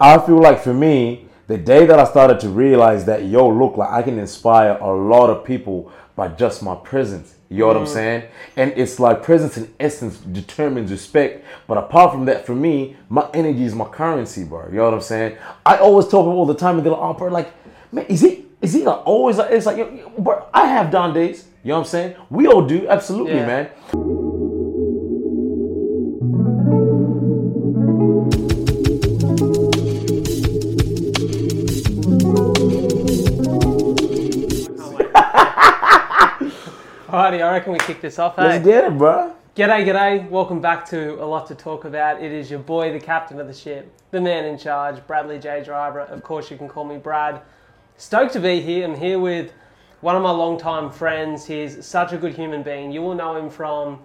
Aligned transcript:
I 0.00 0.18
feel 0.18 0.40
like 0.40 0.62
for 0.62 0.74
me, 0.74 1.26
the 1.48 1.58
day 1.58 1.86
that 1.86 1.98
I 1.98 2.04
started 2.04 2.40
to 2.40 2.48
realize 2.48 3.04
that 3.06 3.24
yo, 3.24 3.48
look, 3.48 3.76
like 3.76 3.90
I 3.90 4.02
can 4.02 4.18
inspire 4.18 4.78
a 4.80 4.92
lot 4.92 5.30
of 5.30 5.44
people 5.44 5.90
by 6.14 6.28
just 6.28 6.62
my 6.62 6.74
presence. 6.76 7.34
You 7.48 7.60
know 7.60 7.68
what 7.68 7.76
I'm 7.78 7.84
mm. 7.84 7.88
saying? 7.88 8.24
And 8.56 8.72
it's 8.76 9.00
like 9.00 9.22
presence 9.22 9.56
in 9.56 9.72
essence 9.80 10.18
determines 10.18 10.90
respect. 10.90 11.44
But 11.66 11.78
apart 11.78 12.12
from 12.12 12.26
that, 12.26 12.44
for 12.44 12.54
me, 12.54 12.96
my 13.08 13.28
energy 13.32 13.64
is 13.64 13.74
my 13.74 13.86
currency, 13.86 14.44
bro. 14.44 14.66
You 14.68 14.76
know 14.76 14.84
what 14.84 14.94
I'm 14.94 15.00
saying? 15.00 15.38
I 15.64 15.78
always 15.78 16.06
tell 16.08 16.20
people 16.20 16.32
all 16.32 16.44
the 16.44 16.54
time, 16.54 16.76
and 16.76 16.84
they're 16.84 16.92
like, 16.92 17.00
oh, 17.00 17.14
bro, 17.14 17.28
like, 17.28 17.50
man, 17.90 18.04
is 18.06 18.20
he, 18.20 18.44
is 18.60 18.74
he 18.74 18.84
like 18.84 19.06
always 19.06 19.38
like, 19.38 19.50
it's 19.50 19.64
like, 19.64 19.78
yo, 19.78 19.88
yo, 19.88 20.10
bro, 20.18 20.46
I 20.52 20.66
have 20.66 20.90
down 20.90 21.14
days. 21.14 21.46
You 21.62 21.68
know 21.68 21.76
what 21.76 21.86
I'm 21.86 21.90
saying? 21.90 22.16
We 22.28 22.46
all 22.46 22.66
do, 22.66 22.86
absolutely, 22.88 23.36
Yeah. 23.36 23.46
man. 23.46 24.17
Alrighty, 37.18 37.42
I 37.42 37.50
reckon 37.50 37.72
we 37.72 37.80
kick 37.80 38.00
this 38.00 38.20
off. 38.20 38.36
Hey, 38.36 38.44
Let's 38.44 38.64
eh? 38.64 38.70
get 38.70 38.84
it, 38.84 38.96
bro. 38.96 39.34
g'day, 39.56 39.84
g'day. 39.84 40.30
Welcome 40.30 40.60
back 40.60 40.88
to 40.90 41.20
a 41.20 41.26
lot 41.26 41.48
to 41.48 41.56
talk 41.56 41.84
about. 41.84 42.22
It 42.22 42.30
is 42.30 42.48
your 42.48 42.60
boy, 42.60 42.92
the 42.92 43.00
captain 43.00 43.40
of 43.40 43.48
the 43.48 43.52
ship, 43.52 43.92
the 44.12 44.20
man 44.20 44.44
in 44.44 44.56
charge, 44.56 45.04
Bradley 45.08 45.40
J. 45.40 45.64
Dryburgh. 45.66 46.08
Of 46.10 46.22
course, 46.22 46.48
you 46.48 46.56
can 46.56 46.68
call 46.68 46.84
me 46.84 46.96
Brad. 46.96 47.40
Stoked 47.96 48.34
to 48.34 48.40
be 48.40 48.60
here. 48.60 48.86
I'm 48.86 48.94
here 48.94 49.18
with 49.18 49.52
one 50.00 50.14
of 50.14 50.22
my 50.22 50.30
longtime 50.30 50.92
friends. 50.92 51.44
He's 51.44 51.84
such 51.84 52.12
a 52.12 52.16
good 52.16 52.34
human 52.34 52.62
being. 52.62 52.92
You 52.92 53.02
will 53.02 53.16
know 53.16 53.34
him 53.34 53.50
from 53.50 53.98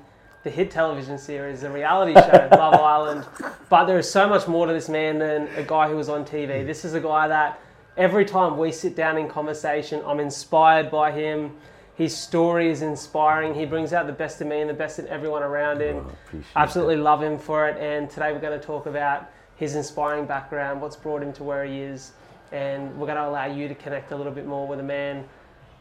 the 0.43 0.49
hit 0.49 0.71
television 0.71 1.19
series, 1.19 1.61
the 1.61 1.69
reality 1.69 2.15
show, 2.15 2.47
Love 2.57 2.73
Island. 2.73 3.27
But 3.69 3.85
there 3.85 3.99
is 3.99 4.09
so 4.09 4.27
much 4.27 4.47
more 4.47 4.65
to 4.65 4.73
this 4.73 4.89
man 4.89 5.19
than 5.19 5.49
a 5.49 5.61
guy 5.61 5.87
who 5.87 5.95
was 5.95 6.09
on 6.09 6.25
TV. 6.25 6.65
This 6.65 6.83
is 6.83 6.95
a 6.95 6.99
guy 6.99 7.27
that 7.27 7.59
every 7.95 8.25
time 8.25 8.57
we 8.57 8.71
sit 8.71 8.95
down 8.95 9.19
in 9.19 9.29
conversation, 9.29 10.01
I'm 10.03 10.19
inspired 10.19 10.89
by 10.89 11.11
him. 11.11 11.55
His 11.95 12.15
story 12.15 12.69
is 12.69 12.81
inspiring. 12.81 13.53
He 13.53 13.65
brings 13.65 13.93
out 13.93 14.07
the 14.07 14.13
best 14.13 14.41
in 14.41 14.49
me 14.49 14.61
and 14.61 14.69
the 14.69 14.73
best 14.73 14.97
in 14.97 15.07
everyone 15.07 15.43
around 15.43 15.79
him. 15.79 15.97
appreciate 15.97 16.45
Absolutely 16.55 16.95
love 16.95 17.21
him 17.21 17.37
for 17.37 17.69
it. 17.69 17.77
And 17.79 18.09
today 18.09 18.33
we're 18.33 18.39
going 18.39 18.59
to 18.59 18.65
talk 18.65 18.87
about 18.87 19.29
his 19.55 19.75
inspiring 19.75 20.25
background, 20.25 20.81
what's 20.81 20.95
brought 20.95 21.21
him 21.21 21.31
to 21.33 21.43
where 21.43 21.65
he 21.65 21.79
is, 21.79 22.13
and 22.51 22.97
we're 22.97 23.05
going 23.05 23.17
to 23.17 23.27
allow 23.27 23.45
you 23.45 23.67
to 23.67 23.75
connect 23.75 24.11
a 24.11 24.15
little 24.15 24.31
bit 24.31 24.47
more 24.47 24.67
with 24.67 24.79
a 24.79 24.83
man 24.83 25.23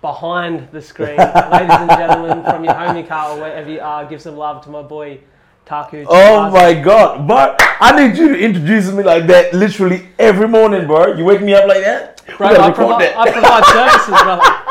behind 0.02 0.70
the 0.70 0.82
screen. 0.82 1.16
Ladies 1.50 1.70
and 1.70 1.91
gentlemen, 1.91 2.44
from 2.44 2.64
your 2.64 2.74
home, 2.74 2.97
your 2.97 3.06
car, 3.06 3.30
or 3.30 3.41
wherever 3.41 3.70
you 3.70 3.80
are, 3.80 4.04
give 4.04 4.20
some 4.20 4.36
love 4.36 4.62
to 4.64 4.70
my 4.70 4.82
boy 4.82 5.19
Taku. 5.64 6.04
Oh 6.08 6.50
my 6.50 6.74
god, 6.74 7.26
but 7.26 7.56
I 7.80 7.97
need 7.97 8.19
you 8.19 8.28
to 8.28 8.38
introduce 8.38 8.91
me 8.92 9.02
like 9.02 9.26
that 9.28 9.54
literally 9.54 10.08
every 10.19 10.48
morning, 10.48 10.86
bro. 10.86 11.14
You 11.14 11.24
wake 11.24 11.41
me 11.41 11.54
up 11.54 11.66
like 11.69 11.84
that? 11.84 12.20
Bro, 12.36 12.48
I 12.48 12.70
provide, 12.70 13.00
that. 13.00 13.16
I 13.16 13.30
provide 13.30 13.64
services, 13.72 14.22
brother. 14.22 14.61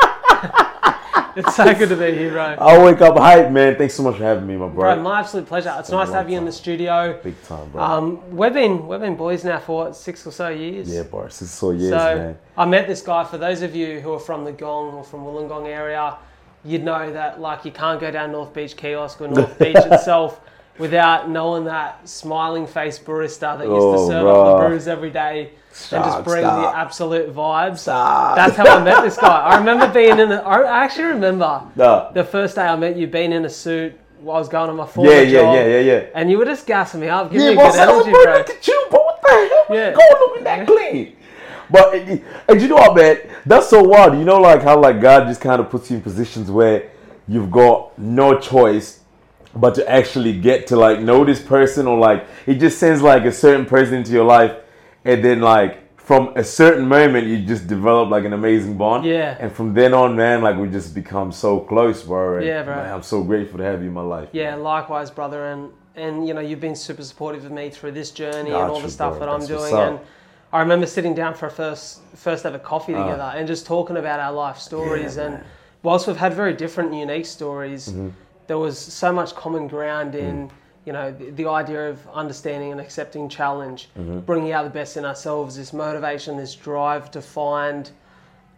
it's 1.36 1.56
so 1.56 1.74
good 1.74 1.88
to 1.88 1.96
be 1.96 2.12
here, 2.12 2.30
bro. 2.30 2.42
I 2.58 2.82
wake 2.84 3.00
up 3.00 3.16
hype, 3.16 3.50
man. 3.50 3.76
Thanks 3.76 3.94
so 3.94 4.02
much 4.02 4.16
for 4.16 4.22
having 4.24 4.46
me, 4.46 4.56
my 4.56 4.68
bro. 4.68 4.94
Bro, 4.94 5.02
my 5.02 5.20
absolute 5.20 5.46
pleasure. 5.46 5.74
It's 5.78 5.90
nice 5.90 6.08
to 6.08 6.14
have 6.14 6.28
you 6.30 6.36
in 6.38 6.44
the 6.44 6.52
studio. 6.52 7.18
Big 7.22 7.40
time, 7.44 7.68
bro. 7.70 7.82
Um, 7.82 8.36
we've 8.36 8.52
been 8.52 8.86
we've 8.86 9.00
been 9.00 9.16
boys 9.16 9.44
now 9.44 9.58
for 9.58 9.84
what, 9.84 9.96
six 9.96 10.26
or 10.26 10.30
so 10.32 10.48
years. 10.48 10.88
yeah, 10.88 11.02
bro. 11.02 11.28
Since 11.28 11.50
so 11.52 11.70
years, 11.70 11.90
so 11.90 12.16
man. 12.16 12.38
I 12.56 12.64
met 12.66 12.86
this 12.86 13.02
guy. 13.02 13.24
For 13.24 13.38
those 13.38 13.62
of 13.62 13.74
you 13.74 14.00
who 14.00 14.12
are 14.12 14.20
from 14.20 14.44
the 14.44 14.52
Gong 14.52 14.94
or 14.94 15.04
from 15.04 15.20
Wollongong 15.20 15.66
area, 15.66 16.16
you'd 16.64 16.84
know 16.84 17.12
that 17.12 17.40
like 17.40 17.64
you 17.64 17.70
can't 17.72 18.00
go 18.00 18.10
down 18.10 18.32
North 18.32 18.52
Beach 18.52 18.76
kiosk 18.76 19.20
or 19.20 19.28
North 19.28 19.58
Beach 19.58 19.76
itself 19.76 20.40
without 20.78 21.28
knowing 21.28 21.64
that 21.64 22.08
smiling 22.08 22.66
face 22.66 22.98
barista 22.98 23.58
that 23.58 23.66
used 23.66 23.70
Oh, 23.70 23.92
to 24.06 24.12
serve 24.12 24.26
up 24.26 24.46
the 24.46 24.58
bro. 24.58 24.68
brews 24.68 24.88
every 24.88 25.10
day 25.10 25.50
and 25.92 26.04
just 26.04 26.24
bring 26.24 26.42
stop. 26.44 26.72
the 26.72 26.78
absolute 26.78 27.34
vibes. 27.34 27.78
Stop. 27.78 28.36
That's 28.36 28.56
how 28.56 28.66
I 28.66 28.82
met 28.84 29.02
this 29.02 29.16
guy. 29.16 29.28
I 29.28 29.58
remember 29.62 29.88
being 29.92 30.18
in. 30.18 30.30
A, 30.32 30.36
I 30.36 30.84
actually 30.84 31.04
remember 31.06 31.62
Nah. 31.76 32.10
the 32.12 32.24
first 32.24 32.56
day 32.56 32.62
I 32.62 32.76
met 32.76 32.96
you 32.96 33.06
being 33.06 33.32
in 33.32 33.44
a 33.44 33.50
suit. 33.50 33.98
While 34.20 34.36
I 34.36 34.38
was 34.38 34.48
going 34.48 34.70
on 34.70 34.76
my 34.76 34.86
former 34.86 35.10
Yeah, 35.10 35.20
yeah, 35.22 35.40
job, 35.40 35.54
yeah, 35.56 35.66
yeah, 35.66 35.80
yeah. 35.80 36.06
and 36.14 36.30
you 36.30 36.38
were 36.38 36.44
just 36.44 36.64
gassing 36.64 37.00
me 37.00 37.08
up, 37.08 37.32
giving 37.32 37.44
Yeah, 37.44 37.50
me 37.54 37.56
good 37.56 37.74
energy, 37.74 38.10
bro, 38.12 38.34
look 38.36 38.50
at 38.50 38.68
you, 38.68 38.86
bro. 38.88 39.00
What 39.02 39.20
the 39.20 39.28
hell? 39.28 39.48
Yeah. 39.70 39.76
Yeah. 39.88 39.92
Go 39.94 40.26
looking 40.26 40.44
that 40.44 40.66
clean. 40.66 41.16
But 41.68 41.94
and 41.94 42.22
and 42.48 42.62
you 42.62 42.68
know 42.68 42.76
what, 42.76 42.94
man? 42.94 43.18
That's 43.46 43.68
so 43.68 43.82
wild. 43.82 44.16
You 44.16 44.24
know, 44.24 44.40
like 44.40 44.62
how 44.62 44.78
like 44.78 45.00
God 45.00 45.26
just 45.26 45.40
kind 45.40 45.60
of 45.60 45.70
puts 45.70 45.90
you 45.90 45.96
in 45.96 46.02
positions 46.02 46.50
where 46.52 46.90
you've 47.26 47.50
got 47.50 47.98
no 47.98 48.38
choice 48.38 49.00
but 49.56 49.74
to 49.74 49.90
actually 49.90 50.38
get 50.38 50.66
to 50.68 50.76
like 50.76 51.00
know 51.00 51.24
this 51.24 51.40
person, 51.42 51.86
or 51.88 51.98
like 51.98 52.24
it 52.46 52.54
just 52.60 52.78
sends 52.78 53.02
like 53.02 53.24
a 53.24 53.32
certain 53.32 53.66
person 53.66 53.94
into 53.94 54.12
your 54.12 54.24
life, 54.24 54.52
and 55.04 55.24
then 55.24 55.40
like 55.40 55.78
from 56.00 56.32
a 56.36 56.42
certain 56.44 56.86
moment 56.86 57.26
you 57.28 57.38
just 57.46 57.66
develop 57.68 58.10
like 58.10 58.24
an 58.24 58.32
amazing 58.32 58.76
bond. 58.76 59.04
Yeah. 59.04 59.36
And 59.38 59.52
from 59.52 59.72
then 59.72 59.94
on, 59.94 60.16
man, 60.16 60.42
like 60.42 60.56
we 60.56 60.68
just 60.68 60.94
become 60.94 61.30
so 61.32 61.60
close, 61.60 62.02
bro. 62.02 62.38
And, 62.38 62.46
Yeah, 62.46 62.62
bro. 62.64 62.74
man, 62.76 62.92
I'm 62.92 63.02
so 63.02 63.22
grateful 63.22 63.58
to 63.58 63.64
have 63.64 63.80
you 63.82 63.88
in 63.88 63.94
my 63.94 64.02
life. 64.02 64.28
Yeah, 64.32 64.56
likewise, 64.56 65.10
brother, 65.10 65.46
and 65.52 65.70
and 65.94 66.26
you 66.26 66.34
know 66.34 66.40
you've 66.40 66.60
been 66.60 66.74
super 66.76 67.04
supportive 67.04 67.44
of 67.44 67.52
me 67.52 67.70
through 67.70 67.92
this 67.92 68.10
journey 68.10 68.50
and 68.50 68.70
all 68.70 68.80
the 68.80 68.90
stuff 68.90 69.12
bro. 69.18 69.20
that 69.20 69.28
I'm 69.28 69.40
That's 69.46 69.70
doing. 69.70 69.74
And 69.74 70.00
I 70.52 70.60
remember 70.60 70.86
sitting 70.86 71.14
down 71.14 71.34
for 71.34 71.46
a 71.46 71.50
first 71.50 72.00
first 72.16 72.44
ever 72.46 72.58
coffee 72.58 72.92
together 72.94 73.32
and 73.36 73.46
just 73.46 73.66
talking 73.66 73.96
about 73.96 74.18
our 74.20 74.32
life 74.32 74.58
stories. 74.58 75.16
Yeah, 75.16 75.24
and 75.24 75.34
man. 75.34 75.44
whilst 75.82 76.06
we've 76.06 76.16
had 76.16 76.34
very 76.34 76.52
different, 76.54 76.92
unique 76.94 77.26
stories, 77.26 77.88
Mm-hmm. 77.88 78.08
there 78.48 78.58
was 78.58 78.76
so 78.78 79.12
much 79.12 79.34
common 79.34 79.68
ground 79.68 80.14
Mm. 80.14 80.50
You 80.84 80.92
know, 80.92 81.12
the, 81.12 81.30
the 81.30 81.46
idea 81.48 81.90
of 81.90 81.98
understanding 82.12 82.72
and 82.72 82.80
accepting 82.80 83.28
challenge, 83.28 83.88
Mm-hmm. 83.98 84.20
bringing 84.20 84.52
out 84.52 84.64
the 84.64 84.70
best 84.70 84.96
in 84.96 85.04
ourselves, 85.04 85.56
this 85.56 85.72
motivation, 85.72 86.36
this 86.36 86.54
drive 86.54 87.10
to 87.12 87.22
find 87.22 87.90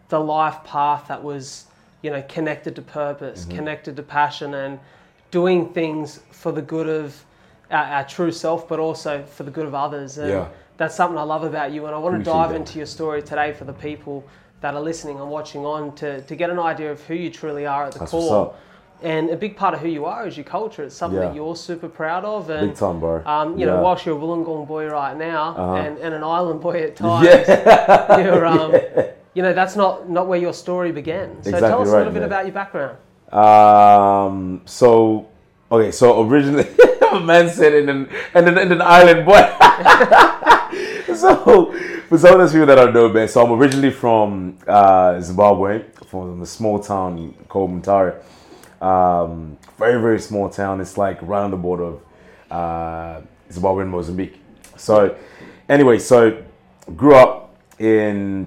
the 0.08 0.18
life 0.20 0.62
path 0.64 1.08
that 1.08 1.22
was, 1.22 1.66
you 2.02 2.10
know, 2.10 2.22
connected 2.28 2.74
to 2.76 2.82
purpose, 2.82 3.44
Mm-hmm. 3.44 3.56
connected 3.56 3.96
to 3.96 4.02
passion, 4.02 4.54
and 4.54 4.78
doing 5.30 5.68
things 5.72 6.20
for 6.30 6.52
the 6.52 6.62
good 6.62 6.88
of 6.88 7.24
our, 7.70 7.84
our 7.84 8.04
true 8.04 8.32
self, 8.32 8.68
but 8.68 8.78
also 8.78 9.22
for 9.24 9.42
the 9.42 9.50
good 9.50 9.66
of 9.66 9.74
others. 9.74 10.16
And 10.18 10.30
Yeah. 10.30 10.48
that's 10.76 10.94
something 10.94 11.18
I 11.18 11.22
love 11.24 11.44
about 11.44 11.72
you. 11.72 11.84
And 11.86 11.94
I 11.94 11.98
want 11.98 12.16
to 12.18 12.24
dive 12.24 12.50
that. 12.50 12.56
into 12.56 12.78
your 12.78 12.86
story 12.86 13.22
today 13.22 13.52
for 13.52 13.64
the 13.64 13.72
people 13.72 14.24
that 14.60 14.74
are 14.74 14.80
listening 14.80 15.20
and 15.20 15.28
watching 15.30 15.66
on 15.66 15.94
to, 15.96 16.22
to 16.22 16.36
get 16.36 16.48
an 16.48 16.58
idea 16.58 16.90
of 16.90 17.02
who 17.04 17.14
you 17.14 17.30
truly 17.30 17.66
are 17.66 17.84
at 17.84 17.92
the 17.92 17.98
That's 17.98 18.10
core. 18.12 18.54
And 19.04 19.28
a 19.28 19.36
big 19.36 19.54
part 19.54 19.74
of 19.74 19.80
who 19.80 19.88
you 19.88 20.06
are 20.06 20.26
is 20.26 20.34
your 20.38 20.44
culture. 20.44 20.82
It's 20.82 20.94
something 20.96 21.20
Yeah. 21.20 21.26
that 21.28 21.34
you're 21.36 21.54
super 21.56 21.88
proud 21.88 22.24
of. 22.24 22.48
And 22.48 22.68
Big 22.70 22.76
time, 22.78 23.00
bro. 23.00 23.22
um, 23.26 23.58
you 23.58 23.66
know, 23.66 23.82
whilst 23.82 24.06
you're 24.06 24.16
a 24.16 24.18
Wollongong 24.18 24.66
boy 24.66 24.86
right 24.88 25.14
now 25.16 25.54
Uh-huh. 25.58 25.74
and, 25.74 25.98
and 25.98 26.14
an 26.14 26.24
island 26.24 26.60
boy 26.62 26.82
at 26.82 26.96
times, 26.96 27.26
Yeah. 27.28 28.18
you're, 28.24 28.46
um, 28.56 28.72
you 29.34 29.42
know, 29.42 29.52
that's 29.52 29.76
not, 29.76 30.08
not 30.08 30.26
where 30.26 30.38
your 30.38 30.54
story 30.54 30.90
began. 30.90 31.42
So 31.42 31.50
tell 31.50 31.58
Exactly 31.60 31.82
us 31.82 31.88
a 31.92 31.96
little 31.98 32.12
bit 32.14 32.22
about 32.22 32.46
your 32.46 32.54
background. 32.54 32.96
Um. 33.32 34.62
So 34.64 35.26
okay. 35.70 35.90
So 35.90 36.22
originally, 36.26 36.68
a 37.12 37.20
man 37.20 37.48
said 37.50 37.74
in 37.74 37.88
an 37.88 38.08
and 38.32 38.48
an, 38.48 38.58
in 38.58 38.70
an 38.72 38.80
island 38.82 39.26
boy. 39.26 39.42
so 41.16 41.72
for 42.08 42.18
some 42.18 42.32
of 42.34 42.38
those 42.38 42.52
people 42.52 42.66
that 42.66 42.76
don't 42.76 42.94
know, 42.94 43.08
man. 43.08 43.26
So 43.28 43.44
I'm 43.44 43.52
originally 43.52 43.90
from 43.90 44.56
uh, 44.68 45.20
Zimbabwe, 45.20 45.82
from 46.06 46.42
a 46.42 46.46
small 46.46 46.78
town 46.78 47.34
called 47.48 47.70
Mutare. 47.72 48.22
Um, 48.84 49.56
very 49.78 50.00
very 50.00 50.20
small 50.20 50.50
town. 50.50 50.80
It's 50.80 50.98
like 50.98 51.18
right 51.22 51.42
on 51.42 51.50
the 51.50 51.56
border 51.56 51.84
of 51.84 52.02
uh, 52.50 53.20
Zimbabwe 53.50 53.82
and 53.82 53.90
Mozambique. 53.90 54.38
So 54.76 55.16
anyway, 55.68 55.98
so 55.98 56.42
grew 56.94 57.14
up 57.14 57.56
in 57.78 58.46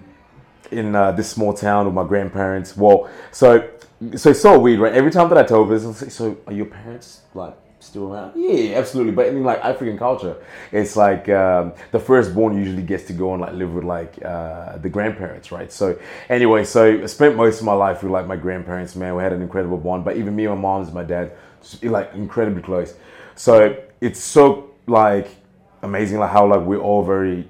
in 0.72 0.96
uh, 0.96 1.12
this 1.14 1.30
small 1.30 1.54
town 1.54 1.86
with 1.86 1.96
my 1.96 2.04
grandparents. 2.04 2.78
Well, 2.78 3.10
so 3.32 3.68
so 4.16 4.30
it's 4.30 4.42
so 4.42 4.60
weird, 4.60 4.80
right? 4.80 4.94
Every 4.94 5.12
time 5.12 5.28
that 5.30 5.40
I 5.40 5.44
tell 5.44 5.66
this, 5.66 6.14
so 6.14 6.38
are 6.46 6.54
your 6.54 6.68
parents 6.68 7.22
like 7.34 7.56
still 7.88 8.14
around? 8.14 8.34
Yeah, 8.36 8.78
absolutely. 8.78 9.14
But 9.14 9.28
in 9.28 9.44
like 9.44 9.60
African 9.60 9.98
culture, 9.98 10.36
it's 10.72 10.96
like 10.96 11.28
um, 11.30 11.74
the 11.92 12.00
firstborn 12.00 12.58
usually 12.58 12.84
gets 12.84 13.06
to 13.06 13.14
go 13.14 13.34
and 13.34 13.42
like 13.42 13.54
live 13.54 13.74
with 13.74 13.84
like 13.84 14.24
uh, 14.24 14.78
the 14.78 14.90
grandparents, 14.90 15.52
right? 15.52 15.72
So 15.72 15.98
anyway, 16.30 16.64
so 16.64 17.02
I 17.02 17.06
spent 17.08 17.36
most 17.36 17.60
of 17.60 17.66
my 17.66 17.74
life 17.74 18.04
with 18.04 18.12
like 18.12 18.28
my 18.28 18.36
grandparents. 18.36 18.96
Man, 18.96 19.16
we 19.16 19.24
had 19.24 19.34
an 19.34 19.42
incredible 19.42 19.78
bond. 19.78 20.06
But 20.06 20.18
even 20.18 20.36
me 20.36 20.46
and 20.46 20.56
my 20.56 20.62
mom's, 20.62 20.92
my 20.92 21.04
dad, 21.04 21.32
just, 21.62 21.84
like 21.84 22.14
incredibly 22.14 22.62
close. 22.62 22.96
So 23.36 23.76
it's 24.02 24.20
so 24.20 24.72
like 24.88 25.30
amazing, 25.82 26.20
like 26.20 26.32
how 26.32 26.46
like 26.48 26.62
we're 26.62 26.80
all 26.80 27.04
very 27.04 27.48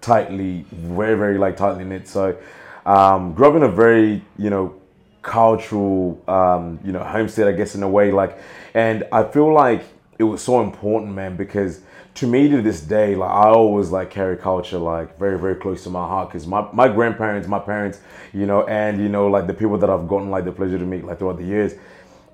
tightly, 0.00 0.64
very, 0.70 1.16
very 1.16 1.38
like 1.38 1.56
tightly 1.56 1.84
knit. 1.84 2.08
So, 2.08 2.36
um, 2.84 3.34
grew 3.34 3.48
up 3.48 3.54
in 3.54 3.62
a 3.62 3.68
very, 3.68 4.22
you 4.36 4.50
know, 4.50 4.74
cultural, 5.22 6.20
um, 6.28 6.78
you 6.84 6.92
know, 6.92 7.02
homestead, 7.02 7.48
I 7.48 7.52
guess, 7.52 7.74
in 7.74 7.82
a 7.82 7.88
way. 7.88 8.12
Like, 8.12 8.38
and 8.74 9.06
I 9.12 9.24
feel 9.24 9.52
like 9.52 9.84
it 10.18 10.24
was 10.24 10.42
so 10.42 10.60
important, 10.60 11.14
man, 11.14 11.36
because 11.36 11.80
to 12.14 12.26
me 12.26 12.48
to 12.48 12.60
this 12.60 12.80
day, 12.80 13.14
like 13.14 13.30
I 13.30 13.48
always 13.48 13.90
like 13.90 14.10
carry 14.10 14.36
culture 14.36 14.78
like 14.78 15.18
very, 15.18 15.38
very 15.38 15.54
close 15.54 15.82
to 15.84 15.90
my 15.90 16.06
heart. 16.06 16.28
Because 16.28 16.46
my, 16.46 16.68
my 16.72 16.88
grandparents, 16.88 17.48
my 17.48 17.58
parents, 17.58 18.00
you 18.32 18.46
know, 18.46 18.64
and 18.66 19.00
you 19.00 19.08
know, 19.08 19.28
like 19.28 19.46
the 19.46 19.54
people 19.54 19.78
that 19.78 19.88
I've 19.88 20.08
gotten 20.08 20.30
like 20.30 20.44
the 20.44 20.52
pleasure 20.52 20.78
to 20.78 20.84
meet 20.84 21.04
like 21.04 21.18
throughout 21.18 21.38
the 21.38 21.44
years, 21.44 21.74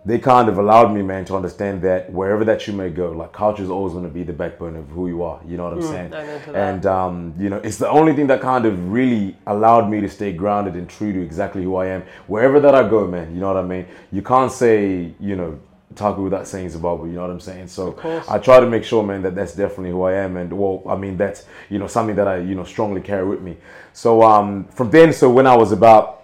they 0.08 0.18
kind 0.18 0.48
of 0.48 0.56
allowed 0.56 0.90
me, 0.94 1.02
man, 1.02 1.26
to 1.26 1.36
understand 1.36 1.82
that 1.82 2.10
wherever 2.10 2.42
that 2.42 2.66
you 2.66 2.72
may 2.72 2.88
go, 2.88 3.12
like 3.12 3.30
culture 3.30 3.62
is 3.62 3.68
always 3.68 3.92
going 3.92 4.06
to 4.06 4.10
be 4.10 4.22
the 4.22 4.32
backbone 4.32 4.74
of 4.74 4.88
who 4.88 5.06
you 5.06 5.22
are. 5.22 5.38
You 5.46 5.58
know 5.58 5.64
what 5.64 5.74
I'm 5.74 5.82
saying? 5.82 6.14
amen 6.14 6.42
to. 6.44 6.56
And 6.56 6.86
um, 6.86 7.34
you 7.38 7.50
know, 7.50 7.58
it's 7.58 7.76
the 7.76 7.90
only 7.90 8.14
thing 8.14 8.26
that 8.28 8.40
kind 8.40 8.64
of 8.64 8.90
really 8.90 9.36
allowed 9.46 9.90
me 9.90 10.00
to 10.00 10.08
stay 10.08 10.32
grounded 10.32 10.76
and 10.76 10.88
true 10.88 11.12
to 11.12 11.20
exactly 11.20 11.62
who 11.62 11.76
I 11.76 11.88
am 11.88 12.04
wherever 12.26 12.58
that 12.58 12.74
I 12.74 12.88
go, 12.88 13.06
man. 13.06 13.34
You 13.34 13.40
know 13.40 13.48
what 13.48 13.62
I 13.62 13.66
mean? 13.66 13.84
You 14.10 14.22
can't 14.22 14.50
say, 14.50 15.12
you 15.20 15.36
know. 15.36 15.60
Taku 15.94 16.22
without 16.22 16.46
saying 16.46 16.68
Zimbabwe, 16.68 17.08
you 17.08 17.14
know 17.14 17.22
what 17.22 17.30
I'm 17.30 17.40
saying? 17.40 17.66
So. 17.66 17.92
I 18.28 18.38
try 18.38 18.60
to 18.60 18.66
make 18.66 18.84
sure, 18.84 19.02
man, 19.02 19.22
that 19.22 19.34
that's 19.34 19.54
definitely 19.54 19.90
who 19.90 20.02
I 20.02 20.12
am, 20.12 20.36
and 20.36 20.52
well, 20.52 20.82
I 20.86 20.94
mean 20.94 21.16
that's 21.16 21.46
you 21.70 21.78
know 21.78 21.88
something 21.88 22.14
that 22.14 22.28
I 22.28 22.36
you 22.38 22.54
know 22.54 22.62
strongly 22.62 23.00
carry 23.00 23.26
with 23.26 23.40
me. 23.40 23.56
So 23.94 24.22
um, 24.22 24.66
from 24.66 24.90
then, 24.90 25.12
so 25.12 25.28
when 25.28 25.46
I 25.46 25.56
was 25.56 25.72
about 25.72 26.22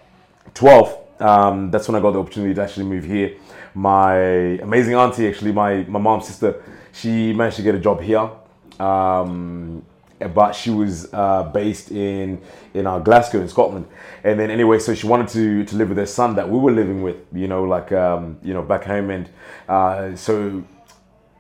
12, 0.53 1.05
um, 1.21 1.71
that's 1.71 1.89
when 1.89 1.97
I 1.97 2.01
got 2.01 2.13
the 2.13 2.21
opportunity 2.21 2.55
to 2.55 2.63
actually 2.63 2.87
move 2.87 3.05
here. 3.05 3.37
My 3.75 4.17
amazing 4.63 4.95
auntie, 4.95 5.29
actually, 5.29 5.53
my, 5.53 5.83
my 5.85 5.99
mom's 5.99 6.27
sister, 6.27 6.63
she 6.93 7.33
managed 7.33 7.57
to 7.57 7.63
get 7.63 7.75
a 7.75 7.81
job 7.81 8.01
here. 8.01 8.31
Um, 8.79 9.85
but 10.29 10.53
she 10.53 10.71
was 10.71 11.13
uh, 11.13 11.43
based 11.45 11.91
in 11.91 12.41
in 12.73 12.87
uh, 12.87 12.99
Glasgow 12.99 13.41
in 13.41 13.49
Scotland, 13.49 13.87
and 14.23 14.39
then 14.39 14.51
anyway, 14.51 14.79
so 14.79 14.95
she 14.95 15.07
wanted 15.07 15.29
to 15.29 15.65
to 15.65 15.77
live 15.77 15.89
with 15.89 15.99
her 15.99 16.07
son 16.07 16.37
that 16.37 16.49
we 16.49 16.59
were 16.59 16.73
living 16.73 17.03
with, 17.03 17.17
you 17.33 17.49
know, 17.49 17.65
like 17.65 17.93
um, 17.93 18.39
you 18.43 18.55
know 18.55 18.63
back 18.63 18.85
home, 18.85 19.11
and 19.11 19.29
uh, 19.69 20.15
so 20.17 20.65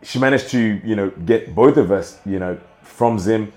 she 0.02 0.18
managed 0.18 0.48
to 0.50 0.80
you 0.84 0.96
know 0.96 1.10
get 1.10 1.54
both 1.54 1.76
of 1.76 1.90
us, 1.92 2.18
you 2.26 2.38
know, 2.38 2.58
from 2.82 3.18
Zim, 3.18 3.52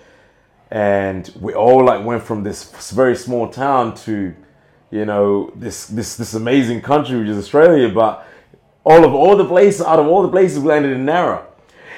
and 0.72 1.32
we 1.40 1.54
all 1.54 1.84
like 1.84 2.06
went 2.06 2.24
from 2.24 2.44
this 2.44 2.92
very 2.92 3.16
small 3.16 3.50
town 3.50 3.96
to 3.96 4.34
you 4.92 5.06
know 5.06 5.52
this 5.56 5.88
this 5.88 6.16
this 6.16 6.34
amazing 6.34 6.82
country 6.82 7.18
which 7.20 7.28
is 7.30 7.38
Australia, 7.38 7.90
but 7.90 8.26
all 8.88 9.04
of 9.04 9.14
all 9.14 9.36
the 9.36 9.46
places 9.46 9.82
out 9.82 10.00
of 10.00 10.08
all 10.08 10.22
the 10.22 10.30
places 10.30 10.60
we 10.60 10.68
landed 10.70 10.94
in 10.94 11.06
Nowra. 11.06 11.44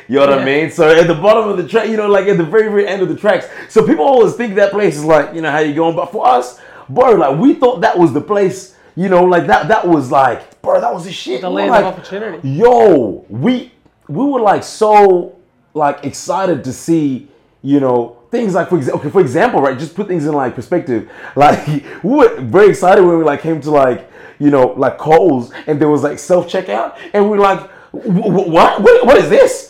You 0.08 0.16
know 0.16 0.22
what 0.22 0.40
I 0.40 0.44
mean? 0.44 0.72
So 0.72 0.90
at 0.90 1.06
the 1.06 1.14
bottom 1.14 1.50
of 1.50 1.58
the 1.58 1.68
track, 1.68 1.88
you 1.88 1.96
know, 1.96 2.08
like 2.08 2.26
at 2.26 2.38
the 2.38 2.44
very 2.44 2.68
very 2.68 2.88
end 2.88 3.04
of 3.04 3.10
the 3.10 3.16
tracks. 3.16 3.48
So 3.70 3.86
people 3.86 4.04
always 4.04 4.36
think 4.36 4.56
that 4.56 4.72
place 4.72 4.98
is 4.98 5.06
like 5.06 5.36
you 5.36 5.42
know 5.42 5.52
how 5.52 5.60
you 5.60 5.76
going, 5.76 5.96
but 5.96 6.12
for 6.12 6.28
us, 6.28 6.60
bro, 6.90 7.12
like 7.12 7.38
we 7.38 7.54
thought 7.54 7.82
that 7.82 7.98
was 7.98 8.12
the 8.12 8.22
place. 8.22 8.76
You 8.96 9.08
know, 9.08 9.24
like 9.24 9.46
that 9.46 9.68
that 9.68 9.88
was 9.88 10.10
like, 10.10 10.62
bro, 10.64 10.82
that 10.82 10.92
was 10.92 11.06
the 11.06 11.12
shit. 11.12 11.42
The 11.42 11.50
land 11.50 11.70
of 11.70 11.84
like, 11.84 11.86
opportunity. 11.86 12.50
yo, 12.50 13.24
we 13.30 13.72
we 14.08 14.26
were 14.26 14.42
like 14.42 14.64
so 14.64 15.38
like 15.76 16.04
excited 16.04 16.64
to 16.64 16.74
see, 16.74 17.28
you 17.62 17.80
know, 17.80 18.18
things 18.32 18.56
like 18.56 18.70
for 18.70 18.78
example, 18.78 19.00
okay, 19.00 19.12
for 19.12 19.22
example, 19.22 19.62
right? 19.62 19.78
Just 19.78 19.94
put 19.94 20.08
things 20.08 20.26
in 20.26 20.34
like 20.34 20.56
perspective. 20.56 21.10
Like 21.36 21.68
we 22.04 22.16
were 22.16 22.42
very 22.42 22.70
excited 22.70 23.06
when 23.06 23.20
we 23.20 23.24
like 23.24 23.42
came 23.42 23.62
to 23.62 23.70
like 23.70 24.09
you 24.40 24.50
know 24.50 24.68
like 24.78 24.98
Coles 24.98 25.52
and 25.68 25.80
there 25.80 25.90
was 25.90 26.04
like 26.04 26.20
self 26.20 26.48
checkout 26.48 26.98
and 27.14 27.30
we're 27.30 27.40
like, 27.40 27.60
"Wh- 27.92 28.06
wh- 28.06 28.48
what? 28.48 28.82
what? 28.82 29.06
What 29.06 29.18
is 29.18 29.30
this? 29.30 29.70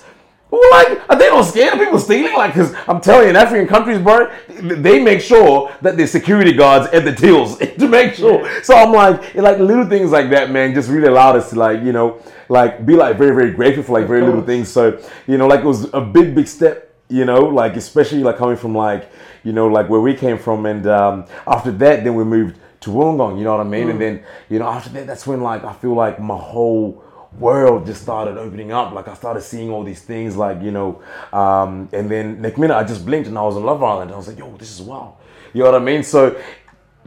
We 0.52 0.58
were 0.58 0.70
like, 0.72 1.10
are 1.10 1.16
they 1.16 1.28
not 1.28 1.44
scared 1.44 1.74
of 1.74 1.80
people 1.80 2.00
stealing? 2.00 2.34
Like, 2.36 2.56
cause 2.56 2.74
I'm 2.88 3.00
telling 3.02 3.26
you, 3.26 3.30
in 3.30 3.36
African 3.36 3.68
countries, 3.68 4.00
bro, 4.00 4.32
they 4.50 5.00
make 5.00 5.22
sure 5.22 5.72
that 5.84 5.96
there's 5.96 6.10
security 6.10 6.54
guards 6.54 6.88
at 6.92 7.06
the 7.06 7.14
tills 7.14 7.58
to 7.78 7.88
make 7.88 8.16
sure. 8.16 8.50
So 8.64 8.76
I'm 8.76 8.92
like, 8.92 9.36
like 9.36 9.60
little 9.60 9.86
things 9.86 10.10
like 10.10 10.32
that, 10.32 10.50
man, 10.50 10.74
just 10.74 10.90
really 10.90 11.08
allowed 11.08 11.36
us 11.36 11.52
to 11.52 11.56
like, 11.56 11.84
you 11.84 11.92
know, 11.92 12.20
like 12.50 12.84
be 12.84 12.96
like 12.96 13.16
very, 13.16 13.36
very 13.36 13.52
grateful 13.52 13.84
for 13.84 14.00
like 14.00 14.08
very 14.08 14.24
little 14.24 14.42
things. 14.42 14.70
So, 14.70 15.00
you 15.28 15.38
know, 15.38 15.46
like 15.46 15.60
it 15.60 15.68
was 15.68 15.94
a 15.94 16.02
big, 16.02 16.34
big 16.34 16.48
step, 16.48 16.96
you 17.10 17.26
know, 17.26 17.42
like 17.42 17.76
especially 17.76 18.24
like 18.24 18.38
coming 18.38 18.58
from 18.58 18.74
like, 18.74 19.12
you 19.44 19.52
know, 19.52 19.68
like 19.68 19.88
where 19.88 20.02
we 20.02 20.16
came 20.16 20.40
from. 20.40 20.66
And 20.66 20.88
um, 20.88 21.26
after 21.46 21.72
that, 21.74 22.04
then 22.04 22.16
we 22.16 22.24
moved 22.24 22.58
to 22.82 22.90
Wollongong, 22.90 23.38
you 23.38 23.44
know 23.44 23.58
what 23.58 23.66
I 23.66 23.70
mean? 23.70 23.90
And 23.90 24.00
then, 24.00 24.24
you 24.50 24.60
know, 24.60 24.68
after 24.68 24.90
that, 24.92 25.08
that's 25.08 25.28
when 25.28 25.42
like 25.42 25.64
I 25.64 25.74
feel 25.74 25.94
like 25.94 26.20
my 26.20 26.38
whole 26.38 27.04
world 27.38 27.86
just 27.86 28.02
started 28.02 28.38
opening 28.38 28.72
up. 28.72 28.94
Like 28.94 29.08
I 29.08 29.14
started 29.14 29.42
seeing 29.42 29.70
all 29.70 29.84
these 29.84 30.02
things, 30.02 30.36
like 30.36 30.62
you 30.62 30.72
know, 30.72 31.02
um, 31.34 31.90
and 31.94 32.10
then 32.10 32.42
next 32.42 32.58
minute 32.58 32.76
I 32.76 32.84
just 32.84 33.06
blinked 33.06 33.28
and 33.28 33.38
I 33.38 33.42
was 33.42 33.56
on 33.56 33.64
Love 33.64 33.84
Island. 33.84 34.12
I 34.12 34.18
was 34.18 34.28
like, 34.28 34.40
yo, 34.40 34.56
this 34.58 34.72
is 34.72 34.82
wow. 34.82 35.18
You 35.54 35.64
know 35.64 35.72
what 35.72 35.82
I 35.82 35.84
mean? 35.84 36.04
So 36.04 36.42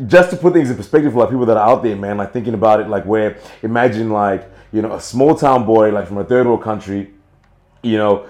just 0.07 0.31
to 0.31 0.37
put 0.37 0.53
things 0.53 0.71
in 0.71 0.77
perspective 0.77 1.13
for 1.13 1.21
like 1.21 1.31
people 1.31 1.47
that 1.47 1.57
are 1.57 1.69
out 1.69 1.83
there, 1.83 1.97
man, 1.97 2.17
like 2.17 2.33
thinking 2.33 2.55
about 2.55 2.81
it, 2.81 2.89
like 2.89 3.05
where 3.05 3.39
imagine 3.63 4.11
like 4.11 4.51
you 4.73 4.83
know 4.83 4.93
a 4.95 5.01
small 5.01 5.35
town 5.35 5.65
boy 5.67 5.91
like 5.91 6.07
from 6.07 6.19
a 6.19 6.25
third 6.25 6.47
world 6.47 6.63
country, 6.63 7.11
you 7.83 7.97
know, 7.97 8.27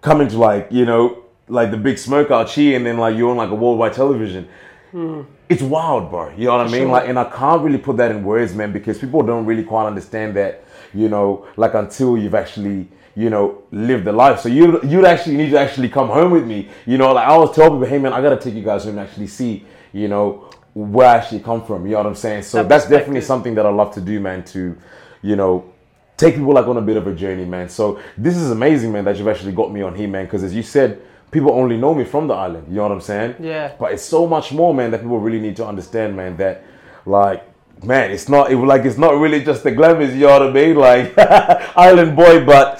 coming 0.00 0.28
to 0.28 0.38
like 0.38 0.68
you 0.70 0.84
know 0.84 1.24
like 1.48 1.70
the 1.70 1.76
big 1.76 1.98
smoke 1.98 2.30
out 2.30 2.50
here, 2.50 2.76
and 2.76 2.86
then 2.86 2.96
like 2.96 3.16
you're 3.16 3.30
on 3.30 3.36
like 3.36 3.50
a 3.50 3.54
worldwide 3.54 3.92
television. 3.92 4.48
Hmm. 4.90 5.22
It's 5.48 5.62
wild, 5.62 6.10
bro. 6.10 6.30
You 6.30 6.46
know 6.46 6.58
what 6.58 6.66
I 6.66 6.70
mean? 6.70 6.82
sure. 6.82 6.88
Like, 6.90 7.08
and 7.08 7.18
I 7.18 7.24
can't 7.24 7.62
really 7.62 7.78
put 7.78 7.96
that 7.98 8.10
in 8.10 8.24
words, 8.24 8.54
man, 8.54 8.72
because 8.72 8.98
people 8.98 9.22
don't 9.22 9.46
really 9.46 9.64
quite 9.64 9.86
understand 9.86 10.34
that. 10.36 10.64
You 10.92 11.08
know, 11.08 11.46
like 11.56 11.74
until 11.74 12.18
you've 12.18 12.34
actually, 12.34 12.88
you 13.14 13.30
know, 13.30 13.62
lived 13.70 14.04
the 14.04 14.12
life. 14.12 14.40
So 14.40 14.48
you 14.48 14.80
you'd 14.82 15.04
actually 15.04 15.36
need 15.36 15.50
to 15.50 15.58
actually 15.58 15.88
come 15.88 16.08
home 16.08 16.32
with 16.32 16.44
me. 16.44 16.68
You 16.86 16.98
know, 16.98 17.12
like 17.12 17.26
I 17.26 17.30
always 17.30 17.54
tell 17.54 17.70
people, 17.70 17.86
hey 17.86 17.98
man, 17.98 18.12
I 18.12 18.20
gotta 18.20 18.36
take 18.36 18.54
you 18.54 18.62
guys 18.62 18.84
home 18.84 18.98
and 18.98 19.08
actually 19.08 19.28
see, 19.28 19.64
you 19.92 20.08
know, 20.08 20.50
where 20.74 21.06
I 21.06 21.16
actually 21.18 21.40
come 21.40 21.64
from. 21.64 21.86
You 21.86 21.92
know 21.92 21.98
what 21.98 22.06
I'm 22.06 22.14
saying? 22.16 22.42
So 22.42 22.58
That 22.58 22.68
that's 22.68 22.88
definitely 22.88 23.20
something 23.20 23.54
that 23.54 23.66
I 23.66 23.70
love 23.70 23.94
to 23.94 24.00
do, 24.00 24.18
man. 24.18 24.42
To, 24.46 24.76
you 25.22 25.36
know, 25.36 25.72
take 26.16 26.34
people 26.34 26.52
like 26.52 26.66
on 26.66 26.76
a 26.76 26.82
bit 26.82 26.96
of 26.96 27.06
a 27.06 27.14
journey, 27.14 27.44
man. 27.44 27.68
So 27.68 28.00
this 28.18 28.36
is 28.36 28.50
amazing, 28.50 28.90
man, 28.90 29.04
that 29.04 29.16
you've 29.16 29.28
actually 29.28 29.52
got 29.52 29.72
me 29.72 29.82
on 29.82 29.94
here, 29.94 30.08
man. 30.08 30.24
Because 30.24 30.42
as 30.42 30.52
you 30.54 30.64
said, 30.64 31.00
people 31.30 31.52
only 31.52 31.76
know 31.76 31.94
me 31.94 32.04
from 32.04 32.26
the 32.28 32.34
island. 32.34 32.66
You 32.68 32.76
know 32.76 32.82
what 32.82 32.92
I'm 32.92 33.00
saying? 33.00 33.36
Yeah. 33.40 33.74
But 33.78 33.92
it's 33.92 34.02
so 34.02 34.26
much 34.26 34.52
more, 34.52 34.74
man, 34.74 34.90
that 34.90 35.00
people 35.00 35.18
really 35.18 35.40
need 35.40 35.56
to 35.56 35.66
understand, 35.66 36.16
man. 36.16 36.36
That, 36.36 36.64
like, 37.06 37.44
man, 37.84 38.10
it's 38.10 38.28
not 38.28 38.50
it, 38.50 38.56
like 38.56 38.84
it's 38.84 38.98
not 38.98 39.14
really 39.18 39.42
just 39.44 39.62
the 39.62 39.70
glamours. 39.70 40.14
You 40.14 40.26
know 40.26 40.40
what 40.40 40.42
I 40.42 40.52
mean? 40.52 40.76
Like, 40.76 41.18
island 41.76 42.16
boy, 42.16 42.44
but 42.44 42.78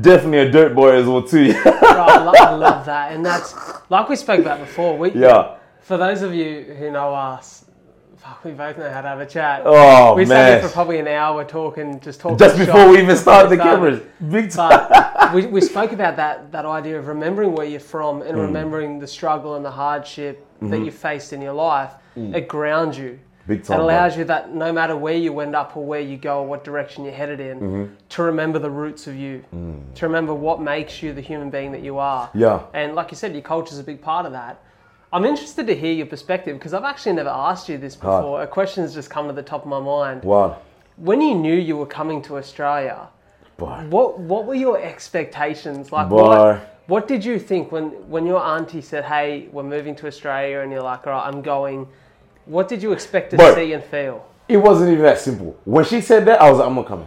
definitely 0.00 0.38
a 0.38 0.50
dirt 0.50 0.74
boy 0.74 0.92
as 0.92 1.06
well 1.06 1.22
too. 1.22 1.54
Right, 1.94 2.10
I, 2.10 2.46
I 2.50 2.54
love 2.54 2.84
that, 2.86 3.12
and 3.12 3.24
that's 3.24 3.54
like 3.88 4.08
we 4.08 4.16
spoke 4.16 4.40
about 4.40 4.58
before. 4.58 4.98
We, 4.98 5.12
yeah. 5.12 5.58
For 5.82 5.96
those 5.96 6.22
of 6.22 6.34
you 6.34 6.62
who 6.76 6.90
know 6.90 7.14
us, 7.14 7.63
fuck, 8.24 8.44
we 8.44 8.52
both 8.52 8.78
know 8.78 8.90
how 8.90 9.00
to 9.02 9.08
have 9.08 9.20
a 9.20 9.26
chat. 9.26 9.62
Oh 9.64 10.14
we 10.14 10.24
sat 10.26 10.60
here 10.60 10.68
for 10.68 10.72
probably 10.72 10.98
an 10.98 11.08
hour 11.08 11.44
talking, 11.44 12.00
just 12.00 12.20
talking. 12.20 12.38
Just 12.38 12.58
before 12.58 12.88
we 12.88 13.00
even 13.00 13.16
started 13.16 13.50
the 13.50 13.56
cameras, 13.62 14.00
big 14.30 14.50
time. 14.50 14.86
But 14.88 15.34
we, 15.34 15.46
we 15.46 15.60
spoke 15.60 15.92
about 15.92 16.16
that 16.16 16.50
that 16.52 16.64
idea 16.64 16.98
of 16.98 17.06
remembering 17.08 17.52
where 17.52 17.66
you're 17.66 17.80
from 17.80 18.04
Mm. 18.20 18.28
and 18.28 18.38
remembering 18.38 18.98
the 18.98 19.06
struggle 19.06 19.54
and 19.56 19.64
the 19.64 19.70
hardship 19.70 20.46
that 20.60 20.66
Mm-hmm. 20.66 20.84
you 20.84 20.90
faced 20.90 21.32
in 21.32 21.42
your 21.42 21.52
life. 21.52 21.92
It 22.16 22.46
grounds 22.48 22.96
you. 22.96 23.18
Big 23.46 23.64
time, 23.64 23.78
It 23.80 23.82
allows 23.82 24.16
you 24.16 24.24
that 24.24 24.54
no 24.54 24.72
matter 24.72 24.96
where 24.96 25.16
you 25.16 25.38
end 25.40 25.54
up 25.56 25.76
or 25.76 25.84
where 25.84 26.00
you 26.00 26.16
go 26.16 26.38
or 26.40 26.46
what 26.46 26.62
direction 26.64 27.04
you're 27.04 27.12
headed 27.12 27.40
in, 27.40 27.58
Mm-hmm. 27.60 27.94
to 28.10 28.22
remember 28.22 28.58
the 28.58 28.70
roots 28.70 29.06
of 29.06 29.16
you, 29.16 29.44
to 29.96 30.06
remember 30.06 30.32
what 30.32 30.60
makes 30.62 31.02
you 31.02 31.12
the 31.12 31.20
human 31.20 31.50
being 31.50 31.72
that 31.72 31.82
you 31.82 31.98
are. 31.98 32.28
Mm. 32.28 32.40
Yeah. 32.40 32.60
And 32.72 32.94
like 32.94 33.10
you 33.10 33.16
said, 33.16 33.32
your 33.32 33.42
culture 33.42 33.72
is 33.72 33.78
a 33.80 33.84
big 33.84 34.00
part 34.00 34.24
of 34.26 34.32
that. 34.32 34.62
I'm 35.14 35.24
interested 35.24 35.68
to 35.68 35.76
hear 35.76 35.92
your 35.92 36.06
perspective 36.06 36.58
because 36.58 36.74
I've 36.74 36.82
actually 36.82 37.12
never 37.12 37.28
asked 37.28 37.68
you 37.68 37.78
this 37.78 37.94
before. 37.94 38.42
A 38.42 38.48
question 38.48 38.82
has 38.82 38.94
just 38.94 39.10
come 39.10 39.28
to 39.28 39.32
the 39.32 39.44
top 39.44 39.62
of 39.62 39.68
my 39.68 39.78
mind. 39.78 40.24
Wow. 40.24 40.60
When 40.96 41.20
you 41.20 41.36
knew 41.36 41.54
you 41.54 41.76
were 41.76 41.86
coming 41.86 42.20
to 42.22 42.36
Australia, 42.36 43.06
Boy. 43.56 43.86
what 43.90 44.18
what 44.18 44.44
were 44.44 44.56
your 44.56 44.76
expectations? 44.82 45.92
Like 45.92 46.08
Boy. 46.08 46.16
what 46.16 46.80
what 46.88 47.06
did 47.06 47.24
you 47.24 47.38
think 47.38 47.70
when 47.70 47.90
when 48.10 48.26
your 48.26 48.42
auntie 48.42 48.80
said, 48.80 49.04
"Hey, 49.04 49.48
we're 49.52 49.62
moving 49.62 49.94
to 49.96 50.08
Australia," 50.08 50.62
and 50.62 50.72
you're 50.72 50.82
like, 50.82 51.06
"All 51.06 51.12
right, 51.12 51.28
I'm 51.28 51.42
going." 51.42 51.86
What 52.46 52.66
did 52.66 52.82
you 52.82 52.90
expect 52.90 53.30
to 53.30 53.54
see 53.54 53.72
and 53.72 53.84
feel? 53.84 54.26
It 54.48 54.56
wasn't 54.56 54.90
even 54.90 55.04
that 55.04 55.20
simple. 55.20 55.56
When 55.64 55.84
she 55.84 56.00
said 56.00 56.26
that, 56.26 56.42
I 56.42 56.50
was 56.50 56.58
like, 56.58 56.66
I'm 56.68 56.74
not 56.74 56.86
coming. 56.86 57.06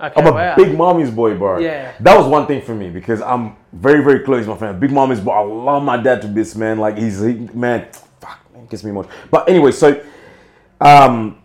Okay, 0.00 0.20
I'm 0.20 0.26
a 0.26 0.32
wow. 0.32 0.56
big 0.56 0.76
mommy's 0.76 1.10
boy, 1.10 1.36
bro. 1.36 1.58
Yeah. 1.58 1.92
That 2.00 2.16
was 2.16 2.26
one 2.26 2.46
thing 2.46 2.62
for 2.62 2.74
me 2.74 2.90
because 2.90 3.22
I'm 3.22 3.56
very, 3.72 4.02
very 4.02 4.20
close 4.20 4.44
to 4.44 4.50
my 4.50 4.56
family. 4.56 4.80
Big 4.80 4.90
mommy's 4.90 5.20
boy. 5.20 5.32
I 5.32 5.40
love 5.40 5.82
my 5.82 5.96
dad 5.96 6.20
to 6.22 6.28
bits, 6.28 6.56
man. 6.56 6.78
Like 6.78 6.98
he's 6.98 7.20
he, 7.20 7.34
man, 7.54 7.86
fuck, 8.20 8.40
man, 8.52 8.66
gets 8.66 8.82
me 8.82 8.90
much. 8.90 9.08
But 9.30 9.48
anyway, 9.48 9.70
so 9.70 10.02
um, 10.80 11.38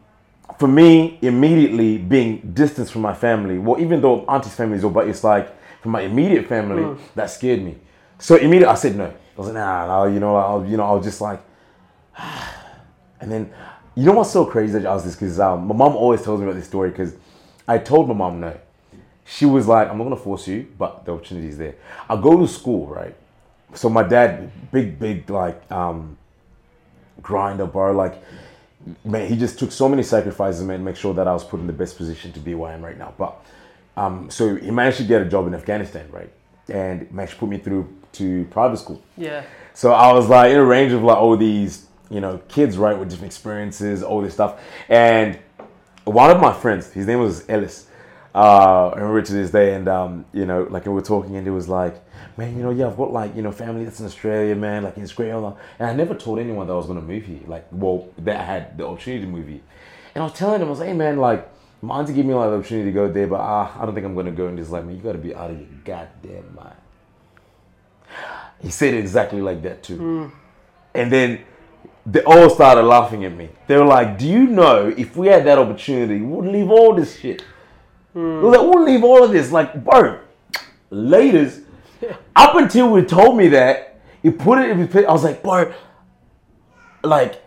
for 0.57 0.67
me, 0.67 1.19
immediately 1.21 1.99
being 1.99 2.51
distanced 2.53 2.91
from 2.91 3.01
my 3.03 3.13
family. 3.13 3.59
Well, 3.59 3.79
even 3.79 4.01
though 4.01 4.25
auntie's 4.25 4.55
family 4.55 4.77
is 4.77 4.83
all, 4.83 4.89
but 4.89 5.07
it's 5.07 5.23
like 5.23 5.55
from 5.81 5.91
my 5.91 6.01
immediate 6.01 6.47
family 6.47 6.83
Mm. 6.83 6.97
that 7.15 7.29
scared 7.29 7.63
me. 7.63 7.77
So 8.17 8.35
immediately 8.35 8.65
I 8.65 8.75
said 8.75 8.95
no. 8.97 9.05
I 9.05 9.13
was 9.37 9.47
like, 9.47 9.55
nah, 9.55 9.87
nah 9.87 10.05
you 10.05 10.19
know, 10.19 10.35
I'll, 10.35 10.65
you 10.65 10.75
know, 10.75 10.83
I 10.83 10.91
was 10.91 11.05
just 11.05 11.21
like, 11.21 11.39
and 13.21 13.31
then, 13.31 13.53
you 13.95 14.05
know 14.05 14.13
what's 14.13 14.31
so 14.31 14.43
crazy 14.45 14.73
that 14.73 14.81
you 14.81 14.87
asked 14.87 15.05
this? 15.05 15.15
Because 15.15 15.39
um, 15.39 15.67
my 15.67 15.75
mom 15.75 15.95
always 15.95 16.21
tells 16.21 16.39
me 16.41 16.45
about 16.45 16.55
this 16.57 16.67
story 16.67 16.89
because 16.89 17.13
I 17.69 17.77
told 17.77 18.07
my 18.07 18.15
mom 18.15 18.39
no. 18.39 18.59
She 19.25 19.45
was 19.45 19.67
like, 19.67 19.87
I'm 19.89 19.99
not 19.99 20.05
going 20.05 20.17
to 20.17 20.23
force 20.23 20.47
you, 20.47 20.65
but 20.75 21.05
the 21.05 21.13
opportunity 21.13 21.49
is 21.49 21.57
there. 21.59 21.75
I 22.09 22.19
go 22.19 22.39
to 22.39 22.47
school, 22.47 22.87
right? 22.87 23.15
So 23.75 23.89
my 23.89 24.01
dad, 24.01 24.51
big, 24.71 24.97
big, 24.97 25.29
like, 25.29 25.71
um, 25.71 26.17
grinder, 27.21 27.67
bro. 27.67 27.91
Like, 27.91 28.23
man, 29.05 29.27
he 29.27 29.37
just 29.37 29.59
took 29.59 29.71
so 29.71 29.87
many 29.87 30.01
sacrifices, 30.01 30.63
man, 30.63 30.79
to 30.79 30.83
make 30.83 30.95
sure 30.95 31.13
that 31.13 31.27
I 31.27 31.33
was 31.33 31.43
put 31.43 31.59
in 31.59 31.67
the 31.67 31.73
best 31.73 31.95
position 31.95 32.33
to 32.33 32.39
be 32.39 32.55
where 32.55 32.71
I 32.71 32.73
am 32.73 32.83
right 32.83 32.97
now. 32.97 33.13
But, 33.15 33.39
um, 33.95 34.31
so 34.31 34.55
he 34.55 34.71
managed 34.71 34.97
to 34.97 35.03
get 35.03 35.21
a 35.21 35.25
job 35.25 35.45
in 35.45 35.53
Afghanistan, 35.53 36.07
right? 36.11 36.31
And 36.67 37.11
managed 37.11 37.33
to 37.33 37.39
put 37.39 37.49
me 37.49 37.59
through 37.59 37.87
to 38.13 38.45
private 38.45 38.77
school. 38.77 38.99
Yeah. 39.15 39.43
So 39.75 39.91
I 39.91 40.11
was 40.11 40.27
like 40.27 40.51
in 40.51 40.57
a 40.57 40.65
range 40.65 40.91
of 40.91 41.03
like 41.03 41.17
all 41.17 41.37
these, 41.37 41.85
you 42.09 42.19
know, 42.19 42.41
kids, 42.47 42.79
right, 42.79 42.97
with 42.97 43.09
different 43.11 43.31
experiences, 43.31 44.01
all 44.01 44.21
this 44.21 44.33
stuff. 44.33 44.59
And 44.89 45.37
one 46.09 46.31
of 46.31 46.39
my 46.39 46.53
friends, 46.53 46.91
his 46.91 47.07
name 47.07 47.19
was 47.19 47.47
Ellis. 47.49 47.87
Uh, 48.33 48.89
I 48.89 48.99
remember 48.99 49.21
to 49.23 49.33
this 49.33 49.51
day, 49.51 49.73
and 49.73 49.87
um, 49.87 50.25
you 50.33 50.45
know, 50.45 50.67
like 50.69 50.85
we 50.85 50.91
were 50.93 51.01
talking, 51.01 51.35
and 51.35 51.45
he 51.45 51.51
was 51.51 51.67
like, 51.67 51.95
man, 52.37 52.55
you 52.55 52.61
know, 52.61 52.69
yeah, 52.69 52.87
I've 52.87 52.97
got 52.97 53.11
like 53.11 53.35
you 53.35 53.41
know 53.41 53.51
family 53.51 53.83
that's 53.83 53.99
in 53.99 54.05
Australia, 54.05 54.55
man, 54.55 54.83
like 54.83 54.97
it's 54.97 55.11
great, 55.13 55.31
and 55.31 55.55
I 55.79 55.93
never 55.93 56.13
told 56.13 56.39
anyone 56.39 56.67
that 56.67 56.73
I 56.73 56.75
was 56.77 56.85
gonna 56.85 57.01
move 57.01 57.25
here, 57.25 57.39
like, 57.47 57.65
well, 57.71 58.07
that 58.19 58.39
I 58.39 58.43
had 58.43 58.77
the 58.77 58.87
opportunity 58.87 59.25
to 59.25 59.31
move 59.31 59.47
here, 59.47 59.61
and 60.13 60.21
I 60.21 60.25
was 60.25 60.33
telling 60.33 60.61
him, 60.61 60.67
I 60.67 60.69
was 60.69 60.79
like, 60.79 60.89
hey, 60.89 60.93
man, 60.93 61.17
like, 61.17 61.49
my 61.81 61.99
auntie 61.99 62.13
gave 62.13 62.25
me 62.25 62.33
like 62.33 62.49
the 62.51 62.57
opportunity 62.57 62.89
to 62.89 62.93
go 62.93 63.11
there, 63.11 63.27
but 63.27 63.39
uh, 63.39 63.71
I 63.79 63.85
don't 63.85 63.95
think 63.95 64.05
I'm 64.05 64.15
gonna 64.15 64.31
go. 64.31 64.47
And 64.47 64.57
he's 64.57 64.69
like, 64.69 64.85
man, 64.85 64.95
you 64.95 65.01
gotta 65.01 65.17
be 65.17 65.33
out 65.33 65.49
of 65.49 65.57
your 65.57 65.67
goddamn 65.83 66.55
mind. 66.55 66.75
He 68.61 68.69
said 68.69 68.93
it 68.93 68.99
exactly 68.99 69.41
like 69.41 69.63
that 69.63 69.81
too, 69.83 70.31
and 70.93 71.11
then 71.11 71.43
they 72.11 72.21
all 72.23 72.49
started 72.49 72.83
laughing 72.83 73.25
at 73.25 73.35
me. 73.35 73.49
They 73.67 73.77
were 73.77 73.85
like, 73.85 74.17
"Do 74.17 74.27
you 74.27 74.47
know 74.47 74.93
if 74.97 75.15
we 75.15 75.27
had 75.27 75.45
that 75.45 75.57
opportunity, 75.57 76.21
we'd 76.21 76.51
leave 76.51 76.69
all 76.69 76.95
this 76.95 77.19
shit. 77.19 77.43
They 78.13 78.19
were 78.19 78.51
like, 78.51 78.61
we'll 78.61 78.83
leave 78.83 79.03
all 79.03 79.23
of 79.23 79.31
this. 79.31 79.51
Like, 79.51 79.83
bro, 79.83 80.19
laters. 80.91 81.63
Up 82.35 82.55
until 82.55 82.89
we 82.91 83.03
told 83.03 83.37
me 83.37 83.49
that, 83.49 83.99
he 84.23 84.31
put 84.31 84.57
it 84.59 84.69
in 84.71 84.87
his. 84.87 85.05
I 85.05 85.11
was 85.11 85.23
like, 85.23 85.43
bro, 85.43 85.73
like." 87.03 87.43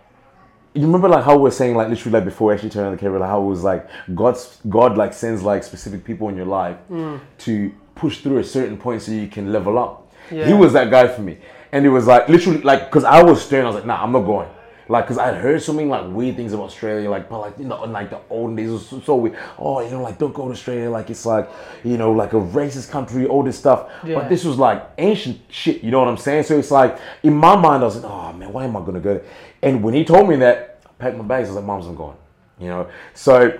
You 0.75 0.87
remember 0.87 1.07
like 1.07 1.23
how 1.23 1.37
we 1.37 1.43
were 1.43 1.51
saying 1.51 1.75
like 1.75 1.91
literally 1.91 2.15
like 2.15 2.25
before 2.25 2.49
we 2.49 2.55
actually 2.55 2.71
turning 2.71 2.87
on 2.87 2.93
the 2.93 2.99
camera 2.99 3.21
like 3.21 3.29
how 3.29 3.43
it 3.43 3.45
was 3.45 3.63
like 3.63 3.87
God's 4.15 4.59
God 4.71 4.97
like 4.97 5.13
sends 5.13 5.43
like 5.43 5.65
specific 5.65 6.03
people 6.03 6.31
in 6.31 6.35
your 6.35 6.47
life 6.47 6.79
mm. 6.91 7.21
to 7.41 7.71
push 7.95 8.21
through 8.21 8.39
a 8.39 8.45
certain 8.45 8.79
point 8.79 9.03
so 9.03 9.13
you 9.13 9.29
can 9.29 9.53
level 9.53 9.79
up. 9.79 10.11
He 10.31 10.55
was 10.55 10.73
that 10.73 10.91
guy 10.91 11.09
for 11.09 11.21
me, 11.21 11.37
and 11.73 11.87
it 11.87 11.89
was 11.89 12.07
like 12.07 12.29
literally 12.29 12.61
like 12.61 12.85
because 12.87 13.05
I 13.05 13.23
was 13.23 13.45
stern. 13.45 13.65
I 13.65 13.69
was 13.69 13.77
like, 13.77 13.87
nah, 13.87 14.03
I'm 14.03 14.13
not 14.13 14.23
going. 14.23 14.49
Like, 14.89 15.07
cause 15.07 15.17
I'd 15.17 15.37
heard 15.37 15.63
so 15.63 15.73
many 15.73 15.89
like 15.89 16.05
weird 16.13 16.37
things 16.37 16.53
about 16.53 16.65
Australia, 16.65 17.09
like, 17.09 17.29
but 17.29 17.39
like 17.39 17.59
you 17.59 17.65
know, 17.65 17.83
in 17.85 17.93
like 17.93 18.11
the 18.11 18.21
old 18.29 18.57
days, 18.57 18.69
it 18.69 18.73
was 18.73 18.89
so, 18.89 19.01
so 19.01 19.17
weird. 19.17 19.39
Oh, 19.59 19.81
you 19.81 19.91
know, 19.91 20.03
like 20.03 20.19
don't 20.19 20.35
go 20.35 20.47
to 20.47 20.53
Australia, 20.53 20.91
like 20.91 21.09
it's 21.09 21.25
like, 21.25 21.49
you 21.83 21.97
know, 21.97 22.13
like 22.13 22.33
a 22.33 22.41
racist 22.41 22.91
country, 22.91 23.27
all 23.27 23.43
this 23.43 23.59
stuff. 23.59 23.91
Yeah. 24.05 24.17
But 24.17 24.29
this 24.29 24.45
was 24.45 24.59
like 24.59 24.85
ancient 24.99 25.41
shit. 25.49 25.83
You 25.83 25.93
know 25.93 26.01
what 26.01 26.09
I'm 26.09 26.19
saying? 26.19 26.43
So 26.43 26.59
it's 26.59 26.71
like 26.71 26.99
in 27.23 27.33
my 27.33 27.57
mind, 27.57 27.83
I 27.83 27.87
was 27.87 27.97
like, 27.97 28.11
oh 28.11 28.33
man, 28.35 28.53
why 28.53 28.65
am 28.65 28.77
I 28.77 28.81
gonna 28.81 29.01
go? 29.01 29.15
there? 29.15 29.25
And 29.63 29.83
when 29.83 29.95
he 29.95 30.05
told 30.05 30.29
me 30.29 30.37
that, 30.37 30.83
I 30.85 30.91
packed 30.99 31.17
my 31.17 31.25
bags. 31.25 31.49
I 31.49 31.53
was 31.53 31.57
like, 31.57 31.65
mom's, 31.65 31.87
I'm 31.87 31.95
going. 31.95 32.17
You 32.59 32.69
know, 32.69 32.89
so 33.15 33.59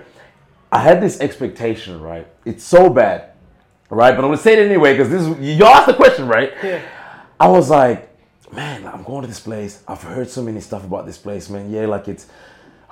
I 0.71 0.79
had 0.79 1.01
this 1.01 1.19
expectation, 1.19 1.99
right? 1.99 2.27
It's 2.45 2.63
so 2.63 2.89
bad, 2.89 3.31
right? 3.89 4.11
But 4.11 4.23
I'm 4.23 4.29
gonna 4.29 4.37
say 4.37 4.53
it 4.53 4.59
anyway 4.59 4.93
because 4.93 5.09
this 5.09 5.23
is 5.23 5.57
you 5.57 5.65
asked 5.65 5.87
the 5.87 5.93
question, 5.95 6.27
right? 6.27 6.51
Yeah. 6.61 6.81
I 7.39 7.47
was 7.47 7.69
like, 7.69 8.09
man, 8.53 8.85
I'm 8.85 9.03
going 9.03 9.21
to 9.21 9.27
this 9.27 9.39
place. 9.39 9.83
I've 9.87 10.01
heard 10.03 10.29
so 10.29 10.41
many 10.41 10.59
stuff 10.61 10.83
about 10.83 11.05
this 11.05 11.17
place, 11.17 11.49
man. 11.49 11.71
Yeah, 11.71 11.87
like 11.87 12.07
it's, 12.07 12.27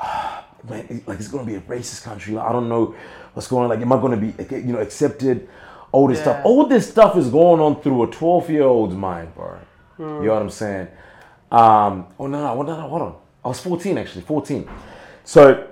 man, 0.70 0.86
it- 0.90 1.08
like 1.08 1.20
it's 1.20 1.28
gonna 1.28 1.46
be 1.46 1.56
a 1.56 1.62
racist 1.62 2.04
country. 2.04 2.34
Like, 2.34 2.48
I 2.48 2.52
don't 2.52 2.70
know 2.70 2.96
what's 3.34 3.48
going 3.48 3.64
on. 3.64 3.70
Like, 3.70 3.80
am 3.82 3.92
I 3.94 4.02
gonna 4.02 4.18
be, 4.18 4.34
you 4.56 4.74
know, 4.74 4.80
accepted? 4.80 5.48
All 5.94 6.08
this 6.08 6.20
stuff. 6.22 6.46
All 6.46 6.66
this 6.68 6.90
stuff 6.90 7.18
is 7.18 7.28
going 7.30 7.60
on 7.60 7.82
through 7.82 8.04
a 8.04 8.08
12 8.08 8.50
year 8.50 8.64
old's 8.64 8.96
mind, 8.96 9.36
bro. 9.36 9.58
You 10.00 10.06
know 10.06 10.34
what 10.34 10.42
I'm 10.42 10.50
saying? 10.50 10.88
Um, 11.52 12.08
oh 12.18 12.28
no, 12.28 12.40
no, 12.56 12.62
no, 12.62 12.76
no, 12.82 12.88
hold 12.88 13.02
on. 13.02 13.16
I 13.44 13.50
was 13.50 13.60
14 13.60 13.98
actually, 13.98 14.22
14. 14.22 14.70
So 15.26 15.68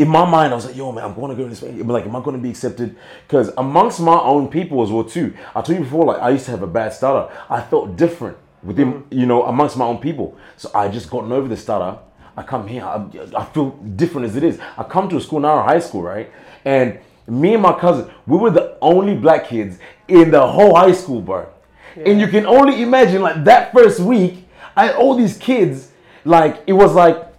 in 0.00 0.08
my 0.08 0.24
mind, 0.24 0.50
I 0.50 0.56
was 0.56 0.64
like, 0.64 0.76
yo, 0.76 0.90
man, 0.92 1.04
I'm 1.04 1.14
going 1.14 1.28
to 1.30 1.36
go 1.36 1.42
in 1.42 1.50
this 1.50 1.60
way. 1.60 1.72
But 1.72 1.92
like, 1.92 2.06
am 2.06 2.16
I 2.16 2.22
going 2.22 2.34
to 2.34 2.42
be 2.42 2.48
accepted? 2.48 2.96
Because 3.26 3.52
amongst 3.58 4.00
my 4.00 4.18
own 4.18 4.48
people 4.48 4.82
as 4.82 4.90
well, 4.90 5.04
too. 5.04 5.34
I 5.54 5.60
told 5.60 5.78
you 5.78 5.84
before, 5.84 6.06
like, 6.06 6.22
I 6.22 6.30
used 6.30 6.46
to 6.46 6.52
have 6.52 6.62
a 6.62 6.66
bad 6.66 6.94
stutter. 6.94 7.30
I 7.50 7.60
felt 7.60 7.96
different 7.96 8.38
within, 8.62 8.94
mm-hmm. 8.94 9.18
you 9.18 9.26
know, 9.26 9.44
amongst 9.44 9.76
my 9.76 9.84
own 9.84 9.98
people. 9.98 10.38
So 10.56 10.70
I 10.74 10.88
just 10.88 11.10
gotten 11.10 11.30
over 11.32 11.48
the 11.48 11.56
stutter. 11.56 11.98
I 12.34 12.42
come 12.42 12.66
here, 12.66 12.82
I, 12.82 13.06
I 13.36 13.44
feel 13.44 13.72
different 13.96 14.26
as 14.26 14.36
it 14.36 14.42
is. 14.42 14.58
I 14.78 14.84
come 14.84 15.06
to 15.10 15.18
a 15.18 15.20
school 15.20 15.40
now, 15.40 15.62
high 15.62 15.80
school, 15.80 16.00
right? 16.00 16.32
And 16.64 16.98
me 17.26 17.52
and 17.52 17.62
my 17.62 17.78
cousin, 17.78 18.10
we 18.26 18.38
were 18.38 18.50
the 18.50 18.78
only 18.80 19.14
black 19.14 19.48
kids 19.48 19.78
in 20.08 20.30
the 20.30 20.46
whole 20.46 20.76
high 20.76 20.92
school, 20.92 21.20
bro. 21.20 21.46
And 21.94 22.18
you 22.18 22.28
can 22.28 22.46
only 22.46 22.82
imagine, 22.82 23.20
like, 23.20 23.44
that 23.44 23.74
first 23.74 24.00
week, 24.00 24.46
I 24.74 24.86
had 24.86 24.96
all 24.96 25.14
these 25.14 25.36
kids, 25.36 25.90
like, 26.24 26.62
it 26.66 26.72
was 26.72 26.94
like, 26.94 27.29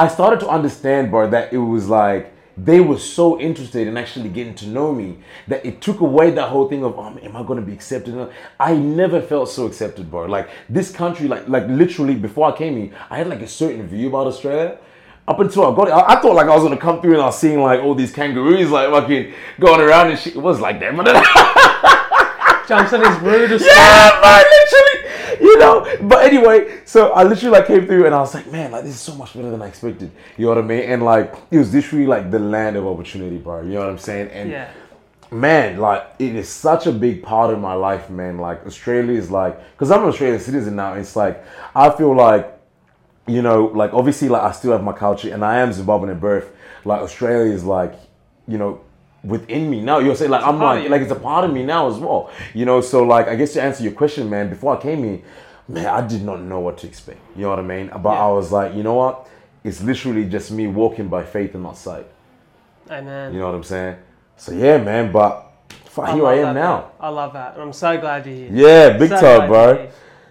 I 0.00 0.08
started 0.08 0.40
to 0.40 0.48
understand, 0.48 1.10
bro, 1.10 1.28
that 1.28 1.52
it 1.52 1.58
was 1.58 1.86
like 1.86 2.32
they 2.56 2.80
were 2.80 2.96
so 2.96 3.38
interested 3.38 3.86
in 3.86 3.98
actually 3.98 4.30
getting 4.30 4.54
to 4.54 4.66
know 4.66 4.94
me 4.94 5.18
that 5.46 5.66
it 5.66 5.82
took 5.82 6.00
away 6.00 6.30
that 6.30 6.48
whole 6.48 6.70
thing 6.70 6.82
of, 6.82 6.98
oh, 6.98 7.18
am 7.22 7.36
I 7.36 7.42
gonna 7.42 7.60
be 7.60 7.74
accepted? 7.74 8.30
I 8.58 8.76
never 8.76 9.20
felt 9.20 9.50
so 9.50 9.66
accepted, 9.66 10.10
bro. 10.10 10.24
Like 10.24 10.48
this 10.70 10.90
country, 10.90 11.28
like 11.28 11.46
like 11.48 11.66
literally 11.68 12.14
before 12.14 12.50
I 12.50 12.56
came 12.56 12.78
here, 12.78 12.98
I 13.10 13.18
had 13.18 13.28
like 13.28 13.42
a 13.42 13.46
certain 13.46 13.86
view 13.86 14.08
about 14.08 14.26
Australia. 14.26 14.78
Up 15.28 15.38
until 15.38 15.70
I 15.70 15.76
got 15.76 15.88
it, 15.88 15.90
I, 15.90 16.14
I 16.14 16.20
thought 16.22 16.34
like 16.34 16.48
I 16.48 16.54
was 16.54 16.62
gonna 16.62 16.78
come 16.78 17.02
through 17.02 17.12
and 17.12 17.20
I 17.20 17.26
was 17.26 17.38
seeing 17.38 17.60
like 17.60 17.80
all 17.80 17.94
these 17.94 18.10
kangaroos 18.10 18.70
like 18.70 18.88
fucking 18.88 19.34
going 19.60 19.82
around 19.82 20.12
and 20.12 20.18
shit. 20.18 20.34
It 20.34 20.40
was 20.40 20.60
like 20.60 20.80
that, 20.80 20.96
but 20.96 21.04
then 22.70 22.78
Jumps 22.88 22.92
on 22.94 23.12
his 23.12 23.20
rudest. 23.22 23.66
yeah, 23.66 24.20
man, 24.22 24.44
literally, 24.56 25.44
you 25.46 25.58
know. 25.58 26.08
But 26.08 26.24
anyway, 26.24 26.80
so 26.84 27.12
I 27.12 27.24
literally 27.24 27.58
like 27.58 27.66
came 27.66 27.86
through 27.86 28.06
and 28.06 28.14
I 28.14 28.18
was 28.20 28.34
like, 28.34 28.50
man, 28.50 28.70
like 28.72 28.84
this 28.84 28.94
is 28.94 29.00
so 29.00 29.14
much 29.14 29.34
better 29.34 29.50
than 29.50 29.60
I 29.60 29.68
expected. 29.68 30.10
You 30.38 30.46
know 30.46 30.54
what 30.54 30.64
I 30.64 30.66
mean? 30.66 30.84
And 30.90 31.02
like 31.02 31.34
it 31.50 31.58
was 31.58 31.74
literally 31.74 32.06
like 32.06 32.30
the 32.30 32.38
land 32.38 32.76
of 32.76 32.86
opportunity, 32.86 33.38
bro. 33.38 33.62
You 33.62 33.74
know 33.74 33.80
what 33.80 33.88
I'm 33.90 33.98
saying? 33.98 34.30
And 34.30 34.50
Yeah. 34.50 34.70
man, 35.30 35.78
like 35.78 36.04
it 36.18 36.34
is 36.34 36.48
such 36.48 36.86
a 36.86 36.92
big 36.92 37.22
part 37.22 37.52
of 37.52 37.60
my 37.60 37.74
life, 37.74 38.08
man. 38.10 38.38
Like 38.38 38.66
Australia 38.66 39.18
is 39.18 39.30
like, 39.30 39.58
because 39.72 39.90
I'm 39.90 40.02
an 40.02 40.08
Australian 40.08 40.40
citizen 40.40 40.76
now. 40.76 40.94
It's 40.94 41.16
like 41.16 41.44
I 41.74 41.90
feel 41.90 42.14
like, 42.16 42.56
you 43.26 43.42
know, 43.42 43.66
like 43.66 43.92
obviously, 43.92 44.28
like 44.28 44.42
I 44.42 44.52
still 44.52 44.72
have 44.72 44.82
my 44.82 44.92
culture, 44.92 45.32
and 45.32 45.44
I 45.44 45.58
am 45.60 45.70
Zimbabwean 45.70 46.10
at 46.10 46.20
birth. 46.20 46.50
Like 46.84 47.00
Australia 47.02 47.52
is 47.52 47.64
like, 47.64 47.94
you 48.48 48.56
know, 48.58 48.80
within 49.24 49.68
me 49.70 49.80
now. 49.80 49.98
You'll 49.98 50.16
say 50.16 50.28
like 50.28 50.42
I'm 50.42 50.58
like, 50.58 50.88
like 50.88 51.02
it's 51.02 51.12
a 51.12 51.16
part 51.16 51.44
of 51.44 51.52
me 51.52 51.62
now 51.64 51.88
as 51.88 51.98
well. 51.98 52.30
You 52.54 52.64
know, 52.64 52.80
so 52.80 53.02
like 53.02 53.28
I 53.28 53.34
guess 53.36 53.52
to 53.54 53.62
answer 53.62 53.82
your 53.82 53.92
question, 53.92 54.28
man. 54.30 54.48
Before 54.48 54.76
I 54.76 54.80
came 54.80 55.04
here, 55.04 55.20
man, 55.68 55.86
I 55.86 56.06
did 56.06 56.22
not 56.22 56.40
know 56.40 56.60
what 56.60 56.78
to 56.78 56.86
expect. 56.86 57.20
You 57.36 57.42
know 57.42 57.50
what 57.50 57.58
I 57.58 57.62
mean? 57.62 57.88
But 58.02 58.12
Yeah. 58.12 58.24
I 58.24 58.28
was 58.32 58.50
like, 58.52 58.74
you 58.74 58.82
know 58.82 58.94
what? 58.94 59.28
It's 59.62 59.82
literally 59.82 60.24
just 60.24 60.50
me 60.50 60.66
walking 60.66 61.08
by 61.08 61.22
faith 61.22 61.54
and 61.54 61.62
not 61.62 61.76
sight. 61.76 62.06
Amen. 62.90 63.32
You 63.32 63.40
know 63.40 63.46
what 63.46 63.54
I'm 63.54 63.62
saying? 63.64 63.96
So 64.36 64.52
yeah, 64.52 64.78
man. 64.78 65.12
But 65.12 65.46
fuck, 65.84 66.10
here 66.14 66.26
I 66.26 66.34
am 66.36 66.54
that, 66.54 66.60
now. 66.60 66.76
man. 66.78 66.84
I 67.00 67.08
love 67.10 67.32
that. 67.34 67.54
And 67.54 67.62
I'm 67.62 67.72
so 67.72 67.98
glad 68.00 68.26
you're 68.26 68.34
here. 68.34 68.48
Yeah, 68.52 68.96
big 68.96 69.10
So 69.10 69.20
time, 69.38 69.48
bro. 69.48 69.88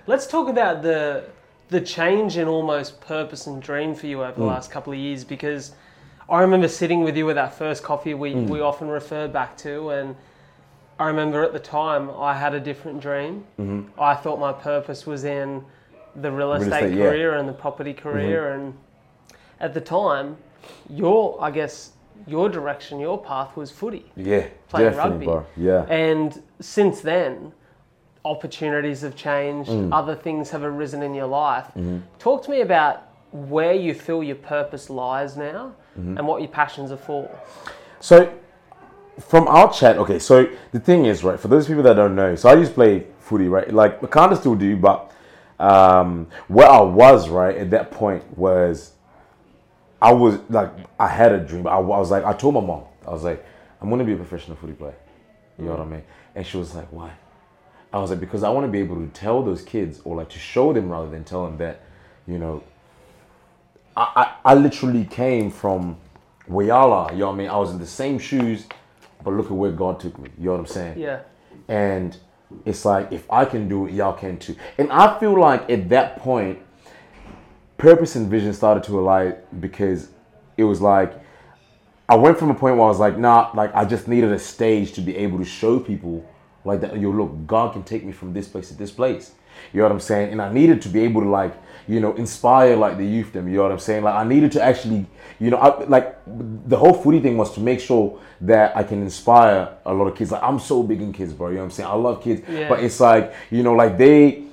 Let's 0.07 0.25
talk 0.27 0.49
about 0.49 0.81
the 0.81 1.25
the 1.69 1.79
change 1.79 2.37
in 2.37 2.47
almost 2.47 2.99
purpose 2.99 3.45
and 3.45 3.61
dream 3.61 3.93
for 3.93 4.07
you 4.07 4.23
over 4.23 4.31
Hmm. 4.31 4.41
the 4.41 4.47
last 4.47 4.71
couple 4.71 4.91
of 4.91 4.97
years 4.97 5.23
because 5.23 5.73
I 6.29 6.41
remember 6.41 6.67
sitting 6.67 7.03
with 7.03 7.17
you 7.17 7.25
with 7.25 7.35
that 7.35 7.53
first 7.55 7.83
coffee 7.83 8.13
we, 8.13 8.33
Hmm. 8.33 8.45
we 8.47 8.61
often 8.61 8.87
refer 8.87 9.27
back 9.27 9.57
to 9.57 9.89
and 9.89 10.15
I 10.99 11.07
remember 11.07 11.43
at 11.43 11.53
the 11.53 11.59
time 11.59 12.09
I 12.11 12.33
had 12.33 12.53
a 12.53 12.59
different 12.59 12.99
dream. 12.99 13.45
I 13.97 14.15
thought 14.15 14.39
my 14.39 14.51
purpose 14.53 15.07
was 15.07 15.23
in 15.23 15.63
the 16.15 16.31
real 16.31 16.53
estate, 16.53 16.69
Mm-hmm. 16.71 16.73
estate, 16.85 16.97
yeah. 16.97 17.03
Mm-hmm. 17.05 17.09
career 17.11 17.33
and 17.35 17.47
the 17.49 17.53
property 17.53 17.93
career 17.93 18.53
and 18.53 18.73
at 19.59 19.73
the 19.73 19.81
time 19.81 20.37
your 20.89 21.37
I 21.41 21.51
guess 21.51 21.93
your 22.27 22.49
direction, 22.49 22.99
your 22.99 23.17
path 23.17 23.55
was 23.55 23.71
footy. 23.71 24.11
Yeah, 24.17 24.47
Playing 24.67 24.95
rugby. 24.97 25.25
bro. 25.25 25.45
Yeah. 25.55 25.85
And 25.89 26.43
since 26.59 26.99
then, 26.99 27.53
opportunities 28.25 29.01
have 29.01 29.15
changed, 29.15 29.69
Mm. 29.69 29.93
other 29.93 30.15
things 30.15 30.49
have 30.51 30.63
arisen 30.63 31.01
in 31.01 31.13
your 31.13 31.27
life. 31.27 31.71
Talk 32.19 32.43
to 32.43 32.51
me 32.51 32.59
about 32.61 33.03
where 33.31 33.73
you 33.73 33.93
feel 33.93 34.21
your 34.21 34.35
purpose 34.35 34.89
lies 34.89 35.37
now 35.37 35.71
Mm-hmm. 35.99 36.17
and 36.17 36.27
what 36.27 36.41
your 36.41 36.49
passions 36.49 36.91
are 36.91 36.97
for. 36.97 37.29
So, 37.99 38.33
from 39.19 39.47
our 39.47 39.71
chat, 39.73 39.97
okay. 39.97 40.17
So 40.17 40.49
the 40.71 40.79
thing 40.79 41.05
is, 41.05 41.23
right? 41.23 41.39
For 41.39 41.49
those 41.49 41.67
people 41.67 41.83
that 41.83 41.95
don't 41.95 42.15
know, 42.15 42.35
so 42.35 42.47
I 42.47 42.53
used 42.53 42.71
to 42.71 42.75
play 42.75 43.05
footy, 43.19 43.47
right? 43.49 43.71
Like 43.73 44.01
I 44.03 44.07
kind 44.07 44.31
of 44.31 44.37
still 44.37 44.55
do, 44.55 44.77
but 44.77 45.11
um, 45.59 46.27
where 46.47 46.69
I 46.69 46.79
was, 46.79 47.27
right, 47.27 47.55
at 47.57 47.69
that 47.71 47.91
point 47.91 48.23
was, 48.37 48.93
I 50.01 50.13
was 50.13 50.39
like, 50.49 50.71
I 50.97 51.07
had 51.07 51.33
a 51.33 51.39
dream. 51.39 51.67
I, 51.67 51.71
I 51.71 51.79
was 51.79 52.11
like, 52.11 52.23
I 52.23 52.31
told 52.31 52.53
my 52.53 52.61
mom, 52.61 52.85
I 53.05 53.11
was 53.11 53.23
like, 53.23 53.45
I'm 53.81 53.89
gonna 53.89 54.05
be 54.05 54.13
a 54.13 54.17
professional 54.17 54.55
footy 54.55 54.73
player. 54.73 54.95
You 55.57 55.65
know 55.65 55.71
what 55.71 55.81
I 55.81 55.85
mean? 55.85 56.03
And 56.35 56.47
she 56.47 56.55
was 56.55 56.73
like, 56.73 56.87
why? 56.93 57.11
I 57.91 57.97
was 57.99 58.11
like, 58.11 58.21
because 58.21 58.43
I 58.43 58.49
want 58.49 58.65
to 58.65 58.71
be 58.71 58.79
able 58.79 58.95
to 58.95 59.07
tell 59.07 59.43
those 59.43 59.61
kids, 59.61 59.99
or 60.05 60.15
like 60.15 60.29
to 60.29 60.39
show 60.39 60.71
them 60.71 60.89
rather 60.89 61.09
than 61.09 61.25
tell 61.25 61.43
them 61.43 61.57
that, 61.57 61.81
you 62.25 62.37
know, 62.37 62.63
I, 63.99 64.11
I, 64.15 64.51
I 64.51 64.53
literally 64.53 65.03
came 65.03 65.51
from 65.51 65.97
Wayala, 66.49 67.11
you 67.11 67.17
know 67.19 67.27
what 67.27 67.33
I 67.33 67.37
mean? 67.37 67.49
I 67.49 67.57
was 67.57 67.71
in 67.71 67.79
the 67.79 67.85
same 67.85 68.17
shoes, 68.17 68.65
but 69.23 69.33
look 69.33 69.47
at 69.47 69.51
where 69.51 69.71
God 69.71 69.99
took 69.99 70.17
me. 70.17 70.29
You 70.37 70.45
know 70.45 70.51
what 70.53 70.59
I'm 70.61 70.65
saying? 70.67 70.97
Yeah. 70.97 71.19
And 71.67 72.17
it's 72.65 72.85
like, 72.85 73.11
if 73.11 73.29
I 73.31 73.43
can 73.43 73.67
do 73.67 73.87
it, 73.87 73.93
y'all 73.93 74.13
can 74.13 74.37
too. 74.37 74.55
And 74.77 74.89
I 74.91 75.19
feel 75.19 75.37
like 75.37 75.69
at 75.69 75.89
that 75.89 76.17
point, 76.17 76.59
purpose 77.77 78.15
and 78.15 78.29
vision 78.29 78.53
started 78.53 78.83
to 78.83 78.99
align 78.99 79.35
because 79.59 80.09
it 80.55 80.63
was 80.63 80.81
like, 80.81 81.13
I 82.07 82.15
went 82.15 82.39
from 82.39 82.49
a 82.49 82.55
point 82.55 82.77
where 82.77 82.85
I 82.85 82.89
was 82.89 82.99
like, 82.99 83.17
nah, 83.17 83.51
like 83.53 83.75
I 83.75 83.83
just 83.83 84.07
needed 84.07 84.31
a 84.31 84.39
stage 84.39 84.93
to 84.93 85.01
be 85.01 85.15
able 85.17 85.37
to 85.39 85.45
show 85.45 85.77
people 85.77 86.25
like 86.65 86.81
that, 86.81 86.99
yo, 86.99 87.11
look, 87.11 87.45
God 87.45 87.73
can 87.73 87.83
take 87.83 88.03
me 88.03 88.11
from 88.11 88.33
this 88.33 88.47
place 88.47 88.69
to 88.69 88.75
this 88.75 88.91
place. 88.91 89.33
You 89.73 89.79
know 89.79 89.85
what 89.85 89.91
I'm 89.91 89.99
saying? 89.99 90.31
And 90.31 90.41
I 90.41 90.51
needed 90.51 90.81
to 90.83 90.89
be 90.89 91.01
able 91.01 91.21
to 91.21 91.29
like, 91.29 91.53
you 91.89 91.99
know, 91.99 92.13
inspire 92.13 92.75
like 92.75 92.97
the 92.97 93.05
youth 93.05 93.33
them. 93.33 93.47
You 93.47 93.57
know 93.57 93.63
what 93.63 93.71
I'm 93.71 93.79
saying? 93.79 94.03
Like 94.03 94.13
I 94.13 94.23
needed 94.23 94.51
to 94.51 94.61
actually, 94.61 95.07
you 95.39 95.49
know, 95.49 95.57
I, 95.57 95.83
like 95.85 96.19
the 96.27 96.77
whole 96.77 96.93
footy 96.93 97.19
thing 97.19 97.35
was 97.35 97.51
to 97.55 97.61
make 97.61 97.79
sure 97.79 98.19
that 98.41 98.77
I 98.77 98.83
can 98.83 99.01
inspire 99.01 99.75
a 99.87 99.91
lot 99.91 100.05
of 100.05 100.15
kids. 100.15 100.31
Like 100.31 100.43
I'm 100.43 100.59
so 100.59 100.83
big 100.83 101.01
in 101.01 101.11
kids, 101.11 101.33
bro. 101.33 101.47
You 101.47 101.55
know 101.55 101.61
what 101.61 101.65
I'm 101.65 101.71
saying? 101.71 101.89
I 101.89 101.93
love 101.93 102.21
kids, 102.21 102.43
Yeah. 102.47 102.69
but 102.69 102.83
it's 102.83 102.99
like, 102.99 103.33
you 103.49 103.63
know, 103.63 103.73
like 103.73 103.97
they, 103.97 104.43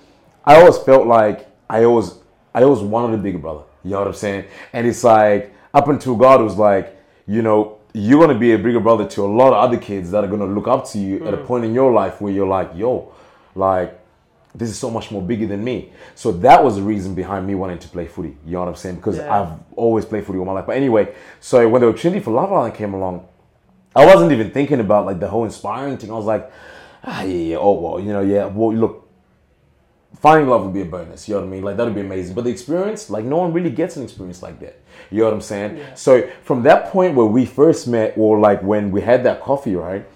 I 0.47 0.57
always 0.61 0.79
felt 0.79 1.07
like 1.07 1.47
I 1.69 1.85
always, 1.85 2.15
I 2.55 2.63
always 2.63 2.81
wanted 2.81 3.21
a 3.21 3.23
bigger 3.23 3.39
brother. 3.39 3.65
You 3.85 3.91
know 3.91 3.99
what 3.99 4.09
I'm 4.09 4.15
saying? 4.15 4.47
And 4.73 4.87
it's 4.87 5.05
like 5.05 5.53
up 5.75 5.89
until 5.89 6.17
God 6.17 6.41
was 6.41 6.57
like, 6.57 6.97
you 7.27 7.43
know, 7.43 7.81
you're 7.93 8.21
gonna 8.21 8.39
be 8.39 8.53
a 8.53 8.59
bigger 8.59 8.81
brother 8.81 9.07
to 9.09 9.27
a 9.27 9.31
lot 9.41 9.49
of 9.49 9.59
other 9.63 9.77
kids 9.77 10.11
that 10.13 10.25
are 10.25 10.29
gonna 10.29 10.47
look 10.47 10.69
up 10.69 10.89
to 10.93 10.99
you 10.99 11.27
at 11.27 11.35
a 11.35 11.37
mm. 11.37 11.47
point 11.47 11.67
in 11.67 11.75
your 11.75 11.93
life 11.93 12.23
where 12.23 12.33
you're 12.33 12.49
like, 12.49 12.71
yo, 12.75 13.13
like 13.55 14.01
this 14.57 14.71
is 14.71 14.79
so 14.79 14.91
much 14.91 15.11
more 15.11 15.23
bigger 15.23 15.47
than 15.47 15.63
me. 15.63 15.93
So 16.15 16.33
that 16.33 16.63
was 16.65 16.77
the 16.77 16.83
reason 16.83 17.15
behind 17.15 17.47
me 17.47 17.55
wanting 17.55 17.79
to 17.79 17.89
play 17.89 18.07
footy. 18.07 18.37
You 18.47 18.53
know 18.53 18.61
what 18.61 18.69
I'm 18.69 18.75
saying? 18.75 18.97
Because 18.97 19.19
Yeah. 19.19 19.43
I've 19.43 19.59
always 19.77 20.05
played 20.05 20.25
footy 20.25 20.39
all 20.39 20.45
my 20.47 20.53
life. 20.53 20.67
But 20.67 20.77
anyway, 20.77 21.15
so 21.41 21.69
when 21.69 21.83
the 21.83 21.89
opportunity 21.89 22.21
for 22.21 22.31
Love 22.31 22.53
Island 22.53 22.75
came 22.75 22.95
along, 22.95 23.27
I 23.95 24.05
wasn't 24.07 24.33
even 24.33 24.51
thinking 24.51 24.81
about 24.81 25.07
like 25.07 25.21
the 25.21 25.29
whole 25.29 25.45
inspiring 25.45 25.97
thing. 25.99 26.11
I 26.11 26.15
was 26.15 26.27
like, 26.27 26.51
ah, 27.05 27.23
yeah, 27.23 27.35
yeah, 27.35 27.57
oh 27.59 27.73
well, 27.73 28.01
you 28.01 28.13
know, 28.13 28.23
yeah. 28.23 28.47
Well, 28.47 28.75
look, 28.75 29.09
finding 30.21 30.49
love 30.49 30.65
would 30.65 30.75
be 30.75 30.83
a 30.83 30.87
bonus. 30.87 31.29
You 31.29 31.35
know 31.35 31.41
what 31.41 31.47
I 31.47 31.51
mean? 31.51 31.63
Like 31.63 31.77
that 31.77 31.85
would 31.85 31.95
be 31.95 32.01
amazing. 32.01 32.35
But 32.35 32.45
the 32.45 32.51
experience, 32.51 33.11
like 33.11 33.25
no 33.25 33.37
one 33.39 33.53
really 33.53 33.71
gets 33.71 33.97
an 33.97 34.03
experience 34.03 34.43
like 34.43 34.61
that. 34.61 34.81
You 35.11 35.19
know 35.21 35.25
what 35.27 35.35
I'm 35.35 35.41
saying? 35.41 35.77
Yeah. 35.77 35.95
So 35.95 36.29
from 36.43 36.63
that 36.65 36.87
point 36.87 37.15
where 37.15 37.27
we 37.27 37.47
first 37.47 37.87
met, 37.89 38.15
or 38.17 38.39
like 38.39 38.63
when 38.63 38.91
we 38.91 39.01
had 39.01 39.25
that 39.25 39.43
coffee, 39.43 39.77
right? 39.77 40.07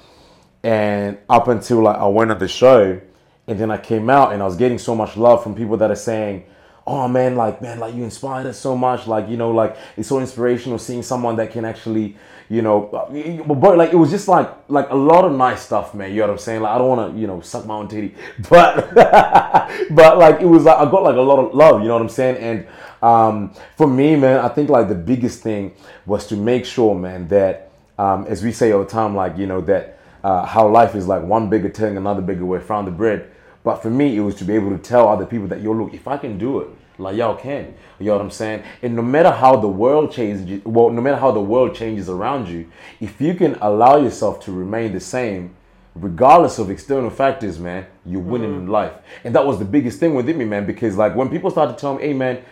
And 0.62 1.18
up 1.28 1.48
until 1.48 1.82
like 1.82 1.96
I 1.96 2.06
went 2.06 2.30
on 2.30 2.38
the 2.38 2.48
show, 2.48 3.00
and 3.46 3.58
then 3.58 3.70
I 3.70 3.78
came 3.78 4.08
out 4.10 4.32
and 4.32 4.42
I 4.42 4.46
was 4.46 4.56
getting 4.56 4.78
so 4.78 4.94
much 4.94 5.16
love 5.16 5.42
from 5.42 5.54
people 5.54 5.76
that 5.78 5.90
are 5.90 5.96
saying, 5.96 6.44
"Oh 6.86 7.08
man, 7.08 7.36
like 7.36 7.60
man, 7.60 7.80
like 7.80 7.94
you 7.94 8.04
inspired 8.04 8.46
us 8.46 8.58
so 8.58 8.76
much. 8.76 9.06
Like 9.06 9.28
you 9.28 9.36
know, 9.36 9.50
like 9.50 9.76
it's 9.96 10.08
so 10.08 10.20
inspirational 10.20 10.78
seeing 10.78 11.02
someone 11.02 11.36
that 11.36 11.50
can 11.50 11.64
actually, 11.64 12.16
you 12.48 12.62
know, 12.62 12.88
but 12.92 13.60
but, 13.60 13.76
like 13.76 13.92
it 13.92 13.96
was 13.96 14.10
just 14.10 14.28
like 14.28 14.48
like 14.68 14.90
a 14.90 14.94
lot 14.94 15.24
of 15.24 15.32
nice 15.32 15.62
stuff, 15.62 15.94
man. 15.94 16.10
You 16.10 16.18
know 16.18 16.28
what 16.28 16.32
I'm 16.32 16.38
saying? 16.38 16.62
Like 16.62 16.72
I 16.72 16.78
don't 16.78 16.88
want 16.88 17.14
to, 17.14 17.20
you 17.20 17.26
know, 17.26 17.40
suck 17.40 17.66
my 17.66 17.74
own 17.74 17.88
titty, 17.88 18.14
but 18.50 18.94
but 18.94 20.18
like 20.18 20.40
it 20.40 20.46
was 20.46 20.64
like 20.64 20.78
I 20.78 20.90
got 20.90 21.02
like 21.02 21.16
a 21.16 21.20
lot 21.20 21.38
of 21.38 21.54
love. 21.54 21.80
You 21.82 21.88
know 21.88 21.94
what 21.94 22.02
I'm 22.02 22.08
saying? 22.08 22.36
And 22.36 22.66
um, 23.02 23.54
for 23.76 23.86
me, 23.86 24.16
man, 24.16 24.38
I 24.44 24.48
think 24.48 24.70
like 24.70 24.88
the 24.88 24.94
biggest 24.94 25.42
thing 25.42 25.74
was 26.06 26.26
to 26.28 26.36
make 26.36 26.64
sure, 26.64 26.94
man, 26.94 27.28
that 27.28 27.72
um, 27.98 28.26
as 28.26 28.42
we 28.42 28.52
say 28.52 28.72
all 28.72 28.84
the 28.84 28.90
time, 28.90 29.14
like 29.16 29.36
you 29.36 29.46
know 29.46 29.60
that 29.62 29.99
uh, 30.22 30.44
how 30.44 30.68
life 30.68 30.94
is 30.94 31.06
like 31.06 31.22
one 31.22 31.48
bigger 31.48 31.68
telling 31.68 31.96
another 31.96 32.22
bigger 32.22 32.44
way 32.44 32.60
found 32.60 32.86
the 32.86 32.92
bread. 32.92 33.30
But 33.62 33.82
for 33.82 33.90
me, 33.90 34.16
it 34.16 34.20
was 34.20 34.34
to 34.36 34.44
be 34.44 34.54
able 34.54 34.70
to 34.70 34.78
tell 34.78 35.08
other 35.08 35.26
people 35.26 35.46
that 35.48 35.60
yo, 35.60 35.72
look, 35.72 35.92
if 35.92 36.08
I 36.08 36.16
can 36.16 36.38
do 36.38 36.60
it, 36.60 36.68
like 36.98 37.16
y'all 37.16 37.36
can. 37.36 37.74
You 37.98 38.06
know 38.06 38.12
what 38.12 38.22
I'm 38.22 38.30
saying? 38.30 38.62
And 38.82 38.94
no 38.94 39.02
matter 39.02 39.30
how 39.30 39.56
the 39.56 39.68
world 39.68 40.12
changes, 40.12 40.62
well, 40.64 40.90
no 40.90 41.00
matter 41.00 41.16
how 41.16 41.30
the 41.30 41.40
world 41.40 41.74
changes 41.74 42.08
around 42.08 42.48
you, 42.48 42.70
if 43.00 43.20
you 43.20 43.34
can 43.34 43.56
allow 43.60 43.96
yourself 43.96 44.40
to 44.44 44.52
remain 44.52 44.92
the 44.92 45.00
same, 45.00 45.56
regardless 45.94 46.58
of 46.58 46.70
external 46.70 47.10
factors, 47.10 47.58
man, 47.58 47.86
you're 48.06 48.20
winning 48.20 48.54
in 48.54 48.66
life. 48.68 48.92
And 49.24 49.34
that 49.34 49.44
was 49.44 49.58
the 49.58 49.64
biggest 49.64 49.98
thing 49.98 50.14
within 50.14 50.38
me, 50.38 50.44
man, 50.44 50.66
because 50.66 50.96
like 50.96 51.14
when 51.14 51.28
people 51.28 51.50
started 51.50 51.74
to 51.74 51.80
tell 51.80 51.96
me, 51.96 52.02
hey, 52.02 52.12
man, 52.12 52.42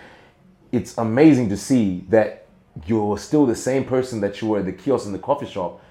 it's 0.72 0.98
amazing 0.98 1.48
to 1.50 1.56
see 1.56 2.04
that 2.08 2.46
you're 2.86 3.18
still 3.18 3.46
the 3.46 3.56
same 3.56 3.84
person 3.84 4.20
that 4.20 4.40
you 4.40 4.48
were 4.48 4.58
at 4.58 4.66
the 4.66 4.72
kiosk 4.72 5.06
in 5.06 5.12
the 5.12 5.18
coffee 5.18 5.46
shop 5.46 5.82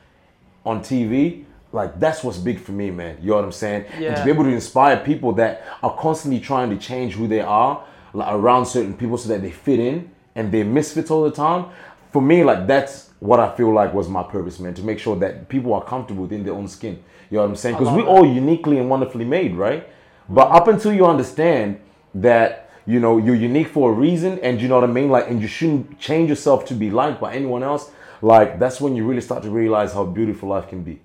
on 0.66 0.82
TV. 0.82 1.46
Like 1.72 2.00
that's 2.00 2.24
what's 2.24 2.38
big 2.38 2.60
for 2.60 2.72
me, 2.72 2.92
man. 2.92 3.18
You 3.22 3.30
know 3.30 3.36
what 3.36 3.46
I'm 3.46 3.52
saying? 3.52 3.86
And 3.94 4.16
to 4.16 4.24
be 4.24 4.32
able 4.32 4.46
to 4.46 4.50
inspire 4.50 4.98
people 4.98 5.34
that 5.34 5.66
are 5.84 5.96
constantly 5.98 6.40
trying 6.40 6.70
to 6.70 6.78
change 6.78 7.16
who 7.16 7.28
they 7.28 7.42
are 7.42 7.84
like, 8.14 8.34
around 8.34 8.66
certain 8.66 8.96
people 8.96 9.18
so 9.18 9.30
that 9.30 9.42
they 9.42 9.52
fit 9.52 9.80
in 9.80 10.10
and 10.36 10.52
they're 10.52 10.66
misfits 10.66 11.12
all 11.12 11.24
the 11.24 11.32
time. 11.32 11.66
For 12.14 12.22
me, 12.22 12.44
like 12.44 12.68
that's 12.68 13.10
what 13.20 13.40
I 13.40 13.54
feel 13.56 13.74
like 13.74 13.94
was 13.94 14.08
my 14.08 14.24
purpose, 14.24 14.60
man. 14.60 14.74
To 14.76 14.84
make 14.84 15.00
sure 15.00 15.16
that 15.18 15.50
people 15.50 15.74
are 15.74 15.84
comfortable 15.84 16.24
within 16.24 16.44
their 16.44 16.54
own 16.54 16.68
skin. 16.68 17.04
You 17.30 17.38
know 17.38 17.44
what 17.44 17.50
I'm 17.50 17.56
saying? 17.56 17.76
Because 17.76 17.88
love 17.88 17.98
we 17.98 18.04
that. 18.04 18.10
all 18.10 18.26
uniquely 18.26 18.78
and 18.80 18.90
wonderfully 18.90 19.26
made, 19.26 19.56
right? 19.56 19.84
Mm-hmm. 19.84 20.36
But 20.36 20.52
up 20.52 20.68
until 20.68 20.94
you 20.94 21.06
understand 21.06 21.80
that 22.16 22.72
you 22.86 23.00
know 23.02 23.18
you're 23.18 23.36
unique 23.36 23.68
for 23.68 23.92
a 23.92 23.94
reason, 23.94 24.40
and 24.40 24.62
you 24.62 24.70
know 24.70 24.76
what 24.76 24.90
I 24.90 24.94
mean, 24.94 25.10
like, 25.10 25.30
and 25.30 25.42
you 25.42 25.48
shouldn't 25.48 26.00
change 26.00 26.30
yourself 26.30 26.66
to 26.68 26.74
be 26.74 26.90
liked 26.90 27.20
by 27.20 27.34
anyone 27.34 27.64
else. 27.64 27.92
Like 28.22 28.60
that's 28.60 28.80
when 28.80 28.96
you 28.96 29.06
really 29.06 29.22
start 29.22 29.44
to 29.44 29.50
realize 29.50 29.94
how 29.94 30.06
beautiful 30.06 30.50
life 30.50 30.70
can 30.70 30.84
be. 30.84 31.02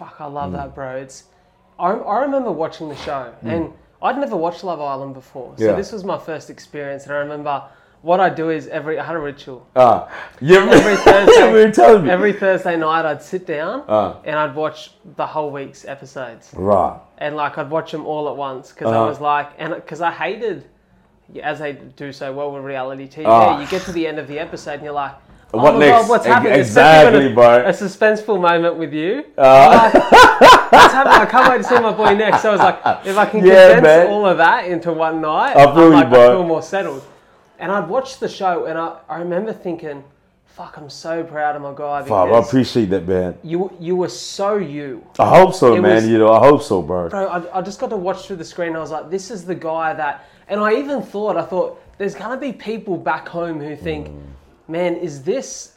Fuck, 0.00 0.16
I 0.18 0.24
love 0.26 0.50
Mm. 0.50 0.56
that, 0.56 0.74
bro. 0.74 0.96
It's 0.96 1.24
I, 1.78 1.90
I 1.92 2.22
remember 2.22 2.50
watching 2.50 2.88
the 2.88 2.96
show, 2.96 3.32
and 3.42 3.72
I'd 4.02 4.16
never 4.18 4.36
watched 4.36 4.64
Love 4.64 4.80
Island 4.80 5.12
before, 5.14 5.52
so 5.58 5.64
Yeah. 5.64 5.72
this 5.72 5.92
was 5.92 6.04
my 6.04 6.16
first 6.18 6.48
experience. 6.50 7.04
And 7.04 7.12
I 7.14 7.18
remember 7.18 7.62
what 8.02 8.18
I 8.20 8.28
do 8.30 8.48
is 8.50 8.66
every 8.68 8.98
I 8.98 9.04
had 9.04 9.14
a 9.16 9.18
ritual. 9.18 9.66
Ah, 9.76 10.08
yeah, 10.40 10.58
Every 10.70 10.96
Thursday, 11.06 11.48
you 11.48 11.52
were 11.66 11.70
telling 11.70 12.04
me. 12.04 12.10
every 12.10 12.32
Thursday 12.32 12.76
night, 12.76 13.04
I'd 13.04 13.22
sit 13.22 13.46
down 13.46 13.84
Ah. 13.88 14.16
and 14.24 14.36
I'd 14.38 14.54
watch 14.54 14.94
the 15.16 15.26
whole 15.26 15.50
week's 15.50 15.84
episodes, 15.86 16.50
right. 16.54 16.98
and 17.18 17.36
like 17.36 17.58
I'd 17.58 17.70
watch 17.70 17.92
them 17.92 18.06
all 18.06 18.28
at 18.30 18.36
once 18.36 18.72
because 18.72 18.90
I 18.90 18.96
Uh-huh. 18.96 19.06
was 19.06 19.20
like, 19.20 19.48
and 19.58 19.74
because 19.74 20.00
I 20.00 20.10
hated, 20.10 20.64
as 21.42 21.58
they 21.60 21.72
do 21.74 22.10
so 22.12 22.32
well 22.32 22.50
with 22.52 22.64
reality 22.64 23.06
TV, 23.06 23.24
Ah. 23.26 23.58
you 23.60 23.66
get 23.68 23.82
to 23.82 23.92
the 23.92 24.06
end 24.06 24.18
of 24.18 24.28
the 24.28 24.38
episode 24.38 24.74
and 24.80 24.84
you're 24.84 24.92
like. 24.94 25.12
Oh 25.52 25.58
What 25.62 25.78
next? 25.78 26.02
God, 26.02 26.08
what's 26.10 26.26
happening? 26.26 26.52
Exactly, 26.60 27.32
bro. 27.32 27.64
A 27.66 27.70
suspenseful 27.70 28.40
moment 28.40 28.76
with 28.76 28.92
you. 28.92 29.24
Uh, 29.36 29.90
What's 29.90 30.92
happening? 30.94 31.20
I 31.20 31.26
can't 31.26 31.50
wait 31.50 31.58
to 31.58 31.64
see 31.64 31.74
my 31.80 31.92
boy 31.92 32.14
next. 32.14 32.42
So 32.42 32.50
I 32.50 32.52
was 32.52 32.60
like, 32.60 33.06
if 33.06 33.16
I 33.16 33.26
can 33.26 33.40
Yeah, 33.44 33.74
condense 33.74 33.82
man. 33.82 34.06
all 34.08 34.26
of 34.26 34.38
that 34.38 34.66
into 34.66 34.92
one 34.92 35.20
night, 35.20 35.56
I 35.56 35.64
feel 35.74 35.84
I'm 35.86 35.90
you, 35.90 35.90
like, 35.90 36.10
bro. 36.10 36.28
I 36.28 36.32
feel 36.34 36.44
more 36.46 36.62
settled. 36.62 37.02
And 37.58 37.72
I'd 37.72 37.88
watched 37.88 38.20
the 38.20 38.28
show, 38.28 38.66
and 38.66 38.78
I, 38.78 38.98
I 39.08 39.18
remember 39.18 39.52
thinking, 39.52 40.02
"Fuck, 40.46 40.76
I'm 40.78 40.88
so 40.88 41.24
proud 41.24 41.56
of 41.56 41.62
my 41.62 41.74
guy 41.74 42.02
Fuck, 42.04 42.30
I 42.30 42.38
appreciate 42.38 42.88
that, 42.90 43.06
man. 43.08 43.36
you 43.42 43.70
you 43.80 43.96
were 43.96 44.08
so 44.08 44.56
you." 44.56 45.04
I 45.18 45.28
hope 45.28 45.52
so, 45.54 45.74
It 45.74 45.80
man. 45.82 45.96
was- 45.96 46.08
you 46.08 46.18
know, 46.18 46.32
I 46.32 46.38
hope 46.38 46.62
so, 46.62 46.80
bro. 46.80 47.08
Bro, 47.08 47.26
I, 47.26 47.58
I 47.58 47.60
just 47.62 47.80
got 47.80 47.90
to 47.90 47.96
watch 47.96 48.26
through 48.26 48.36
the 48.36 48.44
screen. 48.44 48.76
I 48.76 48.78
was 48.78 48.90
like, 48.92 49.10
"This 49.10 49.30
is 49.32 49.44
the 49.44 49.54
guy 49.56 49.92
that." 49.94 50.24
And 50.48 50.60
I 50.60 50.74
even 50.74 51.02
thought, 51.02 51.36
I 51.36 51.42
thought, 51.42 51.82
there's 51.98 52.14
gonna 52.14 52.36
be 52.40 52.52
people 52.52 52.96
back 52.96 53.28
home 53.28 53.60
who 53.60 53.74
think, 53.76 54.08
Mm. 54.08 54.20
"Man, 54.70 54.96
is 54.96 55.22
this 55.22 55.74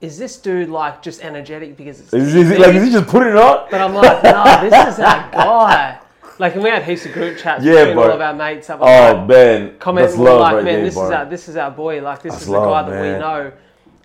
is 0.00 0.18
this 0.18 0.36
dude 0.36 0.68
like 0.68 1.02
just 1.02 1.22
energetic 1.24 1.76
because 1.76 2.00
it's 2.00 2.12
Is, 2.12 2.34
is 2.34 2.50
it 2.50 2.60
like 2.60 2.74
is 2.74 2.84
he 2.84 2.90
just 2.90 3.06
putting 3.06 3.30
it 3.30 3.36
on? 3.36 3.66
But 3.70 3.80
I'm 3.80 3.94
like, 3.94 4.22
nah, 4.22 4.60
this 4.68 4.94
is 4.94 5.00
our 5.00 5.30
guy. 5.30 5.98
Like, 6.38 6.54
and 6.54 6.64
we 6.64 6.68
had 6.68 6.82
heaps 6.82 7.06
of 7.06 7.12
group 7.12 7.38
chats 7.38 7.64
Yeah, 7.64 7.84
between 7.84 7.98
all 7.98 8.10
of 8.10 8.20
our 8.20 8.34
mates. 8.34 8.68
Were 8.68 8.78
Oh 8.80 9.12
like, 9.14 9.28
man, 9.28 9.76
love 10.24 10.40
like, 10.40 10.54
right 10.54 10.64
man, 10.64 10.74
there, 10.74 10.84
this 10.84 10.94
bro. 10.94 11.06
is 11.06 11.10
our 11.12 11.24
this 11.26 11.48
is 11.48 11.56
our 11.56 11.70
boy. 11.70 12.02
Like, 12.02 12.22
this 12.22 12.32
That's 12.32 12.42
is 12.42 12.48
the 12.48 12.52
love, 12.58 12.86
guy 12.86 12.90
that 12.90 13.00
man. 13.00 13.12
we 13.14 13.18
know. 13.20 13.52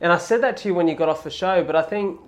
And 0.01 0.13
I 0.13 0.17
said 0.17 0.41
that 0.43 0.55
to 0.57 0.67
you 0.69 0.75
when 0.75 0.87
you 0.87 0.95
got 0.95 1.09
off 1.09 1.23
the 1.23 1.29
show. 1.31 1.63
But 1.63 1.75
I 1.75 1.81
think 1.81 2.19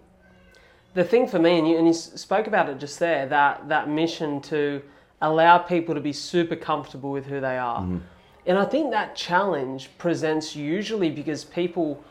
the 0.95 1.03
thing 1.03 1.27
for 1.27 1.39
me, 1.39 1.59
and 1.59 1.67
you 1.67 1.77
and 1.77 1.87
you 1.87 1.93
spoke 1.93 2.47
about 2.47 2.67
it 2.69 2.79
just 2.79 2.99
there, 2.99 3.27
that 3.27 3.69
that 3.69 3.89
mission 3.89 4.41
to 4.41 4.81
allow 5.21 5.59
people 5.59 5.93
to 5.95 6.01
be 6.01 6.11
super 6.13 6.55
comfortable 6.55 7.11
with 7.11 7.25
who 7.27 7.39
they 7.39 7.57
are. 7.57 7.81
Mm-hmm. 7.81 7.97
And 8.45 8.57
I 8.57 8.65
think 8.65 8.91
that 8.91 9.15
challenge 9.15 9.89
presents 9.97 10.55
usually 10.55 11.09
because 11.09 11.43
people 11.43 12.03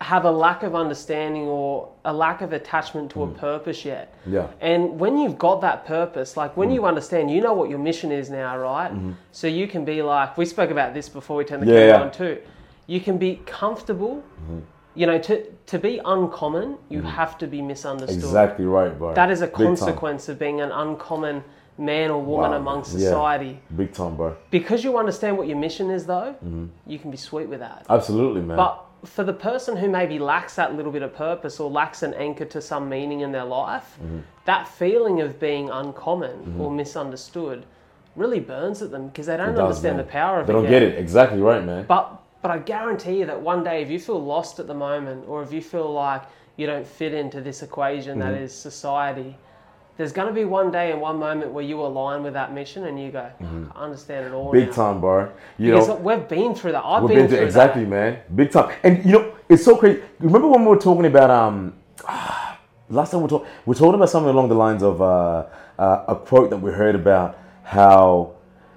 have 0.00 0.24
a 0.24 0.30
lack 0.30 0.62
of 0.62 0.74
understanding 0.74 1.42
or 1.42 1.88
a 2.06 2.12
lack 2.12 2.40
of 2.40 2.54
attachment 2.54 3.10
to 3.10 3.22
a 3.24 3.26
purpose 3.28 3.84
yet. 3.84 4.14
Mm. 4.26 4.32
Yeah. 4.32 4.46
And 4.60 4.98
when 4.98 5.18
you've 5.18 5.38
got 5.38 5.60
that 5.60 5.84
purpose, 5.84 6.36
like 6.38 6.56
when 6.56 6.70
you 6.70 6.86
understand, 6.86 7.30
you 7.30 7.42
know 7.42 7.52
what 7.52 7.68
your 7.68 7.78
mission 7.78 8.10
is 8.10 8.30
now, 8.30 8.56
right? 8.56 8.92
So 9.32 9.46
you 9.46 9.68
can 9.68 9.84
be 9.84 10.00
like, 10.00 10.38
we 10.38 10.46
spoke 10.46 10.70
about 10.70 10.94
this 10.94 11.08
before 11.08 11.36
we 11.36 11.44
turned 11.44 11.62
the 11.62 11.66
Mm-hmm. 11.66 11.74
Yeah, 11.74 11.92
camera 11.92 11.98
yeah. 11.98 12.04
on 12.06 12.12
too. 12.12 12.38
You 12.86 13.00
can 13.00 13.18
be 13.18 13.40
comfortable. 13.44 14.16
Mm-hmm. 14.44 14.58
You 14.96 15.06
know, 15.06 15.18
to 15.18 15.44
to 15.66 15.78
be 15.78 16.00
uncommon, 16.04 16.76
you 16.88 17.02
have 17.02 17.38
to 17.38 17.46
be 17.46 17.62
misunderstood. 17.62 18.16
Exactly 18.24 18.64
right, 18.64 18.96
bro. 18.98 19.14
That 19.14 19.30
is 19.30 19.40
a 19.40 19.46
Big 19.46 19.54
time. 19.54 19.66
consequence 19.66 20.28
of 20.28 20.38
being 20.38 20.60
an 20.60 20.72
uncommon 20.72 21.44
man 21.80 22.10
or 22.10 22.20
woman 22.22 22.50
Wow. 22.52 22.56
among 22.58 22.78
Yeah. 22.78 22.84
society. 22.84 23.58
Big 23.74 23.92
time, 23.92 24.14
bro. 24.16 24.36
Because 24.50 24.84
you 24.84 24.98
understand 24.98 25.38
what 25.38 25.48
your 25.48 25.56
mission 25.56 25.90
is, 25.90 26.06
though, 26.06 26.34
Mm-hmm. 26.44 26.66
you 26.86 26.98
can 26.98 27.10
be 27.10 27.16
sweet 27.16 27.48
with 27.48 27.60
that. 27.60 27.86
Absolutely, 27.88 28.42
man. 28.42 28.56
But 28.56 28.84
for 29.04 29.24
the 29.24 29.32
person 29.32 29.76
who 29.78 29.88
maybe 29.88 30.18
lacks 30.18 30.54
that 30.56 30.76
little 30.76 30.92
bit 30.92 31.02
of 31.02 31.14
purpose 31.14 31.58
or 31.58 31.70
lacks 31.70 32.02
an 32.02 32.12
anchor 32.14 32.44
to 32.44 32.60
some 32.60 32.88
meaning 32.88 33.20
in 33.20 33.32
their 33.32 33.44
life, 33.46 33.98
Mm-hmm. 34.04 34.18
that 34.44 34.68
feeling 34.68 35.20
of 35.22 35.40
being 35.40 35.70
uncommon 35.70 36.56
or 36.60 36.70
misunderstood 36.70 37.64
really 38.16 38.40
burns 38.40 38.82
at 38.82 38.90
them 38.90 39.06
because 39.08 39.26
they 39.26 39.36
don't 39.36 39.52
does, 39.54 39.60
understand 39.60 39.96
man. 39.96 40.04
the 40.06 40.12
power 40.12 40.40
of 40.40 40.46
they 40.46 40.52
it. 40.52 40.56
They 40.56 40.62
don't 40.62 40.72
yet. 40.72 40.80
get 40.80 40.82
it. 40.82 40.98
Exactly 40.98 41.40
right, 41.40 41.64
man. 41.64 41.86
But 41.88 42.16
but 42.42 42.50
I 42.50 42.58
guarantee 42.58 43.18
you 43.18 43.26
that 43.26 43.40
one 43.40 43.62
day, 43.64 43.82
if 43.82 43.90
you 43.90 43.98
feel 44.00 44.22
lost 44.22 44.58
at 44.60 44.66
the 44.66 44.74
moment, 44.74 45.24
or 45.28 45.42
if 45.42 45.52
you 45.52 45.60
feel 45.62 45.92
like 45.92 46.22
you 46.56 46.66
don't 46.66 46.86
fit 46.86 47.12
into 47.14 47.40
this 47.42 47.62
equation 47.62 48.18
that 48.18 48.32
Mm-hmm. 48.34 48.44
is 48.44 48.54
society, 48.54 49.36
there's 50.00 50.12
going 50.12 50.28
to 50.28 50.32
be 50.32 50.46
one 50.46 50.70
day 50.70 50.92
and 50.92 50.98
one 51.00 51.18
moment 51.18 51.52
where 51.52 51.62
you 51.62 51.78
align 51.78 52.22
with 52.22 52.32
that 52.32 52.54
mission 52.54 52.86
and 52.86 52.98
you 52.98 53.10
go, 53.10 53.30
"Fuck, 53.38 53.76
I 53.76 53.84
understand 53.84 54.24
it 54.24 54.32
all 54.32 54.46
Mm-hmm. 54.46 54.58
Big 54.60 54.68
now." 54.68 54.74
time, 54.74 55.00
bro. 55.02 55.30
You 55.58 55.72
Because 55.72 55.88
know, 55.88 55.96
we've 55.96 56.26
been 56.26 56.54
through 56.54 56.72
that. 56.72 56.82
I've 56.82 57.02
we've 57.02 57.10
been, 57.10 57.26
been 57.26 57.28
through 57.36 57.44
exactly, 57.44 57.84
that. 57.84 57.90
man. 57.90 58.18
Big 58.34 58.50
time. 58.50 58.74
And 58.82 59.04
you 59.04 59.12
know, 59.12 59.34
it's 59.46 59.62
so 59.62 59.76
crazy. 59.76 60.00
Remember 60.18 60.48
when 60.48 60.62
we 60.62 60.68
were 60.68 60.78
talking 60.78 61.04
about 61.04 61.30
um, 61.30 61.74
last 62.88 63.10
time 63.10 63.20
we 63.20 63.28
talked, 63.28 63.46
we 63.66 63.74
talked 63.74 63.94
about 63.94 64.08
something 64.08 64.30
along 64.30 64.48
the 64.48 64.54
lines 64.54 64.82
of 64.82 65.02
uh, 65.02 65.44
uh, 65.78 66.04
a 66.08 66.16
quote 66.16 66.48
that 66.48 66.56
we 66.56 66.70
heard 66.72 66.94
about 66.94 67.38
how 67.62 68.32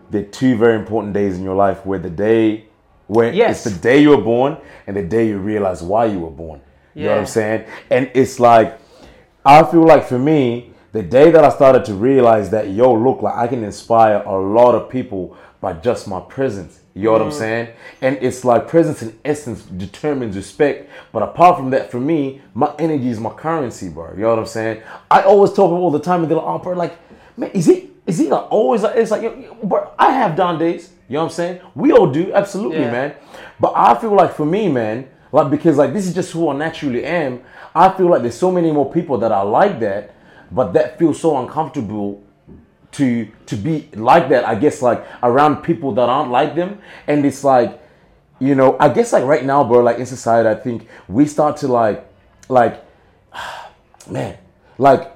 they're 0.10 0.24
two 0.26 0.58
very 0.58 0.76
important 0.76 1.14
days 1.14 1.38
in 1.38 1.44
your 1.46 1.56
life 1.56 1.86
where 1.86 2.00
the 2.00 2.10
day 2.10 2.66
where 3.08 3.32
Yes. 3.32 3.66
it's 3.66 3.76
the 3.76 3.82
day 3.82 4.02
you 4.02 4.10
were 4.10 4.22
born 4.22 4.58
and 4.88 4.96
the 4.98 5.04
day 5.04 5.28
you 5.28 5.38
realize 5.38 5.82
why 5.82 6.04
you 6.06 6.20
were 6.20 6.30
born. 6.30 6.60
You 6.96 7.06
know 7.06 7.12
what 7.12 7.20
I'm 7.20 7.26
saying? 7.26 7.66
And 7.90 8.12
it's 8.14 8.42
like 8.42 8.78
I 9.46 9.64
feel 9.64 9.84
like 9.86 10.06
for 10.06 10.20
me, 10.20 10.73
the 10.94 11.02
day 11.04 11.32
that 11.32 11.44
I 11.44 11.50
started 11.50 11.84
to 11.86 11.96
realize 11.96 12.52
that 12.52 12.70
yo, 12.70 12.94
look, 12.94 13.22
like 13.22 13.36
I 13.36 13.48
can 13.48 13.64
inspire 13.64 14.24
a 14.26 14.38
lot 14.38 14.76
of 14.76 14.90
people 14.90 15.36
by 15.60 15.74
just 15.74 16.08
my 16.08 16.22
presence. 16.22 16.80
You 16.94 17.06
know 17.06 17.14
what 17.14 17.22
I'm 17.24 17.30
mm. 17.30 17.34
saying? 17.34 17.70
And 18.02 18.18
it's 18.22 18.46
like 18.46 18.68
presence 18.68 19.02
in 19.02 19.20
essence 19.26 19.64
determines 19.64 20.36
respect. 20.36 20.90
But 21.12 21.24
apart 21.24 21.58
from 21.58 21.72
that, 21.72 21.90
for 21.90 22.00
me, 22.00 22.42
my 22.54 22.74
energy 22.78 23.10
is 23.10 23.20
my 23.20 23.32
currency, 23.32 23.90
bro. 23.90 24.12
You 24.14 24.22
know 24.22 24.30
what 24.30 24.40
I'm 24.40 24.46
saying? 24.46 24.84
I 25.10 25.24
always 25.24 25.52
tell 25.54 25.66
people 25.66 25.78
all 25.78 25.90
the 25.90 26.00
time, 26.00 26.22
and 26.22 26.30
they're 26.30 26.38
like, 26.38 26.46
oh, 26.46 26.60
bro, 26.60 26.74
like, 26.74 26.96
man, 27.36 27.50
is 27.52 27.66
he 27.66 27.90
is 28.06 28.20
he 28.20 28.28
like 28.28 28.52
always 28.52 28.84
like 28.84 28.96
it's 28.96 29.10
like 29.10 29.24
yo, 29.24 29.58
bro, 29.64 29.92
I 29.98 30.12
have 30.12 30.36
down 30.36 30.60
days. 30.60 30.92
You 31.08 31.14
know 31.14 31.22
what 31.22 31.32
I'm 31.32 31.36
saying? 31.36 31.62
We 31.74 31.92
all 31.92 32.12
do, 32.12 32.32
absolutely, 32.34 32.82
Yeah. 32.82 32.92
man. 32.92 33.14
But 33.60 33.74
I 33.76 33.96
feel 33.96 34.14
like 34.14 34.36
for 34.36 34.46
me, 34.46 34.68
man, 34.70 35.08
like 35.32 35.50
because 35.50 35.78
like 35.78 35.94
this 35.94 36.06
is 36.06 36.14
just 36.14 36.32
who 36.32 36.50
I 36.50 36.56
naturally 36.56 37.04
am. 37.04 37.42
I 37.74 37.90
feel 37.90 38.08
like 38.08 38.22
there's 38.22 38.38
so 38.38 38.52
many 38.52 38.72
more 38.72 38.92
people 38.92 39.18
that 39.20 39.32
are 39.32 39.46
like 39.46 39.80
that, 39.80 40.14
but 40.54 40.74
that 40.74 41.00
feels 41.00 41.20
so 41.20 41.38
uncomfortable 41.38 42.24
to 42.94 43.28
to 43.48 43.56
be 43.56 43.89
like 43.94 44.30
that. 44.30 44.48
I 44.48 44.56
guess 44.56 44.82
like 44.82 45.06
around 45.22 45.63
people 45.63 45.94
that 45.96 46.10
aren't 46.10 46.32
like 46.32 46.56
them, 46.56 46.80
and 47.08 47.26
it's 47.26 47.44
like, 47.44 47.82
you 48.39 48.56
know, 48.56 48.78
I 48.80 48.89
guess 48.89 49.13
like 49.13 49.24
right 49.24 49.44
now, 49.44 49.63
bro, 49.63 49.80
like 49.80 49.98
in 49.98 50.06
society, 50.06 50.48
I 50.50 50.56
think 50.56 50.88
we 51.08 51.26
start 51.26 51.58
to 51.58 51.68
like, 51.68 52.06
like, 52.50 52.84
man, 54.10 54.38
like 54.78 55.12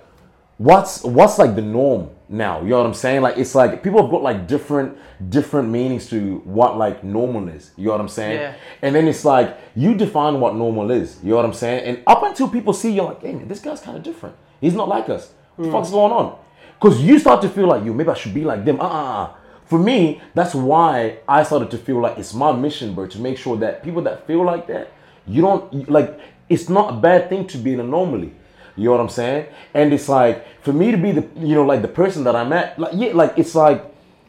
what's 0.57 1.03
what's 1.03 1.37
like 1.37 1.55
the 1.55 1.61
norm 1.61 2.09
now? 2.29 2.61
You 2.61 2.69
know 2.69 2.77
what 2.79 2.87
i'm 2.87 2.93
saying? 2.93 3.21
Like 3.21 3.37
it's 3.37 3.55
like 3.55 3.83
people 3.83 4.01
have 4.01 4.11
got 4.11 4.23
like 4.23 4.47
different 4.47 4.97
different 5.29 5.69
meanings 5.69 6.09
to 6.09 6.37
what 6.45 6.77
like 6.77 7.03
normal 7.03 7.47
is. 7.49 7.71
You 7.77 7.85
know 7.85 7.91
what 7.91 8.01
i'm 8.01 8.07
saying? 8.07 8.39
Yeah. 8.39 8.55
and 8.81 8.95
then 8.95 9.07
it's 9.07 9.23
like 9.23 9.57
you 9.75 9.95
define 9.95 10.39
what 10.39 10.55
normal 10.55 10.91
is. 10.91 11.19
You 11.23 11.31
know 11.31 11.35
what 11.37 11.45
i'm 11.45 11.53
saying? 11.53 11.83
And 11.85 12.03
up 12.07 12.23
until 12.23 12.49
people 12.49 12.73
see 12.73 12.91
you're 12.91 13.05
like 13.05 13.21
hey 13.21 13.33
man, 13.33 13.47
this 13.47 13.59
guy's 13.59 13.81
kind 13.81 13.97
of 13.97 14.03
different 14.03 14.35
he's 14.61 14.73
not 14.73 14.87
like 14.87 15.09
us 15.09 15.33
what 15.55 15.65
the 15.65 15.69
hmm. 15.69 15.75
fuck's 15.75 15.91
going 15.91 16.11
on 16.11 16.37
because 16.79 17.01
you 17.01 17.17
start 17.19 17.41
to 17.41 17.49
feel 17.49 17.67
like 17.67 17.83
you 17.83 17.93
maybe 17.93 18.09
i 18.09 18.13
should 18.13 18.33
be 18.33 18.43
like 18.43 18.63
them 18.65 18.77
Ah, 18.81 19.31
uh-uh 19.31 19.35
for 19.65 19.79
me 19.79 20.21
that's 20.33 20.55
why 20.55 21.19
i 21.27 21.43
started 21.43 21.69
to 21.71 21.77
feel 21.77 21.99
like 21.99 22.17
it's 22.17 22.33
my 22.33 22.51
mission 22.51 22.93
bro 22.93 23.07
to 23.07 23.19
make 23.19 23.37
sure 23.37 23.57
that 23.57 23.83
people 23.83 24.01
that 24.01 24.25
feel 24.25 24.43
like 24.43 24.67
that 24.67 24.91
you 25.25 25.41
don't 25.41 25.89
like 25.89 26.19
it's 26.49 26.69
not 26.69 26.93
a 26.93 26.97
bad 26.97 27.29
thing 27.29 27.45
to 27.47 27.57
be 27.57 27.73
an 27.73 27.79
anomaly 27.81 28.33
you 28.77 28.85
know 28.85 28.91
what 28.91 28.99
I'm 28.99 29.09
saying? 29.09 29.47
And 29.73 29.91
it's 29.91 30.07
like 30.07 30.45
for 30.61 30.71
me 30.71 30.91
to 30.91 30.97
be 30.97 31.11
the 31.11 31.27
you 31.35 31.55
know 31.55 31.65
like 31.65 31.81
the 31.81 31.87
person 31.87 32.23
that 32.25 32.35
I'm 32.35 32.53
at, 32.53 32.77
like 32.77 32.91
yeah, 32.93 33.11
like 33.13 33.33
it's 33.35 33.55
like 33.55 33.83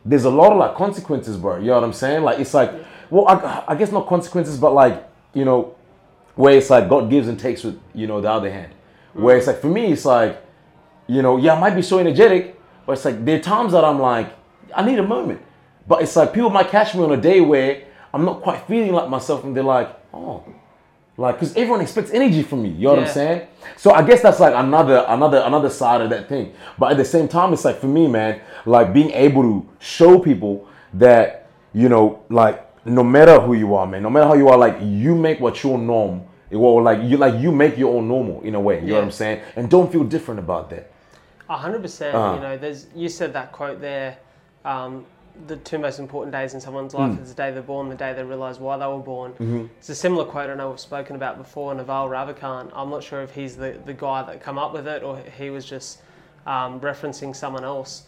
there's 0.05 0.25
a 0.25 0.31
lot 0.31 0.53
of 0.53 0.59
like 0.59 0.75
consequences, 0.75 1.37
bro. 1.37 1.59
You 1.59 1.67
know 1.67 1.75
what 1.75 1.85
I'm 1.85 1.93
saying? 1.93 2.23
Like 2.23 2.41
it's 2.41 2.55
like 2.55 2.73
well, 3.11 3.29
I, 3.29 3.65
I 3.69 3.75
guess 3.75 3.93
not 3.93 4.07
consequences, 4.07 4.57
but 4.59 4.73
like 4.73 5.07
you 5.35 5.45
know 5.45 5.77
where 6.35 6.57
it's 6.57 6.71
like 6.71 6.89
God 6.89 7.11
gives 7.11 7.29
and 7.29 7.39
takes 7.39 7.63
with 7.63 7.79
you 7.95 8.07
know 8.07 8.23
the 8.23 8.31
other 8.31 8.51
hand. 8.51 8.73
Where 9.19 9.37
it's 9.37 9.47
like 9.47 9.61
for 9.61 9.69
me, 9.69 9.93
it's 9.93 10.05
like 10.05 10.43
you 11.07 11.23
know 11.23 11.37
yeah, 11.37 11.55
I 11.55 11.61
might 11.61 11.75
be 11.75 11.83
so 11.83 11.99
energetic, 11.99 12.61
but 12.87 12.93
it's 12.93 13.05
like 13.05 13.25
there 13.25 13.39
are 13.39 13.43
times 13.43 13.73
that 13.73 13.85
I'm 13.85 14.01
like 14.01 14.33
I 14.75 14.85
need 14.85 14.99
a 14.99 15.07
moment. 15.07 15.43
But 15.87 16.03
it's 16.03 16.15
like 16.17 16.33
people 16.33 16.51
might 16.51 16.69
catch 16.69 16.95
me 16.95 17.03
on 17.03 17.13
a 17.13 17.17
day 17.17 17.41
where 17.41 17.85
I'm 18.13 18.25
not 18.25 18.43
quite 18.43 18.67
feeling 18.67 18.93
like 18.93 19.09
myself, 19.09 19.45
and 19.45 19.57
they're 19.57 19.65
like, 19.65 19.95
oh, 20.13 20.45
like 21.19 21.35
because 21.35 21.55
everyone 21.57 21.81
expects 21.81 22.13
energy 22.13 22.43
from 22.45 22.63
me 22.63 22.71
you 22.71 22.85
know 22.85 22.95
what 22.95 23.01
i'm 23.01 23.09
saying? 23.09 23.49
So 23.77 23.91
i 23.91 24.03
guess 24.03 24.23
that's 24.23 24.41
like 24.41 24.55
another 24.55 25.05
another 25.09 25.39
another 25.45 25.69
side 25.69 26.01
of 26.01 26.11
that 26.11 26.29
thing. 26.29 26.55
But 26.79 26.93
at 26.93 26.97
the 26.97 27.05
same 27.05 27.29
time 27.29 27.53
it's 27.53 27.65
like 27.65 27.81
for 27.81 27.89
me 27.89 28.07
man 28.07 28.41
like 28.65 28.95
being 28.95 29.11
able 29.11 29.43
to 29.43 29.69
show 29.81 30.21
people 30.21 30.69
that 30.95 31.51
you 31.75 31.89
know 31.89 32.23
like 32.31 32.65
no 32.87 33.03
matter 33.03 33.41
who 33.41 33.55
you 33.55 33.75
are 33.75 33.87
man 33.87 34.03
no 34.03 34.11
matter 34.11 34.27
how 34.27 34.35
you 34.35 34.49
are 34.49 34.57
like 34.57 34.79
you 34.81 35.15
make 35.17 35.41
what 35.41 35.63
your 35.63 35.77
norm 35.77 36.23
well 36.51 36.83
like 36.83 37.03
you 37.03 37.17
like 37.17 37.35
you 37.41 37.51
make 37.53 37.77
your 37.79 37.95
own 37.97 38.09
normal 38.09 38.41
in 38.43 38.55
a 38.55 38.61
way 38.61 38.81
you 38.81 38.87
know 38.89 38.95
what 38.95 39.05
i'm 39.05 39.11
saying 39.11 39.41
and 39.57 39.69
don't 39.71 39.91
feel 39.93 40.05
different 40.05 40.39
about 40.41 40.71
that 40.71 40.91
A 41.51 41.57
hundred 41.57 41.81
percent. 41.83 42.15
Uh-huh. 42.15 42.35
You 42.35 42.41
know, 42.41 42.57
there's 42.59 42.87
you 42.95 43.09
said 43.09 43.33
that 43.33 43.53
quote 43.53 43.81
there. 43.81 44.19
Um, 44.67 45.07
the 45.47 45.57
two 45.57 45.79
most 45.79 45.99
important 45.99 46.31
days 46.33 46.53
in 46.53 46.61
someone's 46.61 46.93
Mm. 46.95 46.99
life 47.11 47.21
is 47.23 47.29
the 47.31 47.35
day 47.43 47.51
they're 47.53 47.63
born, 47.75 47.89
the 47.89 47.95
day 47.95 48.13
they 48.13 48.23
realise 48.25 48.59
why 48.59 48.77
they 48.77 48.87
were 48.87 48.99
born. 49.15 49.31
Mm-hmm. 49.33 49.65
It's 49.79 49.89
a 49.89 49.95
similar 49.95 50.25
quote 50.27 50.51
I 50.51 50.55
know 50.55 50.69
we've 50.71 50.81
spoken 50.93 51.17
about 51.17 51.39
before. 51.39 51.75
Naval 51.75 52.09
Ravikant. 52.11 52.71
I'm 52.75 52.91
not 52.91 53.03
sure 53.03 53.23
if 53.23 53.33
he's 53.35 53.57
the, 53.57 53.71
the 53.87 53.95
guy 53.95 54.23
that 54.29 54.43
come 54.43 54.59
up 54.59 54.73
with 54.75 54.87
it 54.95 55.03
or 55.03 55.17
he 55.39 55.49
was 55.49 55.65
just 55.65 56.03
um, 56.47 56.81
referencing 56.81 57.35
someone 57.35 57.65
else. 57.65 58.03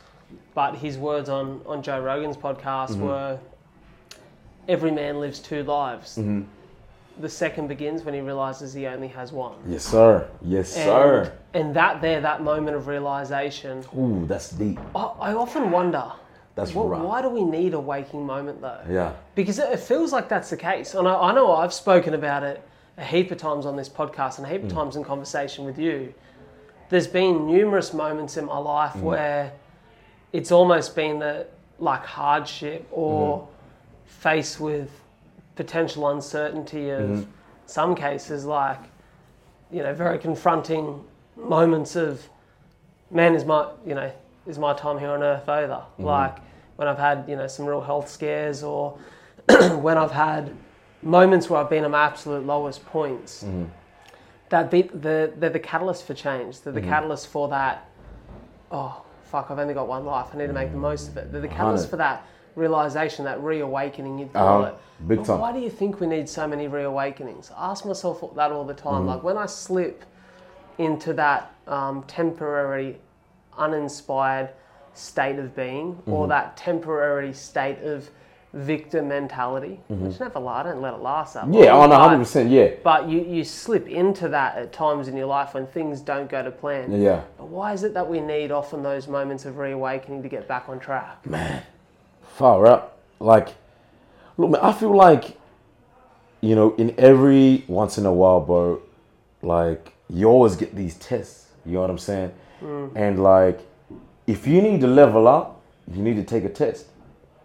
But 0.54 0.74
his 0.76 0.98
words 0.98 1.28
on, 1.30 1.62
on 1.66 1.82
Joe 1.82 2.00
Rogan's 2.00 2.36
podcast 2.36 2.90
Mm-hmm. 2.90 3.06
were, 3.08 3.38
"Every 4.68 4.90
man 4.90 5.20
lives 5.20 5.38
two 5.40 5.62
lives. 5.62 6.18
Mm-hmm. 6.18 6.42
The 7.20 7.28
second 7.28 7.68
begins 7.68 8.02
when 8.04 8.14
he 8.14 8.20
realizes 8.20 8.72
he 8.72 8.86
only 8.86 9.08
has 9.08 9.30
one." 9.32 9.54
yes 9.66 9.84
sir 9.84 10.26
yes 10.42 10.74
And, 10.76 10.84
sir 10.84 11.32
and 11.54 11.74
that 11.76 12.00
there, 12.00 12.20
that 12.20 12.42
moment 12.42 12.76
of 12.76 12.86
realization, 12.86 13.84
ooh 13.96 14.26
that's 14.26 14.50
deep 14.50 14.78
I, 14.94 15.04
I 15.30 15.34
often 15.34 15.70
wonder, 15.70 16.04
that's 16.54 16.70
wh- 16.72 16.86
right 16.88 17.00
why 17.02 17.22
do 17.22 17.28
we 17.28 17.44
need 17.44 17.74
a 17.74 17.80
waking 17.80 18.24
moment 18.26 18.60
though? 18.62 18.80
yeah 18.88 19.12
Because 19.34 19.58
it, 19.58 19.68
it 19.72 19.80
feels 19.80 20.12
like 20.12 20.28
that's 20.28 20.50
the 20.50 20.56
case. 20.56 20.94
And 20.94 21.06
I, 21.06 21.14
I 21.28 21.32
know 21.34 21.52
I've 21.54 21.72
spoken 21.74 22.14
about 22.14 22.42
it 22.42 22.62
a 22.96 23.04
heap 23.04 23.30
of 23.30 23.38
times 23.38 23.66
on 23.66 23.76
this 23.76 23.88
podcast 23.88 24.38
and 24.38 24.46
a 24.46 24.48
Mm. 24.48 24.52
heap 24.52 24.62
of 24.64 24.72
times 24.72 24.96
in 24.96 25.04
conversation 25.04 25.64
with 25.64 25.78
you. 25.78 26.12
There's 26.90 27.06
been 27.06 27.46
numerous 27.46 27.92
moments 27.94 28.36
in 28.36 28.44
my 28.46 28.58
life 28.58 28.94
Mm. 28.94 29.02
where 29.02 29.52
it's 30.32 30.52
almost 30.52 30.94
been 30.96 31.18
the 31.18 31.46
like 31.78 32.04
hardship 32.04 32.86
or 32.90 33.38
Mm-hmm. 33.38 33.46
faced 34.06 34.60
with 34.60 34.90
potential 35.64 36.08
uncertainty 36.08 36.88
of 36.88 37.10
Mm-hmm. 37.10 37.30
some 37.66 37.94
cases 37.94 38.46
like 38.46 38.80
you 39.70 39.82
know 39.82 39.92
very 39.94 40.18
confronting 40.18 41.04
moments 41.36 41.96
of 41.96 42.28
man 43.10 43.34
is 43.34 43.44
my 43.44 43.68
you 43.86 43.94
know 43.94 44.10
is 44.46 44.58
my 44.58 44.72
time 44.72 44.98
here 44.98 45.10
on 45.10 45.22
earth 45.22 45.48
over? 45.48 45.74
Mm-hmm. 45.74 46.04
Like 46.04 46.36
when 46.76 46.88
i've 46.88 46.98
had 46.98 47.26
you 47.28 47.36
know 47.36 47.46
some 47.46 47.66
real 47.66 47.82
health 47.82 48.08
scares 48.08 48.62
or 48.62 48.98
when 49.86 49.98
i've 49.98 50.16
had 50.28 50.56
moments 51.02 51.50
where 51.50 51.60
i've 51.60 51.68
been 51.68 51.84
at 51.84 51.90
my 51.90 52.04
absolute 52.04 52.44
lowest 52.46 52.80
points 52.86 53.44
mm-hmm. 53.44 53.66
that 54.48 54.70
be 54.70 54.82
the 54.82 55.30
they're 55.36 55.50
the 55.50 55.66
catalyst 55.72 56.06
for 56.06 56.14
change. 56.14 56.62
They're 56.62 56.72
the 56.72 56.80
mm-hmm. 56.80 56.88
catalyst 56.88 57.26
for 57.28 57.48
that 57.50 57.90
oh 58.72 59.02
fuck 59.24 59.50
i've 59.50 59.58
only 59.58 59.74
got 59.74 59.86
one 59.88 60.06
life. 60.06 60.28
I 60.32 60.38
need 60.38 60.46
to 60.46 60.58
make 60.60 60.72
the 60.72 60.78
most 60.90 61.08
of 61.08 61.16
it. 61.18 61.30
They're 61.30 61.42
the 61.48 61.54
catalyst 61.58 61.90
for 61.90 61.98
that 61.98 62.26
realization 62.56 63.24
that 63.24 63.42
reawakening 63.42 64.18
you'd 64.18 64.32
call 64.32 64.62
Uh-huh. 64.62 64.72
it. 64.72 65.08
Big 65.08 65.18
But 65.18 65.26
time. 65.26 65.40
why 65.40 65.52
do 65.52 65.60
you 65.60 65.70
think 65.70 66.00
we 66.00 66.06
need 66.06 66.28
so 66.28 66.46
many 66.46 66.68
reawakenings? 66.68 67.50
I 67.56 67.70
ask 67.70 67.84
myself 67.86 68.22
that 68.36 68.52
all 68.52 68.64
the 68.64 68.74
time. 68.74 69.06
Like 69.06 69.22
when 69.22 69.36
i 69.38 69.46
slip 69.46 70.04
into 70.78 71.12
that 71.14 71.52
um, 71.66 72.02
temporary 72.04 72.98
uninspired 73.58 74.50
state 74.94 75.38
of 75.38 75.54
being 75.54 76.00
or 76.06 76.26
that 76.28 76.56
temporary 76.56 77.32
state 77.32 77.78
of 77.82 78.08
victim 78.52 79.06
mentality 79.06 79.78
which 79.88 80.18
never 80.18 80.40
la- 80.40 80.54
I 80.58 80.62
don't 80.64 80.80
let 80.82 80.94
it 80.94 81.00
last 81.00 81.34
that 81.34 81.48
long, 81.48 81.62
yeah 81.62 81.72
on 81.72 81.90
but- 81.90 82.00
100% 82.18 82.50
yeah. 82.50 82.70
but 82.82 83.08
you, 83.08 83.20
you 83.20 83.44
slip 83.44 83.86
into 83.86 84.28
that 84.30 84.56
at 84.56 84.72
times 84.72 85.06
in 85.06 85.16
your 85.16 85.26
life 85.26 85.54
when 85.54 85.66
things 85.68 86.00
don't 86.00 86.28
go 86.28 86.42
to 86.42 86.50
plan. 86.50 87.00
Yeah. 87.00 87.22
But 87.38 87.46
why 87.46 87.72
is 87.72 87.84
it 87.84 87.94
that 87.94 88.08
we 88.08 88.18
need 88.20 88.50
often 88.50 88.82
those 88.82 89.06
moments 89.06 89.44
of 89.44 89.58
reawakening 89.58 90.22
to 90.24 90.28
get 90.28 90.48
back 90.48 90.68
on 90.68 90.80
track 90.80 91.18
Far 92.36 92.66
out. 92.66 92.96
Like, 93.18 93.48
look, 94.36 94.50
man, 94.50 94.60
I 94.62 94.72
feel 94.72 94.94
like, 94.94 95.36
you 96.40 96.54
know, 96.54 96.74
in 96.76 96.94
every 96.98 97.64
once 97.68 97.98
in 97.98 98.06
a 98.06 98.12
while, 98.12 98.40
bro, 98.40 98.80
like, 99.42 99.92
you 100.08 100.26
always 100.26 100.56
get 100.56 100.74
these 100.74 100.94
tests. 100.96 101.48
You 101.66 101.74
know 101.74 101.80
what 101.82 101.90
I'm 101.90 101.98
saying? 101.98 102.32
Mm. 102.62 102.92
And, 102.94 103.22
like, 103.22 103.60
if 104.26 104.46
you 104.46 104.62
need 104.62 104.80
to 104.80 104.86
level 104.86 105.28
up, 105.28 105.60
you 105.92 106.02
need 106.02 106.16
to 106.16 106.24
take 106.24 106.44
a 106.44 106.48
test. 106.48 106.86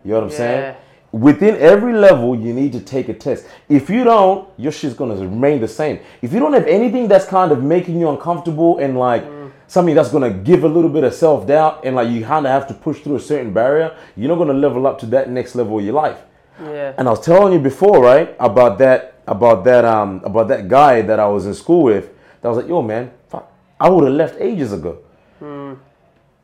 You 0.04 0.12
know 0.12 0.18
what 0.22 0.24
I'm 0.26 0.30
Yeah. 0.32 0.38
saying? 0.38 0.76
Within 1.12 1.56
every 1.58 1.94
level, 1.94 2.36
you 2.36 2.54
need 2.54 2.74
to 2.74 2.80
take 2.80 3.08
a 3.10 3.14
test. 3.14 3.46
If 3.70 3.90
you 3.90 4.04
don't, 4.04 4.48
your 4.58 4.72
shit's 4.72 4.96
gonna 4.96 5.16
remain 5.16 5.62
the 5.62 5.68
same. 5.68 6.00
If 6.22 6.34
you 6.34 6.40
don't 6.40 6.52
have 6.54 6.68
anything 6.68 7.08
that's 7.08 7.26
kind 7.26 7.52
of 7.54 7.64
making 7.64 8.00
you 8.00 8.10
uncomfortable 8.10 8.78
and 8.80 9.00
like 9.00 9.24
something 9.68 9.96
that's 9.96 10.12
gonna 10.12 10.32
give 10.32 10.64
a 10.64 10.68
little 10.68 10.90
bit 10.90 11.04
of 11.04 11.14
self 11.14 11.48
doubt 11.48 11.82
and 11.86 11.96
like 11.96 12.10
you 12.10 12.24
kind 12.24 12.46
of 12.46 12.52
have 12.52 12.68
to 12.68 12.74
push 12.74 13.00
through 13.02 13.16
a 13.16 13.20
certain 13.20 13.52
barrier, 13.54 13.96
you're 14.16 14.30
not 14.30 14.38
gonna 14.38 14.54
level 14.54 14.86
up 14.88 15.00
to 15.00 15.06
that 15.08 15.30
next 15.30 15.56
level 15.56 15.80
of 15.80 15.86
your 15.86 15.94
life. 15.94 16.22
yeah 16.62 16.94
And 16.98 17.08
I 17.08 17.12
was 17.12 17.22
telling 17.22 17.54
you 17.54 17.60
before, 17.60 18.02
right, 18.02 18.36
about 18.40 18.78
that, 18.80 19.16
about 19.28 19.64
that, 19.66 19.86
um, 19.86 20.22
about 20.24 20.48
that 20.50 20.68
guy 20.68 21.02
that 21.02 21.20
I 21.20 21.28
was 21.28 21.46
in 21.46 21.54
school 21.54 21.84
with. 21.84 22.10
That 22.42 22.50
was 22.50 22.58
like, 22.58 22.68
yo, 22.68 22.82
man, 22.82 23.12
fuck, 23.30 23.52
I 23.80 23.90
would 23.90 24.04
have 24.04 24.14
left 24.14 24.36
ages 24.40 24.72
ago. 24.72 25.00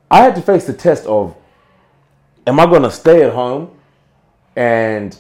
I 0.10 0.18
had 0.24 0.36
to 0.36 0.42
face 0.42 0.66
the 0.66 0.74
test 0.74 1.06
of, 1.06 1.36
am 2.46 2.60
I 2.60 2.66
gonna 2.66 2.92
stay 2.92 3.24
at 3.24 3.34
home 3.34 3.72
and 4.56 5.18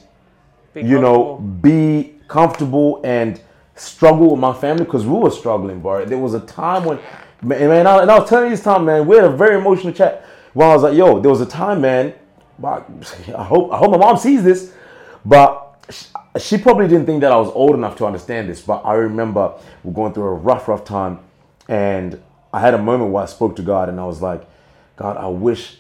Be 0.74 0.82
you 0.82 1.00
know, 1.00 1.38
be 1.62 2.16
comfortable 2.28 3.00
and 3.04 3.40
struggle 3.76 4.32
with 4.32 4.40
my 4.40 4.54
family 4.54 4.84
because 4.86 5.06
we 5.06 5.18
were 5.18 5.32
struggling, 5.32 5.80
bro. 5.82 6.06
There 6.06 6.18
was 6.18 6.34
a 6.34 6.40
time 6.42 6.84
when, 6.86 7.00
man, 7.42 7.70
man 7.70 7.88
I, 7.88 8.02
and 8.02 8.12
I 8.12 8.20
was 8.20 8.30
telling 8.30 8.50
you 8.50 8.56
this 8.56 8.64
time, 8.64 8.86
man, 8.86 9.08
we 9.08 9.16
had 9.16 9.26
a 9.26 9.30
very 9.30 9.58
emotional 9.58 9.94
chat. 9.94 10.26
When 10.54 10.70
I 10.70 10.74
was 10.74 10.84
like, 10.84 10.96
yo, 10.96 11.20
there 11.20 11.32
was 11.32 11.42
a 11.42 11.46
time, 11.46 11.82
man, 11.82 12.14
but 12.60 12.90
I 13.38 13.44
hope 13.44 13.72
I 13.72 13.78
hope 13.78 13.92
my 13.92 13.98
mom 13.98 14.18
sees 14.18 14.44
this. 14.44 14.74
But 15.26 15.86
she, 15.90 16.06
she 16.40 16.58
probably 16.58 16.88
didn't 16.88 17.06
think 17.06 17.22
that 17.22 17.32
I 17.32 17.38
was 17.38 17.50
old 17.50 17.76
enough 17.76 17.96
to 17.98 18.06
understand 18.06 18.50
this. 18.50 18.62
But 18.62 18.86
I 18.86 18.94
remember 18.94 19.54
we're 19.84 19.94
going 19.94 20.14
through 20.14 20.26
a 20.26 20.34
rough, 20.34 20.68
rough 20.68 20.84
time, 20.84 21.20
and 21.68 22.22
I 22.54 22.60
had 22.60 22.74
a 22.74 22.78
moment 22.78 23.12
where 23.12 23.24
I 23.24 23.28
spoke 23.28 23.56
to 23.58 23.62
God, 23.62 23.90
and 23.90 24.00
I 24.00 24.06
was 24.06 24.22
like, 24.22 24.44
God, 24.96 25.18
I 25.18 25.28
wish 25.28 25.80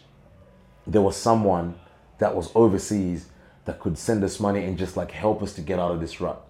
there 0.88 1.02
was 1.02 1.16
someone 1.16 1.76
that 2.18 2.36
was 2.36 2.52
overseas 2.56 3.28
that 3.66 3.80
could 3.80 3.98
send 3.98 4.24
us 4.24 4.40
money 4.40 4.64
and 4.64 4.78
just 4.78 4.98
like 4.98 5.12
help 5.12 5.44
us 5.44 5.54
to 5.54 5.62
get 5.62 5.80
out 5.80 5.92
of 5.92 6.00
this 6.00 6.20
rut. 6.20 6.42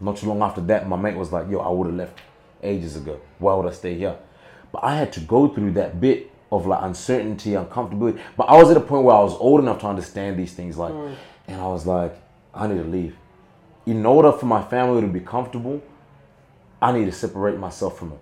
Not 0.00 0.16
too 0.16 0.26
long 0.26 0.42
after 0.42 0.60
that, 0.62 0.88
my 0.88 0.96
mate 0.96 1.16
was 1.16 1.32
like, 1.32 1.48
Yo, 1.48 1.58
I 1.58 1.70
would 1.70 1.86
have 1.86 1.96
left 1.96 2.18
ages 2.62 2.96
ago. 2.96 3.20
Why 3.38 3.54
would 3.54 3.66
I 3.66 3.72
stay 3.72 3.96
here? 3.96 4.16
But 4.72 4.84
I 4.84 4.96
had 4.96 5.12
to 5.14 5.20
go 5.20 5.48
through 5.48 5.72
that 5.72 6.00
bit 6.00 6.30
of 6.50 6.66
like 6.66 6.82
uncertainty, 6.82 7.50
uncomfortability. 7.50 8.20
But 8.36 8.44
I 8.44 8.56
was 8.56 8.70
at 8.70 8.76
a 8.76 8.80
point 8.80 9.04
where 9.04 9.14
I 9.14 9.20
was 9.20 9.34
old 9.34 9.60
enough 9.60 9.80
to 9.80 9.86
understand 9.86 10.38
these 10.38 10.52
things, 10.52 10.76
like, 10.76 10.92
mm. 10.92 11.14
and 11.46 11.60
I 11.60 11.66
was 11.66 11.86
like, 11.86 12.16
I 12.54 12.66
need 12.66 12.78
to 12.82 12.88
leave. 12.88 13.16
In 13.86 14.04
order 14.06 14.32
for 14.32 14.46
my 14.46 14.62
family 14.62 15.00
to 15.00 15.06
be 15.06 15.20
comfortable, 15.20 15.82
I 16.80 16.92
need 16.92 17.06
to 17.06 17.12
separate 17.12 17.58
myself 17.58 17.98
from 17.98 18.12
it. 18.12 18.20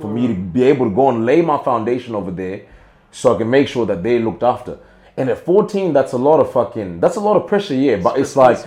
For 0.00 0.08
me 0.08 0.28
to 0.28 0.34
mm. 0.34 0.52
be 0.52 0.62
able 0.64 0.88
to 0.88 0.94
go 0.94 1.08
and 1.10 1.26
lay 1.26 1.42
my 1.42 1.62
foundation 1.62 2.14
over 2.14 2.30
there, 2.30 2.62
so 3.10 3.34
I 3.34 3.38
can 3.38 3.50
make 3.50 3.68
sure 3.68 3.86
that 3.86 4.02
they 4.02 4.18
looked 4.18 4.42
after. 4.42 4.78
And 5.16 5.28
at 5.30 5.44
14, 5.44 5.92
that's 5.92 6.12
a 6.12 6.18
lot 6.18 6.38
of 6.38 6.52
fucking, 6.52 7.00
that's 7.00 7.16
a 7.16 7.20
lot 7.20 7.36
of 7.36 7.48
pressure, 7.48 7.74
yeah. 7.74 7.96
But 7.96 8.18
it's 8.18 8.36
like, 8.36 8.58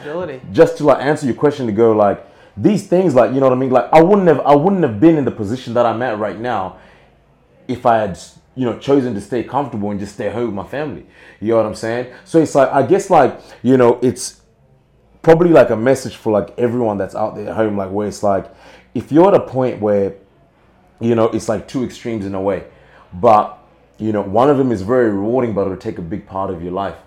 just 0.51 0.77
to 0.77 0.83
like 0.83 1.01
answer 1.01 1.25
your 1.25 1.35
question 1.35 1.65
to 1.67 1.71
go 1.71 1.93
like 1.93 2.27
these 2.57 2.85
things 2.85 3.15
like 3.15 3.33
you 3.33 3.39
know 3.39 3.45
what 3.47 3.53
I 3.53 3.59
mean 3.59 3.69
like 3.69 3.87
I 3.93 4.01
wouldn't 4.01 4.27
have 4.27 4.41
I 4.41 4.53
wouldn't 4.55 4.83
have 4.83 4.99
been 4.99 5.17
in 5.17 5.23
the 5.23 5.31
position 5.31 5.73
that 5.75 5.85
I'm 5.85 6.01
at 6.01 6.19
right 6.19 6.37
now 6.37 6.77
if 7.67 7.85
I 7.85 7.97
had 7.97 8.19
you 8.55 8.65
know 8.65 8.77
chosen 8.77 9.13
to 9.13 9.21
stay 9.21 9.43
comfortable 9.43 9.91
and 9.91 9.99
just 9.99 10.15
stay 10.15 10.29
home 10.29 10.47
with 10.47 10.55
my 10.55 10.67
family. 10.67 11.05
You 11.39 11.49
know 11.49 11.57
what 11.57 11.65
I'm 11.65 11.75
saying? 11.75 12.13
So 12.25 12.39
it's 12.39 12.55
like 12.55 12.69
I 12.69 12.83
guess 12.83 13.09
like 13.09 13.39
you 13.63 13.77
know 13.77 13.99
it's 14.01 14.41
probably 15.21 15.49
like 15.49 15.69
a 15.69 15.75
message 15.75 16.15
for 16.15 16.31
like 16.31 16.53
everyone 16.57 16.97
that's 16.97 17.15
out 17.15 17.35
there 17.35 17.49
at 17.49 17.55
home 17.55 17.77
like 17.77 17.91
where 17.91 18.07
it's 18.07 18.23
like 18.23 18.51
if 18.95 19.11
you're 19.11 19.27
at 19.27 19.35
a 19.35 19.45
point 19.45 19.79
where 19.79 20.15
you 20.99 21.15
know 21.15 21.25
it's 21.25 21.47
like 21.47 21.67
two 21.67 21.83
extremes 21.83 22.25
in 22.25 22.33
a 22.33 22.41
way 22.41 22.63
but 23.13 23.59
you 23.99 24.11
know 24.11 24.21
one 24.21 24.49
of 24.49 24.57
them 24.57 24.71
is 24.71 24.81
very 24.81 25.11
rewarding 25.11 25.53
but 25.53 25.61
it'll 25.61 25.77
take 25.77 25.99
a 25.99 26.01
big 26.01 26.25
part 26.25 26.49
of 26.49 26.61
your 26.61 26.71
life. 26.71 26.97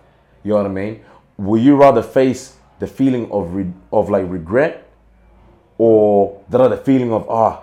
You 0.42 0.50
know 0.50 0.56
what 0.56 0.66
i 0.66 0.70
mean? 0.70 1.04
Will 1.36 1.60
you 1.60 1.74
rather 1.76 2.02
face 2.02 2.56
the 2.78 2.86
feeling 2.86 3.30
of 3.30 3.54
re- 3.54 3.72
of 3.92 4.10
like 4.10 4.24
regret 4.28 4.88
or 5.78 6.42
the 6.48 6.58
other 6.58 6.76
feeling 6.76 7.12
of 7.12 7.28
ah 7.28 7.62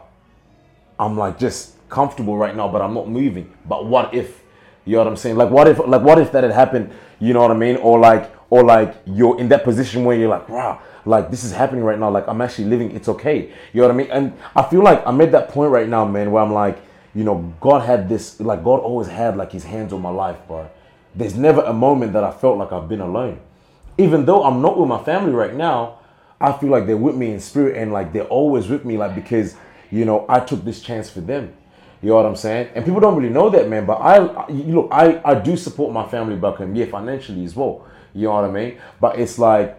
i'm 1.00 1.18
like 1.18 1.40
just 1.40 1.76
comfortable 1.92 2.36
right 2.38 2.56
now 2.56 2.68
but 2.68 2.82
i'm 2.82 2.94
not 2.96 3.08
moving. 3.08 3.52
But 3.68 3.86
what 3.86 4.14
if? 4.14 4.42
You 4.86 4.94
know 4.94 5.00
what 5.00 5.08
i'm 5.08 5.18
saying? 5.18 5.36
Like 5.36 5.52
what 5.52 5.68
if 5.68 5.78
like 5.78 6.02
what 6.02 6.18
if 6.18 6.32
that 6.32 6.44
had 6.44 6.54
happened? 6.54 6.92
You 7.20 7.34
know 7.34 7.42
what 7.42 7.52
i 7.52 7.56
mean? 7.56 7.76
Or 7.76 8.00
like 8.00 8.32
or 8.50 8.64
like 8.64 8.96
you're 9.06 9.40
in 9.40 9.50
that 9.50 9.64
position 9.64 10.04
where 10.06 10.18
you're 10.18 10.30
like 10.30 10.50
wow 10.50 10.82
like 11.06 11.32
this 11.32 11.44
is 11.44 11.52
happening 11.52 11.84
right 11.84 12.00
now. 12.00 12.10
Like 12.10 12.28
i'm 12.28 12.42
actually 12.42 12.66
living. 12.66 12.96
It's 12.96 13.10
okay. 13.10 13.54
You 13.74 13.82
know 13.82 13.88
what 13.88 13.94
i 13.94 13.98
mean? 13.98 14.10
And 14.10 14.34
i 14.56 14.64
feel 14.64 14.82
like 14.82 15.04
i'm 15.06 15.22
at 15.22 15.32
that 15.34 15.50
point 15.50 15.72
right 15.72 15.88
now 15.88 16.06
man 16.06 16.32
where 16.32 16.44
i'm 16.44 16.54
like 16.54 16.80
you 17.14 17.24
know 17.24 17.54
god 17.60 17.80
had 17.80 18.08
this 18.08 18.40
like 18.40 18.64
god 18.64 18.80
always 18.80 19.08
had 19.08 19.36
like 19.36 19.52
his 19.52 19.64
hands 19.64 19.92
on 19.92 20.02
my 20.02 20.10
life 20.10 20.38
bro 20.48 20.70
there's 21.14 21.36
never 21.36 21.62
a 21.62 21.74
moment 21.74 22.14
that 22.14 22.24
i 22.24 22.32
felt 22.32 22.58
like 22.58 22.72
i've 22.72 22.88
been 22.88 23.02
alone. 23.02 23.40
Even 23.98 24.26
though 24.26 24.44
i'm 24.44 24.62
not 24.62 24.80
with 24.80 24.88
my 24.88 25.04
family 25.04 25.34
right 25.34 25.54
now 25.54 26.00
i 26.40 26.52
feel 26.54 26.70
like 26.70 26.86
they're 26.88 26.98
with 26.98 27.16
me 27.16 27.32
in 27.32 27.40
spirit 27.40 27.76
and 27.78 27.92
like 27.92 28.14
they're 28.14 28.24
always 28.40 28.68
with 28.70 28.86
me 28.86 28.98
like 28.98 29.14
because 29.14 29.56
you 29.92 30.06
know 30.06 30.26
i 30.30 30.40
took 30.40 30.64
this 30.64 30.82
chance 30.82 31.10
for 31.10 31.22
them 31.22 31.54
you 32.02 32.10
know 32.10 32.16
what 32.16 32.26
i'm 32.26 32.36
saying 32.36 32.70
and 32.76 32.84
people 32.86 33.00
don't 33.00 33.16
really 33.16 33.34
know 33.34 33.50
that 33.50 33.70
man 33.70 33.86
but 33.86 33.96
i 33.96 34.18
I- 34.18 34.50
you 34.50 34.76
look 34.76 34.90
i 34.92 35.22
i 35.24 35.36
do 35.36 35.56
support 35.56 35.94
my 35.94 36.08
family 36.08 36.36
back 36.36 36.56
home 36.56 36.76
yeah 36.76 36.86
financially 36.86 37.44
as 37.46 37.56
well 37.56 37.86
you 38.14 38.24
know 38.24 38.34
what 38.34 38.46
i 38.46 38.52
mean 38.52 38.78
but 39.00 39.20
it's 39.20 39.38
like 39.38 39.78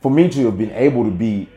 for 0.00 0.10
me 0.10 0.28
to 0.28 0.46
have 0.46 0.58
been 0.58 0.72
able 0.72 1.04
to 1.04 1.10
be 1.10 1.48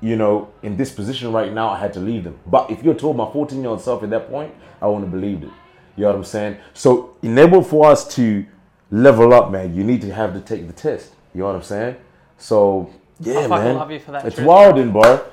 you 0.00 0.16
know, 0.16 0.48
in 0.62 0.76
this 0.76 0.92
position 0.92 1.32
right 1.32 1.52
now, 1.52 1.70
I 1.70 1.78
had 1.78 1.92
to 1.94 2.00
leave 2.00 2.24
them. 2.24 2.38
But 2.46 2.70
if 2.70 2.84
you 2.84 2.94
told 2.94 3.16
my 3.16 3.30
14 3.32 3.60
year 3.60 3.70
old 3.70 3.80
self 3.80 4.02
at 4.02 4.10
that 4.10 4.30
point, 4.30 4.54
I 4.80 4.86
wouldn't 4.86 5.04
have 5.04 5.12
believed 5.12 5.44
it. 5.44 5.50
You 5.96 6.02
know 6.04 6.10
what 6.10 6.16
I'm 6.16 6.24
saying? 6.24 6.56
So, 6.72 7.16
enable 7.22 7.62
for 7.62 7.90
us 7.90 8.14
to 8.14 8.46
level 8.90 9.34
up, 9.34 9.50
man, 9.50 9.74
you 9.74 9.82
need 9.82 10.00
to 10.02 10.14
have 10.14 10.34
to 10.34 10.40
take 10.40 10.66
the 10.68 10.72
test. 10.72 11.12
You 11.34 11.40
know 11.40 11.46
what 11.46 11.56
I'm 11.56 11.62
saying? 11.62 11.96
So, 12.36 12.90
yeah, 13.18 13.48
fucking 13.48 13.50
man. 13.50 13.74
love 13.76 13.90
you 13.90 13.98
for 13.98 14.12
that 14.12 14.24
It's 14.24 14.38
wilding, 14.38 14.92
bro. 14.92 15.26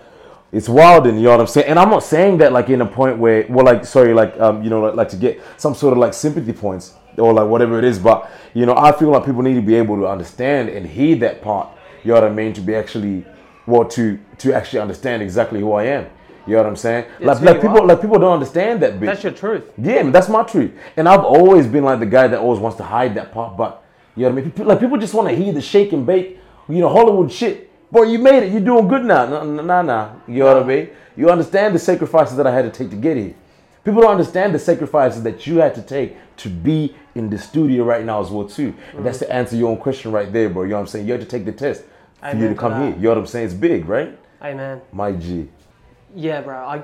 It's 0.55 0.69
wilding, 0.69 1.17
you 1.17 1.23
know 1.23 1.31
what 1.31 1.41
I'm 1.41 1.47
saying? 1.47 1.67
And 1.67 1.77
I'm 1.77 1.89
not 1.89 2.01
saying 2.01 2.37
that 2.37 2.53
like 2.53 2.69
in 2.69 2.79
a 2.79 2.85
point 2.85 3.17
where, 3.17 3.45
well, 3.49 3.65
like, 3.65 3.83
sorry, 3.83 4.13
like, 4.13 4.39
um, 4.39 4.63
you 4.63 4.69
know, 4.69 4.79
like, 4.79 4.95
like 4.95 5.09
to 5.09 5.17
get 5.17 5.41
some 5.57 5.75
sort 5.75 5.91
of 5.91 5.97
like 5.97 6.13
sympathy 6.13 6.53
points 6.53 6.93
or 7.17 7.33
like 7.33 7.49
whatever 7.49 7.77
it 7.77 7.83
is. 7.83 7.99
But, 7.99 8.31
you 8.53 8.65
know, 8.65 8.73
I 8.73 8.93
feel 8.97 9.09
like 9.09 9.25
people 9.25 9.41
need 9.41 9.55
to 9.55 9.61
be 9.61 9.75
able 9.75 9.97
to 9.97 10.07
understand 10.07 10.69
and 10.69 10.85
heed 10.87 11.19
that 11.19 11.41
part. 11.41 11.67
You 12.05 12.13
know 12.13 12.21
what 12.21 12.23
I 12.23 12.33
mean? 12.33 12.53
To 12.53 12.61
be 12.61 12.73
actually, 12.73 13.25
well, 13.67 13.83
to 13.83 14.17
to 14.37 14.53
actually 14.53 14.79
understand 14.79 15.21
exactly 15.21 15.59
who 15.59 15.73
I 15.73 15.87
am. 15.87 16.05
You 16.47 16.53
know 16.53 16.59
what 16.59 16.67
I'm 16.67 16.75
saying? 16.77 17.05
like, 17.19 17.41
like 17.41 17.61
people, 17.61 17.79
are. 17.79 17.85
like 17.87 17.99
people 17.99 18.19
don't 18.19 18.31
understand 18.31 18.81
that 18.81 18.97
bit. 18.97 19.07
That's 19.07 19.23
your 19.23 19.33
truth. 19.33 19.63
Yeah, 19.77 20.09
that's 20.09 20.29
my 20.29 20.43
truth. 20.43 20.71
And 20.95 21.09
I've 21.09 21.25
always 21.25 21.67
been 21.67 21.83
like 21.83 21.99
the 21.99 22.05
guy 22.05 22.27
that 22.27 22.39
always 22.39 22.61
wants 22.61 22.77
to 22.77 22.83
hide 22.83 23.15
that 23.15 23.33
part. 23.33 23.57
But 23.57 23.83
you 24.15 24.21
know 24.21 24.29
what 24.29 24.39
I 24.39 24.41
mean? 24.41 24.51
People, 24.51 24.65
like 24.67 24.79
people 24.79 24.97
just 24.97 25.13
want 25.13 25.27
to 25.27 25.35
hear 25.35 25.51
the 25.51 25.61
shake 25.61 25.91
and 25.91 26.05
bake, 26.05 26.39
you 26.69 26.77
know, 26.77 26.87
Hollywood 26.87 27.29
shit. 27.29 27.71
Boy, 27.91 28.03
you 28.03 28.19
made 28.19 28.43
it. 28.43 28.51
You're 28.51 28.61
doing 28.61 28.87
good 28.87 29.05
now. 29.05 29.25
Nah, 29.25 29.43
nah, 29.43 29.81
nah. 29.81 30.13
You 30.27 30.39
know 30.39 30.53
what 30.53 30.63
I 30.63 30.65
mean? 30.65 30.89
You 31.15 31.29
understand 31.29 31.75
the 31.75 31.79
sacrifices 31.79 32.35
that 32.37 32.47
I 32.47 32.53
had 32.53 32.63
to 32.63 32.71
take 32.71 32.89
to 32.89 32.95
get 32.95 33.17
here. 33.17 33.35
People 33.83 34.01
don't 34.01 34.11
understand 34.11 34.53
the 34.53 34.59
sacrifices 34.59 35.21
that 35.23 35.45
you 35.45 35.57
had 35.57 35.75
to 35.75 35.81
take 35.81 36.17
to 36.37 36.49
be 36.49 36.95
in 37.13 37.29
the 37.29 37.37
studio 37.37 37.83
right 37.83 38.03
now 38.03 38.19
as 38.19 38.29
well 38.29 38.47
too. 38.47 38.73
And 38.93 39.05
that's 39.05 39.19
to 39.19 39.31
answer 39.31 39.55
your 39.55 39.69
own 39.69 39.77
question 39.77 40.11
right 40.11 40.31
there, 40.31 40.49
bro. 40.49 40.63
You 40.63 40.69
know 40.69 40.75
what 40.77 40.81
I'm 40.81 40.87
saying? 40.87 41.05
You 41.05 41.13
had 41.13 41.21
to 41.21 41.27
take 41.27 41.45
the 41.45 41.51
test 41.51 41.83
for 42.19 42.27
you 42.27 42.31
Amen 42.31 42.49
to 42.49 42.55
to 42.55 42.59
come 42.59 42.71
that. 42.71 42.81
here. 42.81 42.95
You 42.95 43.01
know 43.03 43.09
what 43.09 43.17
I'm 43.19 43.27
saying? 43.27 43.45
It's 43.45 43.53
big, 43.53 43.85
right? 43.85 44.17
Amen. 44.43 44.81
My 44.91 45.11
G. 45.11 45.47
Yeah, 46.15 46.41
bro. 46.41 46.57
I 46.57 46.83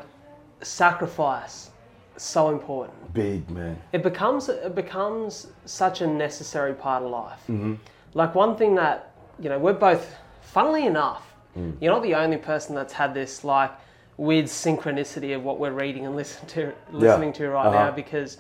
sacrifice 0.62 1.72
so 2.18 2.50
important. 2.50 3.14
Big 3.14 3.50
man. 3.50 3.82
It 3.94 4.04
becomes 4.04 4.50
it 4.50 4.76
becomes 4.76 5.48
such 5.66 6.02
a 6.02 6.08
necessary 6.08 6.74
part 6.74 7.04
of 7.04 7.12
life. 7.12 7.40
Mm-hmm. 7.50 7.76
Like 8.14 8.36
one 8.36 8.56
thing 8.56 8.76
that 8.76 9.12
you 9.40 9.50
know 9.50 9.58
we're 9.58 9.74
both, 9.74 10.16
funnily 10.52 10.86
enough, 10.86 11.28
Mm. 11.58 11.76
you're 11.82 11.94
not 11.94 12.02
the 12.04 12.16
only 12.16 12.38
person 12.38 12.76
that's 12.76 12.94
had 12.94 13.14
this 13.14 13.44
like 13.44 13.72
weird 14.18 14.46
synchronicity 14.46 15.36
of 15.36 15.44
what 15.44 15.60
we're 15.60 15.72
reading 15.72 16.06
and 16.06 16.16
listen 16.16 16.48
to, 16.48 16.72
listening 16.92 17.34
to 17.34 17.50
right 17.50 17.66
Uh-huh. 17.68 17.86
now 17.86 17.92
because 17.92 18.38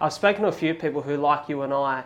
I've 0.00 0.12
spoken 0.12 0.42
to 0.42 0.48
a 0.48 0.52
few 0.52 0.72
people 0.74 1.02
who, 1.02 1.16
like 1.16 1.48
you 1.50 1.62
and 1.62 1.72
I, 1.74 2.02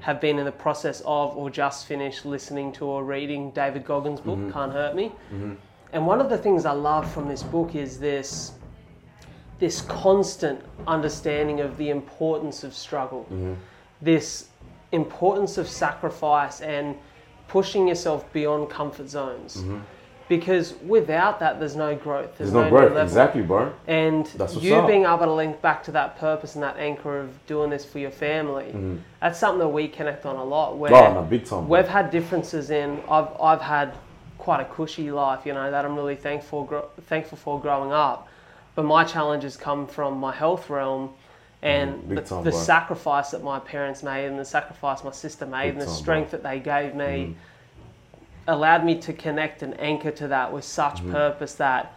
have 0.00 0.20
been 0.20 0.38
in 0.38 0.44
the 0.44 0.52
process 0.52 1.00
of 1.06 1.36
or 1.36 1.48
just 1.50 1.86
finished 1.86 2.26
listening 2.26 2.72
to 2.72 2.84
or 2.86 3.04
reading 3.04 3.50
David 3.52 3.84
Goggins' 3.86 4.20
book, 4.20 4.38
Mm-hmm. 4.38 4.50
Can't 4.50 4.72
Hurt 4.72 4.94
Me. 4.94 5.12
And 5.92 6.06
one 6.06 6.20
of 6.20 6.28
the 6.28 6.38
things 6.38 6.64
I 6.66 6.72
love 6.72 7.08
from 7.10 7.28
this 7.28 7.42
book 7.42 7.74
is 7.74 7.98
this 8.00 8.52
this 9.60 9.82
constant 9.82 10.60
understanding 10.86 11.60
of 11.60 11.76
the 11.76 11.88
importance 11.90 12.64
of 12.64 12.74
struggle, 12.74 13.24
this 14.02 14.48
importance 14.92 15.56
of 15.58 15.68
sacrifice 15.68 16.60
and 16.60 16.96
pushing 17.48 17.88
yourself 17.88 18.30
beyond 18.32 18.70
comfort 18.70 19.08
zones. 19.08 19.62
Because 20.26 20.72
without 20.86 21.38
that, 21.40 21.58
there's 21.60 21.76
no 21.76 21.94
growth. 21.94 22.38
There's, 22.38 22.50
There's 22.50 22.52
no 22.52 22.64
new 22.64 22.70
growth. 22.70 22.92
level. 22.92 23.02
Exactly, 23.02 23.42
bro. 23.42 23.70
And 23.86 24.26
you 24.58 24.74
up. 24.76 24.86
being 24.88 25.04
able 25.04 25.18
to 25.26 25.32
link 25.32 25.60
back 25.60 25.82
to 25.84 25.92
that 25.92 26.18
purpose 26.18 26.54
and 26.54 26.64
that 26.64 26.78
anchor 26.78 27.20
of 27.20 27.46
doing 27.46 27.68
this 27.68 27.84
for 27.84 27.98
your 27.98 28.10
family, 28.10 29.00
that's 29.20 29.38
something 29.38 29.58
that 29.58 29.68
we 29.68 29.86
connect 29.86 30.24
on 30.24 30.36
a 30.36 30.44
lot. 30.44 30.78
Where 30.78 30.90
Mm-hmm. 30.90 31.16
Oh, 31.18 31.20
no, 31.20 31.26
big 31.26 31.44
time, 31.44 31.68
we've 31.68 31.86
had 31.86 32.10
differences 32.10 32.70
in. 32.70 33.02
I've 33.08 33.28
I've 33.38 33.60
had 33.60 33.92
quite 34.38 34.60
a 34.60 34.64
cushy 34.64 35.10
life, 35.10 35.44
you 35.44 35.52
know, 35.52 35.70
that 35.70 35.84
I'm 35.84 35.94
really 35.94 36.16
thankful 36.16 36.64
gro- 36.64 36.88
thankful 37.02 37.36
for 37.36 37.60
growing 37.60 37.92
up. 37.92 38.26
But 38.76 38.86
my 38.86 39.04
challenges 39.04 39.58
come 39.58 39.86
from 39.86 40.16
my 40.18 40.32
health 40.34 40.70
realm. 40.70 41.10
And 41.64 41.94
Mm, 42.02 42.14
the, 42.16 42.20
time, 42.20 42.44
the 42.44 42.52
sacrifice 42.52 43.30
that 43.30 43.42
my 43.42 43.58
parents 43.58 44.02
made, 44.02 44.26
and 44.26 44.38
the 44.38 44.44
sacrifice 44.44 45.02
my 45.02 45.10
sister 45.12 45.46
made, 45.46 45.62
Big 45.62 45.72
and 45.72 45.80
the 45.80 45.86
time, 45.86 45.94
bro. 45.94 46.02
strength 46.02 46.30
that 46.32 46.42
they 46.42 46.60
gave 46.60 46.94
me, 46.94 47.34
Mm. 47.34 47.34
allowed 48.46 48.84
me 48.84 48.96
to 49.00 49.12
connect 49.14 49.62
and 49.62 49.78
anchor 49.80 50.10
to 50.10 50.28
that 50.28 50.52
with 50.52 50.64
such 50.64 50.96
Mm-hmm. 50.98 51.12
purpose 51.12 51.54
that 51.54 51.92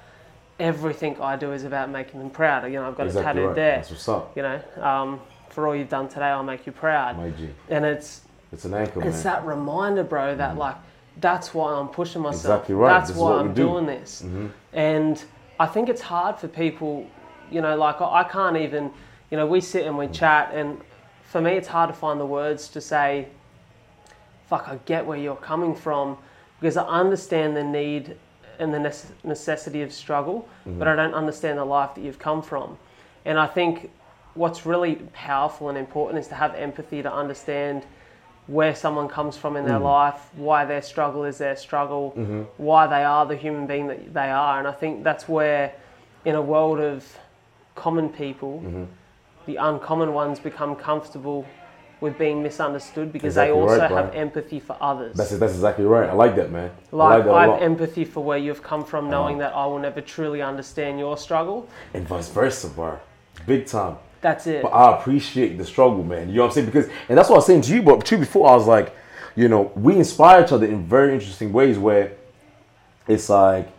everything 0.60 1.22
I 1.22 1.36
do 1.36 1.52
is 1.52 1.66
about 1.66 1.90
making 1.90 2.20
them 2.22 2.30
proud. 2.30 2.64
You 2.66 2.80
know, 2.80 2.88
I've 2.88 2.96
got 2.98 3.08
Exactly 3.08 3.20
it 3.30 3.34
tattooed 3.34 3.48
right. 3.48 3.56
there. 3.56 3.76
That's 3.78 3.92
what's 3.92 4.10
up. 4.10 4.32
You 4.38 4.42
know, 4.44 4.60
um, 4.82 5.20
for 5.50 5.68
all 5.68 5.76
you've 5.76 5.90
done 5.90 6.08
today, 6.08 6.28
I'll 6.28 6.44
make 6.44 6.66
you 6.66 6.72
proud. 6.72 7.18
My 7.18 7.30
G. 7.32 7.50
And 7.70 7.84
it's 7.86 8.22
It's 8.54 8.64
an 8.64 8.74
anchor, 8.74 9.00
man. 9.02 9.10
it's 9.10 9.22
that 9.24 9.46
reminder, 9.46 10.04
bro, 10.04 10.36
that 10.36 10.58
like 10.58 10.78
that's 11.20 11.54
why 11.54 11.74
I'm 11.74 11.90
pushing 11.90 12.22
myself. 12.22 12.62
Exactly 12.62 12.76
right. 12.76 12.94
That's 12.94 13.10
This 13.10 13.18
why 13.18 13.34
I'm 13.34 13.54
do. 13.54 13.64
doing 13.64 13.86
this. 13.86 14.24
And 14.74 15.22
I 15.60 15.66
think 15.66 15.90
it's 15.90 16.02
hard 16.02 16.38
for 16.40 16.48
people, 16.48 17.06
you 17.52 17.60
know, 17.62 17.76
like 17.76 18.00
I 18.02 18.22
I 18.22 18.24
can't 18.24 18.56
even, 18.58 18.92
you 19.30 19.38
know, 19.38 19.46
we 19.46 19.62
sit 19.62 19.86
and 19.86 19.98
we 19.98 20.08
chat, 20.08 20.52
and 20.54 20.80
for 21.24 21.42
me, 21.42 21.52
it's 21.54 21.68
hard 21.68 21.90
to 21.90 21.94
find 21.94 22.20
the 22.20 22.26
words 22.26 22.70
to 22.70 22.82
say, 22.82 23.28
fuck, 24.48 24.68
I 24.68 24.80
get 24.86 25.06
where 25.06 25.18
you're 25.18 25.36
coming 25.36 25.76
from 25.76 26.18
because 26.60 26.78
I 26.78 26.86
understand 26.86 27.56
the 27.56 27.64
need 27.64 28.16
and 28.60 28.74
the 28.74 28.80
necessity 29.24 29.82
of 29.82 29.94
struggle, 29.94 30.48
but 30.66 30.88
I 30.88 30.96
don't 30.96 31.14
understand 31.14 31.60
the 31.60 31.66
life 31.66 31.94
that 31.96 32.02
you've 32.02 32.18
come 32.18 32.42
from. 32.42 32.78
And 33.26 33.38
I 33.38 33.46
think 33.46 33.92
what's 34.34 34.66
really 34.66 34.96
powerful 35.14 35.70
and 35.70 35.78
important 35.78 36.20
is 36.20 36.28
to 36.30 36.36
have 36.36 36.56
empathy 36.56 37.04
to 37.04 37.14
understand 37.14 37.86
where 38.48 38.74
someone 38.74 39.10
comes 39.10 39.36
from 39.36 39.58
in 39.58 39.66
their 39.66 39.80
Mm. 39.80 39.84
life, 39.84 40.30
why 40.36 40.64
their 40.64 40.82
struggle 40.82 41.26
is 41.26 41.38
their 41.38 41.56
struggle, 41.58 42.14
Mm-hmm. 42.18 42.44
why 42.58 42.88
they 42.88 43.04
are 43.04 43.26
the 43.26 43.36
human 43.36 43.68
being 43.68 43.88
that 43.88 44.14
they 44.14 44.30
are. 44.32 44.58
And 44.58 44.68
I 44.68 44.72
think 44.72 45.04
that's 45.04 45.28
where, 45.28 45.74
in 46.24 46.34
a 46.36 46.42
world 46.42 46.80
of 46.80 47.06
common 47.76 48.08
people, 48.10 48.62
Mm-hmm. 48.66 48.84
The 49.48 49.56
uncommon 49.56 50.14
ones 50.14 50.40
become 50.40 50.76
comfortable 50.76 51.46
with 52.00 52.16
being 52.20 52.44
misunderstood 52.44 53.12
because 53.12 53.34
Exactly 53.34 53.56
they 53.56 53.60
also 53.60 53.80
right, 53.80 53.90
have 53.90 54.14
empathy 54.14 54.60
for 54.60 54.78
others. 54.80 55.18
That's 55.18 55.32
that's 55.32 55.54
exactly 55.56 55.86
right. 55.86 56.08
I 56.08 56.14
like 56.14 56.36
that, 56.36 56.52
man. 56.52 56.70
I 56.94 56.96
like 56.96 57.10
like 57.16 57.26
that 57.26 57.34
I 57.34 57.48
have 57.48 57.62
empathy 57.64 58.06
for 58.06 58.24
where 58.24 58.38
you've 58.38 58.62
come 58.62 58.86
from, 58.86 59.10
knowing 59.10 59.42
Uh-huh. 59.42 59.50
that 59.50 59.56
I 59.56 59.66
will 59.66 59.80
never 59.80 60.02
truly 60.02 60.42
understand 60.44 61.00
your 61.00 61.18
struggle. 61.18 61.68
and 61.96 62.08
vice 62.08 62.30
versa, 62.30 62.68
bro. 62.68 63.00
Big 63.48 63.66
time. 63.66 63.96
That's 64.22 64.46
it. 64.48 64.62
But 64.62 64.70
I 64.70 64.98
appreciate 65.00 65.58
the 65.58 65.66
struggle, 65.66 66.04
man. 66.04 66.30
You 66.30 66.36
know 66.36 66.42
what 66.44 66.48
I'm 66.50 66.54
saying? 66.54 66.66
Because, 66.68 66.88
and 67.10 67.18
that's 67.18 67.30
what 67.30 67.36
I 67.36 67.40
was 67.40 67.46
saying 67.48 67.62
to 67.62 67.74
you, 67.74 67.82
but 67.82 68.06
too 68.06 68.18
before, 68.18 68.50
I 68.50 68.56
was 68.56 68.68
like, 68.68 68.96
you 69.36 69.48
know, 69.48 69.72
we 69.76 69.96
inspire 69.96 70.44
each 70.44 70.52
other 70.52 70.66
in 70.66 70.84
very 70.86 71.14
interesting 71.14 71.54
ways 71.54 71.78
where 71.80 72.12
it's 73.08 73.30
like 73.30 73.70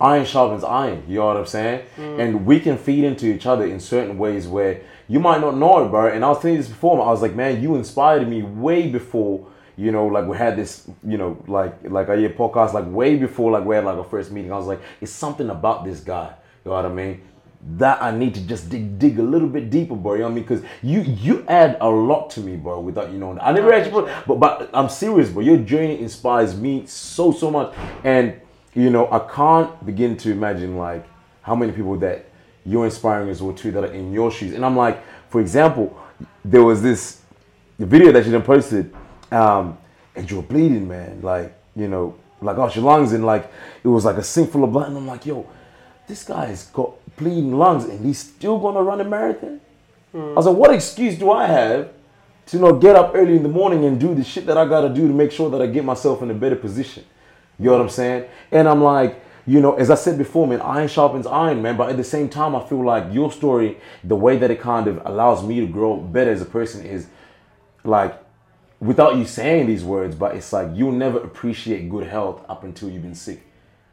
iron 0.00 0.24
sharpens 0.24 0.62
iron. 0.64 1.02
You 1.08 1.16
know 1.20 1.26
what 1.26 1.36
I'm 1.38 1.46
saying? 1.46 1.84
And 1.98 2.46
we 2.46 2.60
can 2.60 2.76
feed 2.78 3.04
into 3.04 3.26
each 3.26 3.46
other 3.46 3.66
in 3.66 3.80
certain 3.80 4.16
ways 4.18 4.46
where 4.46 4.80
you 5.08 5.20
might 5.20 5.40
not 5.40 5.56
know 5.56 5.84
it, 5.84 5.88
bro. 5.88 6.08
And 6.08 6.24
I 6.24 6.28
was 6.28 6.42
saying 6.42 6.58
this 6.58 6.68
before. 6.68 7.02
I 7.02 7.10
was 7.10 7.22
like, 7.22 7.34
man, 7.34 7.62
you 7.62 7.74
inspired 7.74 8.28
me 8.28 8.42
way 8.42 8.88
before. 8.88 9.46
You 9.76 9.92
know, 9.92 10.06
like 10.06 10.26
we 10.26 10.36
had 10.36 10.56
this, 10.56 10.90
you 11.06 11.16
know, 11.16 11.42
like 11.46 11.74
like 11.84 12.08
a 12.08 12.20
year 12.20 12.30
podcast, 12.30 12.74
like 12.74 12.84
way 12.86 13.16
before, 13.16 13.52
like 13.52 13.64
we 13.64 13.76
had 13.76 13.84
like 13.84 13.96
our 13.96 14.04
first 14.04 14.30
meeting. 14.30 14.52
I 14.52 14.56
was 14.56 14.66
like, 14.66 14.80
it's 15.00 15.12
something 15.12 15.48
about 15.50 15.84
this 15.84 16.00
guy. 16.00 16.34
You 16.64 16.70
know 16.70 16.76
what 16.76 16.84
I 16.84 16.88
mean? 16.88 17.22
That 17.76 18.02
I 18.02 18.10
need 18.10 18.34
to 18.34 18.40
just 18.40 18.68
dig, 18.70 18.98
dig 18.98 19.18
a 19.18 19.22
little 19.22 19.48
bit 19.48 19.70
deeper, 19.70 19.94
bro. 19.94 20.14
You 20.14 20.18
know 20.20 20.24
what 20.26 20.30
I 20.32 20.34
mean? 20.34 20.44
Because 20.44 20.64
you 20.82 21.02
you 21.02 21.44
add 21.48 21.76
a 21.80 21.88
lot 21.88 22.30
to 22.30 22.40
me, 22.40 22.56
bro. 22.56 22.80
Without 22.80 23.12
you 23.12 23.18
knowing, 23.18 23.38
I 23.40 23.52
never 23.52 23.72
actually, 23.72 23.92
put, 23.92 24.10
but 24.26 24.40
but 24.40 24.70
I'm 24.74 24.88
serious, 24.88 25.30
bro. 25.30 25.42
Your 25.42 25.58
journey 25.58 26.00
inspires 26.00 26.56
me 26.56 26.84
so 26.86 27.30
so 27.30 27.50
much, 27.50 27.72
and 28.02 28.40
you 28.74 28.90
know 28.90 29.08
I 29.10 29.20
can't 29.32 29.86
begin 29.86 30.16
to 30.18 30.32
imagine 30.32 30.76
like 30.76 31.06
how 31.42 31.54
many 31.54 31.72
people 31.72 31.96
that 31.98 32.27
you're 32.64 32.84
inspiring 32.84 33.28
as 33.30 33.42
well 33.42 33.54
too 33.54 33.70
that 33.72 33.84
are 33.84 33.92
in 33.92 34.12
your 34.12 34.30
shoes. 34.30 34.54
And 34.54 34.64
I'm 34.64 34.76
like, 34.76 35.02
for 35.30 35.40
example, 35.40 35.98
there 36.44 36.62
was 36.62 36.82
this 36.82 37.22
video 37.78 38.12
that 38.12 38.24
you 38.26 38.32
done 38.32 38.42
posted, 38.42 38.94
um, 39.30 39.78
and 40.16 40.30
you're 40.30 40.42
bleeding, 40.42 40.88
man. 40.88 41.20
Like, 41.22 41.54
you 41.76 41.88
know, 41.88 42.16
like 42.40 42.58
off 42.58 42.74
your 42.74 42.84
lungs, 42.84 43.12
and 43.12 43.24
like 43.24 43.50
it 43.84 43.88
was 43.88 44.04
like 44.04 44.16
a 44.16 44.22
sink 44.22 44.50
full 44.50 44.64
of 44.64 44.72
blood. 44.72 44.88
And 44.88 44.96
I'm 44.96 45.06
like, 45.06 45.26
yo, 45.26 45.46
this 46.06 46.24
guy's 46.24 46.66
got 46.66 46.94
bleeding 47.16 47.56
lungs, 47.56 47.84
and 47.84 48.04
he's 48.04 48.18
still 48.18 48.58
gonna 48.58 48.82
run 48.82 49.00
a 49.00 49.04
marathon. 49.04 49.60
I 50.14 50.18
was 50.34 50.46
like, 50.46 50.56
what 50.56 50.74
excuse 50.74 51.16
do 51.18 51.30
I 51.30 51.46
have 51.46 51.90
to 52.46 52.56
know 52.56 52.72
get 52.72 52.96
up 52.96 53.12
early 53.14 53.36
in 53.36 53.42
the 53.42 53.48
morning 53.48 53.84
and 53.84 54.00
do 54.00 54.14
the 54.14 54.24
shit 54.24 54.46
that 54.46 54.56
I 54.56 54.66
gotta 54.66 54.88
do 54.88 55.06
to 55.06 55.12
make 55.12 55.30
sure 55.30 55.50
that 55.50 55.60
I 55.60 55.66
get 55.66 55.84
myself 55.84 56.22
in 56.22 56.30
a 56.30 56.34
better 56.34 56.56
position? 56.56 57.04
You 57.58 57.66
know 57.66 57.72
what 57.72 57.82
I'm 57.82 57.90
saying? 57.90 58.24
And 58.50 58.68
I'm 58.68 58.82
like, 58.82 59.22
you 59.48 59.60
know, 59.60 59.74
as 59.76 59.90
I 59.90 59.94
said 59.94 60.18
before, 60.18 60.46
man, 60.46 60.60
iron 60.60 60.88
sharpens 60.88 61.26
iron, 61.26 61.62
man. 61.62 61.78
But 61.78 61.88
at 61.88 61.96
the 61.96 62.04
same 62.04 62.28
time, 62.28 62.54
I 62.54 62.62
feel 62.62 62.84
like 62.84 63.10
your 63.14 63.32
story, 63.32 63.78
the 64.04 64.14
way 64.14 64.36
that 64.36 64.50
it 64.50 64.60
kind 64.60 64.86
of 64.86 65.00
allows 65.06 65.42
me 65.42 65.58
to 65.60 65.66
grow 65.66 65.96
better 65.96 66.30
as 66.30 66.42
a 66.42 66.44
person 66.44 66.84
is 66.84 67.06
like 67.82 68.22
without 68.78 69.16
you 69.16 69.24
saying 69.24 69.66
these 69.66 69.82
words, 69.82 70.14
but 70.14 70.36
it's 70.36 70.52
like 70.52 70.68
you'll 70.74 70.92
never 70.92 71.18
appreciate 71.18 71.88
good 71.88 72.06
health 72.06 72.44
up 72.46 72.62
until 72.62 72.90
you've 72.90 73.02
been 73.02 73.14
sick. 73.14 73.42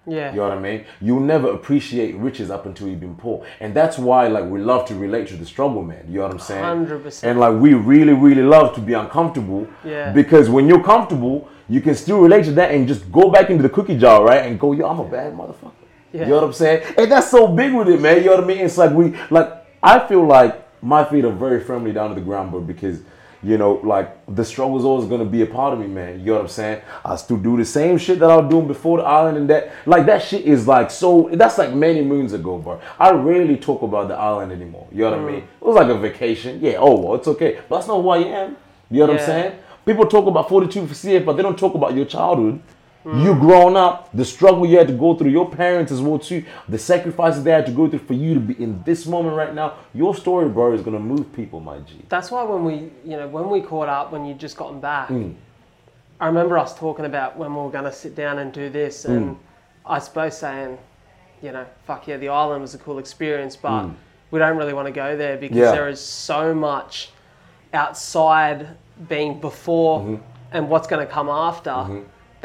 Yeah. 0.07 0.31
You 0.31 0.37
know 0.37 0.49
what 0.49 0.57
I 0.57 0.59
mean? 0.59 0.85
You'll 1.01 1.19
never 1.19 1.51
appreciate 1.51 2.15
riches 2.15 2.49
up 2.51 2.65
until 2.65 2.87
you've 2.87 2.99
been 2.99 3.15
poor. 3.15 3.45
And 3.59 3.73
that's 3.73 3.97
why 3.97 4.27
like 4.27 4.45
we 4.45 4.59
love 4.59 4.85
to 4.87 4.95
relate 4.95 5.27
to 5.29 5.37
the 5.37 5.45
struggle, 5.45 5.83
man. 5.83 6.05
You 6.07 6.19
know 6.19 6.23
what 6.23 6.31
I'm 6.33 6.39
saying? 6.39 6.63
100%. 6.63 7.23
And 7.23 7.39
like 7.39 7.59
we 7.59 7.73
really, 7.73 8.13
really 8.13 8.43
love 8.43 8.75
to 8.75 8.81
be 8.81 8.93
uncomfortable. 8.93 9.67
Yeah. 9.83 10.11
Because 10.11 10.49
when 10.49 10.67
you're 10.67 10.83
comfortable, 10.83 11.49
you 11.67 11.81
can 11.81 11.95
still 11.95 12.19
relate 12.19 12.45
to 12.45 12.51
that 12.53 12.71
and 12.71 12.87
just 12.87 13.11
go 13.11 13.29
back 13.31 13.49
into 13.49 13.63
the 13.63 13.69
cookie 13.69 13.97
jar, 13.97 14.23
right? 14.23 14.45
And 14.45 14.59
go, 14.59 14.73
yo, 14.73 14.87
I'm 14.87 14.99
a 14.99 15.09
bad 15.09 15.33
motherfucker. 15.33 15.71
Yeah. 16.13 16.21
You 16.21 16.27
know 16.29 16.35
what 16.35 16.43
I'm 16.45 16.53
saying? 16.53 16.93
And 16.97 17.11
that's 17.11 17.29
so 17.29 17.47
big 17.47 17.73
with 17.73 17.89
it, 17.89 17.99
man. 17.99 18.17
You 18.17 18.25
know 18.25 18.35
what 18.35 18.43
I 18.43 18.47
mean? 18.47 18.59
It's 18.59 18.77
like 18.77 18.91
we 18.91 19.15
like 19.29 19.51
I 19.81 20.07
feel 20.07 20.25
like 20.25 20.61
my 20.81 21.03
feet 21.03 21.25
are 21.25 21.31
very 21.31 21.63
firmly 21.63 21.91
down 21.91 22.09
to 22.09 22.15
the 22.15 22.21
ground, 22.21 22.51
but 22.51 22.61
because 22.61 23.01
you 23.43 23.57
know, 23.57 23.73
like 23.83 24.35
the 24.35 24.43
struggle 24.43 24.77
is 24.77 24.85
always 24.85 25.07
gonna 25.07 25.25
be 25.25 25.41
a 25.41 25.45
part 25.45 25.73
of 25.73 25.79
me, 25.79 25.87
man. 25.87 26.19
You 26.19 26.27
know 26.27 26.33
what 26.33 26.41
I'm 26.41 26.47
saying? 26.47 26.81
I 27.03 27.15
still 27.15 27.37
do 27.37 27.57
the 27.57 27.65
same 27.65 27.97
shit 27.97 28.19
that 28.19 28.29
I 28.29 28.37
was 28.37 28.49
doing 28.49 28.67
before 28.67 28.97
the 28.97 29.03
island, 29.03 29.37
and 29.37 29.49
that 29.49 29.71
like 29.85 30.05
that 30.05 30.21
shit 30.21 30.45
is 30.45 30.67
like 30.67 30.89
so. 30.91 31.29
That's 31.31 31.57
like 31.57 31.73
many 31.73 32.01
moons 32.01 32.33
ago, 32.33 32.57
bro. 32.57 32.79
I 32.99 33.11
rarely 33.11 33.57
talk 33.57 33.81
about 33.81 34.07
the 34.07 34.15
island 34.15 34.51
anymore. 34.51 34.87
You 34.91 35.03
know 35.03 35.11
what 35.11 35.19
I 35.19 35.23
mm. 35.23 35.27
mean? 35.27 35.43
It 35.43 35.61
was 35.61 35.75
like 35.75 35.89
a 35.89 35.97
vacation. 35.97 36.59
Yeah. 36.61 36.77
Oh, 36.77 36.99
well, 36.99 37.15
it's 37.15 37.27
okay, 37.27 37.59
but 37.69 37.77
that's 37.77 37.87
not 37.87 38.01
who 38.01 38.09
I 38.09 38.17
am. 38.19 38.57
You 38.89 38.99
know 38.99 39.07
what 39.07 39.15
Yeah. 39.15 39.21
I'm 39.21 39.25
saying? 39.25 39.59
People 39.85 40.07
talk 40.07 40.25
about 40.25 40.49
42 40.49 40.87
for 40.87 40.93
CF, 40.93 41.25
but 41.25 41.33
they 41.33 41.43
don't 41.43 41.57
talk 41.57 41.75
about 41.75 41.95
your 41.95 42.05
childhood. 42.05 42.59
You 43.05 43.35
growing 43.35 43.75
up, 43.75 44.09
the 44.13 44.25
struggle 44.25 44.65
you 44.65 44.77
had 44.79 44.87
to 44.87 44.93
go 44.93 45.13
through, 45.15 45.29
your 45.29 45.47
parents 45.47 45.91
as 45.91 46.01
well 46.01 46.17
too, 46.17 46.43
the 46.67 46.79
sacrifices 46.79 47.43
they 47.43 47.51
had 47.51 47.65
to 47.67 47.71
go 47.71 47.87
through 47.87 47.99
for 47.99 48.13
you 48.15 48.33
to 48.33 48.39
be 48.39 48.61
in 48.63 48.81
this 48.83 49.05
moment 49.05 49.35
right 49.37 49.53
now. 49.53 49.75
Your 49.93 50.15
story, 50.15 50.49
bro, 50.49 50.73
is 50.73 50.81
gonna 50.81 50.99
move 50.99 51.31
people, 51.33 51.59
my 51.59 51.77
G. 51.79 52.01
That's 52.09 52.31
why 52.31 52.43
when 52.43 52.63
we, 52.65 52.73
you 53.09 53.15
know, 53.17 53.27
when 53.27 53.49
we 53.49 53.61
caught 53.61 53.89
up, 53.89 54.11
when 54.11 54.25
you'd 54.25 54.39
just 54.39 54.57
gotten 54.57 54.79
back, 54.79 55.09
Mm. 55.09 55.35
I 56.19 56.27
remember 56.27 56.57
us 56.57 56.73
talking 56.79 57.05
about 57.05 57.37
when 57.37 57.53
we 57.53 57.61
were 57.61 57.69
going 57.69 57.83
to 57.83 57.91
sit 57.91 58.15
down 58.15 58.39
and 58.39 58.51
do 58.53 58.69
this, 58.69 59.05
Mm. 59.05 59.09
and 59.17 59.37
I 59.85 59.99
suppose 59.99 60.37
saying, 60.37 60.77
you 61.43 61.51
know, 61.51 61.65
fuck 61.85 62.07
yeah, 62.07 62.15
the 62.17 62.29
island 62.29 62.61
was 62.61 62.73
a 62.73 62.77
cool 62.77 62.97
experience, 62.99 63.55
but 63.57 63.83
Mm. 63.83 63.93
we 64.31 64.39
don't 64.39 64.55
really 64.57 64.73
want 64.73 64.87
to 64.87 64.93
go 64.93 65.17
there 65.17 65.35
because 65.37 65.57
Yeah. 65.57 65.71
there 65.71 65.89
is 65.89 65.99
so 65.99 66.55
much 66.55 67.11
outside 67.73 68.67
being 69.09 69.39
before 69.39 69.99
Mm-hmm. 69.99 70.15
and 70.53 70.69
what's 70.69 70.87
going 70.87 71.05
to 71.05 71.11
come 71.11 71.29
after 71.29 71.71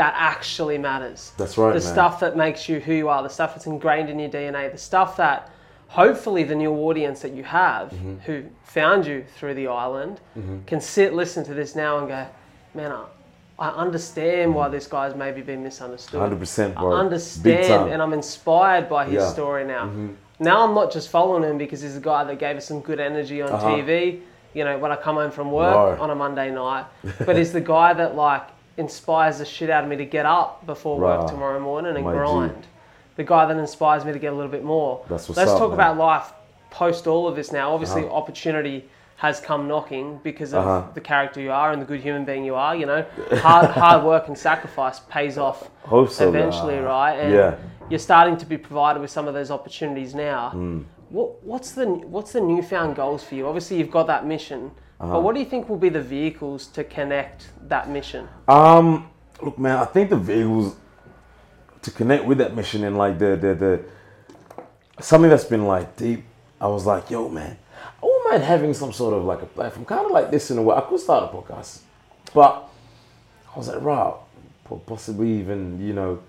that 0.00 0.14
actually 0.16 0.78
matters. 0.78 1.32
That's 1.36 1.58
right, 1.58 1.74
The 1.74 1.84
man. 1.84 1.92
stuff 1.92 2.20
that 2.20 2.34
makes 2.34 2.70
you 2.70 2.80
who 2.80 2.94
you 2.94 3.10
are, 3.10 3.22
the 3.22 3.28
stuff 3.28 3.54
that's 3.54 3.66
ingrained 3.66 4.08
in 4.08 4.18
your 4.18 4.30
DNA, 4.30 4.72
the 4.72 4.78
stuff 4.78 5.14
that 5.18 5.50
hopefully 5.88 6.42
the 6.42 6.54
new 6.54 6.72
audience 6.72 7.20
that 7.20 7.32
you 7.32 7.44
have 7.44 7.90
Mm-hmm. 7.90 8.14
who 8.24 8.44
found 8.64 9.06
you 9.06 9.24
through 9.36 9.54
the 9.54 9.66
island 9.68 10.20
can 10.66 10.80
sit, 10.80 11.12
listen 11.12 11.44
to 11.44 11.52
this 11.52 11.76
now 11.76 11.98
and 11.98 12.08
go, 12.08 12.26
man, 12.74 12.92
I, 12.92 13.04
I 13.58 13.68
understand 13.84 14.54
why 14.54 14.68
this 14.70 14.86
guy's 14.86 15.14
maybe 15.14 15.42
been 15.42 15.62
misunderstood. 15.62 16.18
100%, 16.18 16.74
bro. 16.76 16.92
I 16.92 17.00
understand 17.00 17.92
and 17.92 18.00
I'm 18.00 18.14
inspired 18.14 18.88
by 18.88 19.04
his 19.04 19.14
Yeah. 19.14 19.20
Mm-hmm. 19.20 19.32
story 19.34 19.64
now. 19.66 19.84
Now 20.38 20.66
I'm 20.66 20.74
not 20.74 20.90
just 20.90 21.10
following 21.10 21.42
him 21.42 21.58
because 21.58 21.82
he's 21.82 21.96
a 21.98 22.00
guy 22.00 22.24
that 22.24 22.38
gave 22.38 22.56
us 22.56 22.64
some 22.66 22.80
good 22.80 23.00
energy 23.00 23.42
on 23.42 23.52
Uh-huh. 23.52 23.68
TV, 23.68 24.20
you 24.54 24.64
know, 24.64 24.78
when 24.78 24.90
I 24.90 24.96
come 24.96 25.16
home 25.16 25.30
from 25.30 25.52
work 25.52 25.98
No. 25.98 26.02
on 26.04 26.08
a 26.08 26.14
Monday 26.14 26.50
night. 26.50 26.86
But 27.26 27.36
he's 27.36 27.52
the 27.52 27.60
guy 27.60 27.92
that 27.92 28.14
like 28.16 28.44
inspires 28.76 29.38
the 29.38 29.44
shit 29.44 29.70
out 29.70 29.85
of 29.85 29.90
me 29.90 29.96
to 29.96 30.04
get 30.04 30.26
up 30.26 30.64
before 30.66 30.98
Right. 31.00 31.18
work 31.18 31.28
tomorrow 31.28 31.61
morning 31.61 31.94
and 31.96 32.04
My 32.04 32.12
G. 32.12 32.18
grind. 32.18 32.66
The 33.16 33.24
guy 33.24 33.44
that 33.46 33.56
inspires 33.56 34.04
me 34.04 34.12
to 34.12 34.18
get 34.18 34.33
a 34.33 34.37
little 34.37 34.50
bit 34.50 34.64
more. 34.64 35.00
That's 35.09 35.28
what's 35.28 35.37
Let's 35.37 35.50
up, 35.50 35.59
talk 35.59 35.70
man. 35.70 35.74
about 35.74 35.96
life 35.98 36.33
post 36.70 37.06
all 37.06 37.26
of 37.28 37.37
this 37.37 37.52
now. 37.52 37.72
Obviously, 37.74 38.04
Uh-huh. 38.04 38.14
opportunity 38.14 38.88
has 39.16 39.38
come 39.40 39.68
knocking 39.68 40.18
because 40.22 40.54
of 40.54 40.64
Uh-huh. 40.66 40.83
the 40.94 41.00
character 41.00 41.40
you 41.40 41.52
are 41.52 41.72
and 41.72 41.83
the 41.83 41.87
good 41.87 42.00
human 42.00 42.24
being 42.24 42.44
you 42.44 42.54
are. 42.54 42.74
You 42.74 42.87
know, 42.87 43.04
hard 43.42 43.66
hard 43.83 44.04
work 44.04 44.28
and 44.28 44.38
sacrifice 44.38 45.00
pays 45.00 45.37
off 45.37 45.68
so. 46.09 46.28
eventually, 46.28 46.78
uh, 46.78 46.83
right? 46.83 47.14
And 47.18 47.35
yeah. 47.35 47.54
you're 47.90 47.98
starting 47.98 48.37
to 48.38 48.46
be 48.46 48.56
provided 48.56 49.00
with 49.00 49.11
some 49.11 49.28
of 49.28 49.35
those 49.35 49.50
opportunities 49.50 50.14
now. 50.14 50.50
Hmm. 50.50 50.80
What, 51.11 51.42
what's 51.44 51.72
the 51.72 51.87
what's 51.87 52.33
the 52.33 52.40
newfound 52.40 52.94
goals 52.96 53.22
for 53.24 53.35
you? 53.35 53.46
Obviously, 53.48 53.76
you've 53.78 53.90
got 53.90 54.06
that 54.06 54.24
mission, 54.24 54.70
Uh-huh. 55.00 55.14
but 55.14 55.22
what 55.22 55.34
do 55.34 55.40
you 55.40 55.46
think 55.46 55.68
will 55.68 55.78
be 55.78 55.88
the 55.88 56.02
vehicles 56.02 56.66
to 56.66 56.84
connect 56.84 57.48
that 57.68 57.88
mission? 57.88 58.28
Um, 58.46 59.08
look, 59.40 59.58
man, 59.58 59.78
I 59.78 59.86
think 59.86 60.10
the 60.10 60.16
vehicles 60.16 60.76
to 61.82 61.90
connect 61.90 62.26
with 62.26 62.38
that 62.38 62.54
mission 62.54 62.84
and 62.84 62.98
like 62.98 63.18
the 63.18 63.36
the 63.36 63.54
the 63.54 63.84
something 65.00 65.30
that's 65.30 65.44
been 65.44 65.66
like 65.66 65.96
deep. 65.96 66.24
I 66.60 66.66
was 66.66 66.84
like, 66.84 67.10
yo, 67.10 67.30
man, 67.30 67.56
I 68.02 68.04
wouldn't 68.04 68.30
mind 68.30 68.42
having 68.42 68.74
some 68.74 68.92
sort 68.92 69.14
of 69.14 69.24
like 69.24 69.40
a 69.40 69.46
platform, 69.46 69.86
kind 69.86 70.04
of 70.04 70.12
like 70.12 70.30
this 70.30 70.50
in 70.50 70.58
a 70.58 70.62
way. 70.62 70.76
I 70.76 70.82
could 70.82 71.00
start 71.00 71.32
a 71.32 71.34
podcast, 71.34 71.80
but 72.34 72.68
I 73.54 73.58
was 73.58 73.68
like, 73.68 73.80
right, 73.80 74.14
possibly 74.86 75.40
even 75.40 75.84
you 75.84 75.94
know 75.94 76.20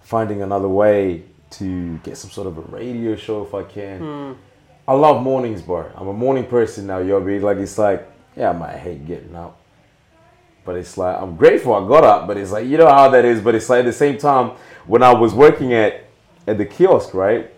finding 0.00 0.42
another 0.42 0.68
way 0.68 1.22
to 1.50 1.98
get 1.98 2.16
some 2.16 2.30
sort 2.30 2.46
of 2.46 2.58
a 2.58 2.62
radio 2.62 3.14
show 3.14 3.42
if 3.42 3.54
I 3.54 3.62
can. 3.62 4.36
I 4.88 4.94
love 4.94 5.22
mornings, 5.22 5.60
bro. 5.60 5.92
I'm 5.94 6.08
a 6.08 6.14
morning 6.14 6.46
person 6.46 6.86
now, 6.86 7.00
yo. 7.00 7.20
Be 7.20 7.38
like, 7.40 7.58
it's 7.58 7.76
like, 7.76 8.10
yeah, 8.34 8.48
I 8.48 8.52
might 8.54 8.78
hate 8.78 9.06
getting 9.06 9.36
up. 9.36 9.60
But 10.64 10.76
it's 10.76 10.96
like 10.96 11.20
I'm 11.20 11.36
grateful 11.36 11.74
I 11.74 11.86
got 11.86 12.04
up, 12.04 12.26
but 12.26 12.38
it's 12.38 12.50
like 12.52 12.66
you 12.66 12.78
know 12.78 12.88
how 12.88 13.10
that 13.10 13.26
is. 13.26 13.42
But 13.42 13.54
it's 13.54 13.68
like 13.68 13.80
at 13.80 13.84
the 13.84 13.92
same 13.92 14.16
time 14.16 14.52
when 14.86 15.02
I 15.02 15.12
was 15.12 15.34
working 15.34 15.74
at 15.74 16.04
at 16.46 16.56
the 16.56 16.64
kiosk, 16.64 17.12
right? 17.12 17.50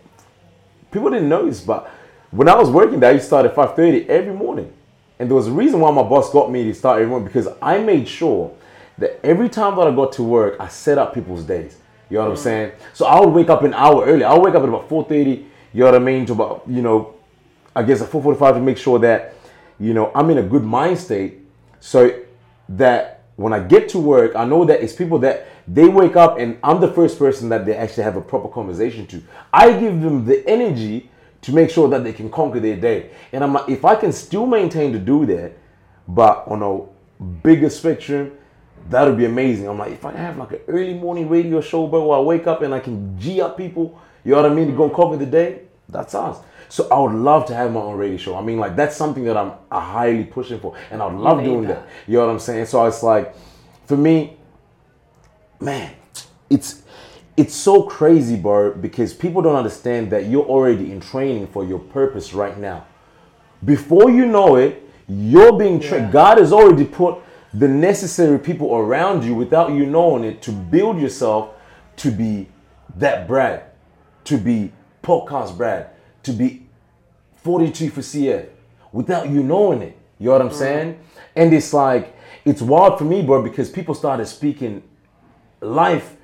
People 0.91 1.11
didn't 1.11 1.29
notice, 1.29 1.61
but 1.61 1.89
when 2.33 2.49
I 2.49 2.57
was 2.57 2.69
working 2.69 2.99
there, 2.99 3.11
I 3.11 3.13
used 3.13 3.25
to 3.25 3.27
start 3.29 3.47
at 3.47 3.55
five 3.55 3.77
thirty 3.77 4.09
every 4.09 4.35
morning, 4.35 4.73
and 5.21 5.29
there 5.29 5.37
was 5.37 5.47
a 5.47 5.53
reason 5.53 5.79
why 5.79 5.93
my 5.93 6.03
boss 6.03 6.33
got 6.33 6.51
me 6.51 6.65
to 6.65 6.75
start 6.75 6.97
every 6.97 7.11
morning 7.11 7.29
because 7.29 7.47
I 7.63 7.79
made 7.79 8.09
sure 8.09 8.53
that 8.99 9.25
every 9.25 9.49
time 9.49 9.77
that 9.77 9.87
I 9.87 9.95
got 9.95 10.11
to 10.15 10.25
work, 10.25 10.57
I 10.59 10.67
set 10.67 10.99
up 10.99 11.15
people's 11.15 11.45
days. 11.45 11.77
You 12.09 12.17
know 12.17 12.25
what 12.25 12.31
I'm 12.31 12.37
mm. 12.37 12.43
saying? 12.43 12.73
So 12.93 13.07
I 13.07 13.21
would 13.21 13.33
wake 13.33 13.51
up 13.51 13.63
an 13.63 13.75
hour 13.75 14.05
early. 14.05 14.25
I 14.25 14.35
would 14.35 14.43
wake 14.43 14.57
up 14.57 14.65
at 14.65 14.69
about 14.69 14.89
four 14.89 15.05
thirty. 15.05 15.47
You 15.73 15.85
know 15.85 15.87
what 15.87 15.95
I 15.95 15.99
mean? 16.01 16.27
To 16.27 16.33
about 16.33 16.65
you 16.67 16.83
know, 16.83 17.15
I 17.75 17.83
guess 17.83 18.05
forty 18.07 18.39
five 18.39 18.55
to 18.55 18.61
make 18.61 18.79
sure 18.79 18.99
that 19.01 19.35
you 19.79 19.95
know 19.95 20.11
I'm 20.15 20.31
in 20.31 20.39
a 20.39 20.43
good 20.43 20.65
mind 20.65 20.99
state 20.99 21.39
so 21.81 22.21
that 22.71 23.25
when 23.37 23.53
I 23.53 23.61
get 23.61 23.89
to 23.91 23.99
work, 23.99 24.37
I 24.37 24.45
know 24.45 24.65
that 24.67 24.83
it's 24.83 24.93
people 24.93 25.19
that 25.21 25.47
they 25.67 25.89
wake 25.89 26.17
up 26.17 26.39
and 26.39 26.59
I'm 26.63 26.81
the 26.81 26.93
first 26.93 27.19
person 27.19 27.49
that 27.49 27.65
they 27.65 27.75
actually 27.75 28.03
have 28.03 28.17
a 28.17 28.21
proper 28.21 28.49
conversation 28.49 29.07
to. 29.09 29.23
I 29.53 29.73
give 29.79 30.01
them 30.01 30.27
the 30.27 30.47
energy 30.47 31.11
to 31.43 31.53
make 31.53 31.71
sure 31.71 31.89
that 31.89 32.05
they 32.05 32.13
can 32.13 32.31
conquer 32.31 32.61
their 32.61 32.77
day. 32.77 33.11
And 33.33 33.43
I'm 33.43 33.55
like, 33.55 33.69
if 33.69 33.85
I 33.85 33.95
can 33.95 34.13
still 34.13 34.47
maintain 34.47 34.93
to 34.93 34.99
do 34.99 35.25
that, 35.27 35.53
but 36.07 36.45
on 36.49 36.63
a 36.63 37.23
bigger 37.43 37.71
spectrum, 37.71 38.33
that 38.91 39.07
would 39.07 39.17
be 39.17 39.25
amazing. 39.25 39.69
I'm 39.69 39.79
like, 39.79 39.93
if 39.93 40.05
I 40.05 40.13
have 40.13 40.37
like 40.37 40.53
an 40.53 40.61
early 40.69 40.95
morning 40.95 41.29
radio 41.29 41.61
show, 41.61 41.87
bro, 41.87 42.07
where 42.07 42.19
I 42.19 42.21
wake 42.21 42.47
up 42.47 42.63
and 42.63 42.75
I 42.75 42.81
can 42.81 43.19
G 43.19 43.41
up 43.41 43.57
people, 43.57 43.99
you 44.25 44.33
know 44.33 44.43
what 44.43 44.51
I 44.51 44.55
mean, 44.55 44.67
to 44.67 44.77
go 44.77 44.91
conquer 44.91 45.17
the 45.17 45.27
day, 45.27 45.63
that's 45.89 46.15
us. 46.15 46.39
So 46.71 46.89
I 46.89 46.99
would 47.01 47.13
love 47.13 47.47
to 47.47 47.55
have 47.55 47.73
my 47.73 47.81
own 47.81 47.99
radio 47.99 48.17
show. 48.17 48.37
I 48.37 48.43
mean, 48.43 48.59
like 48.59 48.77
that's 48.77 48.97
something 48.97 49.25
that 49.25 49.37
I'm 49.37 49.53
highly 49.71 50.25
pushing 50.25 50.61
for, 50.61 50.77
and 50.91 51.03
I 51.03 51.13
love 51.13 51.43
doing 51.43 51.63
that. 51.63 51.87
that. 51.87 51.89
You 52.07 52.19
know 52.19 52.27
what 52.27 52.33
I'm 52.33 52.39
saying? 52.39 52.67
So 52.67 52.87
it's 52.87 53.03
like, 53.03 53.35
for 53.87 53.97
me, 53.97 54.37
man, 55.61 55.93
it's 56.49 56.83
it's 57.37 57.55
so 57.55 57.83
crazy, 57.83 58.37
bro, 58.37 58.75
because 58.75 59.13
people 59.13 59.43
don't 59.43 59.57
understand 59.57 60.11
that 60.13 60.27
you're 60.27 60.45
already 60.45 60.93
in 60.93 61.01
training 61.01 61.49
for 61.49 61.65
your 61.65 61.79
purpose 61.79 62.33
right 62.35 62.57
now. 62.57 62.87
Before 63.65 64.11
you 64.11 64.27
know 64.27 64.57
it, 64.57 64.89
you're 65.09 65.59
being 65.59 65.81
trained. 65.81 66.07
Yeah. 66.07 66.13
God 66.13 66.39
has 66.39 66.53
already 66.53 66.85
put 66.85 67.19
the 67.53 67.67
necessary 67.67 68.39
people 68.39 68.77
around 68.77 69.25
you 69.25 69.35
without 69.35 69.73
you 69.73 69.87
knowing 69.87 70.23
it 70.23 70.41
to 70.43 70.53
build 70.53 71.01
yourself 71.01 71.55
to 71.97 72.11
be 72.11 72.49
that 72.97 73.27
Brad, 73.27 73.65
to 74.25 74.39
be 74.39 74.73
podcast 75.03 75.57
Brad, 75.57 75.91
to 76.23 76.33
be 76.33 76.60
42 77.43 77.91
for 77.91 78.01
CF 78.01 78.49
without 78.93 79.29
you 79.29 79.43
knowing 79.43 79.83
it. 79.83 79.97
You 80.19 80.27
know 80.27 80.33
what 80.33 80.43
I'm 80.43 80.53
saying? 80.53 80.99
And 81.35 81.53
it's 81.53 81.73
like, 81.73 82.15
it's 82.45 82.61
wild 82.63 82.99
for 82.99 83.05
me, 83.05 83.23
bro, 83.23 83.43
because 83.43 83.71
people 83.71 83.95
started 83.95 84.27
speaking 84.27 84.83
life 85.61 86.17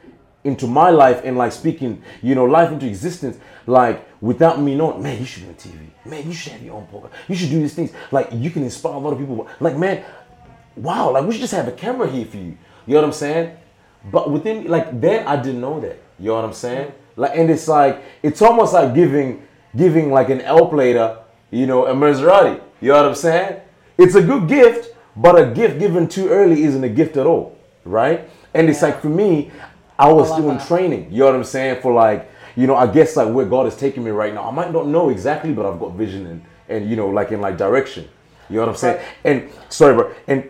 into 0.45 0.67
my 0.67 0.91
life 0.91 1.23
and 1.25 1.37
like 1.37 1.53
speaking, 1.53 2.03
you 2.23 2.35
know, 2.35 2.45
life 2.45 2.71
into 2.71 2.87
existence, 2.87 3.39
like 3.67 4.07
without 4.21 4.61
me 4.61 4.75
knowing, 4.75 5.03
man, 5.03 5.19
you 5.19 5.25
should 5.25 5.43
be 5.43 5.49
on 5.49 5.55
TV. 5.55 5.79
Man, 6.05 6.27
you 6.27 6.33
should 6.33 6.53
have 6.53 6.63
your 6.63 6.75
own 6.75 6.87
podcast. 6.87 7.11
You 7.29 7.35
should 7.35 7.51
do 7.51 7.61
these 7.61 7.75
things. 7.75 7.93
Like 8.13 8.29
you 8.33 8.51
can 8.51 8.63
inspire 8.63 8.95
a 8.95 8.99
lot 8.99 9.13
of 9.13 9.19
people. 9.19 9.49
Like, 9.61 9.77
man, 9.77 10.05
wow, 10.77 11.11
like 11.11 11.25
we 11.25 11.33
should 11.33 11.41
just 11.41 11.55
have 11.55 11.69
a 11.69 11.73
camera 11.73 12.09
here 12.09 12.27
for 12.27 12.37
you. 12.37 12.57
You 12.87 12.95
know 12.95 13.01
what 13.01 13.05
I'm 13.05 13.13
saying? 13.13 13.57
But 14.11 14.31
within 14.31 14.67
like 14.69 15.01
then 15.01 15.27
I 15.27 15.37
didn't 15.37 15.61
know 15.61 15.81
that. 15.81 16.01
You 16.19 16.27
know 16.27 16.37
what 16.37 16.45
I'm 16.45 16.53
saying? 16.53 16.93
Like 17.17 17.33
and 17.35 17.51
it's 17.51 17.67
like 17.67 18.03
it's 18.23 18.41
almost 18.41 18.73
like 18.73 18.95
giving 18.95 19.46
giving 19.77 20.11
like 20.11 20.29
an 20.31 20.41
L 20.41 20.67
plater, 20.69 21.19
you 21.51 21.67
know, 21.67 21.87
a 21.87 21.95
Maserati. 21.95 22.61
You 22.81 22.89
know 22.89 22.97
what 22.97 23.07
I'm 23.07 23.15
saying? 23.15 23.61
It's 23.99 24.15
a 24.15 24.23
good 24.23 24.49
gift, 24.49 24.95
but 25.17 25.39
a 25.41 25.47
gift 25.53 25.79
given 25.79 26.09
too 26.09 26.29
early 26.29 26.65
isn't 26.65 26.83
a 26.85 26.89
gift 26.89 27.17
at 27.17 27.27
all, 27.27 27.57
right? 27.85 28.29
And 28.55 28.69
it's 28.69 28.83
like 28.83 29.01
for 29.01 29.09
me, 29.09 29.51
I 29.99 30.13
was 30.13 30.31
love 30.31 30.43
doing 30.43 30.59
that. 30.59 30.67
training. 30.67 31.11
You 31.11 31.21
know 31.21 31.27
what 31.27 31.35
I'm 31.35 31.45
saying? 31.45 31.81
For 31.83 31.93
like, 31.93 32.31
you 32.55 32.67
know, 32.67 32.77
I 32.77 32.87
guess 32.87 33.17
like 33.17 33.33
where 33.33 33.47
God 33.47 33.67
is 33.67 33.77
taking 33.77 34.05
me 34.05 34.11
right 34.11 34.33
now. 34.35 34.45
I 34.45 34.51
might 34.51 34.73
not 34.73 34.87
know 34.87 35.09
exactly, 35.11 35.53
but 35.53 35.65
I've 35.67 35.79
got 35.81 35.93
vision 35.95 36.27
and 36.27 36.45
and 36.69 36.91
you 36.91 36.97
know, 36.97 37.09
like 37.09 37.33
in 37.33 37.41
like 37.41 37.57
direction. 37.57 38.09
You 38.49 38.57
know 38.57 38.63
what 38.63 38.69
I'm 38.71 38.77
saying? 38.77 39.05
And 39.25 39.51
sorry, 39.69 39.95
bro. 39.95 40.13
And 40.27 40.49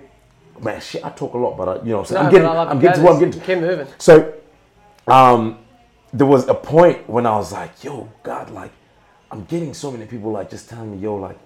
man, 0.60 0.80
shit, 0.80 1.04
I 1.04 1.10
talk 1.10 1.34
a 1.34 1.38
lot, 1.38 1.56
but 1.56 1.68
I, 1.68 1.74
you 1.84 1.90
know, 1.90 1.98
what 1.98 2.10
I'm 2.10 2.16
saying 2.16 2.22
No, 2.22 2.26
I'm 2.26 2.32
getting, 2.32 2.48
I 2.48 2.70
I'm 2.70 2.80
getting 2.80 2.96
to 3.00 3.02
what 3.04 3.12
I'm 3.14 3.18
getting. 3.20 3.40
to. 3.40 3.46
Keep 3.46 3.58
moving. 3.58 3.86
So, 3.98 4.34
um, 5.06 5.58
there 6.12 6.26
was 6.26 6.48
a 6.48 6.54
point 6.54 7.08
when 7.08 7.26
I 7.26 7.36
was 7.36 7.52
like, 7.52 7.84
"Yo, 7.84 8.08
God, 8.22 8.50
like, 8.50 8.72
I'm 9.30 9.44
getting 9.44 9.74
so 9.74 9.90
many 9.90 10.06
people 10.06 10.30
like 10.30 10.50
just 10.50 10.68
telling 10.68 10.92
me, 10.92 10.98
yo, 10.98 11.16
like, 11.16 11.38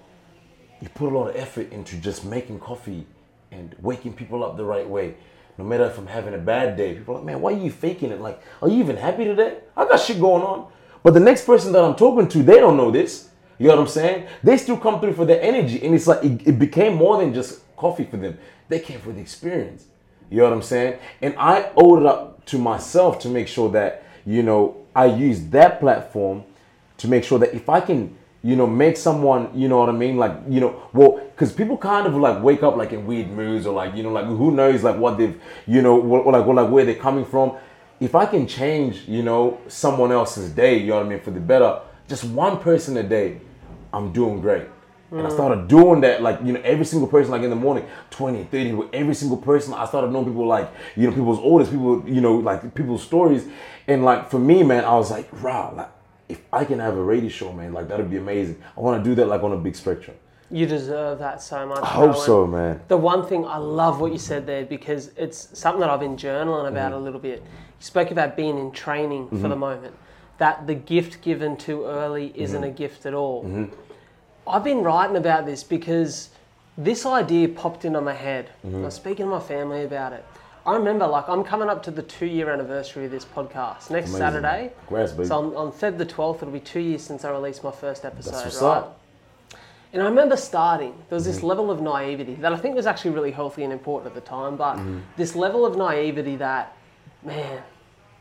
you 0.81 0.89
put 0.91 1.13
a 1.13 1.17
lot 1.17 1.29
of 1.29 1.37
effort 1.37 1.73
into 1.73 1.97
just 1.97 2.25
making 2.25 2.61
coffee 2.61 3.07
and 3.51 3.75
waking 3.81 4.15
people 4.15 4.45
up 4.45 4.57
the 4.57 4.65
right 4.65 4.89
way. 4.89 5.15
No 5.59 5.65
matter 5.65 5.85
if 5.85 5.99
I'm 5.99 6.07
having 6.07 6.35
a 6.35 6.39
bad 6.39 6.77
day, 6.77 6.95
people 6.95 7.15
are 7.15 7.19
like, 7.19 7.27
man, 7.27 7.41
why 7.41 7.53
are 7.53 7.57
you 7.57 7.71
faking 7.71 8.11
it? 8.11 8.21
Like, 8.21 8.41
are 8.63 8.69
you 8.69 8.79
even 8.79 8.97
happy 8.97 9.25
today? 9.25 9.59
I 9.77 9.85
got 9.85 10.01
shit 10.01 10.21
going 10.21 10.43
on. 10.43 10.71
But 11.03 11.15
the 11.15 11.21
next 11.21 11.45
person 11.45 11.73
that 11.73 11.83
I'm 11.83 11.97
talking 11.97 12.29
to, 12.29 12.43
they 12.43 12.61
don't 12.61 12.77
know 12.77 12.91
this. 12.91 13.29
You 13.59 13.69
know 13.69 13.77
what 13.77 13.83
I'm 13.83 13.89
saying? 13.89 14.27
They 14.43 14.57
still 14.57 14.79
come 14.79 15.01
through 15.01 15.13
for 15.13 15.27
their 15.27 15.41
energy, 15.43 15.85
and 15.85 15.95
it's 15.95 16.07
like 16.07 16.25
it, 16.25 16.47
it 16.47 16.59
became 16.59 16.95
more 16.95 17.19
than 17.19 17.35
just 17.35 17.61
coffee 17.77 18.05
for 18.05 18.17
them. 18.17 18.39
They 18.69 18.81
came 18.81 19.01
for 19.01 19.13
the 19.13 19.21
experience. 19.21 19.85
You 20.31 20.39
know 20.39 20.45
what 20.45 20.53
I'm 20.55 20.63
saying? 20.63 20.99
And 21.21 21.35
I 21.37 21.71
owed 21.77 22.01
it 22.01 22.07
up 22.07 22.45
to 22.47 22.59
myself 22.59 23.19
to 23.21 23.29
make 23.29 23.49
sure 23.49 23.71
that, 23.73 24.05
you 24.25 24.43
know, 24.43 24.87
I 24.95 25.07
use 25.07 25.43
that 25.49 25.81
platform 25.81 26.45
to 27.01 27.09
make 27.09 27.25
sure 27.25 27.39
that 27.39 27.55
if 27.55 27.69
I 27.69 27.81
can, 27.81 28.17
you 28.43 28.57
know, 28.57 28.67
make 28.67 28.97
someone, 28.97 29.51
you 29.55 29.69
know 29.69 29.79
what 29.79 29.89
I 29.89 29.93
mean? 29.93 30.17
Like, 30.17 30.33
you 30.49 30.61
know, 30.61 30.83
well, 30.93 31.21
because 31.31 31.53
people 31.53 31.77
kind 31.77 32.07
of 32.07 32.15
like 32.15 32.43
wake 32.43 32.63
up 32.63 32.77
like 32.77 32.93
in 32.93 33.07
weird 33.07 33.31
moods 33.31 33.67
or 33.67 33.75
like, 33.75 33.95
you 33.95 34.03
know, 34.03 34.13
like 34.13 34.27
who 34.27 34.51
knows 34.51 34.83
like 34.83 34.97
what 34.97 35.19
they've, 35.19 35.41
you 35.67 35.83
know, 35.83 35.97
what, 35.97 36.25
or 36.25 36.33
like, 36.33 36.47
or 36.47 36.55
like 36.55 36.71
where 36.71 36.85
they're 36.85 36.95
coming 36.95 37.25
from. 37.25 37.57
If 38.01 38.15
I 38.15 38.25
can 38.27 38.47
change, 38.47 39.07
you 39.07 39.23
know, 39.23 39.61
someone 39.69 40.13
else's 40.13 40.51
day, 40.51 40.79
you 40.79 40.89
know 40.89 40.97
what 40.97 41.07
I 41.07 41.09
mean, 41.09 41.21
for 41.21 41.31
the 41.31 41.41
better, 41.41 41.81
just 42.09 42.25
one 42.25 42.59
person 42.59 42.97
a 42.97 43.03
day, 43.03 43.41
I'm 43.93 44.13
doing 44.13 44.41
great. 44.41 44.67
And 45.11 45.23
I 45.23 45.31
mm. 45.31 45.33
started 45.33 45.67
doing 45.67 46.01
that, 46.03 46.23
like, 46.23 46.39
you 46.45 46.53
know, 46.53 46.61
every 46.61 46.85
single 46.85 47.09
person, 47.09 47.33
like 47.33 47.43
in 47.43 47.51
the 47.51 47.57
morning, 47.57 47.85
20, 48.11 48.45
30, 48.45 48.73
with 48.75 48.89
every 48.95 49.15
single 49.15 49.39
person. 49.39 49.75
I 49.75 49.85
started 49.87 50.13
knowing 50.13 50.27
people, 50.27 50.47
like, 50.47 50.71
you 50.97 51.09
know, 51.09 51.15
people's 51.15 51.41
orders, 51.41 51.69
people, 51.69 52.09
you 52.09 52.21
know, 52.21 52.37
like 52.37 52.75
people's 52.75 53.03
stories. 53.03 53.47
And 53.89 54.05
like, 54.05 54.31
for 54.31 54.39
me, 54.39 54.63
man, 54.63 54.85
I 54.85 54.95
was 54.95 55.11
like, 55.11 55.31
wow, 55.43 55.75
like, 55.77 55.91
if 56.31 56.41
I 56.53 56.65
can 56.65 56.79
have 56.79 56.97
a 56.97 57.03
radio 57.03 57.29
show, 57.29 57.53
man, 57.53 57.73
like, 57.73 57.89
that'd 57.89 58.11
be 58.11 58.17
amazing. 58.17 58.63
I 58.77 58.81
want 58.81 59.03
to 59.03 59.11
do 59.11 59.15
that, 59.17 59.27
like, 59.27 59.43
on 59.43 59.53
a 59.53 59.57
big 59.57 59.75
spectrum. 59.77 60.17
You 60.51 60.67
deserve 60.67 61.19
that 61.21 61.41
so 61.43 61.65
much. 61.67 61.83
I 61.83 61.87
hope 61.87 62.13
bro. 62.13 62.21
so, 62.25 62.47
man. 62.47 62.81
The 62.89 62.97
one 62.97 63.25
thing 63.27 63.45
I 63.45 63.57
love 63.57 64.01
what 64.01 64.11
you 64.13 64.19
said 64.19 64.47
there 64.47 64.65
because 64.65 65.13
it's 65.17 65.57
something 65.59 65.81
that 65.81 65.91
I've 65.91 66.01
been 66.01 66.17
journaling 66.17 66.69
about 66.69 66.93
a 66.93 66.95
Mm-hmm. 66.97 67.05
little 67.05 67.21
bit. 67.21 67.39
You 67.41 67.85
spoke 67.85 68.11
about 68.11 68.37
being 68.37 68.59
in 68.59 68.73
training 68.73 69.29
for 69.41 69.49
the 69.49 69.55
moment. 69.57 69.95
That 70.39 70.67
the 70.67 70.75
gift 70.75 71.23
given 71.23 71.57
too 71.57 71.85
early 71.85 72.33
isn't 72.35 72.63
Mm-hmm. 72.63 72.71
a 72.71 72.73
gift 72.73 73.07
at 73.07 73.15
all. 73.15 73.69
I've 74.47 74.65
been 74.65 74.83
writing 74.83 75.17
about 75.17 75.47
this 75.47 75.63
because 75.63 76.31
this 76.77 77.07
idea 77.07 77.49
popped 77.49 77.85
into 77.85 78.01
my 78.01 78.15
head. 78.15 78.51
Mm-hmm. 78.67 78.77
I 78.83 78.87
was 78.87 78.95
speaking 78.95 79.27
to 79.27 79.31
my 79.31 79.41
family 79.41 79.85
about 79.85 80.13
it. 80.15 80.25
I 80.71 80.77
remember, 80.77 81.05
like, 81.07 81.29
I'm 81.29 81.43
coming 81.43 81.69
up 81.69 81.83
to 81.85 81.91
the 81.91 82.03
two 82.03 82.27
year 82.27 82.49
anniversary 82.51 83.07
of 83.07 83.11
this 83.11 83.25
podcast 83.25 83.91
next 83.91 84.11
Amazing. 84.11 84.19
Saturday. 84.19 84.73
Congrats, 84.87 85.13
baby. 85.13 85.25
So 85.27 85.39
on, 85.39 85.57
on 85.57 85.73
Feb 85.73 85.99
the 85.99 86.07
12th, 86.07 86.37
it'll 86.37 86.51
be 86.51 86.61
two 86.61 86.79
years 86.79 87.03
since 87.03 87.25
I 87.25 87.31
released 87.33 87.65
my 87.65 87.73
first 87.73 88.05
episode, 88.05 88.35
what's 88.45 88.63
right? 88.63 88.77
up. 88.79 89.01
And 89.93 90.01
I 90.01 90.05
remember 90.05 90.37
starting, 90.37 90.95
there 91.09 91.17
was 91.17 91.25
Mm-hmm. 91.25 91.33
this 91.33 91.43
level 91.43 91.71
of 91.73 91.81
naivety 91.81 92.35
that 92.37 92.53
I 92.53 92.57
think 92.57 92.77
was 92.77 92.87
actually 92.87 93.11
really 93.11 93.33
healthy 93.33 93.65
and 93.65 93.73
important 93.73 94.15
at 94.15 94.15
the 94.15 94.21
time, 94.29 94.57
but 94.57 94.77
Mm-hmm. 94.77 94.99
this 95.17 95.35
level 95.35 95.67
of 95.67 95.77
naivety 95.77 96.37
that, 96.37 96.77
man, 97.25 97.63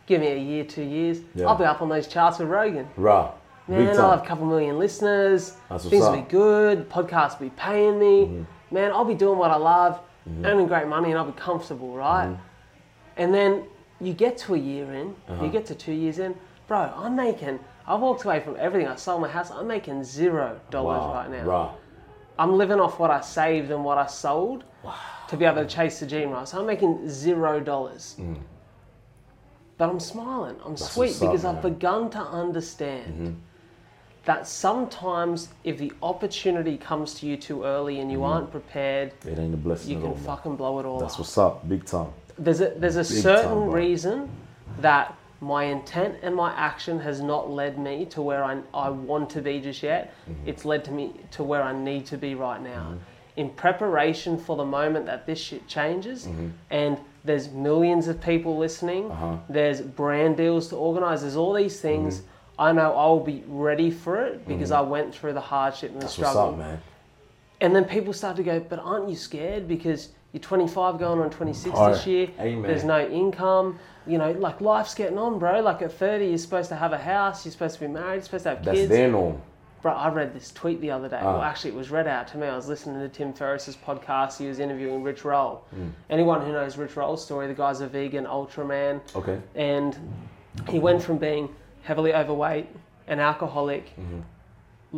give 0.07 0.21
me 0.21 0.27
a 0.29 0.35
year, 0.37 0.63
two 0.63 0.81
years, 0.81 1.19
Yeah. 1.35 1.45
I'll 1.45 1.55
be 1.55 1.65
up 1.65 1.83
on 1.83 1.89
those 1.89 2.07
charts 2.07 2.39
with 2.39 2.49
Rogan. 2.49 2.87
Raw. 2.97 3.33
Man, 3.67 3.95
I'll 3.99 4.09
have 4.09 4.23
a 4.23 4.25
couple 4.25 4.47
million 4.47 4.79
listeners, 4.79 5.53
That's 5.69 5.83
things 5.87 6.01
will. 6.01 6.13
Mm-hmm. 6.13 6.23
be 6.25 6.31
good, 6.31 6.89
podcasts 6.89 7.39
will 7.39 7.49
be 7.49 7.55
paying 7.55 7.99
me. 7.99 8.43
Man, 8.71 8.91
I'll 8.91 9.05
be 9.05 9.13
doing 9.13 9.37
what 9.37 9.51
I 9.51 9.57
love, 9.57 9.99
earning 10.43 10.67
great 10.67 10.87
money, 10.87 11.09
and 11.09 11.17
I'll 11.19 11.25
be 11.25 11.39
comfortable, 11.39 11.93
right? 11.95 12.27
Mm-hmm. 12.29 12.41
And 13.21 13.33
then 13.33 13.63
you 13.99 14.13
get 14.13 14.37
to 14.39 14.55
a 14.55 14.57
year 14.57 14.91
in, 14.93 15.15
Uh-huh. 15.27 15.43
you 15.45 15.51
get 15.51 15.65
to 15.67 15.75
two 15.75 15.91
years 15.93 16.19
in, 16.19 16.35
bro, 16.67 16.91
I'm 16.95 17.15
making, 17.15 17.59
I 17.85 17.95
walked 17.95 18.23
away 18.23 18.39
from 18.39 18.55
everything. 18.59 18.87
I 18.87 18.95
sold 18.95 19.21
my 19.21 19.27
house, 19.27 19.51
I'm 19.51 19.67
making 19.67 20.03
zero 20.03 20.59
dollars 20.71 21.03
Wow. 21.03 21.13
right 21.13 21.29
now. 21.31 21.43
I'm 22.37 22.53
living 22.57 22.79
off 22.79 22.99
what 22.99 23.11
I 23.11 23.19
saved 23.21 23.69
and 23.71 23.83
what 23.83 23.97
I 23.97 24.05
sold 24.07 24.63
to 25.27 25.35
be 25.37 25.43
able 25.45 25.61
to 25.63 25.67
chase 25.67 25.99
the 25.99 26.05
dream, 26.07 26.29
right? 26.31 26.47
So 26.47 26.59
I'm 26.59 26.65
making 26.65 27.09
zero 27.09 27.59
dollars. 27.59 28.15
But 29.77 29.89
I'm 29.89 29.99
smiling. 29.99 30.57
I'm 30.65 30.75
sweet 30.77 31.11
Mm. 31.11 31.21
what's 31.21 31.23
up, 31.23 31.31
because 31.31 31.45
I've. 31.45 31.55
Mm-hmm. 31.55 31.67
begun 31.73 32.09
to 32.11 32.19
understand 32.19 33.41
that 34.29 34.47
sometimes 34.47 35.49
if 35.63 35.79
the 35.79 35.91
opportunity 36.03 36.77
comes 36.77 37.15
to 37.15 37.25
you 37.25 37.35
too 37.35 37.63
early 37.63 37.99
and 37.99 38.11
you 38.11 38.19
Mm-hmm. 38.19 38.31
aren't 38.33 38.51
prepared, 38.51 39.11
It 39.25 39.39
ain't 39.39 39.55
a 39.55 39.57
blessing 39.57 39.89
you 39.91 39.97
at 39.97 40.01
can 40.03 40.11
all, 40.11 40.17
fucking 40.17 40.55
blow 40.55 40.79
it 40.79 40.85
all 40.85 40.99
That's 40.99 41.13
up. 41.15 41.19
what's 41.21 41.37
up. 41.39 41.67
Big 41.67 41.83
time. 41.85 42.09
There's 42.37 42.61
a 42.61 42.69
there's 42.77 42.97
a 42.97 43.07
Big 43.13 43.23
certain 43.23 43.61
time, 43.61 43.71
reason 43.71 44.29
that 44.81 45.15
my 45.41 45.63
intent 45.63 46.13
and 46.21 46.35
my 46.35 46.51
action 46.53 46.99
has 46.99 47.21
not 47.21 47.49
led 47.49 47.79
me 47.79 48.05
to 48.13 48.21
where 48.21 48.43
I, 48.43 48.59
I 48.73 48.89
want 48.89 49.31
to 49.31 49.41
be 49.41 49.59
just 49.61 49.81
yet. 49.81 50.13
Mm-hmm. 50.29 50.47
It's 50.49 50.63
led 50.63 50.81
to 50.85 50.91
me 50.91 51.05
to 51.31 51.41
where 51.43 51.63
I 51.63 51.73
need 51.89 52.05
to 52.13 52.17
be 52.17 52.35
right 52.35 52.61
now. 52.61 52.83
In 53.35 53.49
preparation 53.49 54.37
for 54.37 54.55
the 54.57 54.65
moment 54.65 55.05
that 55.07 55.25
this 55.25 55.39
shit 55.39 55.65
changes 55.67 56.27
and 56.69 56.97
there's 57.23 57.47
millions 57.49 58.07
of 58.07 58.15
people 58.21 58.53
listening, 58.65 59.03
Mm-hmm. 59.05 59.23
Uh-huh. 59.23 59.37
there's 59.57 59.79
brand 59.81 60.37
deals 60.37 60.67
to 60.69 60.75
organize, 60.75 61.21
there's 61.21 61.35
all 61.43 61.53
these 61.63 61.79
things. 61.81 62.21
I 62.59 62.73
know 62.73 62.93
I'll 62.95 63.21
be 63.21 63.43
ready 63.47 63.89
for 63.89 64.21
it 64.25 64.45
because 64.47 64.71
I 64.71 64.81
went 64.81 65.15
through 65.15 65.33
the 65.33 65.41
hardship 65.41 65.91
and 65.91 66.01
the 66.01 66.05
That's 66.05 66.17
what's 66.17 66.29
struggle. 66.31 66.51
up, 66.53 66.57
man. 66.59 66.81
And 67.61 67.73
then 67.75 67.85
people 67.85 68.11
start 68.13 68.35
to 68.37 68.43
go, 68.43 68.59
but 68.59 68.79
aren't 68.79 69.09
you 69.09 69.15
scared 69.15 69.67
because 69.67 70.09
you're 70.33 70.41
25 70.41 70.99
going 70.99 71.19
on 71.21 71.29
26 71.29 71.73
Oh, 71.77 71.91
this 71.93 72.05
year? 72.05 72.27
amen. 72.39 72.61
There's 72.63 72.83
no 72.83 73.07
income. 73.07 73.79
You 74.05 74.17
know, 74.17 74.31
like 74.31 74.59
life's 74.61 74.93
getting 74.93 75.17
on, 75.17 75.39
bro. 75.39 75.61
Like 75.61 75.81
at 75.81 75.91
30, 75.93 76.25
you're 76.27 76.37
supposed 76.37 76.67
to 76.69 76.75
have 76.75 76.91
a 76.93 76.97
house. 76.97 77.45
You're 77.45 77.53
supposed 77.53 77.75
to 77.75 77.81
be 77.81 77.87
married. 77.87 78.15
You're 78.15 78.23
supposed 78.23 78.43
to 78.43 78.49
have 78.49 78.65
That's 78.65 78.77
kids. 78.77 78.89
their 78.89 79.09
norm. 79.09 79.41
Bro, 79.81 79.93
I 79.93 80.09
read 80.09 80.33
this 80.33 80.51
tweet 80.51 80.81
the 80.81 80.91
other 80.91 81.07
day. 81.07 81.19
Well, 81.21 81.37
Ah. 81.39 81.45
actually, 81.45 81.71
it 81.71 81.77
was 81.77 81.89
read 81.89 82.07
out 82.07 82.27
to 82.29 82.37
me. 82.37 82.47
I 82.47 82.55
was 82.57 82.67
listening 82.67 82.99
to 82.99 83.07
Tim 83.07 83.31
Ferriss's 83.31 83.77
podcast. 83.77 84.37
He 84.37 84.47
was 84.47 84.59
interviewing 84.59 85.03
Rich 85.03 85.23
Roll. 85.23 85.63
Mm. 85.73 85.91
Anyone 86.09 86.41
who 86.45 86.51
knows 86.51 86.77
Rich 86.77 86.97
Roll's 86.97 87.23
story, 87.23 87.47
the 87.47 87.53
guy's 87.53 87.79
a 87.79 87.87
vegan 87.87 88.25
Ultraman, 88.25 88.99
Okay. 89.15 89.39
and 89.55 89.97
he 90.67 90.79
went 90.79 91.01
from 91.01 91.17
being 91.17 91.47
heavily 91.83 92.13
overweight, 92.13 92.67
an 93.07 93.19
alcoholic, 93.19 93.91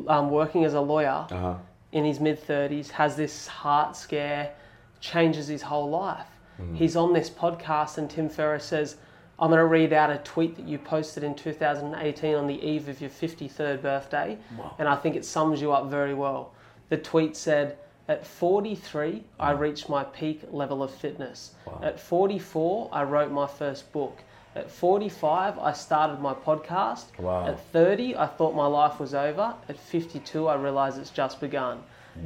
um, 0.07 0.29
working 0.29 0.63
as 0.65 0.73
a 0.73 0.81
lawyer 0.81 1.25
Uh 1.31 1.37
huh. 1.37 1.55
in 1.91 2.05
his 2.05 2.19
mid 2.19 2.39
30s, 2.39 2.89
has 2.91 3.15
this 3.15 3.47
heart 3.47 3.95
scare, 3.95 4.51
changes 4.99 5.47
his 5.47 5.61
whole 5.61 5.89
life. 5.89 6.27
He's 6.75 6.95
on 6.95 7.11
this 7.11 7.27
podcast, 7.27 7.97
and 7.97 8.07
Tim 8.07 8.29
Ferriss 8.29 8.63
says, 8.65 8.97
I'm 9.39 9.49
going 9.49 9.57
to 9.57 9.65
read 9.65 9.93
out 9.93 10.11
a 10.11 10.19
tweet 10.19 10.55
that 10.57 10.67
you 10.67 10.77
posted 10.77 11.23
in 11.23 11.33
2018 11.33 12.35
on 12.35 12.45
the 12.45 12.61
eve 12.63 12.87
of 12.87 13.01
your 13.01 13.09
53rd 13.09 13.81
birthday, 13.81 14.37
and 14.77 14.87
I 14.87 14.95
think 14.95 15.15
it 15.15 15.25
sums 15.25 15.59
you 15.59 15.71
up 15.71 15.89
very 15.89 16.13
well. 16.13 16.53
The 16.89 16.97
tweet 16.97 17.35
said, 17.35 17.77
At 18.07 18.27
43, 18.27 19.23
I 19.39 19.51
reached 19.53 19.89
my 19.89 20.03
peak 20.03 20.43
level 20.51 20.83
of 20.83 20.91
fitness. 20.93 21.55
At 21.81 21.99
44, 21.99 22.89
I 22.91 23.03
wrote 23.05 23.31
my 23.31 23.47
first 23.47 23.91
book. 23.91 24.19
At 24.53 24.69
45, 24.69 25.59
I 25.59 25.71
started 25.71 26.19
my 26.19 26.33
podcast. 26.33 27.17
Wow. 27.17 27.47
At 27.47 27.59
30, 27.67 28.17
I 28.17 28.27
thought 28.27 28.53
my 28.53 28.67
life 28.67 28.99
was 28.99 29.13
over. 29.13 29.53
At 29.69 29.79
52, 29.79 30.47
I 30.47 30.55
realized 30.55 30.99
it's 30.99 31.09
just 31.09 31.39
begun. 31.39 31.81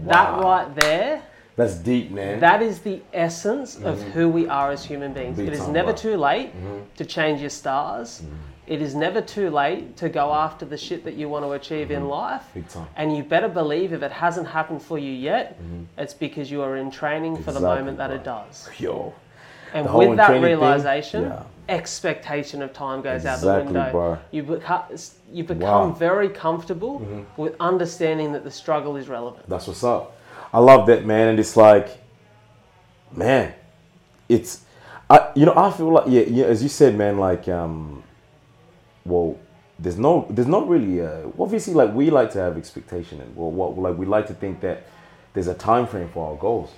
That 0.05 0.41
right 0.41 0.73
there, 0.75 1.21
That's 1.55 1.75
deep, 1.75 2.09
man. 2.09 2.39
that 2.39 2.63
is 2.63 2.79
the 2.79 3.01
essence 3.13 3.75
of 3.75 3.99
mm-hmm. 3.99 4.11
who 4.11 4.29
we 4.29 4.47
are 4.47 4.71
as 4.71 4.83
human 4.83 5.13
beings. 5.13 5.37
Big 5.37 5.49
it 5.49 5.53
is 5.53 5.67
never 5.67 5.93
too 5.93 6.17
late 6.17 6.47
mm-hmm. 6.47 6.79
to 6.95 7.05
change 7.05 7.41
your 7.41 7.51
stars. 7.51 8.21
Mm-hmm. 8.21 8.35
It 8.67 8.81
is 8.81 8.95
never 8.95 9.21
too 9.21 9.51
late 9.51 9.95
to 9.97 10.09
go 10.09 10.33
after 10.33 10.65
the 10.65 10.77
shit 10.77 11.03
that 11.03 11.13
you 11.13 11.29
want 11.29 11.45
to 11.45 11.51
achieve 11.51 11.91
in 11.91 12.07
life. 12.07 12.43
Big 12.55 12.67
time. 12.67 12.87
And 12.95 13.15
you 13.15 13.21
better 13.21 13.47
believe 13.47 13.93
if 13.93 14.01
it 14.01 14.11
hasn't 14.11 14.47
happened 14.47 14.81
for 14.81 14.97
you 14.97 15.11
yet, 15.11 15.59
it's 15.99 16.15
because 16.15 16.49
you 16.49 16.63
are 16.63 16.77
in 16.77 16.89
training 16.89 17.43
for 17.43 17.51
the 17.51 17.59
moment 17.59 17.99
that 17.99 18.09
it 18.09 18.23
does. 18.23 18.67
Yo. 18.79 19.13
And 19.75 19.93
with 19.93 20.17
that 20.17 20.29
thing, 20.29 20.41
realization, 20.41 21.23
yeah. 21.23 21.43
Expectation 21.69 22.61
of 22.61 22.73
time 22.73 23.01
goes 23.01 23.25
out 23.25 23.39
the 23.41 23.63
window. 23.63 23.91
bro. 23.91 24.17
You, 24.31 24.43
beca- 24.43 25.13
you 25.31 25.43
become 25.43 25.61
Wow. 25.61 25.89
Mm-hmm. 25.89 25.99
very 25.99 26.29
comfortable 26.29 27.25
with 27.37 27.55
understanding 27.59 28.31
that 28.33 28.43
the 28.43 28.51
struggle 28.51 28.95
is 28.97 29.07
relevant. 29.07 29.47
That's 29.49 29.67
what's 29.67 29.83
up. 29.83 30.15
I 30.53 30.59
love 30.59 30.87
that, 30.87 31.05
man. 31.05 31.29
And 31.29 31.39
it's 31.39 31.57
like, 31.57 31.89
man, 33.11 33.53
it's, 34.29 34.63
I, 35.09 35.31
you 35.35 35.45
know, 35.45 35.53
I 35.55 35.71
feel 35.71 35.91
like, 35.91 36.05
yeah, 36.07 36.21
yeah, 36.21 36.45
as 36.45 36.63
you 36.63 36.69
said, 36.69 36.95
man, 36.97 37.17
like, 37.17 37.47
um, 37.47 38.03
well, 39.05 39.37
there's 39.77 39.97
no, 39.97 40.25
there's 40.29 40.47
not 40.47 40.67
really, 40.67 41.01
uh, 41.01 41.27
obviously, 41.37 41.73
like, 41.73 41.93
we 41.93 42.09
like 42.09 42.31
to 42.31 42.39
have 42.39 42.57
expectation 42.57 43.19
and, 43.21 43.35
well, 43.35 43.51
what, 43.51 43.77
like, 43.77 43.97
we 43.97 44.05
like 44.05 44.27
to 44.27 44.33
think 44.33 44.61
that 44.61 44.87
there's 45.33 45.47
a 45.47 45.53
time 45.53 45.85
frame 45.85 46.09
for 46.09 46.31
our 46.31 46.37
goals. 46.37 46.71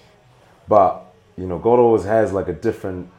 But, 0.68 1.06
you 1.38 1.46
know, 1.46 1.60
God 1.60 1.80
always 1.80 2.04
has, 2.06 2.34
like, 2.34 2.48
a 2.48 2.54
different, 2.54 3.10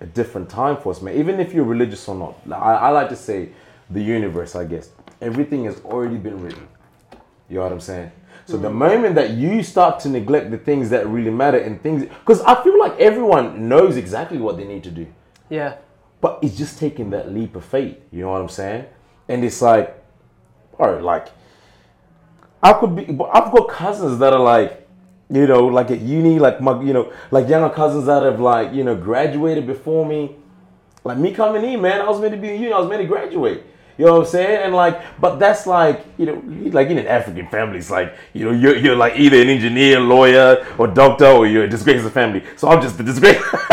a 0.00 0.06
different 0.06 0.48
time 0.48 0.76
for 0.76 0.90
us, 0.92 1.00
man. 1.02 1.16
Even 1.16 1.40
if 1.40 1.52
you're 1.52 1.64
religious 1.64 2.06
or 2.08 2.14
not. 2.14 2.38
I, 2.50 2.74
I 2.74 2.88
like 2.90 3.08
to 3.08 3.16
say 3.16 3.50
the 3.90 4.02
universe, 4.02 4.54
I 4.54 4.64
guess. 4.64 4.90
Everything 5.20 5.64
has 5.64 5.80
already 5.84 6.16
been 6.16 6.42
written. 6.42 6.68
You 7.48 7.56
know 7.56 7.62
what 7.62 7.72
I'm 7.72 7.80
saying? 7.80 8.10
So 8.46 8.56
the 8.56 8.68
mm. 8.68 8.74
moment 8.74 9.14
that 9.16 9.30
you 9.30 9.62
start 9.62 9.98
to 10.00 10.08
neglect 10.08 10.50
the 10.50 10.58
things 10.58 10.90
that 10.90 11.06
really 11.06 11.30
matter 11.30 11.58
and 11.58 11.82
things, 11.82 12.04
because 12.04 12.40
I 12.42 12.62
feel 12.62 12.78
like 12.78 12.98
everyone 12.98 13.68
knows 13.68 13.96
exactly 13.96 14.38
what 14.38 14.56
they 14.56 14.64
need 14.64 14.84
to 14.84 14.90
do, 14.90 15.06
Yeah. 15.48 15.76
but 16.20 16.38
it's 16.42 16.56
just 16.56 16.78
taking 16.78 17.10
that 17.10 17.32
leap 17.32 17.56
of 17.56 17.64
faith. 17.64 17.98
You 18.12 18.22
know 18.22 18.30
what 18.30 18.40
I'm 18.40 18.48
saying? 18.48 18.84
And 19.28 19.44
it's 19.44 19.60
like, 19.60 20.00
all 20.78 20.92
right, 20.92 21.02
like 21.02 21.28
I 22.62 22.72
could 22.74 22.94
be, 22.94 23.04
but 23.04 23.30
I've 23.34 23.52
got 23.52 23.68
cousins 23.68 24.18
that 24.18 24.32
are 24.32 24.40
like, 24.40 24.85
you 25.30 25.46
know, 25.46 25.66
like 25.66 25.90
at 25.90 26.00
uni, 26.00 26.38
like 26.38 26.60
my, 26.60 26.80
you 26.82 26.92
know, 26.92 27.12
like 27.30 27.48
younger 27.48 27.74
cousins 27.74 28.06
that 28.06 28.22
have 28.22 28.40
like, 28.40 28.72
you 28.72 28.84
know, 28.84 28.94
graduated 28.94 29.66
before 29.66 30.06
me. 30.06 30.36
Like 31.04 31.18
me 31.18 31.32
coming 31.32 31.64
in, 31.64 31.80
man, 31.80 32.00
I 32.00 32.08
was 32.08 32.20
meant 32.20 32.34
to 32.34 32.40
be 32.40 32.50
in 32.50 32.62
uni, 32.62 32.72
I 32.72 32.78
was 32.78 32.88
meant 32.88 33.02
to 33.02 33.08
graduate. 33.08 33.62
You 33.98 34.04
know 34.04 34.12
what 34.12 34.26
I'm 34.26 34.26
saying? 34.26 34.62
And 34.64 34.74
like, 34.74 35.00
but 35.20 35.36
that's 35.36 35.66
like, 35.66 36.04
you 36.18 36.26
know, 36.26 36.70
like 36.70 36.88
in 36.88 36.98
an 36.98 37.06
African 37.06 37.48
family, 37.48 37.78
it's 37.78 37.90
like, 37.90 38.14
you 38.34 38.44
know, 38.44 38.50
you're, 38.50 38.76
you're 38.76 38.96
like 38.96 39.14
either 39.16 39.40
an 39.40 39.48
engineer, 39.48 40.00
lawyer, 40.00 40.66
or 40.76 40.86
doctor, 40.86 41.26
or 41.26 41.46
you're 41.46 41.64
a 41.64 41.68
disgrace 41.68 42.02
the 42.02 42.10
family. 42.10 42.42
So 42.56 42.68
I'm 42.68 42.82
just 42.82 42.98
the 42.98 43.04
disgrace. 43.04 43.42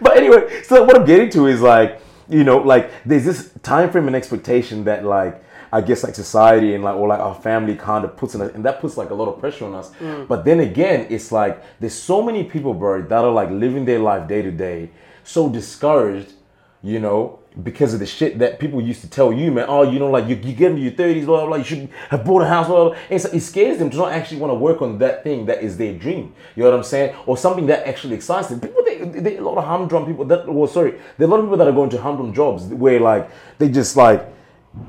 but 0.00 0.16
anyway, 0.16 0.62
so 0.62 0.84
what 0.84 0.96
I'm 0.96 1.04
getting 1.04 1.28
to 1.30 1.46
is 1.48 1.60
like, 1.60 2.00
you 2.28 2.44
know, 2.44 2.58
like 2.58 2.90
there's 3.04 3.24
this 3.24 3.50
time 3.62 3.90
frame 3.90 4.06
and 4.06 4.14
expectation 4.14 4.84
that 4.84 5.04
like 5.04 5.42
I 5.74 5.80
guess 5.80 6.04
like 6.04 6.14
society 6.14 6.74
and 6.74 6.84
like 6.84 6.96
or 6.96 7.08
like 7.08 7.20
our 7.20 7.34
family 7.34 7.74
kind 7.76 8.04
of 8.04 8.14
puts 8.14 8.34
in 8.34 8.42
and 8.42 8.62
that 8.66 8.80
puts 8.80 8.98
like 8.98 9.08
a 9.08 9.14
lot 9.14 9.26
of 9.28 9.40
pressure 9.40 9.64
on 9.64 9.74
us. 9.74 9.90
Mm. 10.00 10.28
But 10.28 10.44
then 10.44 10.60
again, 10.60 11.06
it's 11.08 11.32
like 11.32 11.62
there's 11.80 11.94
so 11.94 12.20
many 12.20 12.44
people, 12.44 12.74
bro, 12.74 13.00
that 13.00 13.24
are 13.24 13.30
like 13.32 13.50
living 13.50 13.86
their 13.86 13.98
life 13.98 14.28
day 14.28 14.42
to 14.42 14.50
day, 14.50 14.90
so 15.24 15.48
discouraged, 15.48 16.34
you 16.82 17.00
know, 17.00 17.38
because 17.62 17.94
of 17.94 18.00
the 18.00 18.06
shit 18.06 18.38
that 18.38 18.58
people 18.58 18.82
used 18.82 19.00
to 19.00 19.08
tell 19.08 19.32
you, 19.32 19.50
man. 19.50 19.64
Oh, 19.66 19.90
you 19.90 19.98
know, 19.98 20.10
like 20.10 20.28
you, 20.28 20.36
you 20.36 20.52
get 20.54 20.72
into 20.72 20.82
your 20.82 20.92
thirties, 20.92 21.24
blah, 21.24 21.38
blah 21.38 21.46
blah. 21.46 21.56
You 21.56 21.64
should 21.64 21.88
have 22.10 22.22
bought 22.22 22.42
a 22.42 22.46
house, 22.46 22.66
blah. 22.66 22.90
blah. 22.90 22.98
And 23.08 23.18
so 23.18 23.30
it 23.30 23.40
scares 23.40 23.78
them 23.78 23.88
to 23.90 23.96
not 23.96 24.12
actually 24.12 24.40
want 24.40 24.50
to 24.50 24.54
work 24.54 24.82
on 24.82 24.98
that 24.98 25.24
thing 25.24 25.46
that 25.46 25.62
is 25.62 25.78
their 25.78 25.94
dream. 25.94 26.34
You 26.54 26.64
know 26.64 26.70
what 26.70 26.76
I'm 26.76 26.84
saying? 26.84 27.16
Or 27.24 27.38
something 27.38 27.64
that 27.66 27.88
actually 27.88 28.14
excites 28.14 28.48
them. 28.48 28.60
People, 28.60 28.84
they, 28.84 28.98
they 28.98 29.36
a 29.38 29.42
lot 29.42 29.56
of 29.56 29.64
humdrum 29.64 30.04
people. 30.04 30.26
That 30.26 30.46
well, 30.46 30.66
sorry, 30.66 30.98
there 31.16 31.26
are 31.26 31.30
a 31.30 31.34
lot 31.34 31.40
of 31.40 31.46
people 31.46 31.56
that 31.56 31.68
are 31.68 31.72
going 31.72 31.90
to 31.90 32.00
humdrum 32.02 32.34
jobs 32.34 32.64
where 32.64 33.00
like 33.00 33.30
they 33.56 33.70
just 33.70 33.96
like 33.96 34.28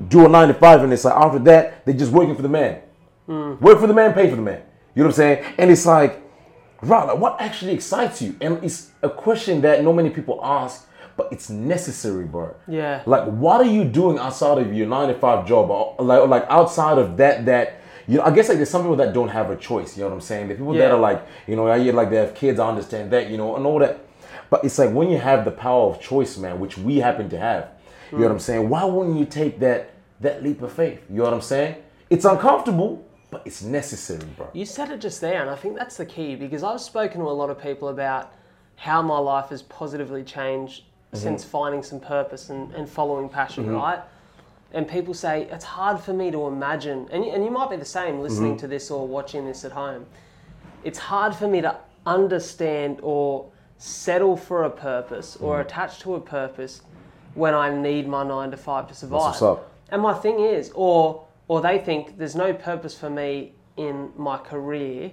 do 0.08 0.24
a 0.26 0.28
nine 0.28 0.48
to 0.48 0.54
five, 0.54 0.82
and 0.82 0.92
it's 0.92 1.04
like 1.04 1.14
after 1.14 1.38
that 1.40 1.84
they're 1.84 1.94
just 1.94 2.12
working 2.12 2.34
for 2.34 2.42
the 2.42 2.48
man. 2.48 2.80
Hmm. 3.26 3.54
Work 3.60 3.80
for 3.80 3.86
the 3.86 3.94
man, 3.94 4.12
pay 4.12 4.28
for 4.30 4.36
the 4.36 4.42
man. 4.42 4.62
You 4.94 5.02
know 5.02 5.08
what 5.08 5.14
I'm 5.14 5.16
saying? 5.16 5.54
And 5.58 5.70
it's 5.70 5.86
like, 5.86 6.22
right, 6.82 7.04
like 7.04 7.18
what 7.18 7.40
actually 7.40 7.72
excites 7.72 8.22
you? 8.22 8.36
And 8.40 8.62
it's 8.62 8.90
a 9.02 9.10
question 9.10 9.60
that 9.62 9.82
not 9.82 9.92
many 9.94 10.10
people 10.10 10.40
ask, 10.42 10.88
but 11.16 11.28
it's 11.32 11.50
necessary, 11.50 12.24
bro. 12.24 12.54
Yeah. 12.66 13.02
Like, 13.06 13.24
what 13.26 13.60
are 13.60 13.70
you 13.70 13.84
doing 13.84 14.18
outside 14.18 14.58
of 14.58 14.72
your 14.72 14.86
nine 14.86 15.08
to 15.08 15.14
five 15.14 15.46
job, 15.46 15.70
or 15.70 15.96
like, 15.98 16.20
or 16.20 16.28
like 16.28 16.46
outside 16.48 16.98
of 16.98 17.16
that? 17.18 17.44
That 17.44 17.80
you 18.06 18.18
know, 18.18 18.24
I 18.24 18.30
guess 18.30 18.48
like 18.48 18.58
there's 18.58 18.70
some 18.70 18.82
people 18.82 18.96
that 18.96 19.12
don't 19.12 19.28
have 19.28 19.50
a 19.50 19.56
choice. 19.56 19.96
You 19.96 20.02
know 20.02 20.10
what 20.10 20.16
I'm 20.16 20.20
saying? 20.20 20.48
The 20.48 20.54
people 20.54 20.74
that 20.74 20.90
are 20.90 20.98
like, 20.98 21.26
you 21.46 21.56
know, 21.56 21.68
I 21.68 21.78
hear 21.78 21.92
like 21.92 22.10
they 22.10 22.16
have 22.16 22.34
kids. 22.34 22.58
I 22.60 22.68
understand 22.68 23.10
that, 23.12 23.30
you 23.30 23.36
know, 23.36 23.56
and 23.56 23.64
all 23.64 23.78
that. 23.78 24.00
But 24.50 24.64
it's 24.64 24.78
like 24.78 24.92
when 24.92 25.10
you 25.10 25.18
have 25.18 25.44
the 25.44 25.50
power 25.50 25.90
of 25.90 26.00
choice, 26.00 26.36
man, 26.36 26.60
which 26.60 26.76
we 26.76 26.98
happen 26.98 27.28
to 27.30 27.38
have. 27.38 27.70
You 28.14 28.20
know 28.20 28.26
what 28.26 28.32
I'm 28.32 28.40
saying? 28.40 28.68
Why 28.68 28.84
wouldn't 28.84 29.18
you 29.18 29.24
take 29.24 29.58
that 29.60 29.90
that 30.20 30.42
leap 30.42 30.62
of 30.62 30.72
faith? 30.72 31.00
You 31.10 31.16
know 31.16 31.24
what 31.24 31.34
I'm 31.34 31.40
saying? 31.40 31.76
It's 32.10 32.24
uncomfortable, 32.24 33.04
but 33.30 33.42
it's 33.44 33.62
necessary, 33.62 34.24
bro. 34.36 34.48
You 34.52 34.64
said 34.64 34.90
it 34.90 35.00
just 35.00 35.20
there, 35.20 35.40
and 35.42 35.50
I 35.50 35.56
think 35.56 35.76
that's 35.76 35.96
the 35.96 36.06
key 36.06 36.36
because 36.36 36.62
I've 36.62 36.80
spoken 36.80 37.20
to 37.20 37.26
a 37.26 37.30
lot 37.30 37.50
of 37.50 37.60
people 37.60 37.88
about 37.88 38.32
how 38.76 39.02
my 39.02 39.18
life 39.18 39.48
has 39.48 39.62
positively 39.62 40.22
changed 40.22 40.82
mm-hmm. 40.82 41.18
since 41.18 41.44
finding 41.44 41.82
some 41.82 42.00
purpose 42.00 42.50
and, 42.50 42.72
and 42.74 42.88
following 42.88 43.28
passion, 43.28 43.64
mm-hmm. 43.64 43.74
right? 43.74 44.00
And 44.72 44.88
people 44.88 45.14
say 45.14 45.48
it's 45.50 45.64
hard 45.64 46.00
for 46.00 46.12
me 46.12 46.30
to 46.30 46.46
imagine, 46.46 47.08
and, 47.10 47.24
and 47.24 47.44
you 47.44 47.50
might 47.50 47.70
be 47.70 47.76
the 47.76 47.84
same 47.84 48.20
listening 48.20 48.52
mm-hmm. 48.52 48.60
to 48.60 48.68
this 48.68 48.90
or 48.90 49.06
watching 49.06 49.44
this 49.44 49.64
at 49.64 49.72
home. 49.72 50.06
It's 50.82 50.98
hard 50.98 51.34
for 51.34 51.48
me 51.48 51.60
to 51.62 51.76
understand 52.06 52.98
or 53.02 53.50
settle 53.78 54.36
for 54.36 54.64
a 54.64 54.70
purpose 54.70 55.36
or 55.36 55.60
attach 55.60 56.00
to 56.00 56.14
a 56.14 56.20
purpose 56.20 56.82
when 57.34 57.54
I 57.54 57.74
need 57.74 58.06
my 58.08 58.22
nine 58.24 58.50
to 58.50 58.56
five 58.56 58.88
to 58.88 58.94
survive. 58.94 59.20
what's 59.20 59.42
up. 59.42 59.70
And 59.90 60.02
my 60.02 60.14
thing 60.14 60.40
is, 60.40 60.70
or 60.74 61.24
or 61.48 61.60
they 61.60 61.78
think 61.78 62.16
there's 62.18 62.34
no 62.36 62.52
purpose 62.54 62.96
for 62.98 63.10
me 63.10 63.52
in 63.76 64.10
my 64.16 64.38
career, 64.38 65.10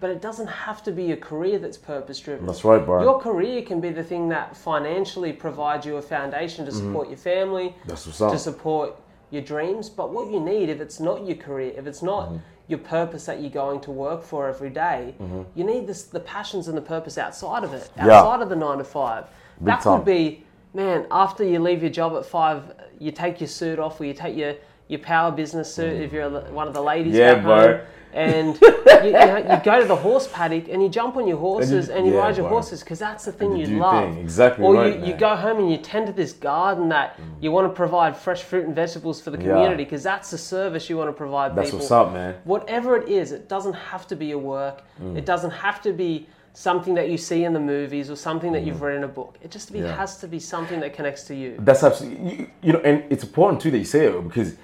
but 0.00 0.10
it 0.10 0.22
doesn't 0.22 0.46
have 0.46 0.82
to 0.84 0.92
be 0.92 1.10
a 1.12 1.16
career 1.16 1.58
that's 1.58 1.76
purpose 1.76 2.20
driven. 2.20 2.40
Mm-hmm. 2.42 2.46
That's 2.46 2.64
right, 2.64 2.84
bro. 2.84 3.02
Your 3.02 3.20
career 3.20 3.62
can 3.62 3.80
be 3.80 3.90
the 3.90 4.04
thing 4.04 4.28
that 4.28 4.56
financially 4.56 5.32
provides 5.32 5.84
you 5.84 5.96
a 5.96 6.02
foundation 6.02 6.64
to 6.66 6.72
support 6.72 7.08
your 7.08 7.16
family, 7.18 7.70
Mm-hmm. 7.70 7.88
That's 7.88 8.06
what's 8.06 8.20
up. 8.20 8.32
to 8.32 8.38
support 8.38 8.96
your 9.30 9.42
dreams. 9.42 9.90
But 9.90 10.12
what 10.12 10.30
you 10.30 10.38
need, 10.40 10.68
if 10.68 10.80
it's 10.80 11.00
not 11.00 11.26
your 11.26 11.36
career, 11.36 11.72
if 11.76 11.86
it's 11.86 12.02
not 12.02 12.28
Mm-hmm. 12.28 12.36
your 12.68 12.78
purpose 12.78 13.26
that 13.26 13.40
you're 13.40 13.50
going 13.50 13.80
to 13.80 13.90
work 13.90 14.22
for 14.22 14.48
every 14.48 14.70
day, 14.70 15.14
you 15.56 15.64
need 15.64 15.86
this, 15.88 16.04
the 16.04 16.20
passions 16.20 16.68
and 16.68 16.76
the 16.78 16.82
purpose 16.82 17.18
outside 17.18 17.64
of 17.64 17.72
it, 17.74 17.90
Yeah. 17.96 18.12
outside 18.12 18.40
of 18.40 18.48
the 18.48 18.56
nine 18.56 18.78
to 18.78 18.84
five. 18.84 19.24
that 19.62 19.80
time. 19.82 19.98
could 19.98 20.04
be, 20.06 20.44
man, 20.76 21.06
after 21.10 21.42
you 21.42 21.58
leave 21.58 21.82
your 21.82 21.90
job 21.90 22.14
at 22.16 22.26
five, 22.26 22.62
you 23.00 23.10
take 23.10 23.40
your 23.40 23.48
suit 23.48 23.78
off 23.78 23.98
or 24.00 24.04
you 24.04 24.12
take 24.14 24.36
your, 24.36 24.54
your 24.88 25.00
power 25.00 25.32
business 25.32 25.74
suit 25.74 26.00
if 26.00 26.12
you're 26.12 26.28
one 26.52 26.68
of 26.68 26.74
the 26.74 26.82
ladies 26.82 27.14
Mm. 27.14 27.18
Yeah, 27.18 27.34
back 27.34 27.42
bro. 27.44 27.76
home. 27.78 27.86
And 28.12 28.58
you, 28.62 28.74
you, 29.04 29.12
know, 29.12 29.36
you 29.36 29.60
go 29.62 29.80
to 29.80 29.86
the 29.86 29.96
horse 29.96 30.26
paddock 30.32 30.68
and 30.70 30.82
you 30.82 30.88
jump 30.88 31.16
on 31.16 31.26
your 31.26 31.36
horses 31.36 31.90
and 31.90 32.06
you, 32.06 32.14
yeah, 32.14 32.20
ride 32.20 32.36
your 32.36 32.44
bro. 32.44 32.56
horses 32.56 32.80
because 32.80 32.98
that's 32.98 33.26
the 33.26 33.32
thing 33.32 33.54
you 33.56 33.66
you, 33.66 33.78
love. 33.78 34.14
thing. 34.14 34.22
Exactly 34.22 34.64
or 34.64 34.74
right, 34.74 34.98
you, 35.00 35.06
you 35.08 35.14
go 35.14 35.36
home 35.36 35.58
and 35.58 35.70
you 35.70 35.76
tend 35.76 36.06
to 36.06 36.14
this 36.14 36.32
garden 36.32 36.88
that 36.90 37.18
you 37.42 37.52
want 37.52 37.66
to 37.70 37.74
provide 37.74 38.16
fresh 38.16 38.42
fruit 38.42 38.64
and 38.64 38.74
vegetables 38.74 39.20
for 39.20 39.30
the 39.30 39.36
community 39.36 39.84
because 39.84 40.02
that's 40.02 40.30
the 40.30 40.38
service 40.38 40.88
you 40.88 40.96
want 40.96 41.08
to 41.08 41.12
provide 41.12 41.54
That's 41.54 41.68
people. 41.68 41.80
what's 41.80 41.90
up, 41.90 42.12
man. 42.14 42.36
Whatever 42.44 42.96
it 42.96 43.08
is, 43.08 43.32
it 43.32 43.50
doesn't 43.50 43.74
have 43.74 44.06
to 44.08 44.16
be 44.16 44.26
your 44.26 44.38
work. 44.38 44.82
Mm. 45.02 45.18
It 45.18 45.26
doesn't 45.26 45.50
have 45.50 45.82
to 45.82 45.92
be 45.92 46.26
something 46.56 46.94
that 46.94 47.10
you 47.10 47.18
see 47.18 47.44
in 47.44 47.52
the 47.52 47.60
movies 47.60 48.10
or 48.10 48.16
something 48.16 48.50
that 48.50 48.62
you've 48.64 48.80
read 48.80 48.96
in 48.96 49.04
a 49.04 49.08
book. 49.08 49.36
It 49.42 49.50
just 49.50 49.70
be, 49.74 49.80
Mm. 49.80 49.88
Yeah. 49.88 49.96
has 49.96 50.16
to 50.20 50.26
be 50.26 50.40
something 50.40 50.80
that 50.80 50.94
connects 50.94 51.24
to 51.24 51.34
you. 51.34 51.56
That's 51.58 51.82
absolutely, 51.82 52.30
you, 52.30 52.50
you 52.62 52.72
know, 52.72 52.80
and 52.80 53.04
it's 53.10 53.22
important 53.24 53.60
too 53.60 53.70
that 53.72 53.78
you 53.78 53.84
say 53.84 54.06
it 54.06 54.24
because 54.28 54.56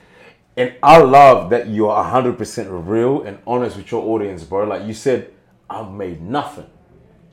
and 0.56 0.74
I 0.82 0.98
love 0.98 1.50
that 1.50 1.68
you're 1.68 1.94
hundred 2.02 2.38
percent 2.38 2.68
real 2.70 3.22
and 3.24 3.38
honest 3.46 3.76
with 3.76 3.90
your 3.90 4.02
audience, 4.04 4.42
bro. 4.42 4.64
Like 4.64 4.84
you 4.86 4.94
said, 4.94 5.30
I've 5.68 5.90
made 5.92 6.22
nothing. 6.22 6.66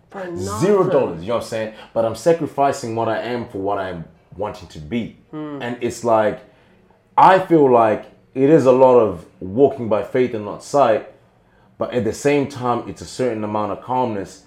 Bro, 0.10 0.36
Zero 0.36 0.90
dollars, 0.90 1.22
you 1.22 1.30
know 1.30 1.36
what 1.36 1.44
I'm 1.44 1.50
saying? 1.50 1.74
But 1.94 2.04
I'm 2.04 2.16
sacrificing 2.16 2.96
what 2.96 3.08
I 3.08 3.20
am 3.22 3.48
for 3.48 3.60
what 3.60 3.78
I'm 3.78 4.04
wanting 4.36 4.68
to 4.70 4.80
be. 4.80 5.18
And 5.32 5.78
it's 5.82 6.04
like, 6.04 6.42
I 7.18 7.40
feel 7.40 7.70
like 7.72 8.06
it 8.34 8.50
is 8.50 8.66
a 8.66 8.72
lot 8.72 8.98
of 9.00 9.26
walking 9.40 9.88
by 9.88 10.04
faith 10.04 10.34
and 10.34 10.44
not 10.46 10.64
sight, 10.64 11.12
but 11.78 11.94
at 11.94 12.04
the 12.04 12.14
same 12.14 12.48
time, 12.48 12.90
it's 12.90 13.02
a 13.02 13.06
certain 13.06 13.44
amount 13.44 13.72
of 13.72 13.82
calmness 13.82 14.46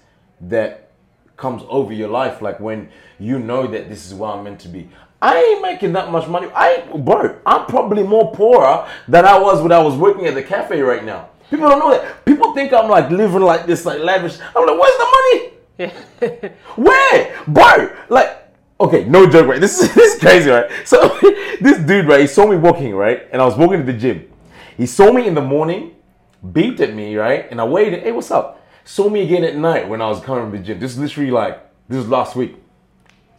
that 0.49 0.91
comes 1.37 1.63
over 1.67 1.93
your 1.93 2.09
life. 2.09 2.41
Like 2.41 2.59
when 2.59 2.89
you 3.19 3.39
know 3.39 3.67
that 3.67 3.89
this 3.89 4.05
is 4.05 4.13
where 4.13 4.31
I'm 4.31 4.43
meant 4.43 4.59
to 4.61 4.67
be. 4.67 4.89
I 5.21 5.37
ain't 5.41 5.61
making 5.61 5.93
that 5.93 6.11
much 6.11 6.27
money. 6.27 6.49
I, 6.53 6.83
bro, 6.97 7.39
I'm 7.45 7.65
probably 7.65 8.03
more 8.03 8.33
poorer 8.33 8.89
than 9.07 9.25
I 9.25 9.39
was 9.39 9.61
when 9.61 9.71
I 9.71 9.79
was 9.79 9.95
working 9.95 10.25
at 10.27 10.33
the 10.33 10.43
cafe 10.43 10.81
right 10.81 11.03
now. 11.03 11.29
People 11.49 11.69
don't 11.69 11.79
know 11.79 11.91
that. 11.91 12.25
People 12.25 12.53
think 12.53 12.73
I'm 12.73 12.89
like 12.89 13.09
living 13.09 13.41
like 13.41 13.65
this, 13.65 13.85
like 13.85 13.99
lavish. 13.99 14.37
I'm 14.55 14.65
like, 14.67 14.79
where's 14.79 14.97
the 14.97 15.05
money? 15.17 15.53
Where? 16.75 17.43
Bro, 17.47 17.95
like, 18.09 18.53
okay, 18.79 19.05
no 19.05 19.29
joke, 19.29 19.47
right? 19.47 19.61
This 19.61 19.79
is 19.79 19.93
this 19.95 20.15
is 20.15 20.19
crazy, 20.19 20.49
right? 20.49 20.69
So 20.85 21.07
this 21.61 21.77
dude, 21.79 22.07
right, 22.07 22.21
he 22.21 22.27
saw 22.27 22.47
me 22.47 22.57
walking, 22.57 22.93
right? 22.95 23.27
And 23.31 23.41
I 23.41 23.45
was 23.45 23.55
walking 23.55 23.85
to 23.85 23.85
the 23.85 23.97
gym. 23.97 24.29
He 24.77 24.85
saw 24.85 25.11
me 25.13 25.27
in 25.27 25.35
the 25.35 25.41
morning, 25.41 25.95
beeped 26.45 26.79
at 26.79 26.93
me, 26.93 27.15
right? 27.15 27.49
And 27.49 27.61
I 27.61 27.65
waited, 27.65 28.03
hey, 28.03 28.11
what's 28.11 28.31
up? 28.31 28.62
Saw 28.85 29.09
me 29.09 29.21
again 29.21 29.43
at 29.43 29.55
night 29.55 29.87
when 29.87 30.01
I 30.01 30.07
was 30.07 30.19
coming 30.19 30.43
from 30.43 30.51
the 30.51 30.59
gym. 30.59 30.79
This 30.79 30.91
is 30.91 30.99
literally 30.99 31.31
like 31.31 31.61
this 31.87 32.03
is 32.03 32.09
last 32.09 32.35
week. 32.35 32.55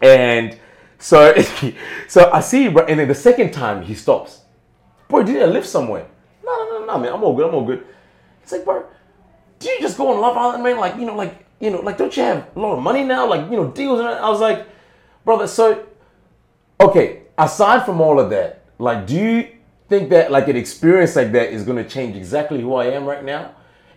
And 0.01 0.59
so 0.99 1.34
so 2.09 2.30
I 2.32 2.40
see, 2.40 2.66
and 2.66 2.99
then 2.99 3.09
the 3.09 3.14
second 3.14 3.53
time 3.53 3.82
he 3.82 3.95
stops. 3.95 4.40
Bro, 5.09 5.24
did 5.24 5.42
I 5.42 5.47
live 5.47 5.66
somewhere? 5.66 6.07
No, 6.45 6.53
no, 6.53 6.78
no, 6.78 6.84
no, 6.86 6.99
man. 6.99 7.12
I'm 7.12 7.22
all 7.22 7.36
good. 7.36 7.49
I'm 7.49 7.55
all 7.55 7.64
good. 7.64 7.86
It's 8.42 8.53
like, 8.53 8.64
bro, 8.64 8.84
do 9.59 9.68
you 9.68 9.80
just 9.80 9.97
go 9.97 10.12
on 10.12 10.20
Love 10.20 10.36
Island, 10.36 10.62
man? 10.62 10.78
Like, 10.78 10.97
you 10.97 11.07
know, 11.07 11.14
like, 11.14 11.47
you 11.61 11.70
know, 11.70 11.80
like, 11.80 11.97
don't 11.99 12.14
you 12.16 12.22
have 12.22 12.49
a 12.55 12.61
lot 12.61 12.76
of 12.76 12.82
money 12.82 13.05
now? 13.05 13.26
Like, 13.26 13.51
you 13.51 13.57
know, 13.57 13.70
deals. 13.70 14.01
And 14.01 14.09
I 14.09 14.28
was 14.28 14.40
like, 14.40 14.66
brother, 15.24 15.47
so, 15.47 15.86
okay, 16.80 17.22
aside 17.38 17.84
from 17.84 18.01
all 18.01 18.20
of 18.20 18.30
that, 18.30 18.64
like, 18.78 19.07
do 19.07 19.14
you 19.14 19.49
think 19.88 20.11
that, 20.11 20.30
like, 20.30 20.49
an 20.49 20.57
experience 20.57 21.16
like 21.16 21.32
that 21.32 21.51
is 21.51 21.64
going 21.64 21.82
to 21.82 21.88
change 21.88 22.16
exactly 22.16 22.61
who 22.61 22.74
I 22.74 22.86
am 22.86 23.05
right 23.05 23.24
now? 23.24 23.55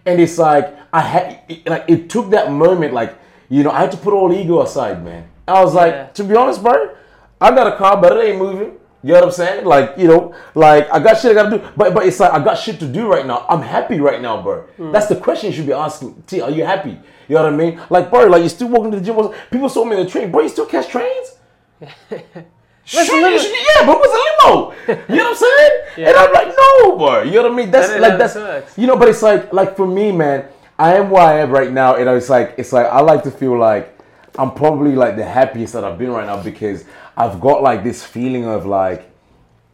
And 0.08 0.20
it's 0.22 0.38
like, 0.38 0.74
I 0.94 1.02
had, 1.02 1.42
it- 1.50 1.68
like, 1.70 1.86
it 1.88 2.10
took 2.10 2.30
that 2.32 2.52
moment, 2.52 2.94
like, 2.94 3.16
you 3.50 3.64
know, 3.64 3.72
I 3.72 3.80
had 3.82 3.92
to 3.92 3.98
put 3.98 4.14
all 4.14 4.32
ego 4.34 4.62
aside, 4.62 5.04
man. 5.04 5.28
I 5.48 5.62
was 5.64 5.74
like, 5.74 5.94
Yeah. 5.94 6.06
to 6.08 6.24
be 6.24 6.36
honest, 6.36 6.64
bro, 6.64 6.96
I 7.40 7.52
got 7.52 7.68
a 7.74 7.78
car, 7.78 8.02
but 8.02 8.18
it 8.18 8.24
ain't 8.30 8.40
moving. 8.40 8.74
You 9.04 9.14
know 9.14 9.20
what 9.20 9.26
I'm 9.26 9.32
saying? 9.32 9.66
Like, 9.66 9.94
you 9.98 10.08
know, 10.08 10.34
like 10.56 10.92
I 10.92 11.00
got 11.00 11.20
shit 11.20 11.32
I 11.32 11.36
gotta 11.36 11.58
do. 11.60 11.64
But 11.78 11.94
but 11.94 12.06
it's 12.08 12.20
like 12.20 12.32
I 12.34 12.44
got 12.44 12.56
shit 12.56 12.80
to 12.80 12.88
do 12.88 13.08
right 13.08 13.26
now. 13.26 13.46
I'm 13.48 13.62
happy 13.62 14.00
right 14.02 14.20
now, 14.20 14.42
bro. 14.42 14.64
Hmm. 14.76 14.92
That's 14.92 15.08
the 15.08 15.16
question 15.16 15.50
you 15.52 15.56
should 15.56 15.68
be 15.68 15.72
asking. 15.72 16.24
T, 16.26 16.42
are 16.42 16.50
you 16.50 16.66
happy? 16.66 16.98
You 17.30 17.36
know 17.36 17.44
what 17.44 17.54
I 17.54 17.56
mean? 17.56 17.80
Like, 17.90 18.10
bro, 18.10 18.26
like 18.26 18.42
you 18.44 18.50
still 18.50 18.68
walking 18.70 18.92
to 18.92 19.00
the 19.00 19.06
gym. 19.06 19.16
People 19.52 19.70
saw 19.70 19.86
me 19.86 19.96
in 19.98 20.04
the 20.04 20.10
train. 20.12 20.32
Bro, 20.32 20.42
you 20.42 20.50
still 20.50 20.66
catch 20.66 20.88
trains? 20.90 21.36
Limo. 22.94 23.28
yeah, 23.28 23.86
but 23.86 24.00
what's 24.00 24.14
a 24.14 24.48
limo? 24.48 24.74
You 25.10 25.16
know 25.18 25.24
what 25.24 25.32
I'm 25.32 25.36
saying? 25.36 25.72
And 25.98 26.16
I'm 26.16 26.32
like, 26.32 26.48
no, 26.56 26.96
bro. 26.98 27.24
You 27.24 27.32
know 27.34 27.44
what 27.44 27.52
I 27.52 27.56
mean? 27.56 27.72
That's 27.72 27.90
That 27.90 28.02
like 28.02 28.18
that's 28.20 28.36
works. 28.36 28.78
you 28.78 28.86
know, 28.88 28.96
but 28.98 29.10
it's 29.10 29.22
like 29.24 29.52
like 29.52 29.76
for 29.76 29.88
me, 29.88 30.12
man, 30.12 30.46
I 30.78 30.96
am 30.96 31.10
where 31.10 31.24
I 31.24 31.40
am 31.40 31.50
right 31.52 31.72
now, 31.72 31.96
and 31.96 32.08
it's 32.10 32.30
like 32.30 32.54
it's 32.58 32.72
like 32.72 32.86
I 32.86 33.02
like 33.02 33.24
to 33.24 33.32
feel 33.32 33.58
like 33.58 33.98
I'm 34.38 34.52
probably 34.54 34.96
like 34.96 35.16
the 35.16 35.26
happiest 35.26 35.74
that 35.74 35.84
I've 35.84 35.98
been 35.98 36.12
right 36.12 36.26
now 36.28 36.42
because 36.42 36.86
I've 37.18 37.42
got 37.42 37.64
like 37.64 37.84
this 37.84 38.04
feeling 38.04 38.46
of 38.46 38.66
like, 38.68 39.10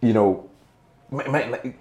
you 0.02 0.14
know, 0.14 0.50
man, 1.12 1.30
man, 1.32 1.52
like, 1.52 1.78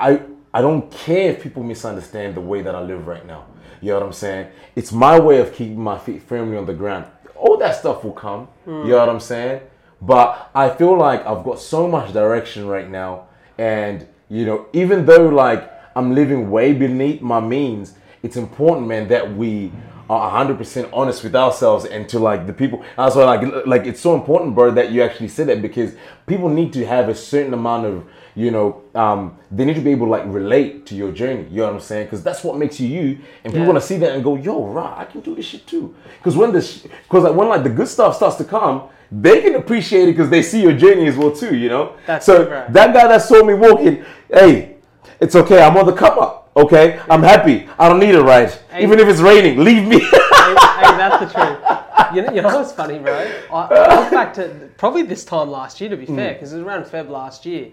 I 0.00 0.20
I 0.52 0.60
don't 0.60 0.90
care 0.90 1.30
if 1.30 1.42
people 1.42 1.62
misunderstand 1.62 2.34
the 2.34 2.40
way 2.40 2.60
that 2.62 2.74
I 2.74 2.80
live 2.82 3.06
right 3.06 3.24
now. 3.24 3.46
You 3.80 3.90
know 3.92 4.00
what 4.00 4.06
I'm 4.06 4.12
saying? 4.12 4.48
It's 4.74 4.90
my 4.92 5.18
way 5.20 5.38
of 5.40 5.54
keeping 5.54 5.80
my 5.80 5.96
feet 5.96 6.22
firmly 6.24 6.56
on 6.58 6.66
the 6.66 6.74
ground. 6.74 7.06
All 7.36 7.56
that 7.58 7.76
stuff 7.76 8.02
will 8.04 8.12
come. 8.12 8.48
You 8.66 8.72
know 8.88 8.98
what 8.98 9.08
I'm 9.08 9.20
saying? 9.20 9.62
But 10.02 10.50
I 10.54 10.70
feel 10.70 10.96
like 10.96 11.24
I've 11.26 11.44
got 11.44 11.58
so 11.60 11.86
much 11.86 12.12
direction 12.12 12.66
right 12.66 12.88
now, 12.88 13.26
and 13.58 14.06
you 14.28 14.46
know, 14.46 14.66
even 14.72 15.04
though 15.06 15.28
like 15.28 15.70
I'm 15.94 16.14
living 16.14 16.50
way 16.50 16.72
beneath 16.72 17.20
my 17.20 17.40
means, 17.40 17.94
it's 18.22 18.36
important, 18.36 18.86
man, 18.86 19.08
that 19.08 19.34
we 19.34 19.72
are 20.08 20.44
100% 20.44 20.88
honest 20.92 21.22
with 21.22 21.36
ourselves 21.36 21.84
and 21.84 22.08
to 22.08 22.18
like 22.18 22.46
the 22.46 22.52
people. 22.52 22.82
That's 22.96 23.14
why 23.14 23.24
like 23.24 23.66
like 23.66 23.86
it's 23.86 24.00
so 24.00 24.14
important, 24.14 24.54
bro, 24.54 24.70
that 24.72 24.90
you 24.90 25.02
actually 25.02 25.28
said 25.28 25.48
that 25.48 25.60
because 25.60 25.92
people 26.26 26.48
need 26.48 26.72
to 26.72 26.86
have 26.86 27.08
a 27.08 27.14
certain 27.14 27.52
amount 27.54 27.86
of 27.86 28.04
you 28.36 28.50
know 28.50 28.80
um, 28.94 29.36
they 29.50 29.64
need 29.64 29.74
to 29.74 29.80
be 29.82 29.90
able 29.90 30.06
to 30.06 30.10
like 30.12 30.24
relate 30.26 30.86
to 30.86 30.94
your 30.94 31.12
journey. 31.12 31.46
You 31.50 31.58
know 31.58 31.64
what 31.66 31.74
I'm 31.74 31.80
saying? 31.80 32.06
Because 32.06 32.22
that's 32.22 32.42
what 32.42 32.56
makes 32.56 32.80
you 32.80 32.88
you, 32.88 33.18
and 33.44 33.52
people 33.52 33.60
Yeah. 33.60 33.66
want 33.72 33.80
to 33.80 33.86
see 33.86 33.98
that 33.98 34.12
and 34.14 34.24
go, 34.24 34.36
yo, 34.36 34.64
right, 34.64 34.94
I 34.98 35.04
can 35.04 35.20
do 35.20 35.34
this 35.34 35.44
shit 35.44 35.66
too. 35.66 35.94
Because 36.18 36.36
when 36.36 36.52
this, 36.52 36.78
because 37.02 37.24
like 37.24 37.34
when 37.34 37.48
like 37.48 37.64
the 37.64 37.70
good 37.70 37.88
stuff 37.88 38.16
starts 38.16 38.36
to 38.36 38.44
come. 38.44 38.88
They 39.12 39.40
can 39.42 39.56
appreciate 39.56 40.04
it 40.08 40.12
because 40.12 40.30
they 40.30 40.42
see 40.42 40.62
your 40.62 40.72
journey 40.72 41.06
as 41.06 41.16
well 41.16 41.32
too, 41.32 41.56
you 41.56 41.68
know. 41.68 41.96
That's 42.06 42.24
so 42.26 42.44
bro. 42.46 42.66
that 42.70 42.94
guy 42.94 43.08
that 43.08 43.22
saw 43.22 43.42
me 43.44 43.54
walking, 43.54 44.04
hey, 44.32 44.76
it's 45.20 45.34
okay. 45.34 45.62
I'm 45.62 45.76
on 45.76 45.86
the 45.86 45.92
come 45.92 46.18
up. 46.18 46.50
Okay, 46.56 47.00
I'm 47.08 47.22
happy. 47.22 47.68
I 47.78 47.88
don't 47.88 48.00
need 48.00 48.14
a 48.14 48.22
ride, 48.22 48.50
Hey. 48.70 48.82
even 48.82 48.98
if 48.98 49.08
it's 49.08 49.20
raining. 49.20 49.58
Leave 49.64 49.86
me. 49.86 49.98
hey, 50.00 50.06
hey, 50.10 50.96
that's 50.98 51.32
the 51.32 51.40
truth. 51.40 52.14
You 52.14 52.22
know, 52.22 52.32
you 52.32 52.42
know 52.42 52.56
what's 52.56 52.72
funny, 52.72 52.98
bro? 52.98 53.14
I, 53.52 53.66
I 53.66 54.00
look 54.00 54.10
back 54.10 54.34
to 54.34 54.68
probably 54.76 55.02
this 55.02 55.24
time 55.24 55.48
last 55.50 55.80
year, 55.80 55.90
to 55.90 55.96
be 55.96 56.06
Hmm. 56.06 56.16
fair, 56.16 56.32
because 56.34 56.52
it 56.52 56.56
was 56.58 56.64
around 56.66 56.84
Feb 56.84 57.08
last 57.08 57.46
year. 57.46 57.68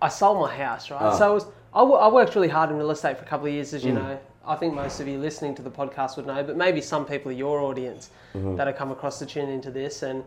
I 0.00 0.08
sold 0.08 0.40
my 0.40 0.54
house, 0.54 0.90
right? 0.90 0.98
Ah. 1.02 1.16
So 1.16 1.30
it 1.30 1.34
was, 1.34 1.46
I, 1.74 2.08
worked 2.08 2.34
really 2.34 2.48
hard 2.48 2.70
in 2.70 2.76
real 2.76 2.90
estate 2.90 3.18
for 3.18 3.24
a 3.24 3.28
couple 3.28 3.46
of 3.48 3.52
years, 3.52 3.74
as 3.74 3.84
you 3.84 3.92
know. 3.92 4.18
I 4.48 4.56
think 4.56 4.74
most 4.74 4.98
of 5.00 5.06
you 5.06 5.18
listening 5.18 5.54
to 5.56 5.62
the 5.62 5.70
podcast 5.70 6.16
would 6.16 6.26
know, 6.26 6.42
but 6.42 6.56
maybe 6.56 6.80
some 6.80 7.04
people 7.04 7.30
in 7.30 7.38
your 7.38 7.60
audience 7.60 8.10
Mm-hmm. 8.34 8.56
that 8.56 8.66
have 8.66 8.76
come 8.76 8.90
across 8.90 9.18
to 9.20 9.26
tune 9.26 9.48
into 9.48 9.70
this. 9.70 10.02
And 10.02 10.22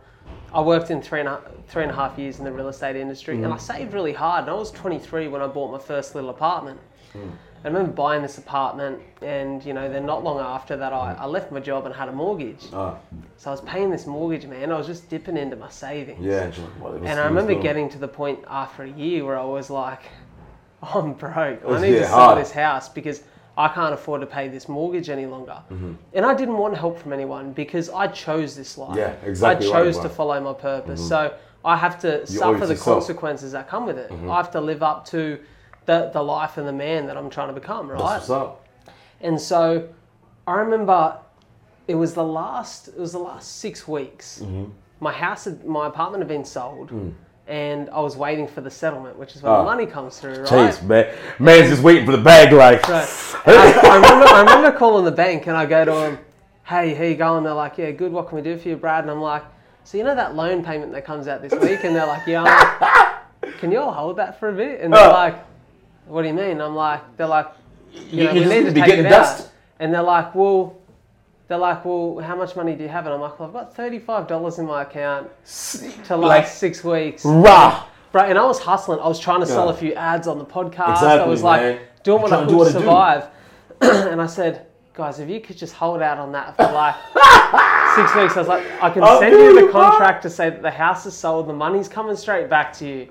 I 0.52 0.60
worked 0.60 0.90
in 0.90 1.00
three 1.00 1.20
and 1.20 1.28
a, 1.28 1.40
three 1.68 1.84
and 1.84 1.92
a 1.92 1.94
half 1.94 2.18
years 2.18 2.40
in 2.40 2.44
the 2.44 2.50
real 2.52 2.66
estate 2.68 2.96
industry, 2.96 3.34
Mm-hmm. 3.36 3.44
and 3.44 3.54
I 3.54 3.58
saved 3.58 3.94
really 3.94 4.12
hard. 4.12 4.42
And 4.42 4.50
I 4.50 4.54
was 4.54 4.72
23 4.72 5.28
when 5.28 5.40
I 5.40 5.46
bought 5.46 5.70
my 5.70 5.78
first 5.78 6.14
little 6.16 6.30
apartment. 6.30 6.80
I 7.14 7.68
remember 7.68 7.92
buying 7.92 8.20
this 8.22 8.38
apartment, 8.38 8.98
and 9.22 9.64
you 9.64 9.72
know, 9.72 9.88
then 9.88 10.04
not 10.04 10.24
long 10.24 10.40
after 10.40 10.76
that, 10.78 10.92
I, 10.92 11.12
I 11.16 11.26
left 11.26 11.52
my 11.52 11.60
job 11.60 11.86
and 11.86 11.94
had 11.94 12.08
a 12.08 12.12
mortgage. 12.12 12.64
Ah, 12.72 12.96
So 13.36 13.50
I 13.50 13.52
was 13.52 13.60
paying 13.60 13.88
this 13.90 14.04
mortgage, 14.06 14.46
man. 14.46 14.72
I 14.72 14.76
was 14.78 14.86
just 14.88 15.08
dipping 15.08 15.36
into 15.36 15.54
my 15.56 15.68
savings. 15.70 16.24
yeah. 16.24 16.42
and 16.44 16.54
she's 16.54 16.64
like, 16.64 16.80
"What, 16.80 16.92
what's- 16.94 17.06
And 17.06 17.20
I 17.20 17.24
remember 17.26 17.54
getting 17.54 17.88
to 17.90 17.98
the 17.98 18.08
point 18.08 18.40
after 18.48 18.82
a 18.82 18.90
year 18.90 19.24
where 19.24 19.38
I 19.38 19.44
was 19.44 19.70
like, 19.70 20.00
I'm 20.82 21.12
broke. 21.12 21.60
I 21.64 21.80
need 21.80 21.92
to 21.92 22.04
sell 22.06 22.18
hard. 22.18 22.38
this 22.38 22.50
house 22.50 22.88
because 22.88 23.22
I 23.56 23.68
can't 23.68 23.92
afford 23.92 24.20
to 24.22 24.26
pay 24.26 24.48
this 24.48 24.68
mortgage 24.68 25.10
any 25.10 25.26
longer. 25.26 25.58
Mm-hmm. 25.70 25.92
And 26.14 26.24
I 26.24 26.34
didn't 26.34 26.56
want 26.56 26.76
help 26.76 26.98
from 26.98 27.12
anyone 27.12 27.52
because 27.52 27.90
I 27.90 28.06
chose 28.06 28.56
this 28.56 28.78
life. 28.78 28.96
Yeah, 28.96 29.14
exactly 29.24 29.68
I 29.68 29.70
chose 29.72 29.98
to 30.00 30.08
follow 30.08 30.40
my 30.40 30.54
purpose. 30.54 31.06
So 31.06 31.34
I 31.64 31.76
have 31.76 32.00
to 32.00 32.22
it 32.22 32.28
suffer 32.28 32.66
the 32.66 32.72
yourself. 32.74 32.96
consequences 33.00 33.52
that 33.52 33.68
come 33.68 33.86
with 33.86 33.98
it. 33.98 34.10
I 34.10 34.36
have 34.36 34.50
to 34.52 34.60
live 34.60 34.82
up 34.82 35.04
to 35.08 35.38
the, 35.86 36.10
the 36.12 36.22
life 36.22 36.56
and 36.58 36.66
the 36.66 36.72
man 36.72 37.06
that 37.06 37.16
I'm 37.16 37.28
trying 37.28 37.48
to 37.48 37.54
become, 37.54 37.90
right? 37.90 37.98
That's 37.98 38.28
what's 38.28 38.30
up. 38.30 38.66
And 39.20 39.40
so 39.40 39.86
I 40.46 40.54
remember 40.54 41.18
it 41.88 41.94
was 41.96 42.14
the 42.14 42.24
last 42.24 42.88
it 42.88 42.98
was 42.98 43.12
the 43.12 43.18
last 43.18 43.58
six 43.58 43.86
weeks. 43.86 44.40
Mm-hmm. 44.42 44.70
My 45.00 45.12
house 45.12 45.44
had, 45.44 45.64
my 45.64 45.88
apartment 45.88 46.20
had 46.22 46.28
been 46.28 46.44
sold 46.44 46.90
Mm. 46.90 47.12
and 47.48 47.90
I 47.90 48.00
was 48.00 48.16
waiting 48.16 48.46
for 48.46 48.60
the 48.60 48.70
settlement, 48.70 49.18
which 49.18 49.34
is 49.34 49.42
when 49.42 49.52
Ah. 49.52 49.58
the 49.58 49.64
money 49.64 49.84
comes 49.86 50.18
through, 50.20 50.38
right? 50.42 50.48
Chase, 50.48 50.80
man. 50.82 51.12
Man's 51.40 51.70
just 51.70 51.82
waiting 51.82 52.06
for 52.06 52.12
the 52.12 52.22
bag, 52.22 52.52
like. 52.52 52.86
So 52.86 53.04
I, 53.46 53.80
I 53.84 53.94
remember 53.96 54.26
I 54.26 54.40
remember 54.40 54.78
calling 54.78 55.04
the 55.04 55.10
bank 55.12 55.46
and 55.46 55.56
I 55.56 55.66
go 55.66 55.84
to 55.84 55.90
them, 55.92 56.18
Hey, 56.64 56.94
how 56.94 57.04
you 57.04 57.16
going? 57.16 57.44
They're 57.44 57.54
like, 57.54 57.78
Yeah, 57.78 57.90
good, 57.90 58.12
what 58.12 58.28
can 58.28 58.36
we 58.36 58.42
do 58.42 58.56
for 58.58 58.68
you, 58.68 58.76
Brad? 58.76 59.04
And 59.04 59.10
I'm 59.10 59.20
like, 59.20 59.42
So 59.84 59.98
you 59.98 60.04
know 60.04 60.14
that 60.14 60.34
loan 60.34 60.64
payment 60.64 60.92
that 60.92 61.04
comes 61.04 61.28
out 61.28 61.42
this 61.42 61.52
week? 61.52 61.84
And 61.84 61.94
they're 61.96 62.06
like, 62.06 62.26
Yeah. 62.26 62.42
I'm 62.44 62.80
like, 63.42 63.58
Can 63.58 63.72
you 63.72 63.78
all 63.80 63.92
hold 63.92 64.16
that 64.18 64.38
for 64.38 64.48
a 64.48 64.52
bit? 64.52 64.80
And 64.80 64.92
they're 64.92 65.08
Ah. 65.10 65.12
like, 65.12 65.44
What 66.06 66.22
do 66.22 66.28
you 66.28 66.34
mean? 66.34 66.60
I'm 66.60 66.74
like, 66.76 67.16
they're 67.16 67.26
like, 67.26 67.48
you 67.92 68.24
know, 68.24 68.32
you 68.32 68.40
we 68.42 68.46
need 68.48 68.64
to 68.66 68.72
be 68.72 68.80
take 68.80 68.86
getting 68.90 69.06
it 69.06 69.10
dust. 69.10 69.46
out. 69.46 69.52
And 69.80 69.92
they're 69.92 70.02
like, 70.02 70.34
well, 70.34 70.76
they're 71.48 71.58
like, 71.58 71.84
well, 71.84 72.18
how 72.20 72.34
much 72.36 72.56
money 72.56 72.74
do 72.74 72.82
you 72.84 72.88
have? 72.88 73.04
And 73.04 73.14
I'm 73.14 73.20
like, 73.20 73.38
well, 73.38 73.48
I've 73.48 73.52
got 73.52 73.74
thirty-five 73.74 74.26
dollars 74.26 74.58
in 74.58 74.64
my 74.66 74.82
account 74.82 75.28
to 75.44 76.16
last 76.16 76.28
Like- 76.28 76.46
six 76.46 76.82
weeks. 76.84 77.24
Rah! 77.24 77.84
Right, 78.14 78.28
and 78.30 78.38
I 78.38 78.44
was 78.44 78.58
hustling. 78.58 79.00
I 79.00 79.08
was 79.08 79.18
trying 79.18 79.40
to 79.40 79.46
sell 79.46 79.66
Yeah. 79.66 79.72
a 79.72 79.76
few 79.76 79.94
ads 79.94 80.26
on 80.28 80.38
the 80.38 80.44
podcast. 80.44 80.98
I 81.02 81.26
was 81.26 81.42
like 81.42 81.62
man. 81.62 81.80
Doing 82.02 82.22
what 82.22 82.32
I 82.32 82.40
to 82.40 82.46
could 82.46 82.50
do 82.50 82.52
to 82.52 82.58
what 82.58 82.66
do. 82.66 82.72
survive. 82.72 83.24
and 83.80 84.20
I 84.20 84.26
said, 84.26 84.66
guys, 84.94 85.18
if 85.18 85.28
you 85.28 85.40
could 85.40 85.56
just 85.56 85.74
hold 85.74 86.02
out 86.02 86.18
on 86.18 86.32
that 86.32 86.56
for 86.56 86.64
like 86.64 86.94
six 87.96 88.14
weeks, 88.16 88.36
I 88.36 88.40
was 88.40 88.48
like, 88.48 88.64
I 88.82 88.90
can 88.90 89.02
I 89.02 89.18
send 89.18 89.32
you 89.32 89.54
the 89.54 89.72
bro. 89.72 89.72
contract 89.72 90.22
to 90.22 90.30
say 90.30 90.50
that 90.50 90.62
the 90.62 90.70
house 90.70 91.06
is 91.06 91.14
sold, 91.14 91.48
the 91.48 91.52
money's 91.52 91.88
coming 91.88 92.16
straight 92.16 92.48
back 92.48 92.72
to 92.74 92.86
you. 92.86 93.08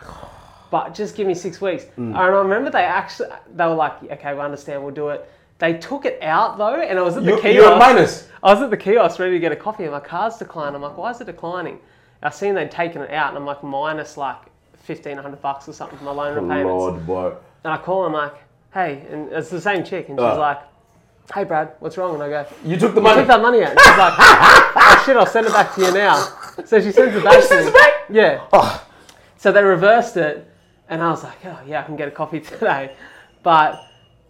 But 0.70 0.94
just 0.94 1.16
give 1.18 1.28
me 1.28 1.34
six 1.34 1.60
weeks. 1.60 1.84
Mm. 1.84 1.98
And 1.98 2.18
I 2.18 2.26
remember 2.28 2.70
they 2.70 2.84
actually, 2.84 3.30
they 3.54 3.66
were 3.66 3.74
like, 3.76 4.02
okay, 4.04 4.34
we 4.34 4.40
understand, 4.40 4.82
we'll 4.84 4.94
do 4.94 5.10
it. 5.10 5.30
They 5.60 5.74
took 5.74 6.06
it 6.06 6.18
out 6.24 6.58
though, 6.58 6.82
and 6.82 6.98
I 6.98 7.02
was 7.02 7.18
at 7.18 7.24
the 7.24 7.32
You, 7.32 7.40
kiosk. 7.42 7.56
you're 7.56 7.72
a 7.74 7.78
minus. 7.78 8.28
I 8.42 8.54
was 8.54 8.64
at 8.64 8.70
the 8.72 8.78
kiosk 8.78 9.20
ready 9.20 9.34
to 9.34 9.40
get 9.40 9.52
a 9.52 9.56
coffee, 9.56 9.84
and 9.84 9.92
my 9.92 10.00
card's 10.00 10.38
declined. 10.38 10.76
I'm 10.76 10.82
like, 10.82 10.98
why 10.98 11.12
is 11.12 11.22
it 11.22 11.26
declining? 11.26 11.78
I 12.24 12.30
seen 12.30 12.56
they'd 12.56 12.72
taken 12.72 13.02
it 13.02 13.12
out, 13.12 13.30
and 13.30 13.38
I'm 13.38 13.46
like 13.46 13.64
minus 13.64 14.16
like 14.18 14.38
fifteen 14.78 15.18
hundred 15.18 15.42
bucks 15.42 15.68
or 15.70 15.74
something 15.74 15.98
for 16.00 16.06
my 16.06 16.12
loan 16.12 16.34
repayments. 16.36 16.66
Lord, 16.66 17.06
boy. 17.06 17.34
And 17.64 17.74
I 17.74 17.78
call 17.78 18.06
I'm 18.06 18.14
like, 18.14 18.34
hey, 18.74 19.06
and 19.12 19.32
it's 19.32 19.50
the 19.50 19.62
same 19.62 19.84
chick, 19.84 20.10
and 20.10 20.18
she's 20.18 20.24
Uh. 20.24 20.38
like, 20.38 20.60
hey, 21.34 21.44
Brad, 21.44 21.74
what's 21.80 21.98
wrong? 21.98 22.14
And 22.16 22.24
I 22.24 22.30
go, 22.30 22.46
You 22.66 22.78
took 22.78 22.94
the 22.96 23.02
money. 23.02 23.20
took 23.22 23.28
that 23.28 23.42
money 23.42 23.64
out. 23.64 23.72
And 23.72 23.80
she's 23.80 23.98
like, 23.98 24.14
oh 24.20 25.04
shit, 25.06 25.16
I'll 25.18 25.26
send 25.26 25.48
it 25.48 25.54
back 25.54 25.74
to 25.76 25.82
you 25.82 25.94
now. 25.94 26.16
So 26.66 26.80
she 26.82 26.92
sends 26.92 27.16
it 27.16 27.24
back 27.24 27.36
to 27.38 27.42
sends 27.44 27.66
me. 27.66 27.72
it 27.72 27.74
back? 27.74 27.92
Yeah. 28.10 28.42
Oh, 28.54 28.86
So 29.38 29.52
they 29.52 29.64
reversed 29.64 30.18
it, 30.18 30.48
and 30.90 31.02
I 31.02 31.10
was 31.10 31.24
like, 31.24 31.46
oh 31.46 31.60
yeah, 31.66 31.80
I 31.82 31.84
can 31.84 31.96
get 31.96 32.08
a 32.08 32.12
coffee 32.12 32.40
today. 32.52 32.96
But 33.44 33.80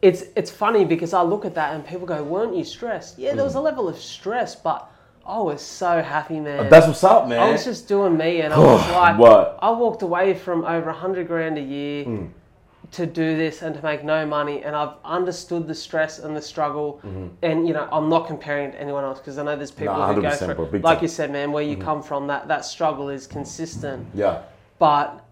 it's 0.02 0.24
it's 0.36 0.50
funny 0.52 0.86
because 0.86 1.14
I 1.14 1.22
look 1.22 1.46
at 1.46 1.54
that 1.56 1.74
and 1.76 1.86
people 1.86 2.06
go, 2.08 2.24
weren't 2.24 2.56
you 2.56 2.64
stressed? 2.64 3.20
Yeah, 3.20 3.34
there 3.36 3.44
was 3.44 3.56
a 3.56 3.60
level 3.62 3.88
of 3.90 3.98
stress, 3.98 4.56
but 4.56 4.88
I 5.26 5.40
was 5.40 5.62
so 5.62 6.02
happy, 6.02 6.40
man. 6.40 6.70
that's 6.70 6.88
what's 6.88 7.04
up, 7.04 7.28
man. 7.28 7.40
I 7.40 7.52
was 7.52 7.64
just 7.66 7.88
doing 7.88 8.18
me, 8.18 8.42
and 8.42 8.54
I 8.54 8.58
was 8.60 8.92
like, 8.92 9.18
What? 9.18 9.60
I 9.62 9.70
walked 9.72 10.02
away 10.02 10.34
from 10.34 10.64
over 10.66 10.90
a 10.90 10.94
hundred 10.94 11.28
grand 11.28 11.58
a 11.58 11.62
year 11.62 12.04
Hmm. 12.06 12.26
To 12.92 13.06
do 13.06 13.38
this 13.38 13.62
and 13.62 13.74
to 13.76 13.82
make 13.82 14.04
no 14.04 14.26
money, 14.26 14.64
and 14.64 14.76
I've 14.76 14.96
understood 15.06 15.66
the 15.68 15.74
stress 15.76 16.20
and 16.20 16.36
the 16.36 16.42
struggle. 16.42 17.00
And 17.42 17.68
you 17.68 17.74
know, 17.74 17.88
I'm 17.92 18.10
not 18.10 18.28
comparing 18.28 18.70
it 18.70 18.72
to 18.74 18.82
anyone 18.82 19.04
else 19.06 19.20
because 19.20 19.38
I 19.38 19.44
know 19.44 19.56
there's 19.56 19.72
people 19.72 19.94
Mm-hmm. 19.96 20.00
Nah, 20.02 20.14
who 20.14 20.22
go 20.22 20.28
100%, 20.30 20.56
through, 20.56 20.66
it. 20.66 20.72
like 20.74 20.82
time. 20.84 20.96
Mm-hmm. 20.96 21.04
you 21.04 21.08
said, 21.08 21.32
man, 21.32 21.52
where 21.52 21.64
you 21.64 21.78
come 21.78 22.04
from. 22.04 22.28
That 22.28 22.48
that 22.50 22.66
struggle 22.66 23.10
is 23.10 23.28
consistent, 23.28 24.06
yeah. 24.14 24.42
but 24.78 25.26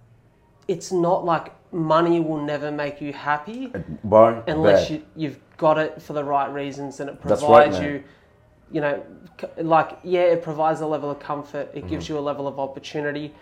it's 0.67 0.91
not 0.91 1.25
like 1.25 1.53
money 1.73 2.19
will 2.19 2.41
never 2.41 2.71
make 2.71 3.01
you 3.01 3.11
happy 3.13 3.71
Bar. 4.03 4.43
unless 4.47 4.89
bad. 4.89 4.91
you, 4.99 5.05
you've 5.15 5.39
got 5.57 5.77
it 5.77 6.01
for 6.01 6.13
the 6.13 6.23
right 6.23 6.51
reasons 6.51 6.99
and 6.99 7.09
it 7.09 7.21
provides 7.21 7.77
right, 7.77 7.83
you 7.83 8.03
you 8.71 8.81
know 8.81 9.03
like 9.57 9.99
yeah 10.03 10.21
it 10.21 10.41
provides 10.41 10.81
a 10.81 10.85
level 10.87 11.11
of 11.11 11.19
comfort 11.19 11.69
it 11.73 11.79
Mm-hmm. 11.79 11.89
gives 11.89 12.09
you 12.09 12.17
a 12.17 12.19
level 12.19 12.47
of 12.47 12.57
opportunity 12.59 13.33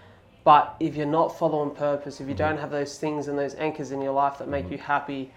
but 0.48 0.78
if 0.80 0.96
you're 0.96 1.14
not 1.22 1.38
following 1.38 1.72
purpose 1.88 2.22
if 2.22 2.28
you 2.30 2.34
Mm-hmm. 2.34 2.46
don't 2.56 2.60
have 2.64 2.72
those 2.80 2.94
things 3.04 3.28
and 3.28 3.36
those 3.44 3.56
anchors 3.68 3.90
in 3.96 4.00
your 4.02 4.14
life 4.24 4.36
that 4.40 4.48
make 4.48 4.72
you 4.72 4.78
happy 4.78 5.30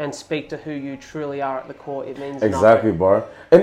and 0.00 0.14
speak 0.24 0.44
to 0.52 0.56
who 0.64 0.72
you 0.86 0.94
truly 1.10 1.40
are 1.48 1.56
at 1.62 1.68
the 1.72 1.78
core 1.84 2.04
it 2.10 2.16
means 2.18 2.42
Exactly, 2.42 2.92
bar. 2.92 3.18
And 3.50 3.62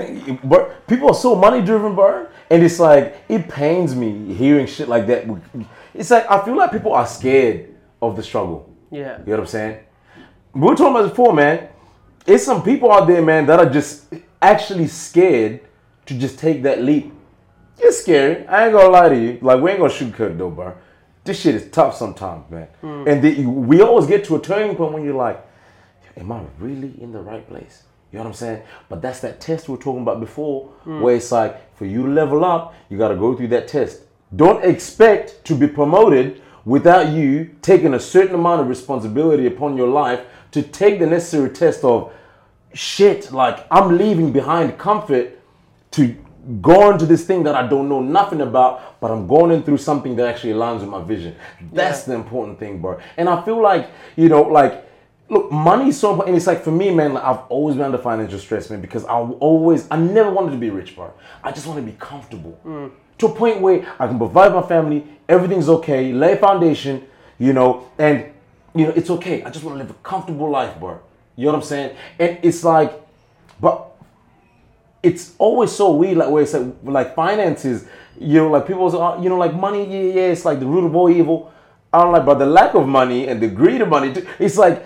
but 0.52 0.62
people 0.88 1.06
are 1.12 1.20
so 1.26 1.30
money 1.46 1.60
driven, 1.70 1.94
bar. 1.94 2.16
And 2.50 2.58
it's 2.66 2.80
like 2.88 3.04
it 3.28 3.42
pains 3.48 3.90
me 4.02 4.10
hearing 4.42 4.66
shit 4.74 4.88
like 4.94 5.06
that. 5.10 5.20
It's 5.94 6.10
like 6.10 6.26
I 6.34 6.44
feel 6.44 6.56
like 6.56 6.72
people 6.76 6.92
are 7.00 7.06
scared 7.18 7.56
of 8.02 8.10
the 8.18 8.22
struggle. 8.30 8.60
yeah 8.90 9.18
You 9.20 9.24
know 9.26 9.32
what 9.32 9.40
I'm 9.40 9.46
saying? 9.58 9.76
We 10.54 10.62
were 10.68 10.76
talking 10.80 10.96
about 10.96 11.08
before, 11.10 11.32
man. 11.42 11.68
It's 12.26 12.44
some 12.50 12.60
people 12.70 12.88
out 12.96 13.06
there, 13.06 13.22
man, 13.22 13.46
that 13.46 13.58
are 13.64 13.70
just 13.78 13.92
actually 14.42 14.88
scared 14.88 15.54
to 16.06 16.12
just 16.24 16.34
take 16.46 16.58
that 16.64 16.78
leap. 16.82 17.06
It's 17.78 17.98
scary. 18.04 18.34
I 18.48 18.64
ain't 18.64 18.72
gonna 18.76 18.88
lie 18.98 19.08
to 19.14 19.18
you. 19.24 19.32
Like 19.48 19.58
we 19.62 19.70
ain't 19.70 19.80
gonna 19.82 19.92
shoot 20.00 20.12
cut 20.20 20.36
though, 20.36 20.50
bro. 20.50 20.74
This 21.26 21.40
shit 21.40 21.56
is 21.56 21.70
tough 21.70 21.96
sometimes, 21.96 22.48
man. 22.50 22.68
And 23.06 23.22
the, 23.22 23.44
we 23.46 23.82
always 23.82 24.06
get 24.06 24.24
to 24.26 24.36
a 24.36 24.40
turning 24.40 24.76
point 24.76 24.92
when 24.92 25.04
you're 25.04 25.14
like, 25.14 25.44
am 26.16 26.32
I 26.32 26.42
really 26.58 26.94
in 27.02 27.12
the 27.12 27.20
right 27.20 27.46
place? 27.46 27.82
You 28.12 28.18
know 28.18 28.24
what 28.24 28.30
I'm 28.30 28.34
saying? 28.34 28.62
But 28.88 29.02
that's 29.02 29.20
that 29.20 29.40
test 29.40 29.68
we 29.68 29.76
were 29.76 29.82
talking 29.82 30.02
about 30.02 30.20
before, 30.20 30.72
mm. 30.84 31.00
where 31.00 31.16
it's 31.16 31.32
like 31.32 31.76
for 31.76 31.84
you 31.84 32.04
to 32.04 32.08
level 32.08 32.44
up, 32.44 32.74
you 32.88 32.96
got 32.96 33.08
to 33.08 33.16
go 33.16 33.36
through 33.36 33.48
that 33.48 33.68
test. 33.68 34.02
Don't 34.34 34.64
expect 34.64 35.44
to 35.44 35.54
be 35.54 35.66
promoted 35.66 36.40
without 36.64 37.12
you 37.12 37.56
taking 37.60 37.94
a 37.94 38.00
certain 38.00 38.34
amount 38.34 38.60
of 38.60 38.68
responsibility 38.68 39.46
upon 39.46 39.76
your 39.76 39.88
life 39.88 40.20
to 40.52 40.62
take 40.62 40.98
the 40.98 41.06
necessary 41.06 41.50
test 41.50 41.84
of 41.84 42.12
shit. 42.72 43.32
Like 43.32 43.66
I'm 43.70 43.98
leaving 43.98 44.32
behind 44.32 44.78
comfort 44.78 45.38
to 45.92 46.16
go 46.62 46.96
to 46.96 47.06
this 47.06 47.24
thing 47.24 47.42
that 47.42 47.54
I 47.54 47.66
don't 47.66 47.88
know 47.88 48.00
nothing 48.00 48.40
about, 48.40 49.00
but 49.00 49.10
I'm 49.10 49.26
going 49.26 49.50
in 49.50 49.62
through 49.62 49.78
something 49.78 50.16
that 50.16 50.28
actually 50.28 50.52
aligns 50.52 50.80
with 50.80 50.88
my 50.88 51.02
vision. 51.02 51.34
That's 51.72 52.06
Yeah. 52.06 52.14
the 52.14 52.20
important 52.20 52.58
thing, 52.58 52.78
bro. 52.80 52.98
And 53.16 53.28
I 53.28 53.42
feel 53.42 53.60
like, 53.60 53.88
you 54.14 54.28
know, 54.28 54.42
like, 54.42 54.84
look, 55.28 55.50
money 55.50 55.88
is 55.88 55.98
so 55.98 56.10
important. 56.10 56.28
And 56.28 56.36
it's 56.36 56.46
like 56.46 56.62
for 56.62 56.70
me, 56.70 56.94
man, 56.94 57.14
like, 57.14 57.24
I've 57.24 57.40
always 57.48 57.76
been 57.76 57.84
under 57.84 57.98
financial 57.98 58.38
stress, 58.38 58.70
man, 58.70 58.80
because 58.80 59.04
I 59.06 59.14
always, 59.14 59.86
I 59.90 59.96
never 59.96 60.30
wanted 60.30 60.52
to 60.52 60.56
be 60.58 60.70
rich, 60.70 60.94
bro. 60.94 61.12
I 61.42 61.50
just 61.50 61.66
want 61.66 61.80
to 61.80 61.84
be 61.84 61.96
comfortable 61.98 62.58
mm. 62.64 62.90
to 63.18 63.26
a 63.26 63.34
point 63.34 63.60
where 63.60 63.84
I 63.98 64.06
can 64.06 64.18
provide 64.18 64.52
my 64.52 64.62
family, 64.62 65.04
everything's 65.28 65.68
okay, 65.68 66.12
lay 66.12 66.32
a 66.34 66.36
foundation, 66.36 67.02
you 67.38 67.52
know, 67.52 67.86
and, 67.98 68.26
you 68.74 68.86
know, 68.86 68.92
it's 68.94 69.10
okay. 69.10 69.42
I 69.42 69.50
just 69.50 69.64
want 69.64 69.74
to 69.78 69.82
live 69.82 69.90
a 69.90 69.94
comfortable 69.94 70.48
life, 70.48 70.78
bro. 70.78 71.00
You 71.34 71.46
know 71.46 71.52
what 71.52 71.58
I'm 71.58 71.64
saying? 71.64 71.96
And 72.18 72.38
it's 72.42 72.62
like, 72.62 72.92
but 73.60 73.95
it's 75.02 75.34
always 75.38 75.72
so 75.72 75.92
weird, 75.92 76.18
like 76.18 76.30
where 76.30 76.42
it's 76.42 76.54
like, 76.54 76.74
like 76.82 77.14
finances, 77.14 77.86
you 78.18 78.34
know, 78.38 78.50
like 78.50 78.66
people 78.66 78.90
say, 78.90 78.96
oh, 78.96 79.22
you 79.22 79.28
know, 79.28 79.36
like 79.36 79.54
money, 79.54 79.84
yeah, 79.84 80.14
yeah, 80.14 80.32
it's 80.32 80.44
like 80.44 80.58
the 80.60 80.66
root 80.66 80.84
of 80.86 80.96
all 80.96 81.08
evil. 81.10 81.52
I 81.92 82.02
don't 82.02 82.12
like, 82.12 82.24
but 82.26 82.34
the 82.38 82.46
lack 82.46 82.74
of 82.74 82.86
money 82.86 83.28
and 83.28 83.40
the 83.40 83.48
greed 83.48 83.80
of 83.80 83.88
money, 83.88 84.12
it's 84.38 84.56
like 84.56 84.84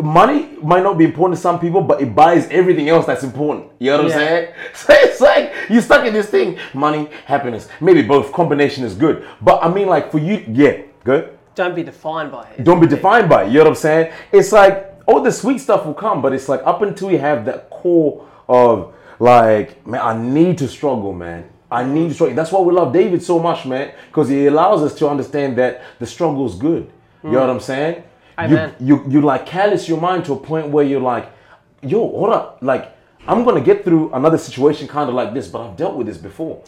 money 0.00 0.50
might 0.62 0.82
not 0.82 0.98
be 0.98 1.04
important 1.04 1.36
to 1.36 1.40
some 1.42 1.58
people, 1.58 1.80
but 1.80 2.00
it 2.00 2.14
buys 2.14 2.48
everything 2.48 2.88
else 2.88 3.06
that's 3.06 3.22
important. 3.22 3.70
You 3.78 3.92
know 3.92 4.02
what 4.02 4.08
Yeah. 4.08 4.14
I'm 4.14 4.18
saying? 4.18 4.54
So 4.74 4.92
it's 4.94 5.20
like 5.20 5.52
you're 5.70 5.82
stuck 5.82 6.04
in 6.06 6.12
this 6.12 6.28
thing: 6.28 6.58
money, 6.74 7.08
happiness. 7.24 7.68
Maybe 7.80 8.02
both 8.02 8.32
combination 8.32 8.84
is 8.84 8.94
good, 8.94 9.26
but 9.40 9.62
I 9.62 9.72
mean, 9.72 9.88
like 9.88 10.10
for 10.10 10.18
you, 10.18 10.44
yeah, 10.52 10.82
good 11.04 11.32
don't 11.54 11.74
be 11.74 11.82
defined 11.82 12.30
by 12.30 12.46
it 12.50 12.64
don't 12.64 12.80
be 12.80 12.86
defined 12.86 13.30
by 13.30 13.44
it. 13.44 13.48
You 13.48 13.54
know 13.54 13.60
what 13.60 13.68
I'm 13.68 13.74
saying? 13.76 14.12
It's 14.30 14.52
like 14.52 14.92
all 15.06 15.22
the 15.22 15.32
sweet 15.32 15.58
stuff 15.58 15.86
will 15.86 15.94
come, 15.94 16.20
but 16.20 16.34
it's 16.34 16.50
like 16.50 16.60
up 16.66 16.82
until 16.82 17.10
you 17.10 17.18
have 17.18 17.46
that 17.46 17.70
core 17.70 18.28
of 18.46 18.94
like, 19.18 19.86
man, 19.86 20.00
I 20.02 20.16
need 20.16 20.58
to 20.58 20.68
struggle, 20.68 21.12
man. 21.12 21.48
I 21.70 21.84
need 21.84 22.08
to 22.08 22.14
struggle. 22.14 22.36
That's 22.36 22.52
why 22.52 22.60
we 22.60 22.72
love 22.72 22.92
David 22.92 23.22
so 23.22 23.38
much, 23.38 23.66
man, 23.66 23.92
because 24.08 24.28
he 24.28 24.46
allows 24.46 24.82
us 24.82 24.94
to 24.98 25.08
understand 25.08 25.58
that 25.58 25.82
the 25.98 26.06
struggle 26.06 26.46
is 26.46 26.54
good. 26.54 26.90
You 27.24 27.32
know 27.32 27.40
what 27.40 27.50
I'm 27.50 27.60
saying? 27.60 28.04
Amen. 28.38 28.74
You, 28.78 29.02
you 29.04 29.10
you 29.12 29.20
like 29.22 29.46
callous 29.46 29.88
your 29.88 30.00
mind 30.00 30.24
to 30.26 30.34
a 30.34 30.36
point 30.38 30.68
where 30.68 30.84
you're 30.84 31.00
like, 31.00 31.28
yo, 31.82 31.98
hold 32.08 32.30
up, 32.30 32.58
like 32.60 32.94
I'm 33.26 33.42
gonna 33.44 33.60
get 33.60 33.82
through 33.84 34.12
another 34.12 34.38
situation 34.38 34.86
kind 34.86 35.08
of 35.08 35.14
like 35.16 35.34
this, 35.34 35.48
but 35.48 35.66
I've 35.66 35.76
dealt 35.76 35.96
with 35.96 36.06
this 36.06 36.18
before. 36.18 36.62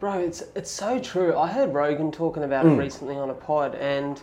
Bro, 0.00 0.14
it's 0.20 0.42
it's 0.56 0.70
so 0.70 0.98
true. 0.98 1.36
I 1.36 1.46
heard 1.46 1.72
Rogan 1.72 2.10
talking 2.10 2.42
about 2.42 2.64
Hmm. 2.64 2.72
it 2.72 2.76
recently 2.78 3.16
on 3.16 3.30
a 3.30 3.34
pod, 3.34 3.76
and 3.76 4.20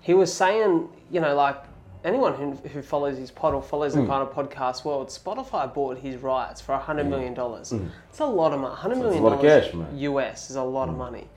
he 0.00 0.12
was 0.14 0.32
saying, 0.32 0.88
you 1.10 1.20
know, 1.20 1.36
like 1.36 1.62
anyone 2.06 2.34
who, 2.34 2.52
who 2.68 2.80
follows 2.82 3.18
his 3.18 3.30
pod 3.30 3.52
or 3.54 3.60
follows 3.62 3.94
Hmm. 3.94 4.02
the 4.02 4.06
kind 4.06 4.22
of 4.22 4.32
podcast 4.32 4.84
world, 4.84 5.08
Spotify 5.08 5.72
bought 5.72 5.98
his 5.98 6.16
rights 6.16 6.60
for 6.60 6.72
a 6.72 6.78
hundred 6.78 7.06
million 7.08 7.34
dollars. 7.34 7.72
It's 8.08 8.20
a 8.20 8.24
lot 8.26 8.52
of 8.52 8.60
money. 8.60 8.74
Hundred 8.74 8.98
million 8.98 9.18
Hmm. 9.18 9.24
lot 9.24 9.32
of 9.34 9.42
dollars 9.42 9.64
cash, 9.64 9.74
man. 9.74 9.86
Hmm. 9.88 9.98
US 9.98 10.50
is 10.50 10.56
a 10.56 10.62
lot 10.62 10.88
of 10.88 10.96
money. 10.96 11.28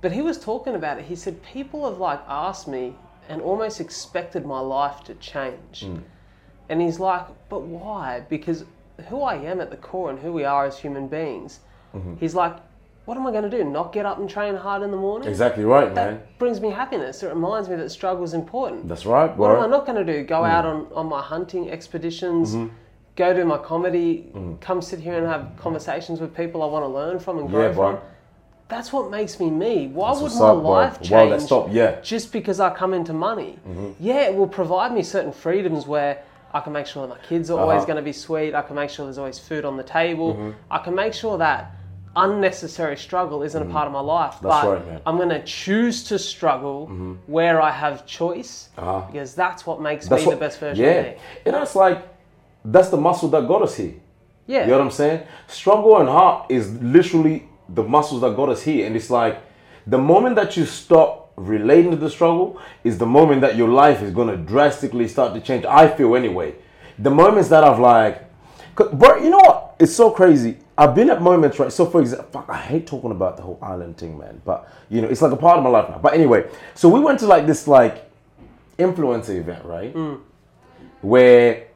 But 0.00 0.12
he 0.12 0.20
was 0.20 0.38
talking 0.38 0.74
about 0.74 0.98
it. 0.98 1.04
He 1.04 1.14
said 1.16 1.42
people 1.42 1.88
have 1.88 1.98
like 1.98 2.20
asked 2.28 2.66
me 2.68 2.96
and 3.28 3.40
almost 3.40 3.80
expected 3.80 4.44
my 4.44 4.60
life 4.60 5.04
to 5.04 5.14
change. 5.14 5.84
Hmm. 5.84 5.98
And 6.68 6.80
he's 6.82 6.98
like, 6.98 7.24
but 7.48 7.62
why? 7.62 8.24
Because 8.28 8.64
who 9.08 9.22
I 9.22 9.36
am 9.36 9.60
at 9.60 9.70
the 9.70 9.76
core 9.76 10.10
and 10.10 10.18
who 10.18 10.32
we 10.32 10.44
are 10.44 10.64
as 10.66 10.78
human 10.78 11.06
beings, 11.08 11.60
Mm-hmm. 11.94 12.14
he's 12.16 12.34
like, 12.34 12.56
what 13.04 13.16
am 13.16 13.26
I 13.26 13.30
going 13.32 13.48
to 13.48 13.50
do? 13.50 13.64
Not 13.64 13.92
get 13.92 14.06
up 14.06 14.18
and 14.18 14.28
train 14.30 14.54
hard 14.54 14.82
in 14.82 14.90
the 14.90 14.96
morning? 14.96 15.28
Exactly 15.28 15.64
right, 15.64 15.92
That 15.94 16.10
man. 16.12 16.22
brings 16.38 16.60
me 16.60 16.70
happiness. 16.70 17.22
It 17.22 17.28
reminds 17.28 17.68
me 17.68 17.76
that 17.76 17.90
struggle 17.90 18.22
is 18.24 18.34
important. 18.34 18.88
That's 18.88 19.06
right, 19.06 19.34
what 19.36 19.50
am 19.56 19.62
I 19.62 19.66
not 19.66 19.86
going 19.86 20.04
to 20.04 20.12
do? 20.12 20.24
Mm. 20.24 20.28
Go 20.28 20.44
out 20.44 20.64
on, 20.64 20.86
on 20.94 21.06
my 21.08 21.20
hunting 21.22 21.70
expeditions, 21.70 22.54
Mm-hmm. 22.54 22.74
go 23.16 23.34
do 23.34 23.44
my 23.44 23.58
comedy, 23.58 24.30
Mm. 24.34 24.60
come 24.60 24.80
sit 24.82 25.00
here 25.00 25.16
and 25.18 25.26
have 25.26 25.50
conversations 25.56 26.20
with 26.20 26.34
people 26.34 26.62
I 26.62 26.66
want 26.66 26.84
to 26.84 26.88
learn 26.88 27.18
from 27.18 27.38
and 27.38 27.48
grow 27.50 27.66
Yeah, 27.68 27.72
bro. 27.72 27.90
from. 27.92 28.00
That's 28.68 28.90
what 28.92 29.10
makes 29.10 29.38
me 29.38 29.50
me. 29.50 29.88
Why 29.88 30.12
would 30.12 30.32
my 30.34 30.46
up, 30.46 30.60
bro. 30.62 30.70
life 30.70 31.02
change 31.02 31.32
Wow, 31.32 31.38
stop, 31.38 31.68
yeah. 31.72 31.90
Mm-hmm. 31.92 32.02
just 32.04 32.32
because 32.32 32.58
I 32.60 32.70
come 32.70 32.94
into 32.94 33.12
money? 33.12 33.58
Yeah, 34.00 34.22
it 34.28 34.34
will 34.34 34.48
provide 34.48 34.92
me 34.94 35.02
certain 35.02 35.32
freedoms 35.32 35.86
where 35.86 36.22
I 36.54 36.60
can 36.60 36.72
make 36.72 36.86
sure 36.86 37.06
that 37.06 37.14
my 37.14 37.20
kids 37.26 37.50
are 37.50 37.58
always 37.58 37.78
Uh-huh. 37.78 37.86
going 37.86 37.96
to 37.96 38.02
be 38.02 38.12
sweet. 38.12 38.54
I 38.54 38.62
can 38.62 38.76
make 38.76 38.88
sure 38.90 39.04
there's 39.06 39.18
always 39.18 39.38
food 39.38 39.64
on 39.64 39.76
the 39.76 39.82
table. 39.82 40.34
Mm-hmm. 40.34 40.50
I 40.70 40.78
can 40.78 40.94
make 40.94 41.12
sure 41.12 41.36
that 41.38 41.70
unnecessary 42.16 42.96
struggle 42.96 43.42
isn't 43.42 43.62
a 43.62 43.70
part 43.72 43.86
of 43.86 43.92
my 43.92 44.00
life. 44.00 44.34
Mm-hmm. 44.34 44.48
That's 44.48 44.64
but 44.64 44.86
right. 44.88 45.02
I'm 45.06 45.16
going 45.16 45.28
to 45.30 45.42
choose 45.44 46.04
to 46.04 46.18
struggle 46.18 46.86
where 47.26 47.60
I 47.60 47.70
have 47.70 48.06
choice 48.06 48.68
Uh-huh. 48.76 49.00
because 49.10 49.34
that's 49.34 49.66
what 49.66 49.80
makes 49.80 50.08
That's 50.08 50.22
me 50.22 50.26
what, 50.26 50.34
the 50.34 50.40
best 50.40 50.60
version 50.60 50.84
yeah. 50.84 50.90
of 50.90 51.06
me. 51.06 51.20
And 51.46 51.54
that's 51.54 51.74
like, 51.74 52.06
that's 52.64 52.90
the 52.90 52.96
muscle 52.96 53.28
that 53.30 53.48
got 53.48 53.62
us 53.62 53.76
here. 53.76 53.94
Yeah. 54.46 54.62
You 54.62 54.66
know 54.68 54.78
what 54.78 54.84
I'm 54.84 54.90
saying? 54.90 55.26
Struggle 55.46 55.98
and 55.98 56.08
heart 56.08 56.50
is 56.50 56.72
literally 56.82 57.48
the 57.68 57.82
muscles 57.82 58.20
that 58.22 58.36
got 58.36 58.48
us 58.48 58.62
here. 58.62 58.86
And 58.86 58.94
it's 58.96 59.10
like 59.10 59.40
the 59.86 59.98
moment 59.98 60.36
that 60.36 60.56
you 60.56 60.66
stop 60.66 61.32
relating 61.36 61.90
to 61.92 61.96
the 61.96 62.10
struggle 62.10 62.60
is 62.84 62.98
the 62.98 63.06
moment 63.06 63.40
that 63.40 63.56
your 63.56 63.68
life 63.68 64.02
is 64.02 64.12
gonna 64.12 64.36
drastically 64.36 65.08
start 65.08 65.32
to 65.34 65.40
change. 65.40 65.64
I 65.64 65.88
feel 65.88 66.14
anyway. 66.14 66.54
The 66.98 67.10
moments 67.10 67.48
that 67.48 67.64
I've 67.64 67.78
like, 67.78 68.24
bro, 68.74 69.16
you 69.16 69.30
know 69.30 69.38
what? 69.38 69.71
It's 69.82 69.96
so 69.96 70.12
crazy. 70.12 70.58
I've 70.78 70.94
been 70.94 71.10
at 71.10 71.20
moments, 71.20 71.58
right? 71.58 71.72
So 71.72 71.86
for 71.86 72.00
example, 72.00 72.28
fuck, 72.30 72.48
I 72.48 72.56
hate 72.56 72.86
talking 72.86 73.10
about 73.10 73.36
the 73.36 73.42
whole 73.42 73.58
island 73.60 73.96
thing, 73.96 74.16
man. 74.16 74.40
But 74.44 74.72
you 74.88 75.02
know, 75.02 75.08
it's 75.08 75.20
like 75.20 75.32
a 75.32 75.36
part 75.36 75.58
of 75.58 75.64
my 75.64 75.70
life 75.70 75.90
now. 75.90 75.98
But 75.98 76.14
anyway, 76.14 76.48
so 76.76 76.88
we 76.88 77.00
went 77.00 77.18
to 77.18 77.26
like 77.26 77.48
this 77.48 77.66
like 77.66 78.08
influencer 78.78 79.36
event, 79.36 79.64
right? 79.64 79.92
Mm. 79.92 80.20
Where 81.00 81.66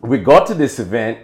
we 0.00 0.18
got 0.18 0.48
to 0.48 0.54
this 0.54 0.80
event 0.80 1.18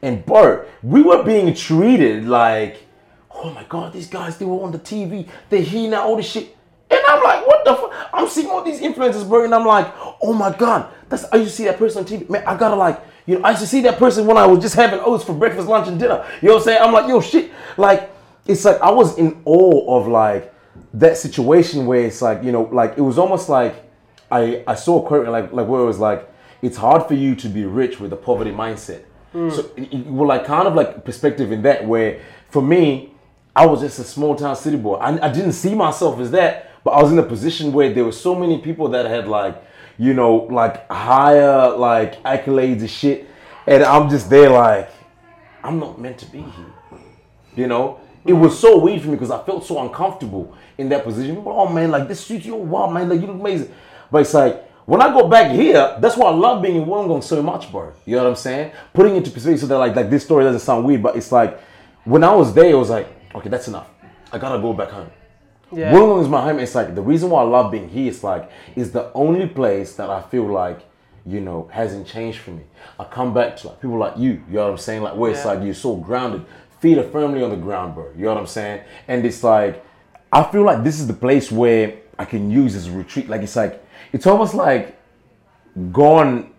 and 0.00 0.24
bro, 0.24 0.64
we 0.84 1.02
were 1.02 1.24
being 1.24 1.52
treated 1.54 2.24
like, 2.24 2.86
oh 3.32 3.50
my 3.50 3.64
god, 3.64 3.92
these 3.92 4.06
guys 4.06 4.38
they 4.38 4.44
were 4.44 4.62
on 4.62 4.70
the 4.70 4.78
TV, 4.78 5.28
they're 5.50 5.60
here 5.60 5.90
now, 5.90 6.04
all 6.04 6.16
this 6.16 6.30
shit. 6.30 6.56
And 6.88 7.00
I'm 7.08 7.20
like, 7.24 7.44
what 7.48 7.64
the 7.64 7.74
fuck? 7.74 7.92
I'm 8.12 8.28
seeing 8.28 8.48
all 8.48 8.62
these 8.62 8.80
influencers, 8.80 9.28
bro, 9.28 9.42
and 9.42 9.52
I'm 9.52 9.66
like, 9.66 9.92
oh 10.22 10.34
my 10.34 10.56
god, 10.56 10.92
that's 11.08 11.24
I 11.32 11.38
used 11.38 11.50
to 11.50 11.56
see 11.56 11.64
that 11.64 11.78
person 11.78 12.04
on 12.04 12.08
TV. 12.08 12.30
Man, 12.30 12.44
I 12.46 12.56
gotta 12.56 12.76
like, 12.76 13.02
you 13.26 13.38
know, 13.38 13.44
I 13.44 13.50
used 13.50 13.62
to 13.62 13.68
see 13.68 13.80
that 13.82 13.98
person 13.98 14.26
when 14.26 14.36
I 14.36 14.46
was 14.46 14.60
just 14.60 14.74
having 14.74 15.00
oats 15.00 15.24
for 15.24 15.34
breakfast, 15.34 15.68
lunch, 15.68 15.88
and 15.88 15.98
dinner. 15.98 16.24
You 16.42 16.48
know 16.48 16.54
what 16.54 16.60
I'm 16.60 16.64
saying? 16.64 16.82
I'm 16.82 16.92
like, 16.92 17.08
yo, 17.08 17.20
shit. 17.20 17.50
Like, 17.76 18.10
it's 18.46 18.64
like 18.64 18.80
I 18.80 18.90
was 18.90 19.16
in 19.18 19.40
awe 19.44 19.98
of 19.98 20.06
like 20.08 20.52
that 20.94 21.16
situation 21.16 21.86
where 21.86 22.00
it's 22.00 22.20
like, 22.20 22.42
you 22.42 22.52
know, 22.52 22.62
like 22.72 22.98
it 22.98 23.00
was 23.00 23.18
almost 23.18 23.48
like 23.48 23.74
I 24.30 24.62
I 24.66 24.74
saw 24.74 25.02
a 25.02 25.06
quote 25.06 25.26
like 25.28 25.52
like 25.52 25.66
where 25.66 25.80
it 25.80 25.86
was 25.86 25.98
like, 25.98 26.28
it's 26.62 26.76
hard 26.76 27.06
for 27.06 27.14
you 27.14 27.34
to 27.36 27.48
be 27.48 27.64
rich 27.64 28.00
with 28.00 28.12
a 28.12 28.16
poverty 28.16 28.50
mindset. 28.50 29.04
Hmm. 29.32 29.50
So 29.50 29.70
it, 29.76 29.92
it 29.92 30.06
was 30.06 30.28
like 30.28 30.44
kind 30.44 30.68
of 30.68 30.74
like 30.74 31.04
perspective 31.04 31.50
in 31.52 31.62
that 31.62 31.86
where 31.86 32.20
for 32.50 32.62
me, 32.62 33.14
I 33.56 33.66
was 33.66 33.80
just 33.80 33.98
a 33.98 34.04
small 34.04 34.36
town 34.36 34.56
city 34.56 34.76
boy. 34.76 34.94
I, 34.94 35.26
I 35.26 35.32
didn't 35.32 35.52
see 35.52 35.74
myself 35.74 36.20
as 36.20 36.30
that, 36.32 36.70
but 36.84 36.90
I 36.90 37.02
was 37.02 37.12
in 37.12 37.18
a 37.18 37.22
position 37.22 37.72
where 37.72 37.92
there 37.92 38.04
were 38.04 38.12
so 38.12 38.34
many 38.34 38.58
people 38.58 38.88
that 38.88 39.06
had 39.06 39.28
like, 39.28 39.62
you 39.98 40.14
know, 40.14 40.36
like 40.50 40.88
higher 40.90 41.70
like 41.70 42.22
accolades 42.22 42.80
and 42.80 42.90
shit, 42.90 43.28
and 43.66 43.82
I'm 43.82 44.08
just 44.08 44.28
there 44.30 44.50
like, 44.50 44.90
I'm 45.62 45.78
not 45.78 46.00
meant 46.00 46.18
to 46.18 46.26
be 46.26 46.40
here. 46.40 46.72
You 47.56 47.66
know, 47.66 48.00
it 48.24 48.32
was 48.32 48.58
so 48.58 48.78
weird 48.78 49.02
for 49.02 49.08
me 49.08 49.14
because 49.14 49.30
I 49.30 49.42
felt 49.44 49.64
so 49.64 49.80
uncomfortable 49.82 50.56
in 50.78 50.88
that 50.88 51.04
position. 51.04 51.42
Oh 51.46 51.68
man, 51.68 51.90
like 51.90 52.08
this 52.08 52.24
suits 52.24 52.46
you, 52.46 52.54
wow, 52.56 52.90
man, 52.90 53.08
like 53.08 53.20
you 53.20 53.26
look 53.26 53.40
amazing. 53.40 53.72
But 54.10 54.22
it's 54.22 54.34
like 54.34 54.68
when 54.86 55.00
I 55.00 55.08
go 55.08 55.28
back 55.28 55.52
here, 55.52 55.96
that's 56.00 56.16
why 56.16 56.30
I 56.30 56.34
love 56.34 56.62
being 56.62 56.76
in 56.76 56.86
Wollongong 56.86 57.22
so 57.22 57.42
much, 57.42 57.70
bro. 57.70 57.92
You 58.04 58.16
know 58.16 58.24
what 58.24 58.30
I'm 58.30 58.36
saying? 58.36 58.72
Putting 58.92 59.16
into 59.16 59.30
perspective 59.30 59.60
so 59.60 59.66
that 59.68 59.78
like 59.78 59.94
like 59.94 60.10
this 60.10 60.24
story 60.24 60.44
doesn't 60.44 60.60
sound 60.60 60.84
weird, 60.84 61.02
but 61.02 61.16
it's 61.16 61.32
like 61.32 61.60
when 62.04 62.24
I 62.24 62.34
was 62.34 62.52
there, 62.52 62.70
it 62.70 62.74
was 62.74 62.90
like, 62.90 63.08
okay, 63.34 63.48
that's 63.48 63.68
enough. 63.68 63.88
I 64.32 64.38
gotta 64.38 64.60
go 64.60 64.72
back 64.72 64.90
home. 64.90 65.10
Yeah. 65.74 65.92
Wollongong 65.92 66.22
is 66.22 66.28
my 66.28 66.42
home. 66.42 66.58
It's 66.58 66.74
like 66.74 66.94
the 66.94 67.02
reason 67.02 67.30
why 67.30 67.40
I 67.42 67.44
love 67.44 67.70
being 67.72 67.88
here. 67.88 68.08
It's 68.10 68.22
like 68.24 68.50
is 68.76 68.92
the 68.92 69.12
only 69.14 69.46
place 69.46 69.94
that 69.96 70.10
I 70.10 70.22
feel 70.22 70.44
like 70.46 70.80
you 71.26 71.40
know 71.40 71.68
hasn't 71.72 72.06
changed 72.06 72.38
for 72.38 72.50
me. 72.50 72.62
I 72.98 73.04
come 73.04 73.32
back 73.34 73.56
to 73.58 73.68
like 73.68 73.80
people 73.80 73.98
like 73.98 74.16
you. 74.18 74.42
You 74.48 74.54
know 74.54 74.64
what 74.64 74.70
I'm 74.72 74.78
saying? 74.78 75.02
Like 75.02 75.16
where 75.16 75.30
it's 75.30 75.44
Yeah. 75.44 75.52
like 75.52 75.64
you're 75.64 75.74
so 75.74 75.96
grounded, 75.96 76.44
feet 76.80 76.98
are 76.98 77.08
firmly 77.08 77.42
on 77.42 77.50
the 77.50 77.56
ground, 77.56 77.94
bro. 77.94 78.08
You 78.16 78.24
know 78.24 78.34
what 78.34 78.38
I'm 78.40 78.46
saying? 78.46 78.82
And 79.08 79.24
it's 79.24 79.42
like 79.42 79.84
I 80.32 80.42
feel 80.44 80.62
like 80.62 80.82
this 80.84 80.98
is 81.00 81.06
the 81.06 81.14
place 81.14 81.50
where 81.52 81.94
I 82.18 82.24
can 82.24 82.50
use 82.50 82.74
as 82.74 82.86
a 82.88 82.92
retreat. 82.92 83.28
Like 83.28 83.42
it's 83.42 83.56
like 83.56 83.84
it's 84.12 84.26
almost 84.26 84.54
like 84.54 84.96
gone 85.92 86.52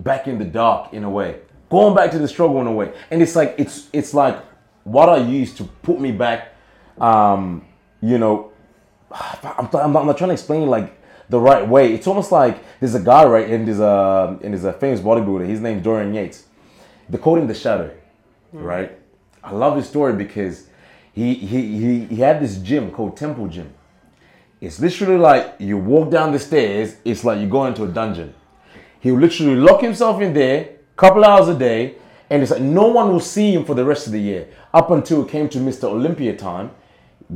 back 0.00 0.26
in 0.26 0.38
the 0.38 0.44
dark 0.44 0.92
in 0.92 1.04
a 1.04 1.10
way, 1.10 1.40
going 1.70 1.94
back 1.94 2.10
to 2.12 2.18
the 2.18 2.28
struggle 2.28 2.60
in 2.60 2.66
a 2.66 2.72
way. 2.72 2.92
And 3.10 3.22
it's 3.22 3.36
like 3.36 3.54
it's 3.58 3.88
it's 3.92 4.14
like 4.14 4.42
what 4.84 5.08
I 5.08 5.18
used 5.18 5.56
to 5.58 5.64
put 5.64 6.00
me 6.00 6.12
back. 6.12 6.54
Um, 6.98 7.64
you 8.02 8.18
know, 8.18 8.52
I'm, 9.10 9.38
I'm, 9.58 9.70
not, 9.72 9.96
I'm 9.96 10.06
not 10.06 10.18
trying 10.18 10.28
to 10.28 10.34
explain 10.34 10.68
like 10.68 11.00
the 11.28 11.38
right 11.38 11.66
way. 11.66 11.94
It's 11.94 12.06
almost 12.06 12.32
like 12.32 12.62
there's 12.80 12.94
a 12.94 13.00
guy 13.00 13.24
right, 13.24 13.48
and 13.48 13.66
there's 13.66 13.80
a 13.80 13.86
uh, 13.86 14.38
and 14.42 14.52
there's 14.54 14.64
a 14.64 14.70
uh, 14.70 14.78
famous 14.78 15.00
bodybuilder. 15.00 15.46
His 15.46 15.60
name's 15.60 15.82
Dorian 15.82 16.14
Yates. 16.14 16.44
They 17.08 17.18
call 17.18 17.36
him 17.36 17.46
the 17.46 17.54
Shadow, 17.54 17.92
hmm. 18.50 18.58
right? 18.58 18.98
I 19.42 19.52
love 19.52 19.76
his 19.76 19.88
story 19.88 20.12
because 20.12 20.68
he 21.12 21.34
he 21.34 21.78
he 21.78 22.04
he 22.06 22.16
had 22.16 22.40
this 22.40 22.58
gym 22.58 22.90
called 22.90 23.16
Temple 23.16 23.48
Gym. 23.48 23.72
It's 24.60 24.78
literally 24.78 25.16
like 25.16 25.54
you 25.58 25.78
walk 25.78 26.10
down 26.10 26.32
the 26.32 26.38
stairs. 26.38 26.96
It's 27.04 27.24
like 27.24 27.40
you 27.40 27.48
go 27.48 27.64
into 27.66 27.84
a 27.84 27.88
dungeon. 27.88 28.34
He 29.00 29.10
will 29.10 29.20
literally 29.20 29.56
lock 29.56 29.80
himself 29.80 30.20
in 30.20 30.34
there, 30.34 30.68
couple 30.96 31.24
hours 31.24 31.48
a 31.48 31.58
day, 31.58 31.94
and 32.28 32.42
it's 32.42 32.50
like 32.50 32.60
no 32.60 32.88
one 32.88 33.10
will 33.10 33.20
see 33.20 33.54
him 33.54 33.64
for 33.64 33.74
the 33.74 33.84
rest 33.84 34.06
of 34.06 34.12
the 34.12 34.20
year. 34.20 34.48
Up 34.74 34.90
until 34.90 35.24
it 35.24 35.30
came 35.30 35.48
to 35.48 35.58
Mr. 35.58 35.84
Olympia 35.84 36.36
time, 36.36 36.70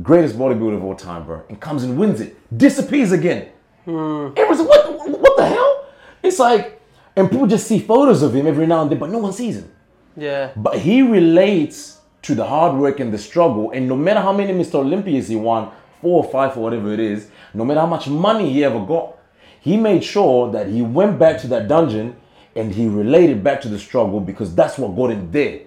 greatest 0.01 0.37
bodybuilder 0.37 0.77
of 0.77 0.83
all 0.83 0.95
time, 0.95 1.25
bro, 1.25 1.43
and 1.49 1.59
comes 1.59 1.83
and 1.83 1.97
wins 1.97 2.21
it, 2.21 2.37
disappears 2.57 3.11
again. 3.11 3.49
Hmm. 3.85 4.29
Everyone's 4.35 4.61
like, 4.61 4.85
what, 4.85 5.19
what 5.19 5.37
the 5.37 5.45
hell? 5.45 5.85
It's 6.23 6.39
like, 6.39 6.81
and 7.15 7.29
people 7.29 7.47
just 7.47 7.67
see 7.67 7.79
photos 7.79 8.21
of 8.21 8.35
him 8.35 8.47
every 8.47 8.67
now 8.67 8.81
and 8.81 8.91
then, 8.91 8.99
but 8.99 9.09
no 9.09 9.19
one 9.19 9.33
sees 9.33 9.57
him. 9.57 9.71
Yeah. 10.17 10.51
But 10.55 10.79
he 10.79 11.01
relates 11.01 11.99
to 12.23 12.35
the 12.35 12.45
hard 12.45 12.75
work 12.77 12.99
and 12.99 13.13
the 13.13 13.17
struggle. 13.17 13.71
And 13.71 13.87
no 13.87 13.95
matter 13.95 14.19
how 14.19 14.33
many 14.33 14.51
Mr. 14.53 14.75
Olympias 14.75 15.27
he 15.27 15.35
won, 15.35 15.71
four 16.01 16.23
or 16.23 16.31
five 16.31 16.57
or 16.57 16.61
whatever 16.61 16.91
it 16.91 16.99
is, 16.99 17.29
no 17.53 17.63
matter 17.63 17.79
how 17.79 17.85
much 17.85 18.07
money 18.07 18.51
he 18.51 18.63
ever 18.63 18.83
got, 18.83 19.17
he 19.61 19.77
made 19.77 20.03
sure 20.03 20.51
that 20.51 20.67
he 20.67 20.81
went 20.81 21.17
back 21.19 21.39
to 21.41 21.47
that 21.47 21.67
dungeon 21.67 22.15
and 22.55 22.73
he 22.73 22.87
related 22.87 23.43
back 23.43 23.61
to 23.61 23.69
the 23.69 23.79
struggle 23.79 24.19
because 24.19 24.55
that's 24.55 24.77
what 24.77 24.95
got 24.95 25.11
him 25.11 25.31
there. 25.31 25.61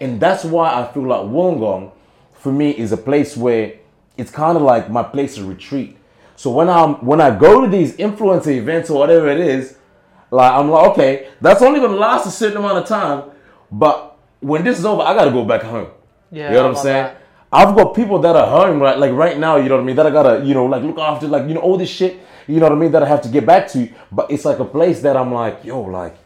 And 0.00 0.20
that's 0.20 0.44
why 0.44 0.72
I 0.72 0.92
feel 0.92 1.06
like 1.06 1.20
Wollongong, 1.20 1.92
for 2.44 2.52
me, 2.52 2.70
is 2.70 2.92
a 2.92 2.96
place 2.96 3.36
where 3.36 3.72
it's 4.18 4.30
kind 4.30 4.56
of 4.56 4.62
like 4.62 4.90
my 4.90 5.02
place 5.02 5.38
of 5.38 5.48
retreat. 5.48 5.96
So 6.36 6.50
when 6.50 6.68
I'm 6.68 6.94
when 7.04 7.20
I 7.20 7.36
go 7.36 7.62
to 7.62 7.68
these 7.68 7.96
influencer 7.96 8.54
events 8.54 8.90
or 8.90 8.98
whatever 8.98 9.28
it 9.28 9.40
is, 9.40 9.78
like 10.30 10.52
I'm 10.52 10.70
like, 10.70 10.90
okay, 10.90 11.28
that's 11.40 11.62
only 11.62 11.80
gonna 11.80 11.96
last 11.96 12.26
a 12.26 12.30
certain 12.30 12.58
amount 12.58 12.78
of 12.78 12.86
time. 12.86 13.30
But 13.72 14.18
when 14.40 14.62
this 14.62 14.78
is 14.78 14.84
over, 14.84 15.00
I 15.02 15.14
gotta 15.14 15.30
go 15.30 15.44
back 15.44 15.62
home. 15.62 15.88
Yeah, 16.30 16.48
you 16.48 16.54
know 16.56 16.68
what 16.68 16.76
I'm 16.76 16.82
saying? 16.82 17.04
that. 17.04 17.20
I've 17.50 17.74
got 17.74 17.94
people 17.94 18.18
that 18.18 18.36
are 18.36 18.46
home 18.46 18.80
right, 18.80 18.98
like 18.98 19.12
right 19.12 19.38
now. 19.38 19.56
You 19.56 19.68
know 19.70 19.76
what 19.76 19.82
I 19.82 19.86
mean? 19.86 19.96
That 19.96 20.06
I 20.06 20.10
gotta, 20.10 20.44
you 20.44 20.52
know, 20.52 20.66
like 20.66 20.82
look 20.82 20.98
after, 20.98 21.26
like 21.26 21.48
you 21.48 21.54
know, 21.54 21.60
all 21.60 21.78
this 21.78 21.88
shit. 21.88 22.20
You 22.46 22.60
know 22.60 22.66
what 22.66 22.76
I 22.76 22.78
mean? 22.78 22.92
That 22.92 23.02
I 23.02 23.08
have 23.08 23.22
to 23.22 23.28
get 23.30 23.46
back 23.46 23.68
to. 23.68 23.88
But 24.12 24.30
it's 24.30 24.44
like 24.44 24.58
a 24.58 24.66
place 24.66 25.00
that 25.00 25.16
I'm 25.16 25.32
like, 25.32 25.64
yo, 25.64 25.80
like, 25.80 26.18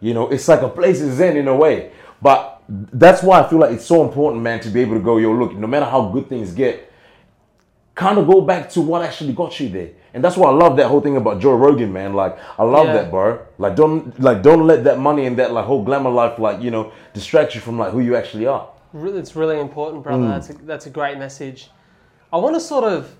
you 0.00 0.14
know, 0.14 0.28
it's 0.30 0.48
like 0.48 0.62
a 0.62 0.70
place 0.70 1.00
is 1.00 1.16
zen 1.16 1.36
in 1.36 1.48
a 1.48 1.54
way. 1.54 1.90
But 2.22 2.55
that's 2.68 3.22
why 3.22 3.40
I 3.42 3.48
feel 3.48 3.58
like 3.58 3.72
it's 3.72 3.84
so 3.86 4.02
important, 4.06 4.42
man, 4.42 4.60
to 4.60 4.68
be 4.70 4.80
able 4.80 4.94
to 4.94 5.00
go, 5.00 5.18
yo, 5.18 5.32
look, 5.32 5.54
no 5.54 5.66
matter 5.66 5.86
how 5.86 6.08
good 6.08 6.28
things 6.28 6.52
get, 6.52 6.90
kind 7.94 8.18
of 8.18 8.26
go 8.26 8.40
back 8.40 8.68
to 8.70 8.80
what 8.80 9.02
actually 9.02 9.32
got 9.32 9.58
you 9.60 9.68
there. 9.68 9.90
And 10.12 10.24
that's 10.24 10.36
why 10.36 10.48
I 10.48 10.52
love 10.52 10.76
that 10.78 10.88
whole 10.88 11.00
thing 11.00 11.16
about 11.16 11.40
Joe 11.40 11.54
Rogan, 11.54 11.92
man. 11.92 12.14
Like 12.14 12.38
I 12.58 12.64
love 12.64 12.86
Yeah. 12.86 12.92
that, 12.94 13.10
bro. 13.10 13.38
Like 13.58 13.76
don't 13.76 14.18
like 14.18 14.42
don't 14.42 14.66
let 14.66 14.84
that 14.84 14.98
money 14.98 15.26
and 15.26 15.36
that 15.38 15.52
like 15.52 15.66
whole 15.66 15.82
glamour 15.84 16.10
life 16.10 16.38
like 16.38 16.62
you 16.62 16.70
know 16.70 16.92
distract 17.12 17.54
you 17.54 17.60
from 17.60 17.78
like 17.78 17.92
who 17.92 18.00
you 18.00 18.16
actually 18.16 18.46
are. 18.46 18.68
Really, 18.94 19.18
it's 19.18 19.36
really 19.36 19.60
important, 19.60 20.02
brother. 20.02 20.22
Mm. 20.22 20.28
That's 20.30 20.50
a, 20.50 20.52
that's 20.64 20.86
a 20.86 20.90
great 20.90 21.18
message. 21.18 21.70
I 22.32 22.38
want 22.38 22.54
to 22.56 22.60
sort 22.60 22.84
of. 22.84 23.14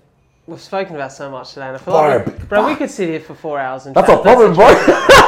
We've 0.47 0.61
spoken 0.61 0.95
about 0.95 1.11
so 1.11 1.29
much 1.29 1.49
today, 1.53 1.67
and 1.67 1.75
I 1.75 1.79
feel 1.79 1.93
Bro, 1.93 2.07
like, 2.07 2.25
we, 2.25 2.45
bro, 2.45 2.65
we 2.67 2.75
could 2.75 2.89
sit 2.89 3.09
here 3.09 3.19
for 3.19 3.35
four 3.35 3.59
hours 3.59 3.85
and 3.85 3.93
That's 3.93 4.07
chat. 4.07 4.19
a 4.19 4.21
problem, 4.21 4.53
bro. 4.55 4.65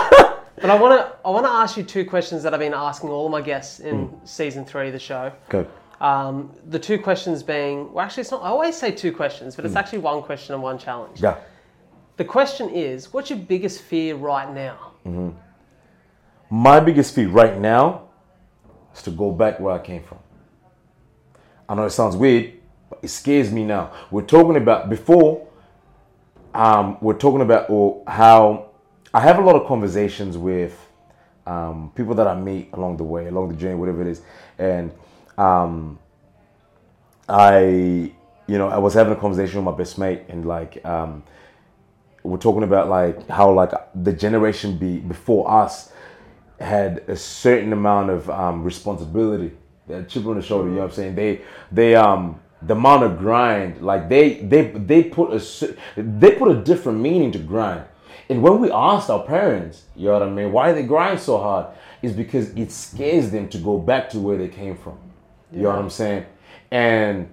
But 0.62 0.70
I 0.70 0.76
want 0.80 1.00
to, 1.00 1.16
I 1.26 1.30
want 1.30 1.46
to 1.46 1.52
ask 1.52 1.78
you 1.78 1.84
two 1.84 2.06
questions 2.06 2.44
that 2.44 2.54
I've 2.54 2.60
been 2.60 2.74
asking 2.74 3.10
all 3.10 3.26
of 3.26 3.32
my 3.32 3.42
guests 3.42 3.80
in 3.80 4.10
Mm. 4.10 4.28
season 4.28 4.66
three 4.66 4.88
of 4.88 4.94
the 4.94 5.00
show. 5.00 5.32
okay. 5.54 5.70
Um, 6.02 6.52
the 6.70 6.80
two 6.80 6.98
questions 6.98 7.44
being, 7.44 7.92
well, 7.92 8.06
actually, 8.06 8.22
it's 8.22 8.32
not. 8.32 8.42
I 8.42 8.48
always 8.48 8.76
say 8.78 8.90
two 8.92 9.12
questions, 9.12 9.56
but 9.56 9.66
it's 9.66 9.76
actually 9.76 9.98
one 10.00 10.22
question 10.22 10.54
and 10.54 10.64
one 10.64 10.78
challenge. 10.78 11.22
Yeah. 11.22 11.36
The 12.16 12.24
question 12.24 12.70
is, 12.70 13.12
what's 13.14 13.30
your 13.30 13.40
biggest 13.40 13.82
fear 13.82 14.16
right 14.16 14.50
now? 14.54 14.78
My 16.50 16.80
biggest 16.80 17.14
fear 17.14 17.28
right 17.28 17.58
now 17.60 18.04
is 18.96 19.02
to 19.04 19.12
go 19.12 19.32
back 19.32 19.60
where 19.60 19.74
I 19.76 19.80
came 19.80 20.02
from. 20.04 20.20
I 21.68 21.76
know 21.76 21.84
it 21.84 21.90
sounds 21.92 22.16
weird, 22.16 22.54
but 22.90 23.00
it 23.02 23.10
scares 23.10 23.52
me 23.52 23.66
now. 23.66 23.92
We're 24.10 24.22
talking 24.24 24.56
about 24.56 24.90
before. 24.90 25.46
Um, 26.54 26.98
we're 27.02 27.14
talking 27.18 27.42
about 27.42 27.70
or 27.70 28.04
how 28.08 28.69
I 29.14 29.22
have 29.22 29.40
a 29.40 29.42
lot 29.42 29.56
of 29.56 29.68
conversations 29.68 30.38
with 30.38 30.88
um, 31.48 31.92
people 31.96 32.14
that 32.16 32.28
I 32.28 32.36
meet 32.36 32.70
along 32.74 32.98
the 32.98 33.04
way, 33.04 33.28
along 33.28 33.50
the 33.50 33.56
journey, 33.56 33.76
whatever 33.76 34.02
it 34.02 34.08
is, 34.08 34.22
and 34.60 34.92
um, 35.38 35.98
I, 37.28 37.62
you 37.62 38.58
know, 38.58 38.70
I 38.70 38.78
was 38.78 38.94
having 38.94 39.14
a 39.14 39.16
conversation 39.16 39.58
with 39.58 39.66
my 39.66 39.78
best 39.78 39.98
mate, 39.98 40.24
and 40.30 40.46
like, 40.46 40.86
um, 40.86 41.24
we're 42.24 42.38
talking 42.38 42.64
about 42.64 42.90
like 42.90 43.28
how 43.30 43.52
like 43.52 43.72
the 43.96 44.14
generation 44.14 44.78
be 44.78 44.98
before 44.98 45.50
us 45.50 45.92
had 46.60 47.04
a 47.08 47.16
certain 47.16 47.74
amount 47.74 48.10
of 48.10 48.30
um, 48.30 48.64
responsibility. 48.64 49.56
They 49.88 49.96
had 49.96 50.10
chip 50.10 50.26
on 50.26 50.36
the 50.36 50.42
shoulder. 50.42 50.70
You 50.70 50.76
know 50.76 50.82
what 50.82 50.90
I'm 50.90 50.96
saying? 50.96 51.16
They 51.16 51.42
they 51.72 51.96
um 51.96 52.40
the 52.62 52.76
amount 52.76 53.04
of 53.04 53.18
grind 53.18 53.82
like 53.82 54.10
they 54.10 54.36
they 54.42 54.68
they 54.72 55.04
put 55.04 55.32
a 55.32 55.76
they 55.96 56.32
put 56.36 56.52
a 56.52 56.62
different 56.62 57.00
meaning 57.00 57.32
to 57.32 57.40
grind. 57.40 57.86
And 58.30 58.44
when 58.44 58.60
we 58.60 58.72
asked 58.72 59.10
our 59.10 59.24
parents, 59.24 59.86
you 59.96 60.06
know 60.06 60.14
what 60.14 60.24
I 60.24 60.30
mean, 60.30 60.52
why 60.52 60.72
they 60.72 60.84
grind 60.84 61.20
so 61.20 61.40
hard, 61.40 61.68
is 62.02 62.14
because 62.14 62.52
it 62.52 62.72
scares 62.72 63.32
them 63.32 63.50
to 63.50 63.58
go 63.58 63.80
back 63.80 64.10
to 64.12 64.20
where 64.20 64.38
they 64.38 64.48
came 64.48 64.78
from. 64.78 64.98
You 65.52 65.64
know 65.64 65.70
what 65.70 65.80
I'm 65.80 65.90
saying? 65.90 66.26
And 66.70 67.28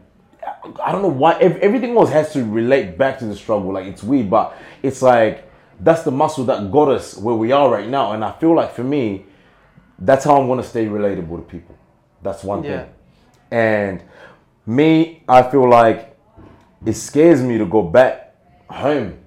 I 0.83 0.91
don't 0.93 1.03
know 1.03 1.09
why 1.09 1.35
everything 1.39 1.97
else 1.97 2.11
has 2.11 2.33
to 2.33 2.45
relate 2.45 2.97
back 2.97 3.19
to 3.19 3.27
the 3.27 3.37
struggle. 3.37 3.73
Like 3.73 3.87
it's 3.87 4.03
weird, 4.03 4.31
but 4.31 4.57
it's 4.83 5.03
like 5.03 5.51
that's 5.81 6.03
the 6.03 6.11
muscle 6.11 6.45
that 6.47 6.73
got 6.73 6.89
us 6.89 7.17
where 7.17 7.35
we 7.35 7.53
are 7.53 7.71
right 7.71 7.89
now. 7.89 8.13
And 8.13 8.25
I 8.25 8.33
feel 8.33 8.55
like 8.55 8.73
for 8.73 8.85
me, 8.85 9.27
that's 9.99 10.25
how 10.25 10.41
I'm 10.41 10.49
gonna 10.49 10.63
stay 10.63 10.87
relatable 10.87 11.37
to 11.37 11.43
people. 11.43 11.77
That's 12.23 12.43
one 12.43 12.65
Yeah. 12.65 12.79
thing. 12.85 12.89
And 13.51 14.03
me, 14.65 15.23
I 15.29 15.43
feel 15.43 15.69
like 15.69 16.17
it 16.85 16.95
scares 16.95 17.43
me 17.43 17.59
to 17.59 17.67
go 17.67 17.83
back 17.83 18.35
home. 18.71 19.19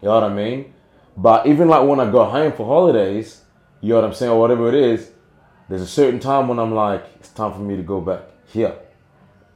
You 0.00 0.08
know 0.08 0.14
what 0.14 0.24
I 0.24 0.28
mean? 0.28 0.72
But 1.16 1.46
even 1.46 1.68
like 1.68 1.86
when 1.88 2.00
I 2.00 2.10
go 2.10 2.24
home 2.24 2.52
for 2.52 2.66
holidays, 2.66 3.42
you 3.80 3.90
know 3.90 3.96
what 3.96 4.04
I'm 4.04 4.14
saying, 4.14 4.32
or 4.32 4.40
whatever 4.40 4.68
it 4.68 4.74
is, 4.74 5.10
there's 5.68 5.82
a 5.82 5.86
certain 5.86 6.20
time 6.20 6.48
when 6.48 6.58
I'm 6.58 6.74
like, 6.74 7.04
it's 7.16 7.30
time 7.30 7.52
for 7.52 7.60
me 7.60 7.76
to 7.76 7.82
go 7.82 8.00
back 8.00 8.22
here. 8.46 8.74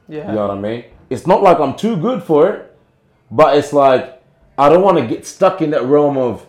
Yeah. 0.07 0.29
You 0.29 0.35
know 0.35 0.47
what 0.47 0.57
I 0.57 0.59
mean? 0.59 0.85
It's 1.09 1.27
not 1.27 1.41
like 1.43 1.59
I'm 1.59 1.75
too 1.75 1.95
good 1.97 2.23
for 2.23 2.49
it, 2.49 2.77
but 3.29 3.57
it's 3.57 3.73
like 3.73 4.21
I 4.57 4.69
don't 4.69 4.83
want 4.83 4.97
to 4.97 5.07
get 5.07 5.25
stuck 5.25 5.61
in 5.61 5.71
that 5.71 5.83
realm 5.83 6.17
of 6.17 6.45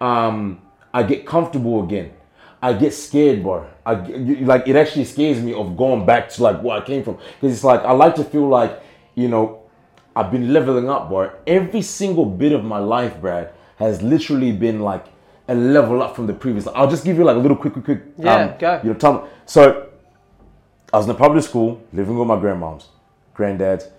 um, 0.00 0.62
I 0.92 1.02
get 1.02 1.26
comfortable 1.26 1.84
again. 1.84 2.12
I 2.60 2.72
get 2.72 2.94
scared, 2.94 3.42
bro. 3.42 3.66
I 3.84 3.94
like 3.94 4.68
it 4.68 4.76
actually 4.76 5.04
scares 5.04 5.42
me 5.42 5.52
of 5.52 5.76
going 5.76 6.06
back 6.06 6.28
to 6.30 6.42
like 6.42 6.62
where 6.62 6.80
I 6.80 6.84
came 6.84 7.02
from 7.02 7.16
because 7.16 7.52
it's 7.52 7.64
like 7.64 7.80
I 7.80 7.92
like 7.92 8.14
to 8.16 8.24
feel 8.24 8.48
like 8.48 8.80
you 9.16 9.28
know 9.28 9.62
I've 10.14 10.30
been 10.30 10.52
leveling 10.52 10.88
up, 10.88 11.08
bro. 11.08 11.32
Every 11.46 11.82
single 11.82 12.24
bit 12.24 12.52
of 12.52 12.64
my 12.64 12.78
life, 12.78 13.20
Brad, 13.20 13.52
has 13.82 14.02
literally 14.02 14.52
been 14.52 14.80
like 14.80 15.06
a 15.48 15.54
level 15.54 16.02
up 16.02 16.14
from 16.16 16.26
the 16.26 16.32
previous. 16.34 16.66
I'll 16.68 16.90
just 16.90 17.04
give 17.04 17.16
you 17.18 17.24
like 17.24 17.36
a 17.36 17.38
little 17.38 17.56
quick, 17.56 17.72
quick, 17.74 17.84
quick. 17.84 18.02
um, 18.18 18.24
Yeah, 18.24 18.56
go. 18.58 18.80
You 18.82 18.92
know, 18.92 18.98
time. 18.98 19.22
So 19.46 19.88
I 20.92 20.96
was 20.96 21.06
in 21.06 21.12
a 21.12 21.14
public 21.18 21.44
school, 21.44 21.82
living 21.92 22.16
with 22.18 22.28
my 22.28 22.36
grandmoms, 22.36 22.86
granddads. 23.36 23.90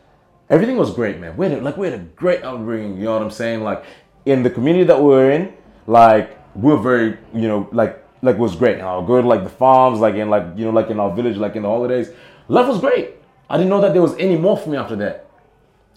Everything 0.50 0.78
was 0.78 0.94
great, 0.94 1.20
man. 1.20 1.36
We 1.38 1.50
had 1.50 1.60
a, 1.60 1.62
like 1.62 1.78
we 1.78 1.88
had 1.90 2.00
a 2.00 2.04
great 2.04 2.44
upbringing. 2.44 2.98
You 2.98 3.06
know 3.06 3.14
what 3.14 3.22
I'm 3.22 3.32
saying? 3.32 3.62
Like 3.64 3.84
in 4.26 4.44
the 4.44 4.50
community 4.50 4.86
that 4.86 4.98
we 4.98 5.06
were 5.06 5.32
in, 5.32 5.54
like 5.88 6.38
we 6.56 6.72
were 6.72 6.78
very, 6.78 7.18
you 7.34 7.48
know, 7.48 7.68
like 7.72 8.04
like 8.22 8.36
it 8.36 8.40
was 8.40 8.56
great. 8.56 8.76
And 8.78 8.84
I'll 8.84 9.06
go 9.06 9.22
to 9.22 9.28
like 9.28 9.44
the 9.44 9.50
farms, 9.50 10.00
like 10.00 10.16
in 10.16 10.30
like 10.30 10.46
you 10.56 10.66
know, 10.66 10.72
like 10.72 10.90
in 10.90 11.00
our 11.00 11.14
village, 11.16 11.38
like 11.38 11.56
in 11.56 11.64
the 11.64 11.70
holidays. 11.70 12.10
Life 12.48 12.68
was 12.68 12.80
great. 12.80 13.16
I 13.50 13.58
didn't 13.58 13.70
know 13.70 13.82
that 13.82 13.94
there 13.94 14.02
was 14.02 14.16
any 14.18 14.38
more 14.38 14.58
for 14.58 14.70
me 14.70 14.78
after 14.78 14.96
that. 14.98 15.30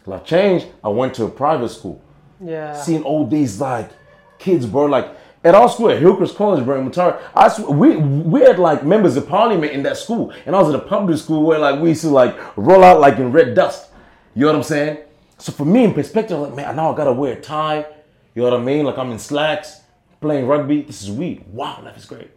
Life 0.07 0.25
changed. 0.25 0.67
I 0.85 0.89
went 0.89 1.15
to 1.15 1.25
a 1.25 1.29
private 1.29 1.69
school 1.71 2.01
Yeah. 2.45 2.75
seeing 2.75 3.03
all 3.03 3.27
these 3.27 3.61
like 3.61 3.91
kids, 4.39 4.67
bro. 4.67 4.87
Like 4.87 5.17
at 5.45 5.55
our 5.55 5.69
school 5.69 5.91
at 5.91 6.01
Hillcrest 6.01 6.37
College, 6.37 6.65
bro, 6.65 6.81
in 6.81 6.93
I 7.35 7.49
sw- 7.49 7.69
we 7.69 7.97
we 7.97 8.41
had 8.41 8.59
like 8.59 8.85
members 8.85 9.17
of 9.17 9.29
parliament 9.29 9.73
in 9.73 9.83
that 9.85 9.97
school, 9.97 10.33
and 10.45 10.57
I 10.57 10.61
was 10.61 10.75
at 10.75 10.81
a 10.81 10.85
public 10.85 11.19
school 11.19 11.45
where 11.45 11.59
like 11.59 11.81
we 11.81 11.91
used 11.91 12.03
to 12.03 12.11
like 12.11 12.37
roll 12.57 12.83
out 12.83 13.01
like 13.01 13.19
in 13.19 13.33
red 13.33 13.55
dust. 13.55 13.91
You 14.35 14.43
know 14.43 14.49
what 14.49 14.57
I'm 14.57 14.63
saying? 14.65 14.99
So 15.39 15.53
for 15.53 15.65
me, 15.65 15.85
in 15.85 15.95
perspective, 15.95 16.39
like 16.39 16.55
man, 16.55 16.69
I 16.69 16.73
now 16.73 16.93
I 16.93 16.97
gotta 16.97 17.13
wear 17.13 17.35
a 17.35 17.41
tie. 17.41 17.87
You 18.35 18.43
know 18.43 18.51
what 18.51 18.61
I 18.61 18.63
mean? 18.65 18.85
Like 18.85 18.99
I'm 18.99 19.11
in 19.13 19.19
slacks 19.19 19.81
playing 20.21 20.47
rugby. 20.47 20.83
This 20.83 21.03
is 21.03 21.11
weird. 21.11 21.47
Wow, 21.53 21.81
life 21.83 21.97
is 21.97 22.05
great. 22.05 22.31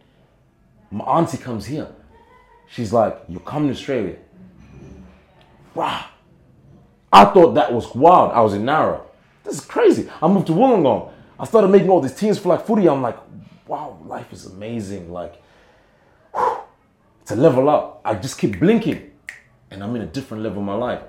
My 0.90 1.04
auntie 1.04 1.38
comes 1.38 1.66
here. 1.66 1.88
She's 2.68 2.92
like, 2.92 3.18
"You 3.28 3.40
come 3.40 3.66
to 3.66 3.72
Australia." 3.72 4.16
Wow. 5.74 6.04
I 7.12 7.24
thought 7.24 7.54
that 7.54 7.72
was 7.72 7.92
wild. 7.94 8.32
I 8.32 8.40
was 8.40 8.54
in 8.54 8.62
Nowra. 8.62 9.00
This 9.44 9.54
is 9.54 9.64
crazy. 9.64 10.08
I 10.20 10.28
moved 10.28 10.46
to 10.48 10.52
Wollongong. 10.52 11.12
I 11.38 11.44
started 11.44 11.68
making 11.68 11.88
all 11.88 12.00
these 12.00 12.14
teams 12.14 12.38
for 12.38 12.50
like 12.50 12.66
footy. 12.66 12.88
I'm 12.88 13.02
like, 13.02 13.16
wow, 13.66 13.98
life 14.04 14.32
is 14.32 14.46
amazing. 14.46 15.12
Like, 15.12 15.40
whew, 16.34 16.58
a 17.30 17.36
level 17.36 17.68
up. 17.68 18.00
I 18.04 18.14
just 18.14 18.38
keep 18.38 18.58
blinking, 18.58 19.10
and 19.70 19.82
I'm 19.82 19.94
in 19.96 20.02
a 20.02 20.06
different 20.06 20.42
level 20.42 20.60
of 20.60 20.66
my 20.66 20.74
life. 20.74 21.02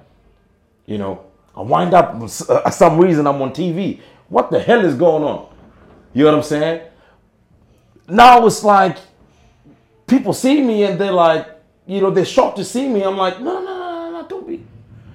You 0.86 0.98
know, 0.98 1.26
I 1.56 1.62
wind 1.62 1.94
up 1.94 2.16
uh, 2.16 2.70
some 2.70 2.98
reason 3.00 3.28
I'm 3.28 3.42
on 3.42 3.52
TV. 3.52 4.00
What 4.30 4.52
the 4.52 4.60
hell 4.60 4.86
is 4.86 4.96
going 4.96 5.24
on? 5.24 5.54
You 6.14 6.24
know 6.24 6.32
what 6.32 6.38
I'm 6.38 6.44
saying? 6.44 6.82
Now 8.08 8.46
it's 8.46 8.64
like 8.64 8.98
people 10.08 10.34
see 10.34 10.62
me 10.62 10.84
and 10.84 11.00
they're 11.00 11.12
like, 11.12 11.48
you 11.88 12.02
know, 12.02 12.12
they're 12.12 12.26
shocked 12.26 12.58
to 12.58 12.66
see 12.66 12.88
me. 12.88 13.04
I'm 13.04 13.18
like, 13.18 13.40
no, 13.40 13.60
no, 13.60 13.66
no, 13.66 14.12
no, 14.12 14.22
no, 14.22 14.28
don't 14.28 14.48
be, 14.48 14.66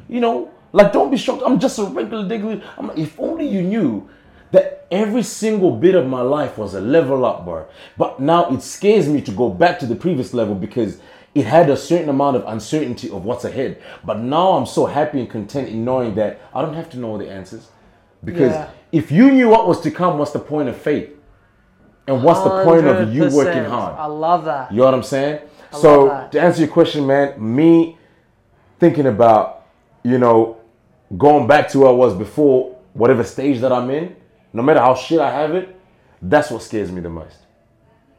you 0.08 0.20
know, 0.20 0.50
like 0.76 0.92
don't 0.92 1.10
be 1.10 1.16
shocked. 1.16 1.42
I'm 1.44 1.58
just 1.58 1.78
a 1.78 1.84
regular 1.84 2.28
digger. 2.28 2.62
I'm 2.76 2.88
like, 2.88 2.98
if 2.98 3.18
only 3.18 3.48
you 3.48 3.62
knew 3.62 4.08
that 4.52 4.86
every 4.90 5.22
single 5.22 5.70
bit 5.70 5.94
of 5.94 6.06
my 6.06 6.20
life 6.20 6.58
was 6.58 6.74
a 6.74 6.80
level 6.80 7.24
up, 7.24 7.46
bro. 7.46 7.66
But 7.96 8.20
now 8.20 8.50
it 8.54 8.62
scares 8.62 9.08
me 9.08 9.22
to 9.22 9.30
go 9.30 9.48
back 9.48 9.78
to 9.78 9.86
the 9.86 9.96
previous 9.96 10.34
level 10.34 10.54
because 10.54 10.98
it 11.34 11.46
had 11.46 11.70
a 11.70 11.78
certain 11.78 12.10
amount 12.10 12.36
of 12.36 12.44
uncertainty 12.46 13.10
of 13.10 13.24
what's 13.24 13.46
ahead. 13.46 13.82
But 14.04 14.18
now 14.20 14.52
I'm 14.52 14.66
so 14.66 14.84
happy 14.84 15.18
and 15.18 15.30
content 15.30 15.68
in 15.68 15.82
knowing 15.82 16.14
that 16.16 16.40
I 16.54 16.60
don't 16.60 16.74
have 16.74 16.90
to 16.90 16.98
know 16.98 17.12
all 17.12 17.18
the 17.18 17.30
answers. 17.30 17.68
Because 18.22 18.52
Yeah. 18.52 18.68
if 18.92 19.10
you 19.10 19.30
knew 19.30 19.48
what 19.48 19.66
was 19.66 19.80
to 19.80 19.90
come, 19.90 20.18
what's 20.18 20.32
the 20.32 20.38
point 20.40 20.68
of 20.68 20.76
faith? 20.76 21.08
And 22.06 22.22
what's 22.22 22.42
the 22.42 22.64
point 22.64 22.86
of 22.86 23.14
you 23.14 23.30
working 23.30 23.64
hard? 23.64 23.96
I 23.98 24.06
love 24.06 24.44
that. 24.44 24.70
You 24.70 24.78
know 24.78 24.84
what 24.84 24.94
I'm 24.94 25.02
saying? 25.02 25.40
love 25.72 25.80
so 25.80 26.28
to 26.32 26.40
answer 26.40 26.60
your 26.60 26.70
question, 26.70 27.06
man, 27.06 27.34
me 27.38 27.96
thinking 28.78 29.06
about, 29.06 29.64
you 30.02 30.18
know, 30.18 30.55
going 31.16 31.46
back 31.46 31.68
to 31.70 31.80
where 31.80 31.88
I 31.88 31.92
was 31.92 32.14
before, 32.14 32.76
whatever 32.94 33.22
stage 33.24 33.60
that 33.60 33.72
I'm 33.72 33.90
in, 33.90 34.16
no 34.52 34.62
matter 34.62 34.80
how 34.80 34.94
shit 34.94 35.20
I 35.20 35.30
have 35.32 35.54
it, 35.54 35.78
that's 36.22 36.50
what 36.50 36.62
scares 36.62 36.90
me 36.90 37.00
the 37.00 37.10
most. 37.10 37.36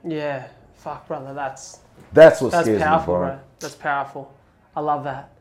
Yeah. 0.06 0.48
Fuck, 0.76 1.08
brother. 1.08 1.34
That's 1.34 1.80
That's 2.14 2.40
what 2.42 2.52
that's 2.52 2.66
scares 2.66 2.82
powerful, 2.82 3.16
me, 3.16 3.20
bro. 3.20 3.28
bro. 3.30 3.40
That's 3.60 3.76
powerful. 3.76 4.34
I 4.76 4.80
love 4.82 5.04
that. 5.06 5.32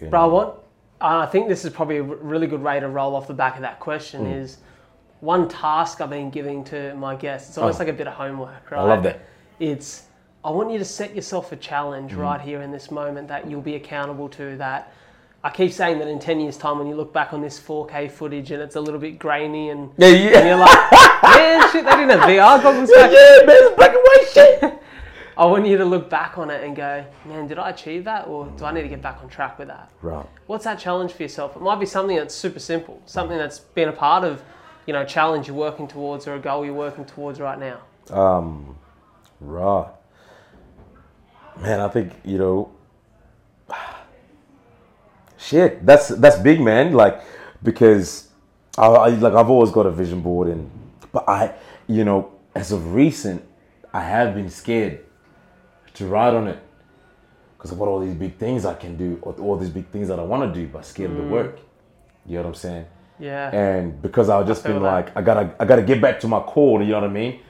You 0.00 0.08
Bro, 0.08 0.28
what? 0.30 0.64
I 1.00 1.26
think 1.26 1.48
this 1.48 1.64
is 1.64 1.72
probably 1.72 1.98
a 1.98 2.02
really 2.02 2.46
good 2.46 2.62
way 2.62 2.80
to 2.80 2.88
roll 2.88 3.14
off 3.14 3.26
the 3.28 3.34
back 3.34 3.56
of 3.56 3.60
that 3.62 3.78
question 3.78 4.22
Hmm. 4.24 4.32
is 4.32 4.58
one 5.20 5.48
task 5.48 6.00
I've 6.00 6.10
been 6.10 6.30
giving 6.30 6.64
to 6.64 6.94
my 6.94 7.14
guests. 7.14 7.50
It's 7.50 7.58
almost 7.58 7.76
Oh. 7.80 7.84
like 7.84 7.88
a 7.94 7.96
bit 7.96 8.06
of 8.06 8.14
homework, 8.14 8.70
right? 8.70 8.80
I 8.80 8.84
love 8.84 9.02
that. 9.04 9.20
It's 9.60 10.04
I 10.44 10.50
want 10.50 10.70
you 10.70 10.78
to 10.78 10.84
set 10.84 11.14
yourself 11.14 11.52
a 11.52 11.56
challenge 11.56 12.12
Mm-hmm. 12.12 12.20
right 12.20 12.40
here 12.40 12.60
in 12.62 12.70
this 12.70 12.90
moment 12.90 13.28
that 13.28 13.48
you'll 13.48 13.62
be 13.62 13.76
accountable 13.76 14.28
to. 14.30 14.56
That 14.56 14.92
I 15.44 15.50
keep 15.50 15.72
saying 15.72 15.98
that 15.98 16.08
in 16.08 16.18
ten 16.18 16.40
years' 16.40 16.56
time, 16.56 16.78
when 16.78 16.86
you 16.86 16.96
look 16.96 17.12
back 17.12 17.34
on 17.34 17.42
this 17.42 17.60
4K 17.60 18.10
footage 18.10 18.50
and 18.50 18.62
it's 18.62 18.76
a 18.76 18.80
little 18.80 18.98
bit 18.98 19.18
grainy 19.18 19.68
and, 19.68 19.90
Yeah, 19.98 20.08
and 20.08 20.48
you're 20.48 20.56
like, 20.56 20.92
man, 21.22 21.70
shit, 21.70 21.84
they 21.84 21.90
didn't 21.90 22.18
have 22.18 22.20
VR 22.20 22.62
goggles 22.62 22.90
yeah, 22.90 23.02
back 23.02 23.12
yeah, 23.12 23.46
man, 23.46 23.56
it's 23.60 23.76
black 23.76 23.90
and 23.90 24.00
white 24.02 24.28
shit. 24.32 24.82
I 25.36 25.44
want 25.44 25.66
you 25.66 25.76
to 25.76 25.84
look 25.84 26.08
back 26.08 26.38
on 26.38 26.48
it 26.48 26.64
and 26.64 26.74
go, 26.74 27.04
man, 27.26 27.46
did 27.46 27.58
I 27.58 27.70
achieve 27.70 28.04
that 28.04 28.26
or 28.26 28.46
do 28.56 28.64
I 28.64 28.72
need 28.72 28.82
to 28.82 28.88
get 28.88 29.02
back 29.02 29.18
on 29.20 29.28
track 29.28 29.58
with 29.58 29.68
that? 29.68 29.90
Right. 30.00 30.24
What's 30.46 30.64
that 30.64 30.78
challenge 30.78 31.12
for 31.12 31.24
yourself? 31.24 31.56
It 31.56 31.60
might 31.60 31.78
be 31.78 31.86
something 31.86 32.16
that's 32.16 32.34
super 32.34 32.60
simple, 32.60 33.02
something 33.04 33.36
that's 33.36 33.58
been 33.58 33.88
a 33.88 33.92
part 33.92 34.24
of, 34.24 34.42
you 34.86 34.94
know, 34.94 35.02
a 35.02 35.06
challenge 35.06 35.48
you're 35.48 35.56
working 35.56 35.88
towards 35.88 36.26
or 36.26 36.36
a 36.36 36.38
goal 36.38 36.64
you're 36.64 36.72
working 36.72 37.04
towards 37.04 37.38
right 37.38 37.58
now. 37.58 37.80
Um, 38.16 38.78
right. 39.40 39.88
Man, 41.60 41.80
I 41.80 41.88
think 41.88 42.12
you 42.24 42.38
know. 42.38 42.70
Shit, 45.44 45.84
that's 45.84 46.08
that's 46.08 46.38
big, 46.38 46.60
man. 46.60 46.94
Like 46.94 47.20
because 47.62 48.28
I, 48.78 48.86
I 48.86 49.08
like 49.10 49.34
I've 49.34 49.50
always 49.50 49.70
got 49.70 49.84
a 49.86 49.90
vision 49.90 50.20
board, 50.20 50.48
and 50.48 50.70
but 51.12 51.28
I, 51.28 51.54
you 51.86 52.04
know, 52.04 52.32
as 52.54 52.72
of 52.72 52.94
recent, 52.94 53.44
I 53.92 54.00
have 54.00 54.34
been 54.34 54.48
scared 54.48 55.04
to 55.94 56.06
ride 56.06 56.34
on 56.34 56.48
it 56.48 56.58
because 57.56 57.72
I've 57.72 57.78
got 57.78 57.88
all 57.88 58.00
these 58.00 58.14
big 58.14 58.36
things 58.38 58.64
I 58.64 58.74
can 58.74 58.96
do, 58.96 59.18
or 59.22 59.34
all 59.34 59.56
these 59.56 59.70
big 59.70 59.88
things 59.88 60.08
that 60.08 60.18
I 60.18 60.22
want 60.22 60.52
to 60.52 60.60
do, 60.60 60.66
but 60.66 60.86
scared 60.86 61.10
of 61.10 61.16
the 61.18 61.22
mm. 61.24 61.30
work. 61.30 61.58
You 62.26 62.36
know 62.36 62.42
what 62.42 62.48
I'm 62.48 62.54
saying? 62.54 62.86
Yeah. 63.18 63.54
and 63.54 64.02
because 64.02 64.28
I've 64.28 64.46
just 64.46 64.62
feel 64.64 64.74
been 64.74 64.82
that. 64.82 64.92
like, 64.92 65.16
I 65.16 65.22
gotta, 65.22 65.54
I 65.60 65.64
gotta 65.64 65.82
get 65.82 66.00
back 66.00 66.20
to 66.20 66.28
my 66.28 66.40
core. 66.40 66.82
You 66.82 66.88
know 66.88 67.00
what 67.00 67.10
I 67.10 67.12
mean? 67.12 67.40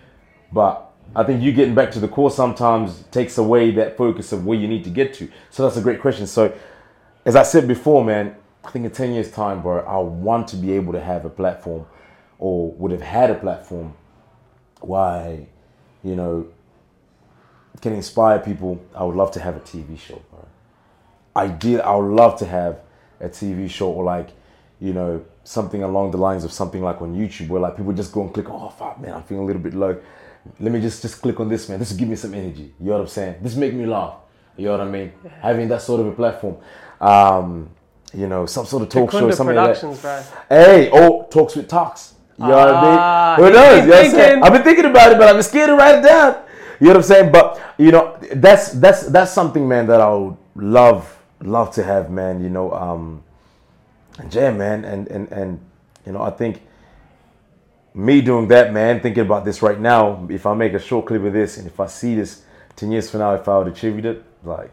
But 0.53 0.93
I 1.17 1.25
think 1.25 1.43
you 1.43 1.53
getting 1.53 1.75
back 1.75 1.91
to 1.93 2.01
the 2.01 2.09
core 2.09 2.31
sometimes 2.31 3.05
takes 3.11 3.39
away 3.39 3.71
that 3.73 3.97
focus 3.97 4.33
of 4.33 4.45
where 4.45 4.59
you 4.59 4.69
need 4.69 4.85
to 4.85 4.91
get 4.91 5.15
to. 5.15 5.31
So 5.51 5.63
that's 5.63 5.77
a 5.77 5.81
great 5.81 6.01
question. 6.01 6.27
So, 6.27 6.53
as 7.25 7.37
I 7.37 7.43
said 7.43 7.67
before, 7.67 8.05
man, 8.05 8.37
I 8.65 8.71
think 8.71 8.85
in 8.85 8.91
ten 8.91 9.13
years' 9.13 9.31
time, 9.31 9.63
bro, 9.63 9.81
I 9.81 9.99
want 9.99 10.49
to 10.49 10.57
be 10.57 10.73
able 10.73 10.93
to 10.93 11.01
have 11.01 11.25
a 11.25 11.31
platform, 11.31 11.87
or 12.39 12.73
would 12.73 12.93
have 12.93 13.03
had 13.03 13.31
a 13.31 13.35
platform, 13.35 13.95
why, 14.81 15.47
you 16.03 16.17
know, 16.17 16.47
can 17.81 17.93
inspire 17.93 18.39
people. 18.39 18.83
I 18.95 19.05
would 19.05 19.17
love 19.17 19.31
to 19.33 19.41
have 19.41 19.57
a 19.57 19.61
TV 19.61 19.99
show, 19.99 20.23
bro. 20.31 20.47
Ideal. 21.37 21.83
I 21.83 21.95
would 21.97 22.15
love 22.15 22.39
to 22.39 22.47
have 22.47 22.81
a 23.21 23.29
TV 23.29 23.69
show 23.69 23.91
or 23.91 24.05
like, 24.05 24.31
you 24.81 24.93
know, 24.93 25.25
something 25.45 25.83
along 25.83 26.11
the 26.11 26.17
lines 26.17 26.45
of 26.45 26.53
something 26.53 26.83
like 26.83 27.03
on 27.03 27.15
YouTube 27.15 27.49
where 27.49 27.61
like 27.61 27.77
people 27.77 27.93
just 27.93 28.13
go 28.13 28.23
and 28.23 28.33
click. 28.33 28.49
Oh 28.49 28.71
fuck, 28.71 29.01
man, 29.01 29.15
I'm 29.15 29.23
feeling 29.23 29.45
a 29.45 29.47
little 29.47 29.61
bit 29.61 29.75
low. 29.75 30.01
Let 30.61 30.73
me 30.73 30.81
just 30.81 31.03
just 31.03 31.21
click 31.21 31.41
on 31.41 31.49
this, 31.49 31.69
man. 31.69 31.79
This 31.79 31.91
will 31.91 31.99
give 31.99 32.09
me 32.09 32.17
some 32.17 32.35
energy. 32.35 32.75
You 32.81 32.87
know 32.87 32.93
what 32.93 33.01
I'm 33.03 33.09
saying? 33.09 33.37
This 33.43 33.55
make 33.55 33.75
me 33.75 33.87
laugh. 33.87 34.17
You 34.57 34.67
know 34.67 34.73
what 34.79 34.81
I 34.83 34.91
mean? 34.91 35.13
Having 35.41 35.69
that 35.69 35.83
sort 35.83 36.01
of 36.01 36.07
a 36.07 36.13
platform. 36.13 36.57
Um, 37.05 37.71
you 38.13 38.29
know, 38.29 38.47
some 38.47 38.67
sort 38.67 38.83
of 38.85 38.89
talk 38.89 39.11
show, 39.11 39.29
Kunda 39.29 39.35
something 39.35 39.57
like 39.57 39.81
that. 39.81 40.01
Bro. 40.01 40.23
Hey, 40.49 40.91
oh, 40.93 41.25
talks 41.25 41.57
with 41.57 41.69
talks. 41.69 42.15
You 42.39 42.47
know 42.47 42.55
Ah, 42.55 43.37
what 43.39 43.49
I 43.49 43.49
mean? 43.49 43.53
Who 43.53 43.59
you 43.59 43.89
knows? 43.89 44.13
You 44.13 44.19
know 44.19 44.25
I'm 44.25 44.45
I've 44.45 44.53
been 44.53 44.63
thinking 44.63 44.85
about 44.87 45.13
it, 45.13 45.19
but 45.19 45.29
I've 45.29 45.37
been 45.37 45.43
scared 45.43 45.69
to 45.69 45.77
write 45.77 45.99
it 45.99 46.03
down. 46.03 46.43
You 46.81 46.87
know 46.89 46.95
what 46.95 46.97
I'm 46.97 47.03
saying? 47.03 47.33
But 47.33 47.61
you 47.79 47.91
know, 47.93 48.19
that's 48.35 48.73
that's 48.73 49.07
that's 49.07 49.33
something, 49.33 49.67
man, 49.69 49.87
that 49.87 50.01
I 50.01 50.13
would 50.13 50.37
love 50.57 51.17
love 51.43 51.73
to 51.75 51.85
have, 51.85 52.11
man. 52.11 52.43
You 52.43 52.51
know, 52.51 52.73
um, 52.73 53.23
and 54.19 54.35
yeah, 54.35 54.51
man, 54.51 54.85
and 54.85 55.07
and 55.09 55.31
and 55.31 55.61
you 56.07 56.13
know, 56.13 56.23
I 56.23 56.31
think 56.31 56.63
me 57.95 58.21
doing 58.21 58.49
that, 58.49 58.73
man, 58.73 59.01
thinking 59.01 59.25
about 59.25 59.45
this 59.45 59.63
right 59.63 59.79
now. 59.79 60.27
If 60.29 60.47
I 60.47 60.55
make 60.55 60.73
a 60.73 60.81
short 60.81 61.07
clip 61.07 61.23
of 61.23 61.33
this, 61.33 61.59
and 61.59 61.67
if 61.67 61.79
I 61.79 61.87
see 61.87 62.15
this 62.17 62.43
ten 62.77 62.91
years 62.91 63.11
from 63.11 63.21
now, 63.21 63.35
if 63.35 63.49
I 63.49 63.59
would 63.59 63.69
achieve 63.69 64.05
it, 64.05 64.25
like, 64.43 64.71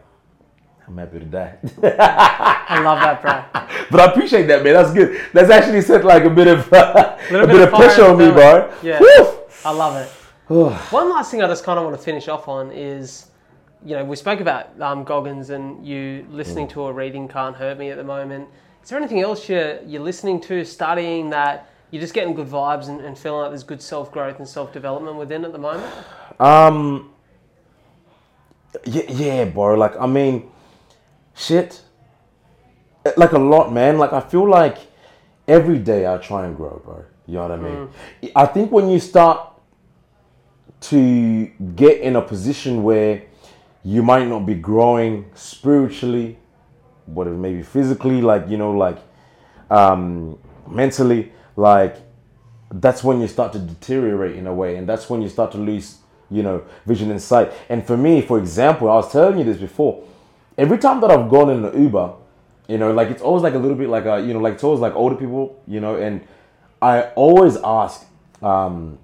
I'm 0.86 0.98
happy 0.98 1.20
to 1.20 1.24
die. 1.24 1.58
I 1.82 2.80
love 2.82 3.00
that, 3.00 3.22
bro. 3.22 3.62
But 3.90 4.00
I 4.00 4.04
appreciate 4.06 4.46
that, 4.46 4.64
man. 4.64 4.72
That's 4.72 4.92
good. 4.92 5.20
That's 5.34 5.50
actually 5.50 5.82
set 5.82 6.04
like 6.04 6.24
a 6.24 6.30
bit 6.30 6.46
of 6.46 6.72
a 6.72 7.18
Little 7.30 7.46
bit, 7.46 7.60
of 7.60 7.70
pressure 7.70 8.06
on 8.06 8.16
me, 8.16 8.30
bro. 8.30 8.72
Yeah. 8.82 9.00
Woo! 9.00 9.38
I 9.64 9.70
love 9.70 9.96
it. 9.96 10.08
One 10.92 11.10
last 11.10 11.30
thing 11.30 11.42
I 11.42 11.46
just 11.46 11.64
kind 11.64 11.78
of 11.78 11.84
want 11.84 11.96
to 11.96 12.02
finish 12.02 12.28
off 12.28 12.48
on 12.48 12.70
is, 12.72 13.26
you 13.84 13.94
know, 13.96 14.04
we 14.04 14.16
spoke 14.16 14.40
about 14.40 14.80
um, 14.80 15.04
Goggins 15.04 15.50
and 15.50 15.86
you 15.86 16.26
listening 16.30 16.68
to 16.68 16.80
or 16.80 16.92
reading 16.92 17.28
can't 17.28 17.54
hurt 17.54 17.78
me 17.78 17.90
at 17.90 17.96
the 17.98 18.04
moment. 18.04 18.48
Is 18.82 18.88
there 18.88 18.98
anything 18.98 19.20
else 19.20 19.48
you're, 19.48 19.80
you're 19.82 20.02
listening 20.02 20.40
to, 20.42 20.64
studying 20.64 21.30
that 21.30 21.70
you're 21.90 22.00
just 22.00 22.14
getting 22.14 22.34
good 22.34 22.48
vibes 22.48 22.88
and, 22.88 23.00
and 23.02 23.16
feeling 23.16 23.42
like 23.42 23.50
there's 23.50 23.62
good 23.62 23.82
self 23.82 24.10
growth 24.10 24.38
and 24.38 24.48
self 24.48 24.72
development 24.72 25.16
within 25.16 25.44
at 25.44 25.52
the 25.52 25.58
moment. 25.58 25.94
Um. 26.40 27.10
Yeah, 28.84 29.02
yeah, 29.08 29.44
bro. 29.44 29.74
Like, 29.74 29.94
I 30.00 30.06
mean, 30.06 30.50
shit. 31.34 31.80
Like 33.16 33.32
a 33.32 33.38
lot, 33.38 33.72
man. 33.72 33.98
Like, 33.98 34.12
I 34.12 34.20
feel 34.20 34.48
like 34.48 34.78
every 35.48 35.78
day 35.78 36.06
I 36.06 36.18
try 36.18 36.46
and 36.46 36.56
grow, 36.56 36.80
bro. 36.84 37.04
You 37.26 37.34
know 37.34 37.42
what 37.42 37.50
I 37.52 37.56
mean? 37.56 37.88
I 38.34 38.46
think 38.46 38.72
when 38.72 38.88
you 38.88 38.98
start 38.98 39.48
to 40.82 41.46
get 41.76 42.00
in 42.00 42.16
a 42.16 42.22
position 42.22 42.82
where 42.82 43.22
you 43.84 44.02
might 44.02 44.26
not 44.26 44.40
be 44.40 44.54
growing 44.54 45.30
spiritually, 45.34 46.38
whatever, 47.06 47.36
maybe 47.36 47.62
physically, 47.62 48.20
like 48.20 48.48
you 48.48 48.56
know, 48.56 48.72
like 48.72 48.98
um, 49.70 50.38
mentally, 50.68 51.32
like 51.56 51.96
that's 52.72 53.04
when 53.04 53.20
you 53.20 53.28
start 53.28 53.52
to 53.52 53.58
deteriorate 53.58 54.36
in 54.36 54.46
a 54.46 54.54
way, 54.54 54.76
and 54.76 54.88
that's 54.88 55.08
when 55.08 55.22
you 55.22 55.28
start 55.28 55.52
to 55.52 55.58
lose, 55.58 55.98
you 56.30 56.42
know, 56.42 56.64
vision 56.86 57.10
and 57.10 57.20
sight. 57.20 57.52
And 57.68 57.86
for 57.86 57.96
me, 57.96 58.22
for 58.22 58.38
example, 58.38 58.90
I 58.90 58.94
was 58.94 59.12
telling 59.12 59.38
you 59.38 59.44
this 59.44 59.58
before. 59.58 60.04
Every 60.58 60.78
time 60.78 61.00
that 61.00 61.10
I've 61.10 61.30
gone 61.30 61.50
in 61.50 61.64
an 61.64 61.82
Uber, 61.82 62.12
you 62.68 62.78
know, 62.78 62.92
like 62.92 63.08
it's 63.08 63.22
always 63.22 63.42
like 63.42 63.54
a 63.54 63.58
little 63.58 63.76
bit 63.76 63.88
like 63.88 64.04
a, 64.04 64.20
you 64.20 64.32
know, 64.32 64.40
like 64.40 64.54
it's 64.54 64.64
always 64.64 64.80
like 64.80 64.94
older 64.94 65.16
people, 65.16 65.60
you 65.66 65.80
know, 65.80 65.96
and 65.96 66.26
I 66.80 67.02
always 67.14 67.56
ask, 67.56 68.06
um, 68.42 68.98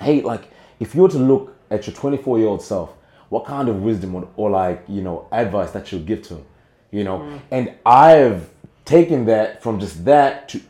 hey, 0.00 0.22
like 0.22 0.50
if 0.80 0.94
you 0.94 1.02
were 1.02 1.08
to 1.08 1.18
look 1.18 1.56
at 1.70 1.86
your 1.86 1.94
24 1.94 2.38
year 2.38 2.48
old 2.48 2.62
self, 2.62 2.92
what 3.28 3.44
kind 3.44 3.68
of 3.68 3.82
wisdom 3.82 4.14
or, 4.14 4.28
or 4.36 4.50
like 4.50 4.84
you 4.88 5.02
know 5.02 5.26
advice 5.32 5.72
that 5.72 5.90
you'll 5.90 6.02
give 6.02 6.22
to 6.22 6.36
him, 6.36 6.44
you 6.90 7.04
know? 7.04 7.18
Mm. 7.18 7.40
And 7.50 7.74
I've 7.84 8.48
taken 8.84 9.24
that 9.26 9.62
from 9.62 9.80
just 9.80 10.04
that 10.04 10.48
to 10.50 10.60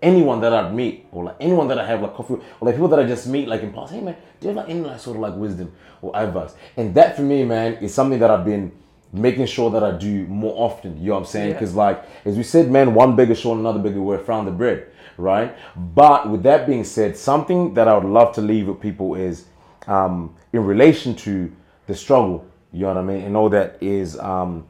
anyone 0.00 0.40
that 0.40 0.52
I 0.52 0.70
meet 0.70 1.06
or 1.12 1.24
like 1.24 1.36
anyone 1.38 1.68
that 1.68 1.78
I 1.78 1.86
have 1.86 2.02
like 2.02 2.14
coffee 2.14 2.34
with, 2.34 2.44
or 2.60 2.66
like 2.66 2.74
people 2.74 2.88
that 2.88 2.98
I 2.98 3.04
just 3.04 3.26
meet 3.26 3.46
like 3.46 3.62
in 3.62 3.72
past, 3.72 3.92
hey 3.92 4.00
man, 4.00 4.16
do 4.40 4.48
you 4.48 4.54
have 4.54 4.56
like 4.56 4.68
any 4.68 4.80
like 4.80 4.98
sort 4.98 5.16
of 5.16 5.22
like 5.22 5.36
wisdom 5.36 5.72
or 6.00 6.16
advice? 6.16 6.54
And 6.76 6.94
that 6.94 7.14
for 7.14 7.22
me, 7.22 7.44
man, 7.44 7.74
is 7.74 7.94
something 7.94 8.18
that 8.18 8.30
I've 8.30 8.44
been 8.44 8.72
making 9.12 9.46
sure 9.46 9.70
that 9.70 9.84
I 9.84 9.92
do 9.92 10.26
more 10.26 10.54
often. 10.56 10.98
You 10.98 11.08
know 11.08 11.14
what 11.14 11.20
I'm 11.20 11.26
saying? 11.26 11.48
Yeah. 11.48 11.54
Because 11.54 11.74
like 11.74 12.04
as 12.24 12.36
we 12.36 12.42
said, 12.42 12.70
man, 12.70 12.94
one 12.94 13.16
bigger 13.16 13.34
show, 13.34 13.52
another 13.52 13.78
bigger 13.78 14.00
word, 14.00 14.24
found 14.24 14.46
the 14.46 14.52
bread, 14.52 14.86
right? 15.16 15.54
But 15.76 16.30
with 16.30 16.42
that 16.44 16.66
being 16.66 16.84
said, 16.84 17.16
something 17.16 17.74
that 17.74 17.88
I 17.88 17.94
would 17.94 18.08
love 18.08 18.34
to 18.36 18.40
leave 18.40 18.68
with 18.68 18.80
people 18.80 19.14
is 19.14 19.46
um, 19.86 20.34
in 20.52 20.64
relation 20.64 21.14
to 21.16 21.52
the 21.86 21.94
struggle. 21.94 22.46
You 22.72 22.82
know 22.82 22.88
what 22.88 22.96
I 22.98 23.02
mean? 23.02 23.22
And 23.24 23.36
all 23.36 23.50
that 23.50 23.76
is 23.82 24.18
um, 24.18 24.66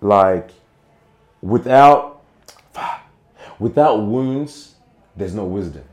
like 0.00 0.50
without 1.40 2.22
without 3.58 3.96
wounds, 3.96 4.74
there's 5.16 5.34
no 5.34 5.44
wisdom. 5.44 5.84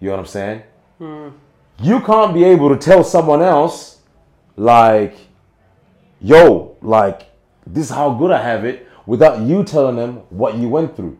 You 0.00 0.08
know 0.08 0.12
what 0.14 0.20
I'm 0.20 0.26
saying? 0.26 0.62
You 1.80 2.00
can't 2.00 2.34
be 2.34 2.44
able 2.44 2.68
to 2.70 2.76
tell 2.76 3.04
someone 3.04 3.42
else, 3.42 4.00
like, 4.56 5.16
yo, 6.20 6.76
like, 6.82 7.22
this 7.66 7.86
is 7.86 7.90
how 7.90 8.14
good 8.14 8.30
I 8.30 8.42
have 8.42 8.64
it, 8.64 8.88
without 9.06 9.40
you 9.40 9.64
telling 9.64 9.96
them 9.96 10.16
what 10.30 10.56
you 10.56 10.68
went 10.68 10.96
through. 10.96 11.18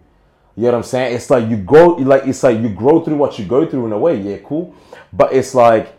You 0.56 0.64
know 0.64 0.72
what 0.72 0.78
I'm 0.78 0.82
saying? 0.82 1.14
It's 1.14 1.30
like 1.30 1.48
you 1.48 1.56
go, 1.56 1.94
like 1.94 2.26
it's 2.26 2.42
like 2.42 2.58
you 2.58 2.68
grow 2.68 3.04
through 3.04 3.16
what 3.16 3.38
you 3.38 3.44
go 3.44 3.64
through 3.64 3.86
in 3.86 3.92
a 3.92 3.98
way. 3.98 4.20
Yeah, 4.20 4.38
cool. 4.38 4.74
But 5.12 5.32
it's 5.32 5.54
like, 5.54 5.94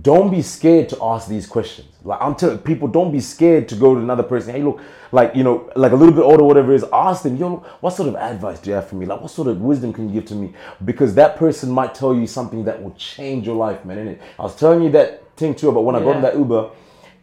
don't 0.00 0.30
be 0.30 0.40
scared 0.40 0.88
to 0.88 1.04
ask 1.04 1.28
these 1.28 1.46
questions. 1.46 1.88
Like 2.02 2.18
I'm 2.22 2.34
telling 2.34 2.58
people, 2.58 2.88
don't 2.88 3.12
be 3.12 3.20
scared 3.20 3.68
to 3.68 3.76
go 3.76 3.94
to 3.94 4.00
another 4.00 4.22
person. 4.22 4.54
Hey, 4.54 4.62
look, 4.62 4.80
like 5.12 5.36
you 5.36 5.44
know, 5.44 5.70
like 5.76 5.92
a 5.92 5.96
little 5.96 6.14
bit 6.14 6.22
older, 6.22 6.42
whatever 6.42 6.72
it 6.72 6.76
is. 6.76 6.86
Ask 6.94 7.24
them, 7.24 7.36
yo, 7.36 7.56
what 7.80 7.90
sort 7.90 8.08
of 8.08 8.16
advice 8.16 8.58
do 8.60 8.70
you 8.70 8.76
have 8.76 8.88
for 8.88 8.94
me? 8.94 9.04
Like, 9.04 9.20
what 9.20 9.30
sort 9.30 9.48
of 9.48 9.60
wisdom 9.60 9.92
can 9.92 10.08
you 10.08 10.14
give 10.14 10.24
to 10.28 10.34
me? 10.34 10.54
Because 10.82 11.14
that 11.16 11.36
person 11.36 11.70
might 11.70 11.94
tell 11.94 12.14
you 12.14 12.26
something 12.26 12.64
that 12.64 12.82
will 12.82 12.94
change 12.94 13.46
your 13.46 13.56
life, 13.56 13.84
man. 13.84 13.98
Innit? 13.98 14.20
I 14.38 14.42
was 14.44 14.56
telling 14.56 14.82
you 14.82 14.90
that 14.92 15.36
thing 15.36 15.54
too 15.54 15.68
about 15.68 15.84
when 15.84 15.94
I 15.94 16.00
got 16.00 16.16
in 16.16 16.22
that 16.22 16.36
Uber, 16.36 16.70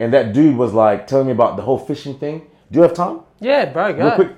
and 0.02 0.12
that 0.12 0.32
dude 0.32 0.56
was 0.56 0.72
like 0.72 1.06
telling 1.06 1.26
me 1.26 1.32
about 1.32 1.56
the 1.56 1.62
whole 1.62 1.78
fishing 1.78 2.18
thing. 2.18 2.40
Do 2.70 2.78
you 2.78 2.82
have 2.82 2.92
time? 2.92 3.20
Yeah, 3.40 3.66
bro, 3.66 3.92
go. 3.92 4.04
real 4.04 4.14
quick. 4.16 4.36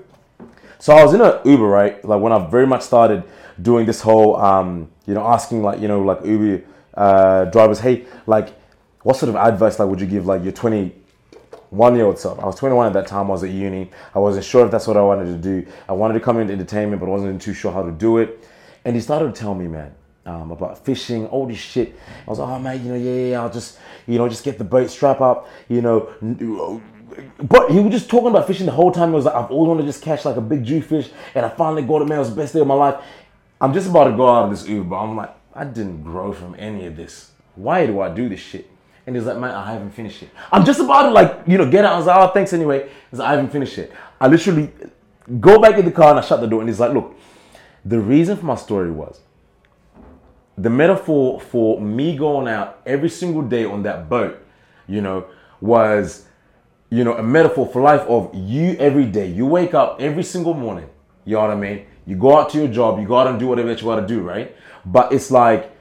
So 0.79 0.93
I 0.93 1.03
was 1.03 1.15
in 1.15 1.23
a 1.23 1.41
Uber, 1.45 1.65
right? 1.67 2.05
Like 2.05 2.21
when 2.21 2.33
I 2.33 2.47
very 2.47 2.67
much 2.67 2.83
started 2.83 3.25
doing 3.63 3.87
this 3.87 4.03
whole, 4.03 4.37
um, 4.37 4.91
you 5.07 5.15
know, 5.15 5.27
asking 5.27 5.63
like, 5.63 5.81
you 5.81 5.89
know, 5.89 6.03
like 6.03 6.23
Uber 6.23 6.63
uh, 6.95 7.47
drivers, 7.47 7.81
hey, 7.81 8.05
like, 8.27 8.53
what 9.03 9.17
sort 9.17 9.31
of 9.31 9.37
advice 9.37 9.79
like 9.79 9.89
would 9.89 10.01
you 10.01 10.07
give 10.07 10.27
like 10.27 10.43
your 10.43 10.53
21 10.53 11.97
year 11.97 12.05
old 12.05 12.19
self? 12.19 12.39
I 12.39 12.45
was 12.45 12.57
21 12.57 12.89
at 12.89 12.93
that 12.93 13.07
time. 13.07 13.27
I 13.27 13.31
was 13.31 13.43
at 13.43 13.51
uni. 13.51 13.91
I 14.15 14.19
wasn't 14.19 14.45
sure 14.45 14.67
if 14.67 14.71
that's 14.71 14.87
what 14.87 14.99
I 14.99 15.03
wanted 15.03 15.27
to 15.27 15.39
do. 15.39 15.67
I 15.89 15.93
wanted 15.93 16.15
to 16.15 16.21
come 16.21 16.39
into 16.39 16.53
entertainment, 16.53 17.01
but 17.01 17.07
I 17.07 17.11
wasn't 17.11 17.41
too 17.41 17.55
sure 17.55 17.73
how 17.73 17.83
to 17.83 17.93
do 17.93 18.19
it. 18.19 18.47
And 18.85 18.95
he 18.95 19.01
started 19.01 19.35
to 19.35 19.41
tell 19.41 19.55
me, 19.55 19.67
man, 19.67 19.95
um, 20.27 20.51
about 20.51 20.85
fishing, 20.85 21.27
all 21.27 21.47
this 21.47 21.59
shit. 21.59 21.95
I 22.27 22.31
was 22.31 22.39
like, 22.39 22.49
oh 22.49 22.59
man, 22.59 22.85
you 22.85 22.93
know, 22.93 22.99
yeah, 22.99 23.31
yeah, 23.31 23.41
I'll 23.41 23.53
just, 23.53 23.79
you 24.07 24.19
know, 24.19 24.29
just 24.29 24.45
get 24.45 24.59
the 24.59 24.65
boat, 24.65 24.91
strap 24.91 25.21
up, 25.21 25.49
you 25.69 25.83
know. 25.83 26.83
But 27.43 27.71
he 27.71 27.79
was 27.81 27.93
just 27.93 28.11
talking 28.11 28.29
about 28.29 28.47
fishing 28.47 28.67
the 28.67 28.73
whole 28.73 28.91
time. 28.91 29.11
It 29.11 29.17
was 29.17 29.25
like, 29.27 29.35
I've 29.35 29.51
always 29.51 29.69
wanted 29.69 29.83
to 29.83 29.89
just 29.89 30.03
catch 30.03 30.25
like 30.25 30.37
a 30.37 30.41
big 30.41 30.65
Jew 30.65 30.83
fish, 30.83 31.11
and 31.35 31.47
I 31.47 31.49
finally 31.49 31.83
got 31.83 32.03
it, 32.03 32.07
man. 32.07 32.19
It 32.19 32.21
was 32.21 32.31
the 32.31 32.37
best 32.37 32.55
day 32.55 32.61
of 32.61 32.67
my 32.67 32.75
life. 32.75 33.03
I'm 33.61 33.73
just 33.73 33.89
about 33.89 34.05
to 34.05 34.17
go 34.17 34.29
out 34.29 34.45
of 34.45 34.51
this 34.51 34.67
Uber, 34.67 34.95
I'm 34.95 35.17
like, 35.17 35.35
I 35.55 35.65
didn't 35.65 36.03
grow 36.03 36.33
from 36.33 36.57
any 36.59 36.87
of 36.87 36.97
this. 36.97 37.31
Why 37.55 37.87
do 37.87 38.01
I 38.01 38.13
do 38.13 38.29
this 38.29 38.41
shit? 38.41 38.69
And 39.07 39.15
he's 39.15 39.27
like, 39.27 39.39
man, 39.39 39.51
I 39.51 39.73
haven't 39.73 39.91
finished 39.91 40.23
it. 40.23 40.31
I'm 40.51 40.65
just 40.65 40.81
about 40.81 41.03
to 41.03 41.11
like, 41.11 41.43
you 41.47 41.59
know, 41.59 41.71
get 41.71 41.85
out. 41.85 41.93
I 41.93 41.97
was 41.99 42.07
like, 42.07 42.17
oh, 42.17 42.33
thanks 42.33 42.53
anyway. 42.53 42.89
He's 43.11 43.21
like, 43.21 43.29
I 43.29 43.31
haven't 43.33 43.51
finished 43.51 43.79
it. 43.79 43.93
I 44.21 44.29
literally 44.29 44.73
go 45.41 45.61
back 45.61 45.79
in 45.79 45.85
the 45.85 45.93
car 45.93 46.11
and 46.11 46.19
I 46.19 46.23
shut 46.23 46.41
the 46.41 46.47
door, 46.47 46.61
and 46.61 46.69
he's 46.69 46.81
like, 46.81 46.93
look, 46.93 47.15
the 47.85 48.01
reason 48.01 48.37
for 48.37 48.47
my 48.47 48.57
story 48.57 48.91
was 48.91 49.21
the 50.57 50.71
metaphor 50.71 51.41
for 51.41 51.81
me 51.81 52.17
going 52.17 52.49
out 52.49 52.81
every 52.87 53.09
single 53.09 53.43
day 53.43 53.65
on 53.65 53.83
that 53.83 54.09
boat, 54.09 54.41
you 54.87 55.01
know, 55.01 55.27
was, 55.61 56.27
you 56.91 57.05
know, 57.05 57.17
a 57.17 57.23
metaphor 57.23 57.67
for 57.67 57.83
life 57.83 58.03
of 58.03 58.31
you 58.35 58.77
every 58.79 59.07
day. 59.07 59.27
You 59.29 59.47
wake 59.47 59.75
up 59.75 60.01
every 60.01 60.23
single 60.23 60.55
morning, 60.55 60.89
you 61.25 61.35
know 61.35 61.43
what 61.43 61.51
I 61.51 61.57
mean? 61.57 61.87
You 62.07 62.17
go 62.17 62.39
out 62.39 62.51
to 62.51 62.59
your 62.59 62.69
job, 62.69 63.01
you 63.01 63.07
go 63.07 63.19
out 63.19 63.27
and 63.27 63.39
do 63.39 63.47
whatever 63.47 63.69
that 63.69 63.81
you 63.81 63.87
gotta 63.87 64.07
do, 64.07 64.21
right? 64.21 64.55
But 64.85 65.13
it's 65.13 65.31
like 65.31 65.73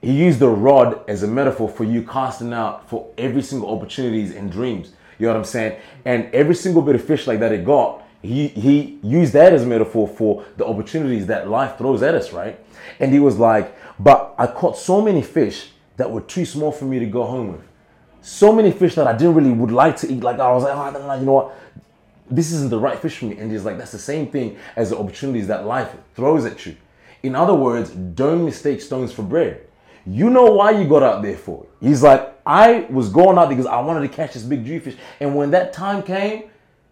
he 0.00 0.12
used 0.12 0.38
the 0.38 0.48
rod 0.48 1.08
as 1.08 1.22
a 1.22 1.26
metaphor 1.26 1.68
for 1.68 1.84
you 1.84 2.02
casting 2.02 2.52
out 2.52 2.88
for 2.88 3.10
every 3.18 3.42
single 3.42 3.70
opportunities 3.76 4.34
and 4.34 4.50
dreams. 4.50 4.92
You 5.18 5.26
know 5.26 5.32
what 5.32 5.38
I'm 5.38 5.44
saying? 5.44 5.80
And 6.04 6.32
every 6.34 6.54
single 6.54 6.82
bit 6.82 6.94
of 6.94 7.04
fish 7.04 7.26
like 7.26 7.40
that 7.40 7.52
it 7.52 7.64
got, 7.64 8.02
he 8.22 8.48
he 8.48 8.98
used 9.02 9.32
that 9.32 9.52
as 9.52 9.62
a 9.62 9.66
metaphor 9.66 10.08
for 10.08 10.44
the 10.56 10.66
opportunities 10.66 11.26
that 11.26 11.48
life 11.48 11.78
throws 11.78 12.02
at 12.02 12.14
us, 12.14 12.32
right? 12.32 12.58
And 13.00 13.12
he 13.12 13.18
was 13.18 13.38
like, 13.38 13.75
but 13.98 14.34
I 14.38 14.46
caught 14.46 14.76
so 14.76 15.00
many 15.00 15.22
fish 15.22 15.70
that 15.96 16.10
were 16.10 16.20
too 16.20 16.44
small 16.44 16.72
for 16.72 16.84
me 16.84 16.98
to 16.98 17.06
go 17.06 17.24
home 17.24 17.52
with. 17.52 17.62
So 18.20 18.52
many 18.52 18.70
fish 18.70 18.94
that 18.96 19.06
I 19.06 19.12
didn't 19.12 19.34
really 19.34 19.52
would 19.52 19.70
like 19.70 19.96
to 19.98 20.12
eat. 20.12 20.22
Like 20.22 20.38
I 20.38 20.50
was 20.52 20.64
like, 20.64 20.74
oh, 20.74 21.14
you 21.18 21.24
know 21.26 21.32
what? 21.32 21.56
This 22.28 22.50
isn't 22.52 22.70
the 22.70 22.78
right 22.78 22.98
fish 22.98 23.18
for 23.18 23.26
me. 23.26 23.38
And 23.38 23.50
he's 23.50 23.64
like, 23.64 23.78
that's 23.78 23.92
the 23.92 23.98
same 23.98 24.26
thing 24.26 24.58
as 24.74 24.90
the 24.90 24.98
opportunities 24.98 25.46
that 25.46 25.64
life 25.64 25.94
throws 26.14 26.44
at 26.44 26.66
you. 26.66 26.76
In 27.22 27.34
other 27.34 27.54
words, 27.54 27.90
don't 27.90 28.44
mistake 28.44 28.80
stones 28.80 29.12
for 29.12 29.22
bread. 29.22 29.62
You 30.04 30.30
know 30.30 30.52
why 30.52 30.72
you 30.72 30.88
got 30.88 31.02
out 31.02 31.22
there 31.22 31.36
for. 31.36 31.66
He's 31.80 32.02
like, 32.02 32.36
I 32.44 32.86
was 32.90 33.08
going 33.08 33.38
out 33.38 33.48
because 33.48 33.66
I 33.66 33.80
wanted 33.80 34.08
to 34.08 34.14
catch 34.14 34.34
this 34.34 34.42
big 34.42 34.64
G 34.64 34.78
fish. 34.78 34.96
And 35.20 35.34
when 35.34 35.50
that 35.52 35.72
time 35.72 36.02
came, 36.02 36.44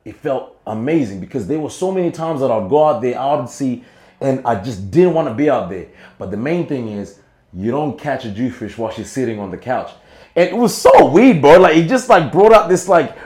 it 0.04 0.16
felt 0.16 0.60
amazing 0.66 1.20
because 1.20 1.46
there 1.46 1.58
were 1.58 1.70
so 1.70 1.92
many 1.92 2.10
times 2.10 2.40
that 2.40 2.50
I'd 2.50 2.68
go 2.68 2.84
out 2.84 3.00
there 3.00 3.18
I'd 3.18 3.48
sea 3.48 3.84
and 4.24 4.46
I 4.46 4.60
just 4.62 4.90
didn't 4.90 5.14
want 5.14 5.28
to 5.28 5.34
be 5.34 5.50
out 5.50 5.70
there. 5.70 5.88
But 6.18 6.30
the 6.30 6.36
main 6.36 6.66
thing 6.66 6.88
is 6.88 7.20
you 7.52 7.70
don't 7.70 7.98
catch 7.98 8.24
a 8.24 8.28
Jewfish 8.28 8.76
while 8.76 8.90
she's 8.90 9.10
sitting 9.10 9.38
on 9.38 9.50
the 9.50 9.58
couch. 9.58 9.90
And 10.36 10.48
it 10.48 10.56
was 10.56 10.76
so 10.76 11.06
weird, 11.06 11.40
bro. 11.40 11.58
Like 11.60 11.76
it 11.76 11.88
just 11.88 12.08
like 12.08 12.32
brought 12.32 12.52
up 12.52 12.68
this 12.68 12.88
like 12.88 13.16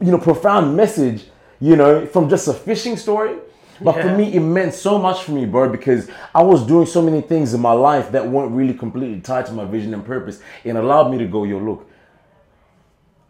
you 0.00 0.10
know 0.10 0.18
profound 0.18 0.76
message, 0.76 1.26
you 1.60 1.76
know, 1.76 2.06
from 2.06 2.28
just 2.28 2.48
a 2.48 2.54
fishing 2.54 2.96
story. 2.96 3.38
But 3.80 4.00
for 4.00 4.16
me, 4.16 4.32
it 4.32 4.40
meant 4.40 4.72
so 4.72 4.98
much 4.98 5.24
for 5.24 5.32
me, 5.32 5.46
bro, 5.46 5.68
because 5.68 6.08
I 6.34 6.42
was 6.42 6.64
doing 6.64 6.86
so 6.86 7.02
many 7.02 7.20
things 7.20 7.54
in 7.54 7.60
my 7.60 7.72
life 7.72 8.12
that 8.12 8.26
weren't 8.26 8.52
really 8.52 8.72
completely 8.72 9.20
tied 9.20 9.46
to 9.46 9.52
my 9.52 9.64
vision 9.64 9.92
and 9.94 10.04
purpose. 10.04 10.40
And 10.64 10.78
allowed 10.78 11.10
me 11.10 11.18
to 11.18 11.26
go, 11.26 11.42
yo, 11.44 11.58
look, 11.58 11.90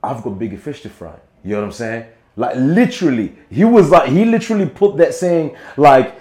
I've 0.03 0.23
got 0.23 0.39
bigger 0.39 0.59
fish 0.59 0.83
to 0.83 0.91
fry. 0.91 1.17
You 1.43 1.53
know 1.53 1.61
what 1.61 1.67
I'm 1.67 1.73
saying? 1.73 2.07
Like 2.37 2.57
literally, 2.57 3.37
he 3.51 3.65
was 3.65 3.91
like, 3.91 4.11
he 4.11 4.25
literally 4.25 4.67
put 4.67 4.97
that 4.99 5.15
saying 5.15 5.57
like, 5.77 6.17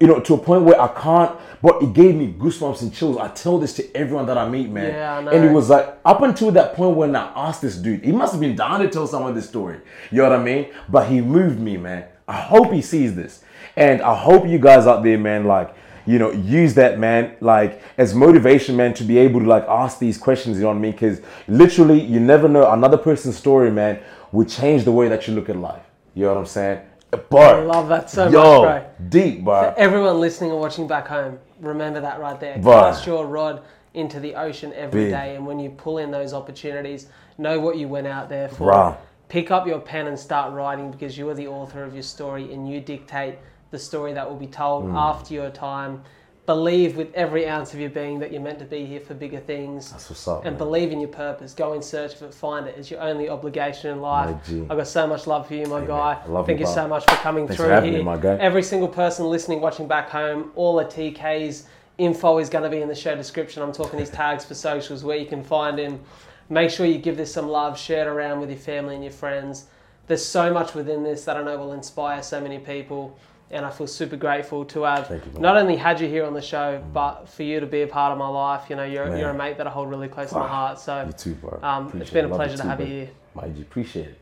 you 0.00 0.06
know, 0.06 0.20
to 0.20 0.34
a 0.34 0.38
point 0.38 0.64
where 0.64 0.80
I 0.80 0.88
can't. 0.88 1.38
But 1.62 1.82
it 1.82 1.92
gave 1.94 2.14
me 2.14 2.32
goosebumps 2.32 2.82
and 2.82 2.94
chills. 2.94 3.16
I 3.16 3.28
tell 3.28 3.58
this 3.58 3.72
to 3.74 3.96
everyone 3.96 4.26
that 4.26 4.38
I 4.38 4.48
meet, 4.48 4.68
man. 4.70 4.92
Yeah, 4.92 5.18
I 5.18 5.22
know. 5.22 5.30
And 5.30 5.44
it 5.44 5.52
was 5.52 5.70
like 5.70 5.98
up 6.04 6.22
until 6.22 6.50
that 6.52 6.74
point 6.74 6.96
when 6.96 7.16
I 7.16 7.32
asked 7.34 7.62
this 7.62 7.76
dude, 7.76 8.04
he 8.04 8.12
must 8.12 8.32
have 8.32 8.40
been 8.40 8.56
down 8.56 8.80
to 8.80 8.88
tell 8.88 9.06
someone 9.06 9.34
this 9.34 9.48
story. 9.48 9.80
You 10.10 10.18
know 10.18 10.30
what 10.30 10.38
I 10.38 10.42
mean? 10.42 10.68
But 10.88 11.08
he 11.08 11.20
moved 11.20 11.58
me, 11.58 11.76
man. 11.76 12.04
I 12.28 12.40
hope 12.40 12.72
he 12.72 12.82
sees 12.82 13.14
this, 13.14 13.42
and 13.76 14.02
I 14.02 14.14
hope 14.14 14.46
you 14.46 14.58
guys 14.58 14.86
out 14.86 15.04
there, 15.04 15.16
man, 15.16 15.44
like 15.44 15.74
you 16.06 16.20
know, 16.20 16.30
use 16.30 16.74
that, 16.74 16.98
man, 16.98 17.36
like 17.40 17.82
as 17.98 18.14
motivation, 18.14 18.76
man, 18.76 18.94
to 18.94 19.04
be 19.04 19.18
able 19.18 19.40
to 19.40 19.46
like 19.46 19.64
ask 19.68 19.98
these 19.98 20.16
questions. 20.16 20.56
You 20.56 20.62
know 20.62 20.68
what 20.68 20.76
I 20.76 20.80
mean? 20.80 20.92
Because 20.92 21.20
literally, 21.48 22.00
you 22.00 22.20
never 22.20 22.48
know. 22.48 22.70
Another 22.70 22.96
person's 22.96 23.36
story, 23.36 23.70
man, 23.70 24.00
will 24.32 24.46
change 24.46 24.84
the 24.84 24.92
way 24.92 25.08
that 25.08 25.26
you 25.26 25.34
look 25.34 25.48
at 25.48 25.56
life. 25.56 25.82
You 26.14 26.22
know 26.22 26.34
what 26.34 26.38
I'm 26.38 26.46
saying? 26.46 26.80
Bar. 27.30 27.60
I 27.60 27.64
love 27.64 27.88
that 27.88 28.10
so 28.10 28.28
Yo, 28.28 28.62
much, 28.62 28.82
bro. 28.82 28.84
deep, 29.08 29.44
bro. 29.44 29.60
For 29.72 29.78
Everyone 29.78 30.20
listening 30.20 30.50
or 30.52 30.60
watching 30.60 30.86
back 30.86 31.06
home, 31.08 31.38
remember 31.60 32.00
that 32.00 32.20
right 32.20 32.38
there. 32.38 32.58
Bro. 32.58 32.72
Cast 32.80 33.06
your 33.06 33.26
rod 33.26 33.62
into 33.94 34.20
the 34.20 34.34
ocean 34.34 34.72
every 34.74 35.04
day, 35.10 35.28
Big. 35.30 35.36
and 35.36 35.46
when 35.46 35.58
you 35.58 35.70
pull 35.70 35.98
in 35.98 36.10
those 36.10 36.32
opportunities, 36.34 37.08
know 37.38 37.58
what 37.60 37.76
you 37.78 37.88
went 37.88 38.06
out 38.06 38.28
there 38.28 38.48
for. 38.48 38.96
Pick 39.28 39.50
up 39.50 39.66
your 39.66 39.80
pen 39.80 40.06
and 40.06 40.18
start 40.18 40.52
writing 40.52 40.90
because 40.90 41.18
you 41.18 41.28
are 41.28 41.34
the 41.34 41.48
author 41.48 41.82
of 41.82 41.94
your 41.94 42.02
story 42.04 42.52
and 42.52 42.70
you 42.70 42.80
dictate 42.80 43.36
the 43.72 43.78
story 43.78 44.12
that 44.12 44.28
will 44.28 44.36
be 44.36 44.46
told 44.46 44.84
Hmm. 44.84 44.96
after 44.96 45.34
your 45.34 45.50
time. 45.50 46.02
Believe 46.46 46.96
with 46.96 47.12
every 47.14 47.48
ounce 47.48 47.74
of 47.74 47.80
your 47.80 47.90
being 47.90 48.20
that 48.20 48.32
you're 48.32 48.40
meant 48.40 48.60
to 48.60 48.64
be 48.64 48.86
here 48.86 49.00
for 49.00 49.14
bigger 49.14 49.40
things. 49.40 49.90
That's 49.90 50.08
what's 50.08 50.28
up. 50.28 50.44
and 50.44 50.52
man. 50.52 50.58
believe 50.58 50.92
in 50.92 51.00
your 51.00 51.10
purpose. 51.10 51.52
Go 51.52 51.72
in 51.72 51.82
search 51.82 52.14
of 52.14 52.22
it, 52.22 52.32
find 52.34 52.68
it. 52.68 52.76
It's 52.78 52.88
your 52.88 53.00
only 53.00 53.28
obligation 53.28 53.90
in 53.90 54.00
life. 54.00 54.36
I've 54.48 54.68
got 54.68 54.86
so 54.86 55.08
much 55.08 55.26
love 55.26 55.48
for 55.48 55.54
you, 55.54 55.66
my 55.66 55.84
guy. 55.84 56.22
I 56.24 56.28
love 56.28 56.46
Thank 56.46 56.60
you, 56.60 56.66
you 56.66 56.72
so 56.72 56.86
much 56.86 57.02
for 57.02 57.16
coming 57.16 57.48
Thanks 57.48 57.60
through 57.60 57.74
for 57.74 57.80
here. 57.80 57.98
me, 57.98 58.02
my 58.02 58.16
guy. 58.16 58.36
Every 58.36 58.62
single 58.62 58.88
person 58.88 59.26
listening, 59.26 59.60
watching 59.60 59.88
back 59.88 60.08
home, 60.08 60.52
all 60.54 60.76
the 60.76 60.84
TK's 60.84 61.66
info 61.98 62.38
is 62.38 62.48
going 62.48 62.64
to 62.64 62.70
be 62.70 62.80
in 62.80 62.88
the 62.88 62.94
show 62.94 63.16
description. 63.16 63.62
I'm 63.62 63.72
talking 63.72 63.98
his 63.98 64.10
tags 64.10 64.44
for 64.44 64.54
socials 64.54 65.02
where 65.02 65.16
you 65.16 65.26
can 65.26 65.42
find 65.42 65.78
him. 65.78 66.00
Make 66.48 66.70
sure 66.70 66.86
you 66.86 66.98
give 66.98 67.16
this 67.16 67.32
some 67.32 67.48
love, 67.48 67.76
share 67.78 68.06
it 68.06 68.08
around 68.08 68.38
with 68.40 68.50
your 68.50 68.58
family 68.58 68.94
and 68.94 69.02
your 69.02 69.12
friends. 69.12 69.66
There's 70.06 70.24
so 70.24 70.52
much 70.52 70.74
within 70.74 71.02
this 71.02 71.24
that 71.24 71.36
I 71.36 71.42
know 71.42 71.58
will 71.58 71.72
inspire 71.72 72.22
so 72.22 72.40
many 72.40 72.58
people. 72.58 73.18
And 73.50 73.64
I 73.64 73.70
feel 73.70 73.86
super 73.86 74.16
grateful 74.16 74.64
to 74.66 74.82
have 74.82 75.08
you, 75.08 75.40
not 75.40 75.56
only 75.56 75.76
had 75.76 76.00
you 76.00 76.08
here 76.08 76.24
on 76.24 76.34
the 76.34 76.42
show, 76.42 76.82
but 76.92 77.28
for 77.28 77.44
you 77.44 77.60
to 77.60 77.66
be 77.66 77.82
a 77.82 77.86
part 77.86 78.10
of 78.10 78.18
my 78.18 78.26
life. 78.26 78.68
You 78.68 78.74
know, 78.74 78.82
you're, 78.84 79.06
Man. 79.06 79.18
you're 79.20 79.30
a 79.30 79.34
mate 79.34 79.56
that 79.58 79.68
I 79.68 79.70
hold 79.70 79.88
really 79.88 80.08
close 80.08 80.30
to 80.30 80.38
my 80.38 80.48
heart. 80.48 80.80
So 80.80 81.04
You 81.06 81.12
too, 81.12 81.34
bro. 81.34 81.60
um, 81.62 81.92
it's 82.00 82.10
been 82.10 82.24
a 82.24 82.28
pleasure 82.28 82.56
to 82.56 82.64
have 82.64 82.80
you 82.80 82.86
here. 82.86 83.10
My 83.34 83.48
G, 83.48 83.62
appreciate 83.62 84.08
it. 84.08 84.18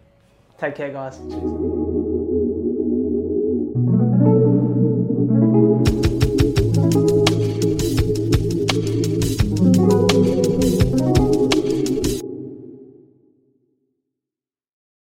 Take 0.59 0.75
care, 0.77 0.93
guys. 0.93 1.19